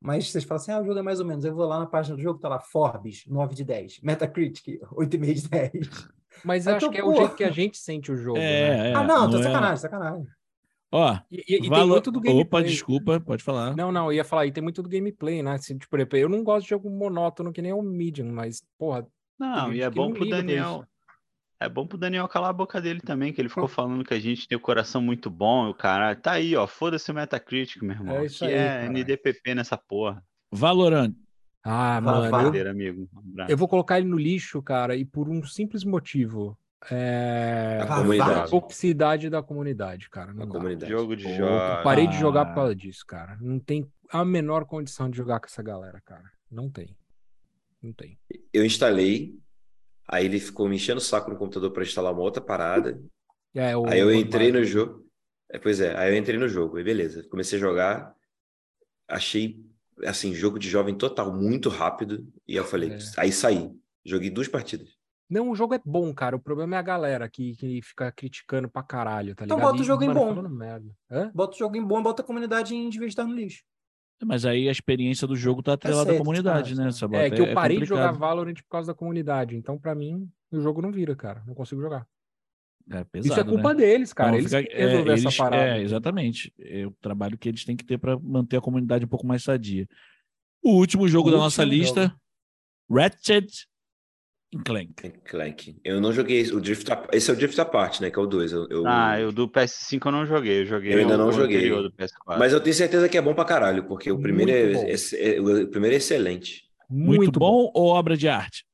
[0.00, 1.44] Mas vocês falam assim, ah, o jogo é mais ou menos.
[1.44, 4.00] Eu vou lá na página do jogo, tá lá, Forbes, 9 de 10.
[4.02, 6.08] Metacritic, 8,5 de 10.
[6.44, 8.38] Mas eu acho que é o jeito que a gente sente o jogo.
[8.38, 8.90] É, né?
[8.90, 9.76] é, ah, não, tá sacanagem, é...
[9.76, 10.26] sacanagem.
[10.92, 12.44] Ó, e, e, e tem muito do gameplay.
[12.44, 13.76] Opa, desculpa, pode falar.
[13.76, 15.54] Não, não, eu ia falar, e tem muito do gameplay, né?
[15.54, 19.06] Assim, tipo, eu não gosto de jogo monótono que nem o Medium, mas, porra.
[19.38, 20.86] Não, e é bom pro Daniel.
[21.58, 24.20] É bom pro Daniel calar a boca dele também, que ele ficou falando que a
[24.20, 27.96] gente tem o coração muito bom, o cara tá aí, ó, foda-se o Metacritic, meu
[27.96, 28.16] irmão.
[28.16, 28.88] É isso que aí, é cara.
[28.88, 30.22] NDPP nessa porra.
[30.52, 31.14] Valorant.
[31.64, 33.08] Ah, mano, eu, amigo.
[33.12, 36.56] Um eu vou colocar ele no lixo, cara, e por um simples motivo.
[36.90, 37.80] É...
[37.82, 38.40] A comunidade.
[38.40, 40.32] A toxicidade da comunidade, cara.
[40.32, 40.92] Não a comunidade.
[40.92, 41.82] Jogo de jogos.
[41.82, 43.36] Parei de jogar por causa disso, cara.
[43.40, 46.24] Não tem a menor condição de jogar com essa galera, cara.
[46.50, 46.96] Não tem.
[47.82, 48.18] Não tem.
[48.52, 49.34] Eu instalei,
[50.08, 53.00] Aí ele ficou me enchendo o saco no computador para instalar uma outra parada.
[53.58, 55.08] É, o, aí eu entrei no jogo.
[55.48, 57.26] É, pois é, aí eu entrei no jogo, aí beleza.
[57.30, 58.14] Comecei a jogar,
[59.08, 59.64] achei
[60.04, 62.30] assim, jogo de jovem total, muito rápido.
[62.46, 62.98] E eu falei, é.
[63.16, 63.72] aí saí.
[64.04, 64.90] Joguei duas partidas.
[65.28, 66.36] Não, o jogo é bom, cara.
[66.36, 69.68] O problema é a galera que, que fica criticando pra caralho, tá então ligado?
[69.68, 71.32] Então bota o jogo em bom.
[71.34, 73.64] Bota o jogo em bom, bota a comunidade em vez de estar no lixo.
[74.24, 76.90] Mas aí a experiência do jogo tá atrelada à comunidade, né?
[76.90, 77.22] Sabota?
[77.22, 79.56] É que eu é parei é de jogar Valorant por causa da comunidade.
[79.56, 81.42] Então, para mim, o jogo não vira, cara.
[81.46, 82.06] Não consigo jogar.
[82.90, 83.80] É pesado, Isso é culpa né?
[83.80, 84.30] deles, cara.
[84.30, 85.62] Então, eles fica, é, resolver eles, essa parada.
[85.62, 86.54] É, exatamente.
[86.58, 89.42] É o trabalho que eles têm que ter para manter a comunidade um pouco mais
[89.42, 89.86] sadia.
[90.62, 93.00] O último jogo o da último nossa lista, jogo.
[93.00, 93.66] Ratchet
[94.64, 95.10] Clank.
[95.24, 95.76] Clank.
[95.84, 96.88] Eu não joguei o Drift.
[97.12, 98.10] Esse é o Drift parte, né?
[98.10, 98.52] Que é o 2.
[98.52, 98.86] Eu, eu...
[98.86, 100.62] Ah, o do PS5 eu não joguei.
[100.62, 100.94] Eu joguei.
[100.94, 101.70] Eu ainda não joguei.
[102.26, 105.40] Mas eu tenho certeza que é bom pra caralho, porque o primeiro, é, é, é,
[105.40, 106.64] o primeiro é excelente.
[106.88, 108.64] Muito, Muito bom, bom ou obra de arte?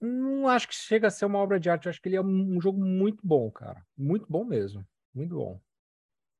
[0.00, 1.86] Não acho que chega a ser uma obra de arte.
[1.86, 3.82] Eu acho que ele é um jogo muito bom, cara.
[3.96, 4.84] Muito bom mesmo.
[5.14, 5.60] Muito bom.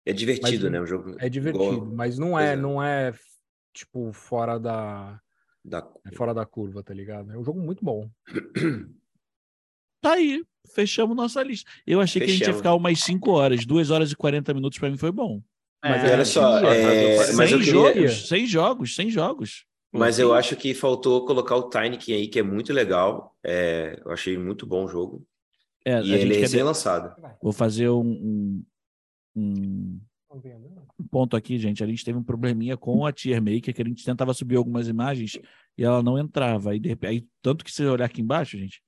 [0.06, 0.80] É divertido, mas, né?
[0.80, 1.14] O jogo.
[1.18, 1.86] É divertido, igual...
[1.86, 3.12] mas não é, é, não é
[3.74, 5.20] tipo fora da
[5.64, 5.86] da...
[6.04, 7.32] É fora da curva, tá ligado?
[7.32, 8.08] É um jogo muito bom.
[10.02, 10.42] Tá aí,
[10.74, 11.70] fechamos nossa lista.
[11.86, 12.38] Eu achei fechamos.
[12.38, 14.96] que a gente ia ficar umas 5 horas, 2 horas e 40 minutos para mim
[14.96, 15.42] foi bom.
[15.82, 17.32] Mas é, olha só, é...
[17.32, 19.66] mas sem, jogos, sem jogos, sem jogos.
[19.92, 23.36] Mas eu acho que faltou colocar o Tiny aí, que é muito legal.
[23.42, 25.26] É, eu achei muito bom o jogo.
[25.84, 27.14] É, e ele é recém-lançado.
[27.42, 28.64] Vou fazer um, um,
[29.34, 30.40] um, um
[31.02, 31.82] ponto aqui, gente.
[31.82, 34.88] A gente teve um probleminha com a Tier Maker, que a gente tentava subir algumas
[34.88, 35.38] imagens
[35.76, 36.70] e ela não entrava.
[36.70, 38.82] Aí, de repente, aí, tanto que se você olhar aqui embaixo, gente,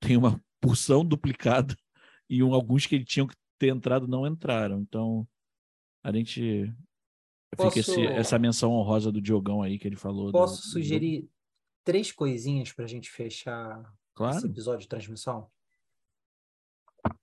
[0.00, 1.76] tem uma porção duplicada
[2.28, 4.80] e um, alguns que tinham que ter entrado não entraram.
[4.80, 5.26] Então,
[6.02, 6.72] a gente
[7.56, 7.70] Posso...
[7.70, 10.32] fica esse, essa menção honrosa do Diogão aí que ele falou.
[10.32, 11.28] Posso do, sugerir do...
[11.84, 14.36] três coisinhas para a gente fechar claro.
[14.36, 15.50] esse episódio de transmissão?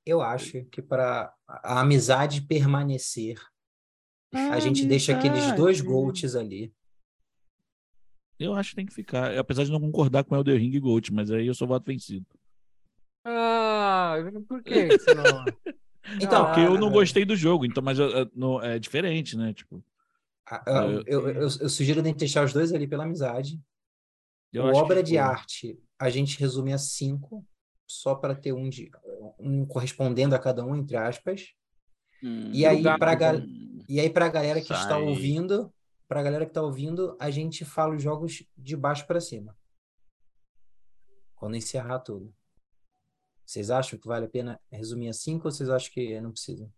[0.06, 3.40] Eu acho que para a amizade permanecer,
[4.34, 6.74] a gente deixa aqueles dois golds ali.
[8.40, 9.38] Eu acho que tem que ficar.
[9.38, 12.26] Apesar de não concordar com Elder Ring e Gold, mas aí eu sou voto vencido.
[13.24, 14.16] Ah,
[14.48, 15.46] por que não.
[16.20, 19.54] então, porque eu não gostei do jogo, então, mas eu, eu, não, é diferente, né?
[19.54, 19.84] Tipo.
[20.50, 23.62] Ah, eu, eu, eu, eu sugiro deixar os dois ali pela amizade.
[24.56, 27.46] o obra de arte a gente resume a cinco,
[27.88, 28.90] só para ter um, de,
[29.38, 31.54] um correspondendo a cada um, entre aspas.
[32.24, 33.34] Hum, e, aí, pra ga...
[33.90, 34.82] e aí, para a galera que Sai.
[34.82, 35.74] está ouvindo,
[36.08, 39.56] para a galera que está ouvindo, a gente fala os jogos de baixo para cima.
[41.36, 42.34] Quando encerrar tudo.
[43.46, 46.72] Vocês acham que vale a pena resumir a cinco ou vocês acham que não precisa?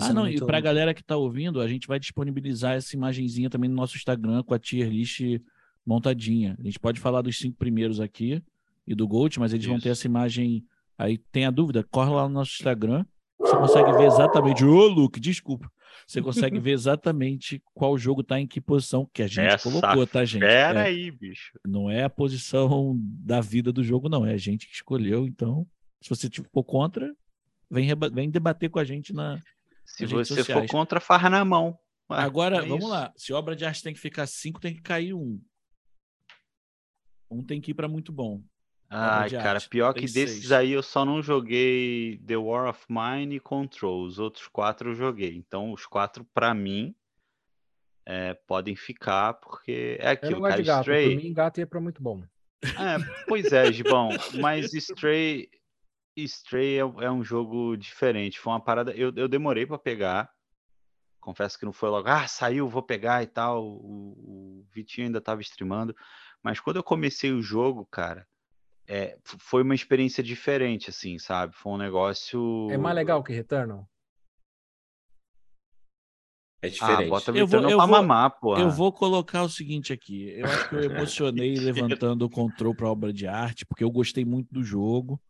[0.00, 0.42] Ah, não, muito...
[0.42, 3.76] e para a galera que está ouvindo, a gente vai disponibilizar essa imagenzinha também no
[3.76, 5.20] nosso Instagram com a tier list
[5.84, 6.56] montadinha.
[6.58, 8.42] A gente pode falar dos cinco primeiros aqui
[8.86, 9.72] e do Gold, mas eles Isso.
[9.72, 10.64] vão ter essa imagem.
[10.96, 13.04] Aí tem a dúvida, corre lá no nosso Instagram.
[13.38, 14.64] Você consegue ver exatamente.
[14.64, 15.70] Ô, Luke, desculpa.
[16.06, 20.06] Você consegue ver exatamente qual jogo está em que posição que a gente Essa colocou,
[20.06, 20.42] tá, gente?
[20.42, 21.58] Espera é, aí, bicho.
[21.66, 24.26] Não é a posição da vida do jogo, não.
[24.26, 25.26] É a gente que escolheu.
[25.26, 25.66] Então,
[26.00, 27.14] se você for contra,
[27.70, 29.40] vem, vem debater com a gente na,
[29.88, 31.78] se você for contra, farra na mão.
[32.10, 32.88] Ué, Agora, é vamos isso.
[32.88, 33.12] lá.
[33.16, 35.40] Se obra de arte tem que ficar cinco, tem que cair um.
[37.30, 38.42] Um tem que ir para muito bom.
[38.90, 43.40] Ai, cara, pior que desses aí eu só não joguei The War of Mine e
[43.40, 44.02] Control.
[44.02, 45.36] Os outros quatro eu joguei.
[45.36, 46.94] Então, os quatro, para mim,
[48.06, 50.62] é, podem ficar, porque é aquilo, cara.
[50.62, 50.80] Gato.
[50.80, 51.14] Stray.
[51.14, 52.22] Por mim, gato ia pra muito bom.
[52.64, 54.08] É, pois é, Gibão.
[54.40, 55.50] mas Stray,
[56.16, 58.40] Stray é, é, um jogo diferente.
[58.40, 58.92] Foi uma parada.
[58.92, 60.32] Eu, eu demorei para pegar.
[61.20, 63.62] Confesso que não foi logo, ah, saiu, vou pegar e tal.
[63.62, 65.94] O, o Vitinho ainda estava streamando.
[66.42, 68.26] Mas quando eu comecei o jogo, cara,
[68.88, 71.54] é, foi uma experiência diferente, assim, sabe?
[71.54, 72.68] Foi um negócio.
[72.70, 73.86] É mais legal que Returnal?
[76.62, 77.04] É diferente.
[77.04, 78.62] Ah, bota eu vou, eu pra vou, mamar, porra.
[78.62, 80.30] Eu vou colocar o seguinte aqui.
[80.30, 84.24] Eu acho que eu emocionei levantando o control para obra de arte, porque eu gostei
[84.24, 85.20] muito do jogo.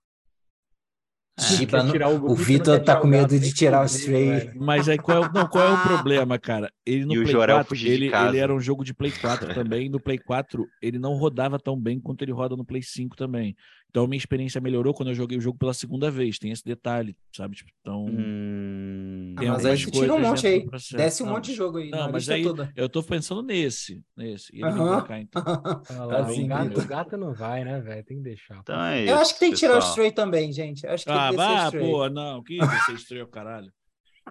[1.39, 2.07] É.
[2.07, 4.51] o, o Vitor tá com medo de tirar o Stray.
[4.57, 6.71] Mas aí qual é, não, qual é o problema, cara?
[6.85, 9.89] Ele no e Play 4, ele, ele era um jogo de Play 4 também.
[9.89, 13.55] No Play 4, ele não rodava tão bem quanto ele roda no Play 5 também.
[13.91, 16.39] Então minha experiência melhorou quando eu joguei o jogo pela segunda vez.
[16.39, 17.57] Tem esse detalhe, sabe?
[17.57, 18.07] Tipo, então.
[18.07, 19.35] Hum...
[19.39, 20.67] Tem mas aí você tira um monte aí.
[20.93, 21.91] Desce um não, monte de jogo aí.
[21.91, 22.71] Não, mas aí toda.
[22.77, 24.03] eu tô pensando nesse.
[24.17, 24.55] nesse.
[24.55, 25.07] E ele uh -huh.
[25.07, 25.43] cá, então.
[25.43, 28.05] Tá assim, gato, gato não vai, né, velho?
[28.05, 28.59] Tem que deixar.
[28.59, 30.85] Então é isso, eu acho que tem que tirar o Stray também, gente.
[30.85, 32.43] Eu acho que ah, tem que ah, pô, não.
[32.43, 33.73] Que descer Stray, caralho.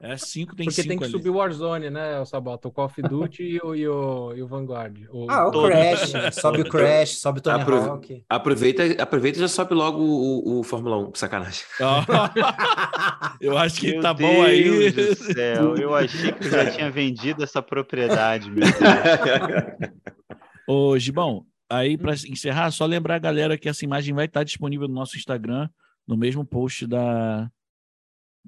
[0.02, 1.12] É cinco, tem Porque cinco tem que ali.
[1.12, 2.68] subir o Warzone, né, o Sabota?
[2.68, 4.98] O Call of Duty e, o, e, o, e o Vanguard.
[5.10, 5.30] O...
[5.30, 6.36] Ah, o Crash.
[6.40, 7.90] sobe o Crash, sobe o Tony Aprove...
[7.90, 8.24] Hawk.
[8.30, 11.64] Aproveita, aproveita e já sobe logo o, o Fórmula 1, sacanagem.
[13.42, 14.92] eu acho que Meu tá Deus bom aí.
[14.92, 18.74] Do céu, eu achei que já tinha vendido essa propriedade, meu Deus.
[20.68, 24.88] Ô, Gibão, aí para encerrar, só lembrar a galera que essa imagem vai estar disponível
[24.88, 25.70] no nosso Instagram,
[26.08, 27.50] no mesmo post da,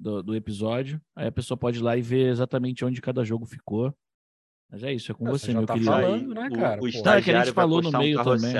[0.00, 1.00] do, do, episódio.
[1.14, 3.94] Aí a pessoa pode ir lá e ver exatamente onde cada jogo ficou.
[4.70, 5.90] Mas é isso, é com você, você meu tá querido.
[5.90, 6.80] Falando, né, cara?
[6.80, 8.54] O, o estagiário que a gente falou no meio um também.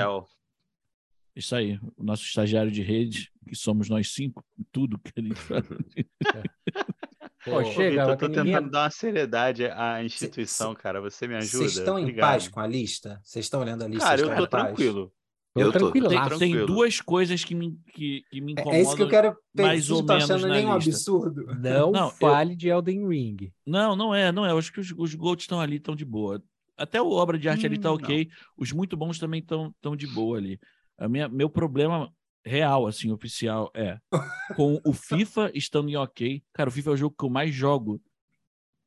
[1.33, 5.65] Isso aí, o nosso estagiário de rede, que somos nós cinco, tudo que ele faz.
[7.43, 8.69] Pô, chega, eu tô tentando ninguém...
[8.69, 11.01] dar uma seriedade à instituição, cê, cara.
[11.01, 11.57] Você me ajuda?
[11.57, 13.19] Vocês estão em paz com a lista?
[13.23, 14.05] Vocês estão olhando a lista?
[14.05, 15.11] Cara, eu tô tranquilo.
[15.55, 16.07] Eu tranquilo.
[16.07, 18.79] Tem, tem, duas coisas que me, que, que me incomodam.
[18.79, 21.45] É isso que eu quero mais ou tá menos nem um absurdo.
[21.59, 22.57] Não, não fale eu...
[22.57, 23.51] de Elden Ring.
[23.65, 24.51] Não, não é, não é.
[24.51, 26.41] Eu acho que os, os Gold estão ali, estão de boa.
[26.77, 28.25] Até o obra de arte hum, ali tá ok.
[28.25, 28.35] Não.
[28.57, 30.59] Os muito bons também estão tão de boa ali.
[30.97, 32.11] A minha, meu problema
[32.45, 33.99] real, assim, oficial, é
[34.55, 36.41] com o FIFA estando em ok.
[36.53, 38.01] Cara, o FIFA é o jogo que eu mais jogo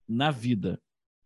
[0.08, 0.80] na vida.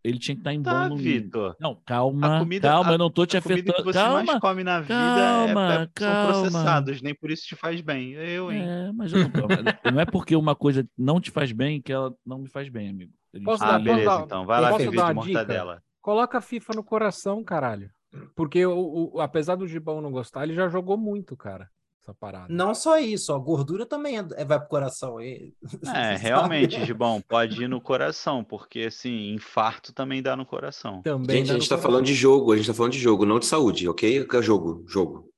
[0.08, 1.54] Ele tinha que estar em tá, bom no Vitor.
[1.60, 3.74] Não, calma, comida, calma, a, eu não tô te afetando.
[3.74, 6.32] que você calma, mais come na vida calma, é, é, calma.
[6.32, 8.12] são processados, nem por isso te faz bem.
[8.14, 8.62] Eu, hein?
[8.66, 9.28] É, mas eu não,
[9.92, 12.88] não é porque uma coisa não te faz bem que ela não me faz bem,
[12.88, 13.12] amigo.
[13.44, 14.46] Posso ah, dar, beleza, dar, então.
[14.46, 15.74] Vai lá, TV de mortadela.
[15.74, 15.84] Dica?
[16.00, 17.90] Coloca a FIFA no coração, caralho.
[18.34, 21.68] Porque o, o, apesar do Gibão não gostar, ele já jogou muito, cara
[22.08, 22.46] essa parada.
[22.48, 25.20] Não só isso, a gordura também é, vai pro coração.
[25.20, 25.54] E...
[25.94, 31.02] É, realmente, Gibão, pode ir no coração, porque assim, infarto também dá no coração.
[31.02, 31.90] Também gente, a gente tá coração.
[31.90, 34.26] falando de jogo, a gente tá falando de jogo, não de saúde, ok?
[34.30, 35.28] É jogo, jogo.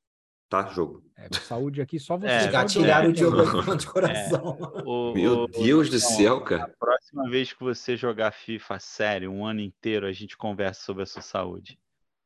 [0.48, 0.68] Tá?
[0.68, 1.02] Jogo.
[1.16, 2.26] É, saúde aqui só você.
[2.26, 4.58] É, gatilhar o Diogo de coração.
[4.74, 6.64] É, o, Meu Deus o, do céu, cara.
[6.64, 11.04] A próxima vez que você jogar FIFA sério, um ano inteiro, a gente conversa sobre
[11.04, 11.78] a sua saúde.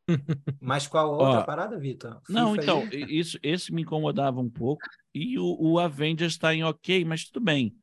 [0.61, 2.21] Mas qual outra Ó, parada, Vitor?
[2.29, 4.83] Não, então, isso, esse me incomodava um pouco.
[5.15, 7.77] E o, o Avengers está em ok, mas tudo bem.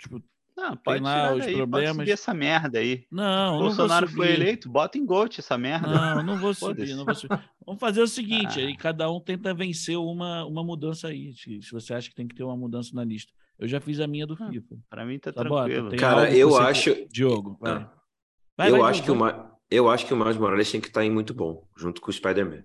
[0.00, 0.22] Tipo,
[0.56, 1.96] não, pode lá os daí, problemas.
[1.96, 3.04] Pode essa merda aí.
[3.10, 5.88] Não, o Bolsonaro foi eleito, bota em Gold essa merda.
[5.88, 7.38] Não, não vou subir, não vou subir.
[7.66, 8.66] Vamos fazer o seguinte, ah.
[8.66, 12.26] aí cada um tenta vencer uma, uma mudança aí, se, se você acha que tem
[12.26, 13.32] que ter uma mudança na lista.
[13.58, 14.76] Eu já fiz a minha do ah, FIFA.
[14.88, 15.84] Para mim tá, tá tranquilo.
[15.84, 17.06] Bota, Cara, eu acho...
[17.08, 17.72] Diogo, vai.
[17.72, 17.92] Ah.
[18.56, 20.88] Vai, eu vai, acho vai, que uma eu acho que o Miles Morales tem que
[20.88, 22.64] estar em muito bom, junto com o Spider-Man.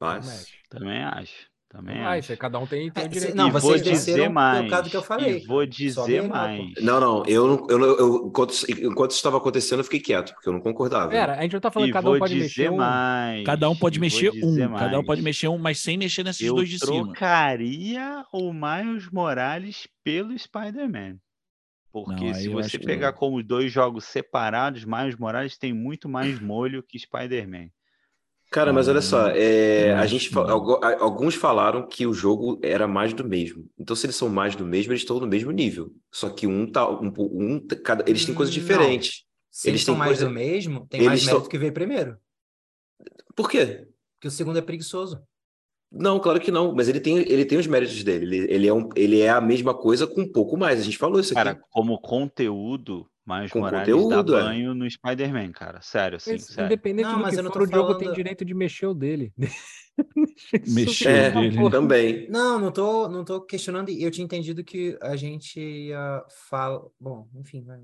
[0.00, 0.46] Mas...
[0.70, 1.48] Também acho.
[1.70, 2.34] Também acho.
[2.38, 3.36] cada um tem, tem é, direito.
[3.36, 4.70] Não, vocês vou dizer mais.
[4.70, 5.44] Caso que eu falei.
[5.44, 6.72] vou dizer mais.
[6.80, 10.52] Não, não, eu, eu, eu, enquanto, enquanto isso estava acontecendo, eu fiquei quieto, porque eu
[10.54, 11.10] não concordava.
[11.10, 13.40] Pera, a gente não tá falando que cada um pode mexer mais.
[13.40, 13.44] Um.
[13.44, 14.68] Cada um pode mexer um.
[14.70, 14.78] Mais.
[14.78, 16.96] Cada um pode mexer um, mas sem mexer nesses eu dois de cima.
[16.96, 21.18] Eu trocaria o Miles Morales pelo Spider-Man.
[21.92, 23.18] Porque não, se você pegar que...
[23.18, 27.68] como dois jogos separados, Miles Morales tem muito mais molho que Spider-Man.
[28.50, 30.30] Cara, mas olha só, é, a gente,
[31.00, 33.68] alguns falaram que o jogo era mais do mesmo.
[33.78, 35.92] Então, se eles são mais do mesmo, eles estão no mesmo nível.
[36.10, 39.24] Só que um tá, um, um cada, eles têm coisas diferentes.
[39.50, 40.26] Se eles, eles são mais coisa...
[40.26, 41.50] do mesmo, tem eles mais mérito são...
[41.50, 42.16] que veio primeiro.
[43.36, 43.86] Por quê?
[44.14, 45.22] Porque o segundo é preguiçoso.
[45.90, 48.24] Não, claro que não, mas ele tem, ele tem os méritos dele.
[48.24, 50.80] Ele, ele, é um, ele é a mesma coisa com um pouco mais.
[50.80, 51.42] A gente falou isso aqui.
[51.42, 54.42] Cara, como conteúdo, Miles com Morales conteúdo, dá é.
[54.42, 54.74] banho é.
[54.74, 55.80] no Spider-Man, cara.
[55.80, 56.66] Sério, assim, mas, sério.
[56.66, 59.32] Independente não, do mas que for, o jogo tem direito de mexer o dele.
[60.68, 61.70] mexer é, o dele.
[61.70, 62.30] Também.
[62.30, 63.88] Não, não tô, não tô questionando.
[63.88, 66.82] Eu tinha entendido que a gente ia falar...
[67.00, 67.78] Bom, enfim, vai,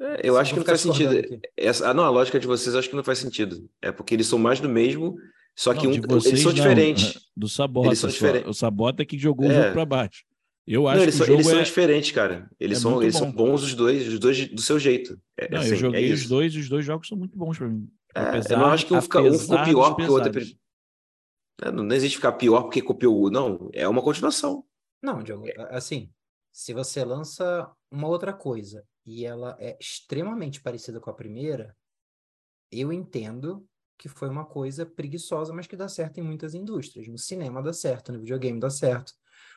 [0.00, 1.40] é, eu acho que não faz sentido.
[1.56, 3.68] Essa, ah, não, a lógica de vocês acho que não faz sentido.
[3.80, 5.16] É porque eles são mais do mesmo,
[5.56, 7.18] só que não, um, eles são não, diferentes.
[7.34, 7.88] Do Sabota.
[7.88, 8.50] Eles são diferentes.
[8.50, 9.48] O Sabota que jogou é.
[9.48, 10.24] o jogo para baixo.
[10.66, 11.54] Eu acho não, eles que são, o jogo eles é...
[11.54, 12.50] são diferentes, cara.
[12.60, 13.20] Eles, é são, eles bom.
[13.20, 15.18] são bons os dois, os dois do seu jeito.
[15.38, 17.56] É, não, assim, eu joguei é os dois e os dois jogos são muito bons
[17.56, 17.88] para mim.
[18.14, 20.42] É, apesar, eu não acho que um, fica, um ficou pior porque o outro.
[21.62, 23.30] É, não existe ficar pior porque copiou o.
[23.30, 24.64] Não, é uma continuação.
[25.02, 26.10] Não, Diogo, assim,
[26.52, 31.74] se você lança uma outra coisa e ela é extremamente parecida com a primeira,
[32.72, 33.64] eu entendo
[33.98, 37.08] que foi uma coisa preguiçosa, mas que dá certo em muitas indústrias.
[37.08, 39.12] No cinema dá certo, no videogame dá certo.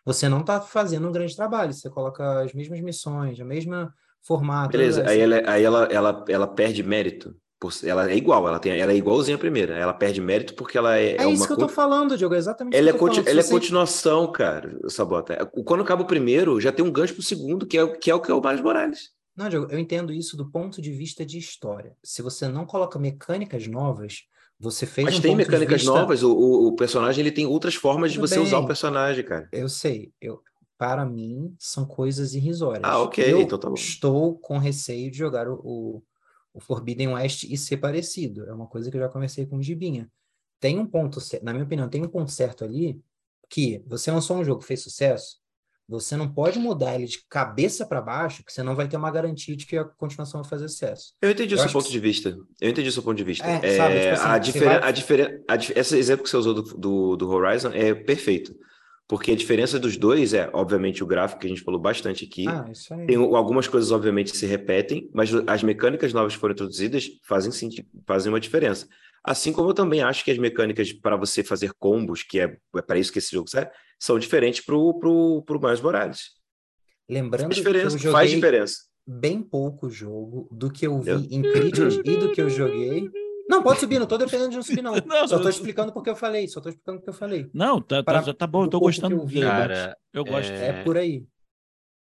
[0.06, 4.72] Você não está fazendo um grande trabalho, você coloca as mesmas missões, a mesma formato.
[4.72, 7.36] Beleza, aí, ela, aí ela, ela, ela perde mérito.
[7.84, 9.76] Ela é igual, ela, tem, ela é igualzinha à primeira.
[9.76, 11.18] Ela perde mérito porque ela é.
[11.18, 13.28] É, é isso que eu tô falando, Diogo, é exatamente ela é falando.
[13.28, 13.52] Ela é você...
[13.52, 15.46] continuação, cara, Sabota.
[15.66, 18.22] Quando acaba o primeiro, já tem um gancho pro segundo, que é, que é o
[18.22, 19.10] que é o Miles Morales.
[19.40, 21.96] Não, Diogo, eu entendo isso do ponto de vista de história.
[22.04, 24.26] Se você não coloca mecânicas novas,
[24.60, 25.98] você fez Mas um tem mecânicas vista...
[25.98, 28.44] novas, o, o, personagem ele tem outras formas Tudo de você bem.
[28.44, 29.48] usar o personagem, cara.
[29.54, 30.44] Eu sei, eu,
[30.78, 32.84] para mim são coisas irrisórias.
[32.84, 33.76] Ah, ok, eu então tá bom.
[33.76, 36.04] Estou com receio de jogar o, o,
[36.54, 38.44] o Forbidden West e ser parecido.
[38.44, 40.12] É uma coisa que eu já conversei com o Gibinha.
[40.60, 43.02] Tem um ponto, na minha opinião, tem um ponto certo ali
[43.50, 45.38] que você lançou um jogo fez sucesso,
[45.90, 49.10] você não pode mudar ele de cabeça para baixo, que você não vai ter uma
[49.10, 51.14] garantia de que a continuação vai fazer sucesso.
[51.20, 51.92] Eu entendi eu o seu ponto que...
[51.92, 52.38] de vista.
[52.62, 53.46] Eu entendi o seu ponto de vista.
[53.46, 54.90] É, é, sabe, tipo assim, a diferença, vai...
[54.90, 55.44] a diferença,
[55.76, 58.56] esse exemplo que você usou do, do, do, Horizon é perfeito.
[59.08, 62.48] Porque a diferença dos dois é, obviamente, o gráfico que a gente falou bastante aqui.
[62.48, 63.08] Ah, isso aí.
[63.08, 67.52] Tem algumas coisas, obviamente, se repetem, mas as mecânicas novas que foram introduzidas fazem,
[68.06, 68.88] fazem uma diferença.
[69.24, 72.82] Assim como eu também acho que as mecânicas para você fazer combos, que é, é
[72.82, 76.40] para isso que esse jogo serve, são diferentes para o pro, pro Miles Morales.
[77.10, 78.76] Lembrando diferença, que eu faz diferença.
[79.06, 81.20] bem pouco jogo do que eu vi eu...
[81.20, 83.10] em críticas e do que eu joguei.
[83.50, 84.94] Não, pode subir, não estou dependendo de um subir, não.
[85.06, 87.50] não só estou explicando porque eu falei, só estou explicando porque eu falei.
[87.52, 89.16] Não, tá, tá, tá bom, eu estou gostando.
[89.16, 90.52] Eu vi, Cara, eu gosto.
[90.52, 90.68] É...
[90.68, 91.26] é por aí.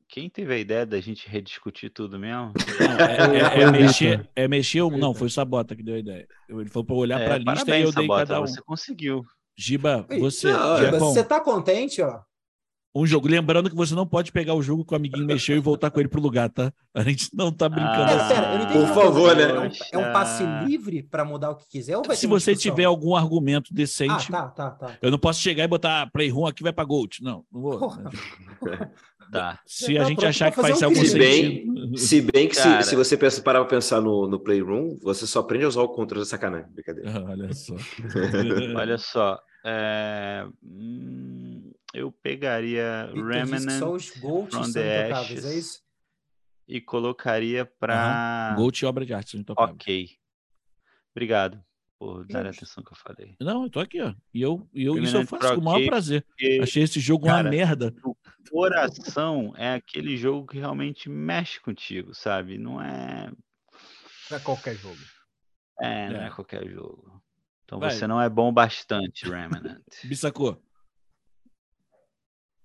[0.09, 2.53] Quem teve a ideia da gente rediscutir tudo mesmo?
[2.81, 6.27] Não, é, é, é, mexer, é mexer, não, foi o Sabota que deu a ideia.
[6.49, 8.47] Ele falou para olhar é, para a lista parabéns, e eu dei Sabota, cada um.
[8.47, 9.23] Você conseguiu.
[9.55, 10.51] Giba, você.
[10.51, 12.21] Não, Giba, você tá contente, ó?
[12.95, 13.29] Um jogo.
[13.29, 16.01] Lembrando que você não pode pegar o jogo que o amiguinho mexeu e voltar com
[16.01, 16.73] ele pro lugar, tá?
[16.95, 18.13] A gente não tá brincando.
[18.13, 18.35] Ah, assim.
[18.35, 19.43] pera, Por favor, né?
[19.43, 21.97] É um, é um, passe livre para mudar o que quiser?
[21.99, 24.33] Ou vai Se você tiver algum argumento decente.
[24.33, 24.99] Ah, tá, tá, tá.
[25.03, 27.19] Eu não posso chegar e botar Playroom aqui vai para Gold.
[27.23, 27.93] Não, não vou.
[29.31, 29.61] Tá.
[29.67, 32.97] Se a gente achar que faz um algum se bem, se bem que se, se,
[32.97, 36.23] você pensa, parar para pensar no, no Playroom, você só aprende a usar o controle
[36.23, 36.71] da sacanagem.
[36.71, 37.25] Brincadeira.
[37.25, 37.75] olha só.
[38.77, 39.41] olha só.
[39.65, 40.47] É...
[40.63, 45.81] Hum, eu pegaria e Remnant só os Gold from the Ashes é isso?
[46.67, 48.51] e colocaria para...
[48.53, 48.63] Uhum.
[48.63, 49.45] Gold e obra de arte.
[49.57, 50.11] Ok.
[51.15, 51.63] Obrigado
[51.99, 53.35] por dar a atenção que eu falei.
[53.41, 54.15] Não, eu tô aqui, ó.
[54.33, 56.25] E eu, e eu isso eu faço com o maior prazer.
[56.25, 57.95] Porque, Achei esse jogo cara, uma merda.
[58.05, 58.17] O
[58.51, 62.57] coração é aquele jogo que realmente mexe contigo, sabe?
[62.57, 63.31] Não é.
[64.31, 64.99] Não é qualquer jogo.
[65.81, 67.23] É, não é, é qualquer jogo.
[67.65, 67.91] Então Vai.
[67.91, 69.83] você não é bom bastante, Remnant.
[70.05, 70.63] Bissacou.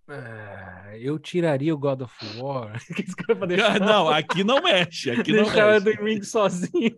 [0.10, 2.78] É, eu tiraria o God of War.
[3.48, 3.80] deixar...
[3.80, 5.12] Não, aqui não mexe.
[5.12, 6.02] Aqui não Deixar mexe.
[6.02, 6.98] o Ring sozinho.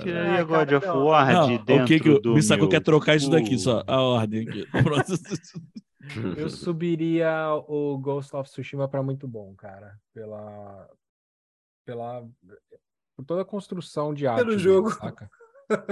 [0.00, 3.30] Tiraria God of War não, de dentro o que que o Missaco quer trocar isso
[3.30, 4.66] daqui só, a ordem aqui.
[6.38, 10.88] Eu subiria o Ghost of Tsushima para muito bom, cara, pela
[11.84, 12.26] pela
[13.16, 14.44] por toda a construção de arte.
[14.44, 14.90] Pelo jogo.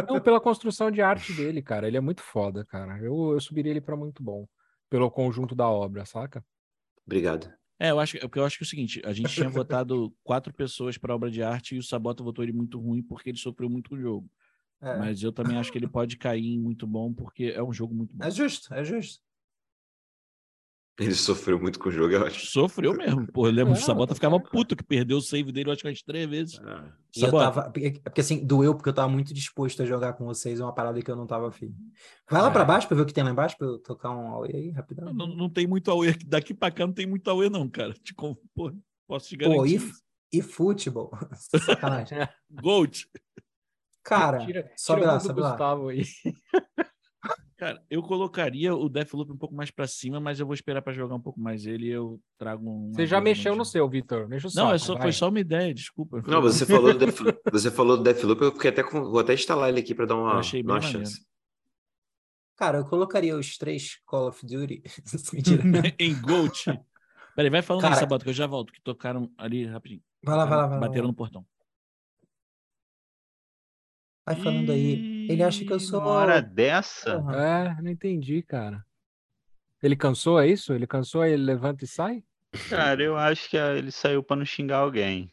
[0.08, 1.86] Não, pela construção de arte dele, cara.
[1.86, 2.98] Ele é muito foda, cara.
[2.98, 4.47] Eu, eu subiria ele para muito bom.
[4.89, 6.44] Pelo conjunto da obra, saca?
[7.05, 7.52] Obrigado.
[7.79, 10.53] É, eu acho, porque eu acho que é o seguinte, a gente tinha votado quatro
[10.53, 13.69] pessoas para obra de arte e o Sabota votou ele muito ruim porque ele sofreu
[13.69, 14.31] muito com o jogo.
[14.81, 14.97] É.
[14.97, 17.95] Mas eu também acho que ele pode cair em muito bom porque é um jogo
[17.95, 18.25] muito bom.
[18.25, 19.26] É justo, é justo.
[20.99, 22.47] Ele sofreu muito com o jogo, eu acho.
[22.47, 23.26] Sofreu mesmo.
[23.31, 25.83] Pô, eu lembro que o Sabota ficava puto que perdeu o save dele, eu acho
[25.83, 26.60] que umas três vezes.
[26.65, 26.91] Ah.
[27.15, 30.73] eu tava, porque assim, doeu porque eu tava muito disposto a jogar com vocês, uma
[30.73, 31.75] parada que eu não tava afim.
[32.31, 32.52] Vai lá é.
[32.52, 34.70] pra baixo pra ver o que tem lá embaixo, pra eu tocar um AOE aí,
[34.70, 35.12] rapidão.
[35.12, 37.92] Não, não tem muito AOE, daqui pra cá não tem muito AOE não, cara.
[37.92, 38.34] Te, pô,
[39.07, 39.78] posso te garantir.
[39.78, 39.86] Pô,
[40.33, 41.10] e, e futebol?
[41.60, 42.26] Sacanagem.
[42.50, 43.07] Gold.
[44.02, 45.50] Cara, tira, sobe tira lá, sobe lá.
[45.50, 46.05] Gustavo aí.
[47.57, 50.93] Cara, eu colocaria o Deathloop um pouco mais para cima, mas eu vou esperar para
[50.93, 52.93] jogar um pouco mais ele e eu trago um.
[52.93, 54.28] Você já mexeu no seu, Vitor?
[54.28, 56.23] Não, saco, é só, foi só uma ideia, desculpa.
[56.26, 59.33] Não, você falou do Deathloop, você falou do Deathloop, eu fiquei até com, vou até
[59.33, 61.25] instalar ele aqui para dar uma, eu achei uma chance.
[62.57, 64.83] Cara, eu colocaria os três Call of Duty
[65.99, 66.65] em Gold.
[67.35, 67.94] Peraí, vai falando Cara...
[67.94, 70.02] aí, Sabato, que eu já volto, que tocaram ali rapidinho.
[70.23, 70.86] Vai lá, vai lá, vai lá.
[70.89, 71.47] Bateram no portão.
[74.26, 75.16] Vai falando aí.
[75.29, 76.01] Ele acha que eu sou.
[76.01, 77.19] Uma hora dessa?
[77.19, 77.31] Uhum.
[77.33, 78.85] É, não entendi, cara.
[79.83, 80.73] Ele cansou, é isso?
[80.73, 82.25] Ele cansou, aí ele levanta e sai?
[82.69, 85.31] Cara, eu acho que ele saiu pra não xingar alguém.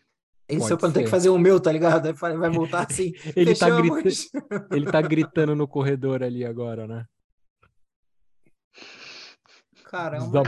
[0.48, 2.14] Ele saiu pra não ter que fazer o meu, tá ligado?
[2.14, 3.14] Vai voltar assim.
[3.36, 4.04] ele, tá gritando,
[4.72, 7.06] ele tá gritando no corredor ali agora, né?
[9.86, 10.44] Caramba.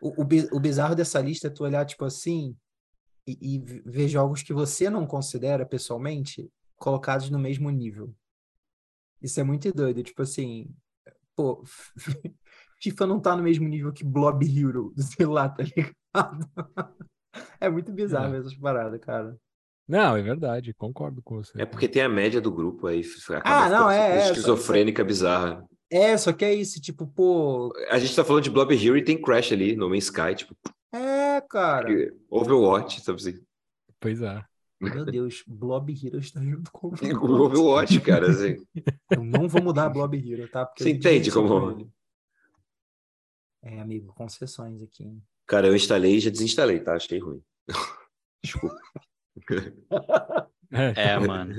[0.00, 2.56] O, o, o bizarro dessa lista é tu olhar, tipo assim,
[3.26, 8.14] e, e ver jogos que você não considera pessoalmente colocados no mesmo nível.
[9.20, 10.02] Isso é muito doido.
[10.02, 10.70] Tipo assim,
[11.34, 11.62] pô,
[12.80, 16.48] FIFA não tá no mesmo nível que Blob Hero do celular, tá ligado?
[17.60, 18.38] É muito bizarro é.
[18.38, 19.36] essas paradas, cara.
[19.86, 21.60] Não, é verdade, concordo com você.
[21.60, 23.02] É porque tem a média do grupo aí.
[23.42, 24.18] Ah, não, é.
[24.18, 25.64] é esquizofrênica, é, bizarra.
[25.90, 27.72] É, só que é isso, tipo, pô.
[27.88, 30.54] A gente tá falando de Blob Hero e tem Crash ali, No Man's Sky, tipo.
[30.92, 31.88] É, cara.
[32.30, 33.40] Overwatch, sabe assim?
[33.98, 34.44] Pois é.
[34.80, 36.92] Meu Deus, Blob Hero está junto com o
[37.44, 38.56] Overwatch, cara, assim.
[39.10, 40.64] Eu não vou mudar Blob Hero, tá?
[40.64, 41.90] Porque Você entende como...
[43.62, 45.02] É, amigo, concessões aqui.
[45.02, 45.22] Hein?
[45.46, 46.94] Cara, eu instalei e já desinstalei, tá?
[46.94, 47.42] Achei ruim.
[48.42, 48.78] Desculpa.
[50.70, 51.54] É, mano.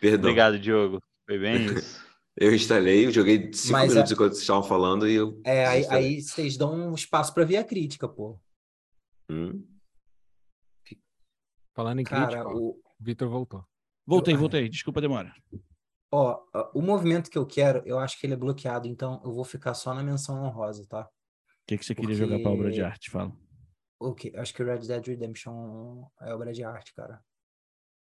[0.00, 0.30] Perdão.
[0.30, 1.02] Obrigado, Diogo.
[1.26, 2.06] Foi bem isso.
[2.36, 4.14] Eu instalei, joguei cinco Mas minutos é...
[4.14, 5.40] enquanto vocês estavam falando e eu.
[5.44, 8.38] É, aí, aí, vocês dão um espaço para ver a crítica, pô.
[9.28, 9.64] Hum.
[11.78, 13.64] Falando em Cara, crítica, o Vitor voltou.
[14.04, 14.68] Voltei, voltei.
[14.68, 15.32] Desculpa a demora.
[16.10, 16.42] Ó,
[16.74, 19.74] o movimento que eu quero, eu acho que ele é bloqueado, então eu vou ficar
[19.74, 21.02] só na menção honrosa, tá?
[21.02, 21.08] O
[21.68, 22.08] que, que você Porque...
[22.08, 23.12] queria jogar para obra de arte?
[23.12, 23.32] Fala.
[24.00, 24.36] O que?
[24.36, 27.22] Acho que Red Dead Redemption é obra de arte, cara.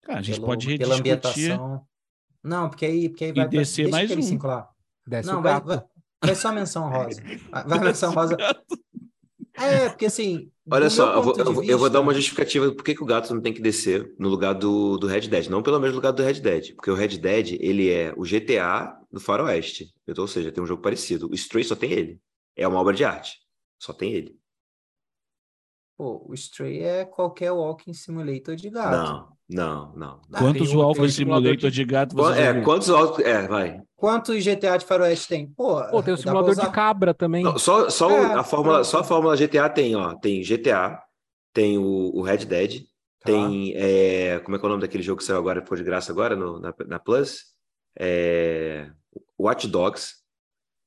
[0.02, 0.88] Cara, a gente Pelo, pode rediscutir.
[0.88, 1.88] Pela ambientação.
[2.44, 3.46] Não, porque aí, porque aí vai.
[3.46, 4.22] E descer mais um.
[4.24, 4.68] Cinco lá.
[5.06, 5.84] Desce não, vai, vai,
[6.24, 7.22] vai, só menção rosa.
[7.68, 8.38] Vai menção rosa.
[9.54, 10.52] É, porque assim.
[10.70, 11.72] Olha só, eu vou, eu, vista...
[11.72, 14.28] eu vou, dar uma justificativa por que, que o gato não tem que descer no
[14.28, 15.48] lugar do, do Red Dead.
[15.48, 19.00] Não pelo mesmo lugar do Red Dead, porque o Red Dead ele é o GTA
[19.12, 19.94] do Faroeste.
[20.06, 21.30] Então, ou seja, tem um jogo parecido.
[21.30, 22.22] O Stray só tem ele.
[22.56, 23.38] É uma obra de arte.
[23.80, 24.38] Só tem ele.
[25.98, 29.12] Pô, o Stray é qualquer walking simulator de gato.
[29.12, 30.22] Não, não, não.
[30.34, 33.24] Ah, quantos walking simulator de gato você É, quantos walking...
[33.24, 33.82] É, vai.
[33.96, 35.48] Quantos GTA de faroeste tem?
[35.48, 36.66] Pô, Pô tem o simulador usar...
[36.66, 37.44] de cabra também.
[37.44, 40.14] Não, só, só, é, a fórmula, só a fórmula GTA tem, ó.
[40.16, 41.02] Tem GTA,
[41.54, 42.82] tem o, o Red Dead,
[43.22, 43.32] tá.
[43.32, 43.74] tem...
[43.76, 46.12] É, como é que é o nome daquele jogo que saiu agora, foi de graça
[46.12, 47.46] agora no, na, na Plus?
[47.98, 48.90] É,
[49.40, 50.16] Watch Dogs.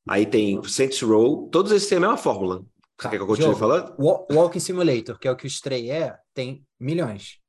[0.08, 1.48] Aí tem Saints Row.
[1.48, 2.58] Todos esses têm a mesma fórmula.
[2.58, 3.94] Você tá, quer que eu continue falando?
[3.98, 7.39] Walking Simulator, que é o que o Stray é, tem milhões.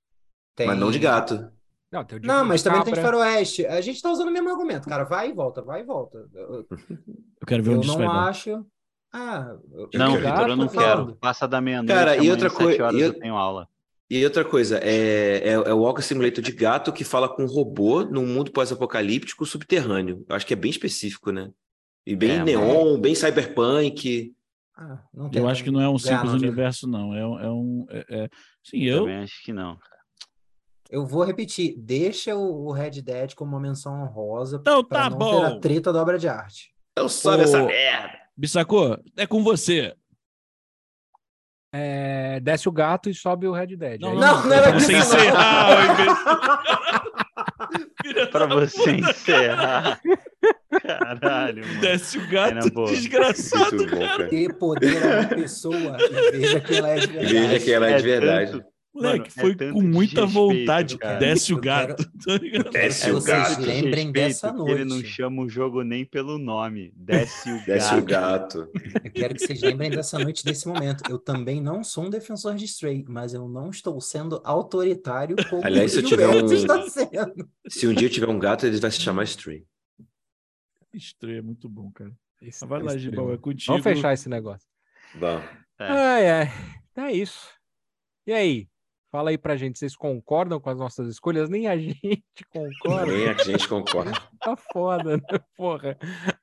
[0.56, 0.68] Tem...
[0.68, 1.52] Mas não de gato.
[1.92, 2.94] Não, não mas também cabra.
[2.94, 3.66] tem de faroeste.
[3.66, 5.04] A gente tá usando o mesmo argumento, cara.
[5.04, 6.26] Vai e volta, vai e volta.
[6.34, 8.66] Eu, eu quero ver onde Eu não acho...
[9.14, 9.58] Ah,
[9.94, 11.16] não, Vitor, eu não quero.
[11.18, 11.94] Passa da meia-noite.
[11.94, 12.82] Cara, e outra coisa.
[12.94, 12.98] Eu...
[12.98, 13.68] eu tenho aula.
[14.10, 17.48] E outra coisa, é, é, é, o Walker Simulator de gato que fala com um
[17.48, 20.26] robô num mundo pós-apocalíptico subterrâneo.
[20.28, 21.50] Eu acho que é bem específico, né?
[22.06, 24.34] E bem é, neon, bem cyberpunk.
[24.78, 25.00] Ah,
[25.34, 27.14] eu acho que não é um simples universo, não.
[27.14, 27.86] É, é um.
[27.90, 28.30] É, é...
[28.62, 29.00] Sim, eu.
[29.00, 29.78] Também acho que não.
[30.92, 35.40] Eu vou repetir, deixa o Red Dead como uma menção honrosa então, tá não bom.
[35.40, 36.76] ter a treta da obra de arte.
[36.92, 38.20] Então sobe Ô, essa merda.
[38.36, 39.96] Bissacô, é com você.
[41.74, 44.02] É, desce o gato e sobe o Red Dead.
[44.02, 45.88] Não, não, não, não era você encerrar.
[48.30, 50.02] Para você encerrar.
[50.82, 51.80] Caralho, mano.
[51.80, 54.28] Desce o gato desgraçado, bom, cara.
[54.28, 57.34] Ter poder a uma pessoa e veja que ela é de verdade.
[57.34, 58.52] Veja que ela é de é verdade.
[58.52, 60.98] Tanto, Moleque, foi é com muita vontade.
[60.98, 61.18] Cara.
[61.18, 62.12] Desce o gato.
[62.26, 62.64] Quero...
[62.66, 63.56] Tá Desce o gato.
[63.56, 64.72] Vocês lembrem dessa noite.
[64.74, 66.92] Ele não chama o jogo nem pelo nome.
[66.96, 68.00] Desce o Desce gato.
[68.00, 68.72] o gato.
[69.04, 71.10] Eu quero que vocês lembrem dessa noite, desse momento.
[71.10, 75.66] Eu também não sou um defensor de Stray, mas eu não estou sendo autoritário como
[75.66, 76.52] Aliás, se eu tiver um...
[76.52, 77.50] está sendo.
[77.70, 79.66] Se um dia tiver um gato, ele vai se chamar Stray.
[80.94, 82.12] Stray é muito bom, cara.
[82.42, 83.72] Esse vai lá, Gibão, é contigo.
[83.72, 84.68] Vamos fechar esse negócio.
[85.16, 85.46] Vamos.
[85.80, 85.88] É.
[85.88, 86.48] Ai, ai.
[86.98, 87.48] É isso.
[88.28, 88.71] E aí?
[89.12, 91.50] Fala aí pra gente, vocês concordam com as nossas escolhas?
[91.50, 93.12] Nem a gente concorda.
[93.12, 94.14] Nem a gente concorda.
[94.40, 95.24] tá foda, né?
[95.58, 95.98] Porra.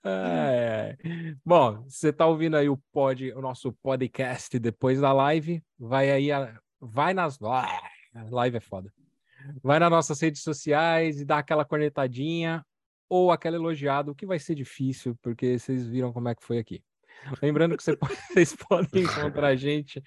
[0.05, 0.95] É.
[1.43, 6.31] Bom, você tá ouvindo aí o pod, o nosso podcast depois da live, vai aí,
[6.31, 6.61] a...
[6.79, 7.39] vai nas.
[7.41, 7.81] Ah,
[8.31, 8.93] live é foda.
[9.63, 12.63] Vai nas nossas redes sociais e dá aquela cornetadinha
[13.09, 16.59] ou aquela elogiada, o que vai ser difícil, porque vocês viram como é que foi
[16.59, 16.83] aqui.
[17.43, 20.03] Lembrando que você pode, vocês podem encontrar a gente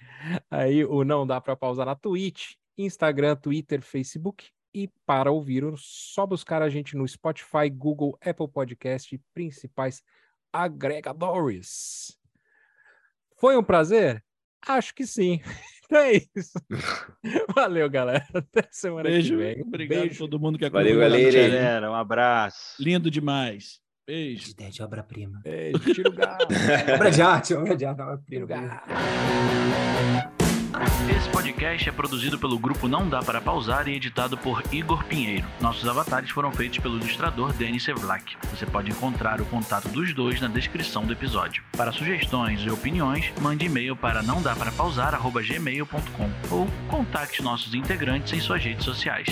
[0.50, 4.50] aí, o Não Dá para Pausar na Twitch, Instagram, Twitter, Facebook.
[4.74, 10.02] E para ouvir, só buscar a gente no Spotify, Google, Apple Podcast e principais
[10.50, 12.18] agregadores.
[13.36, 14.24] Foi um prazer?
[14.66, 15.40] Acho que sim.
[15.92, 16.58] Então é isso.
[17.54, 18.26] Valeu, galera.
[18.32, 19.36] Até semana Beijo.
[19.36, 19.60] que vem.
[19.60, 20.14] Obrigado Beijo.
[20.14, 21.00] a todo mundo que acompanhou.
[21.00, 21.90] Valeu, galera.
[21.90, 22.82] Um abraço.
[22.82, 23.78] Lindo demais.
[24.06, 24.50] Beijo.
[24.50, 25.40] Ideia de obra-prima.
[25.44, 26.46] Beijo, tira o gato.
[26.94, 28.82] obra de arte, obra de arte, obra-prima.
[31.16, 35.46] Esse podcast é produzido pelo grupo Não Dá Para Pausar e editado por Igor Pinheiro.
[35.60, 38.36] Nossos avatares foram feitos pelo ilustrador Denis Sevlak.
[38.50, 41.62] Você pode encontrar o contato dos dois na descrição do episódio.
[41.76, 48.32] Para sugestões e opiniões, mande e-mail para não dá para pausar@gmail.com ou contacte nossos integrantes
[48.32, 49.28] em suas redes sociais.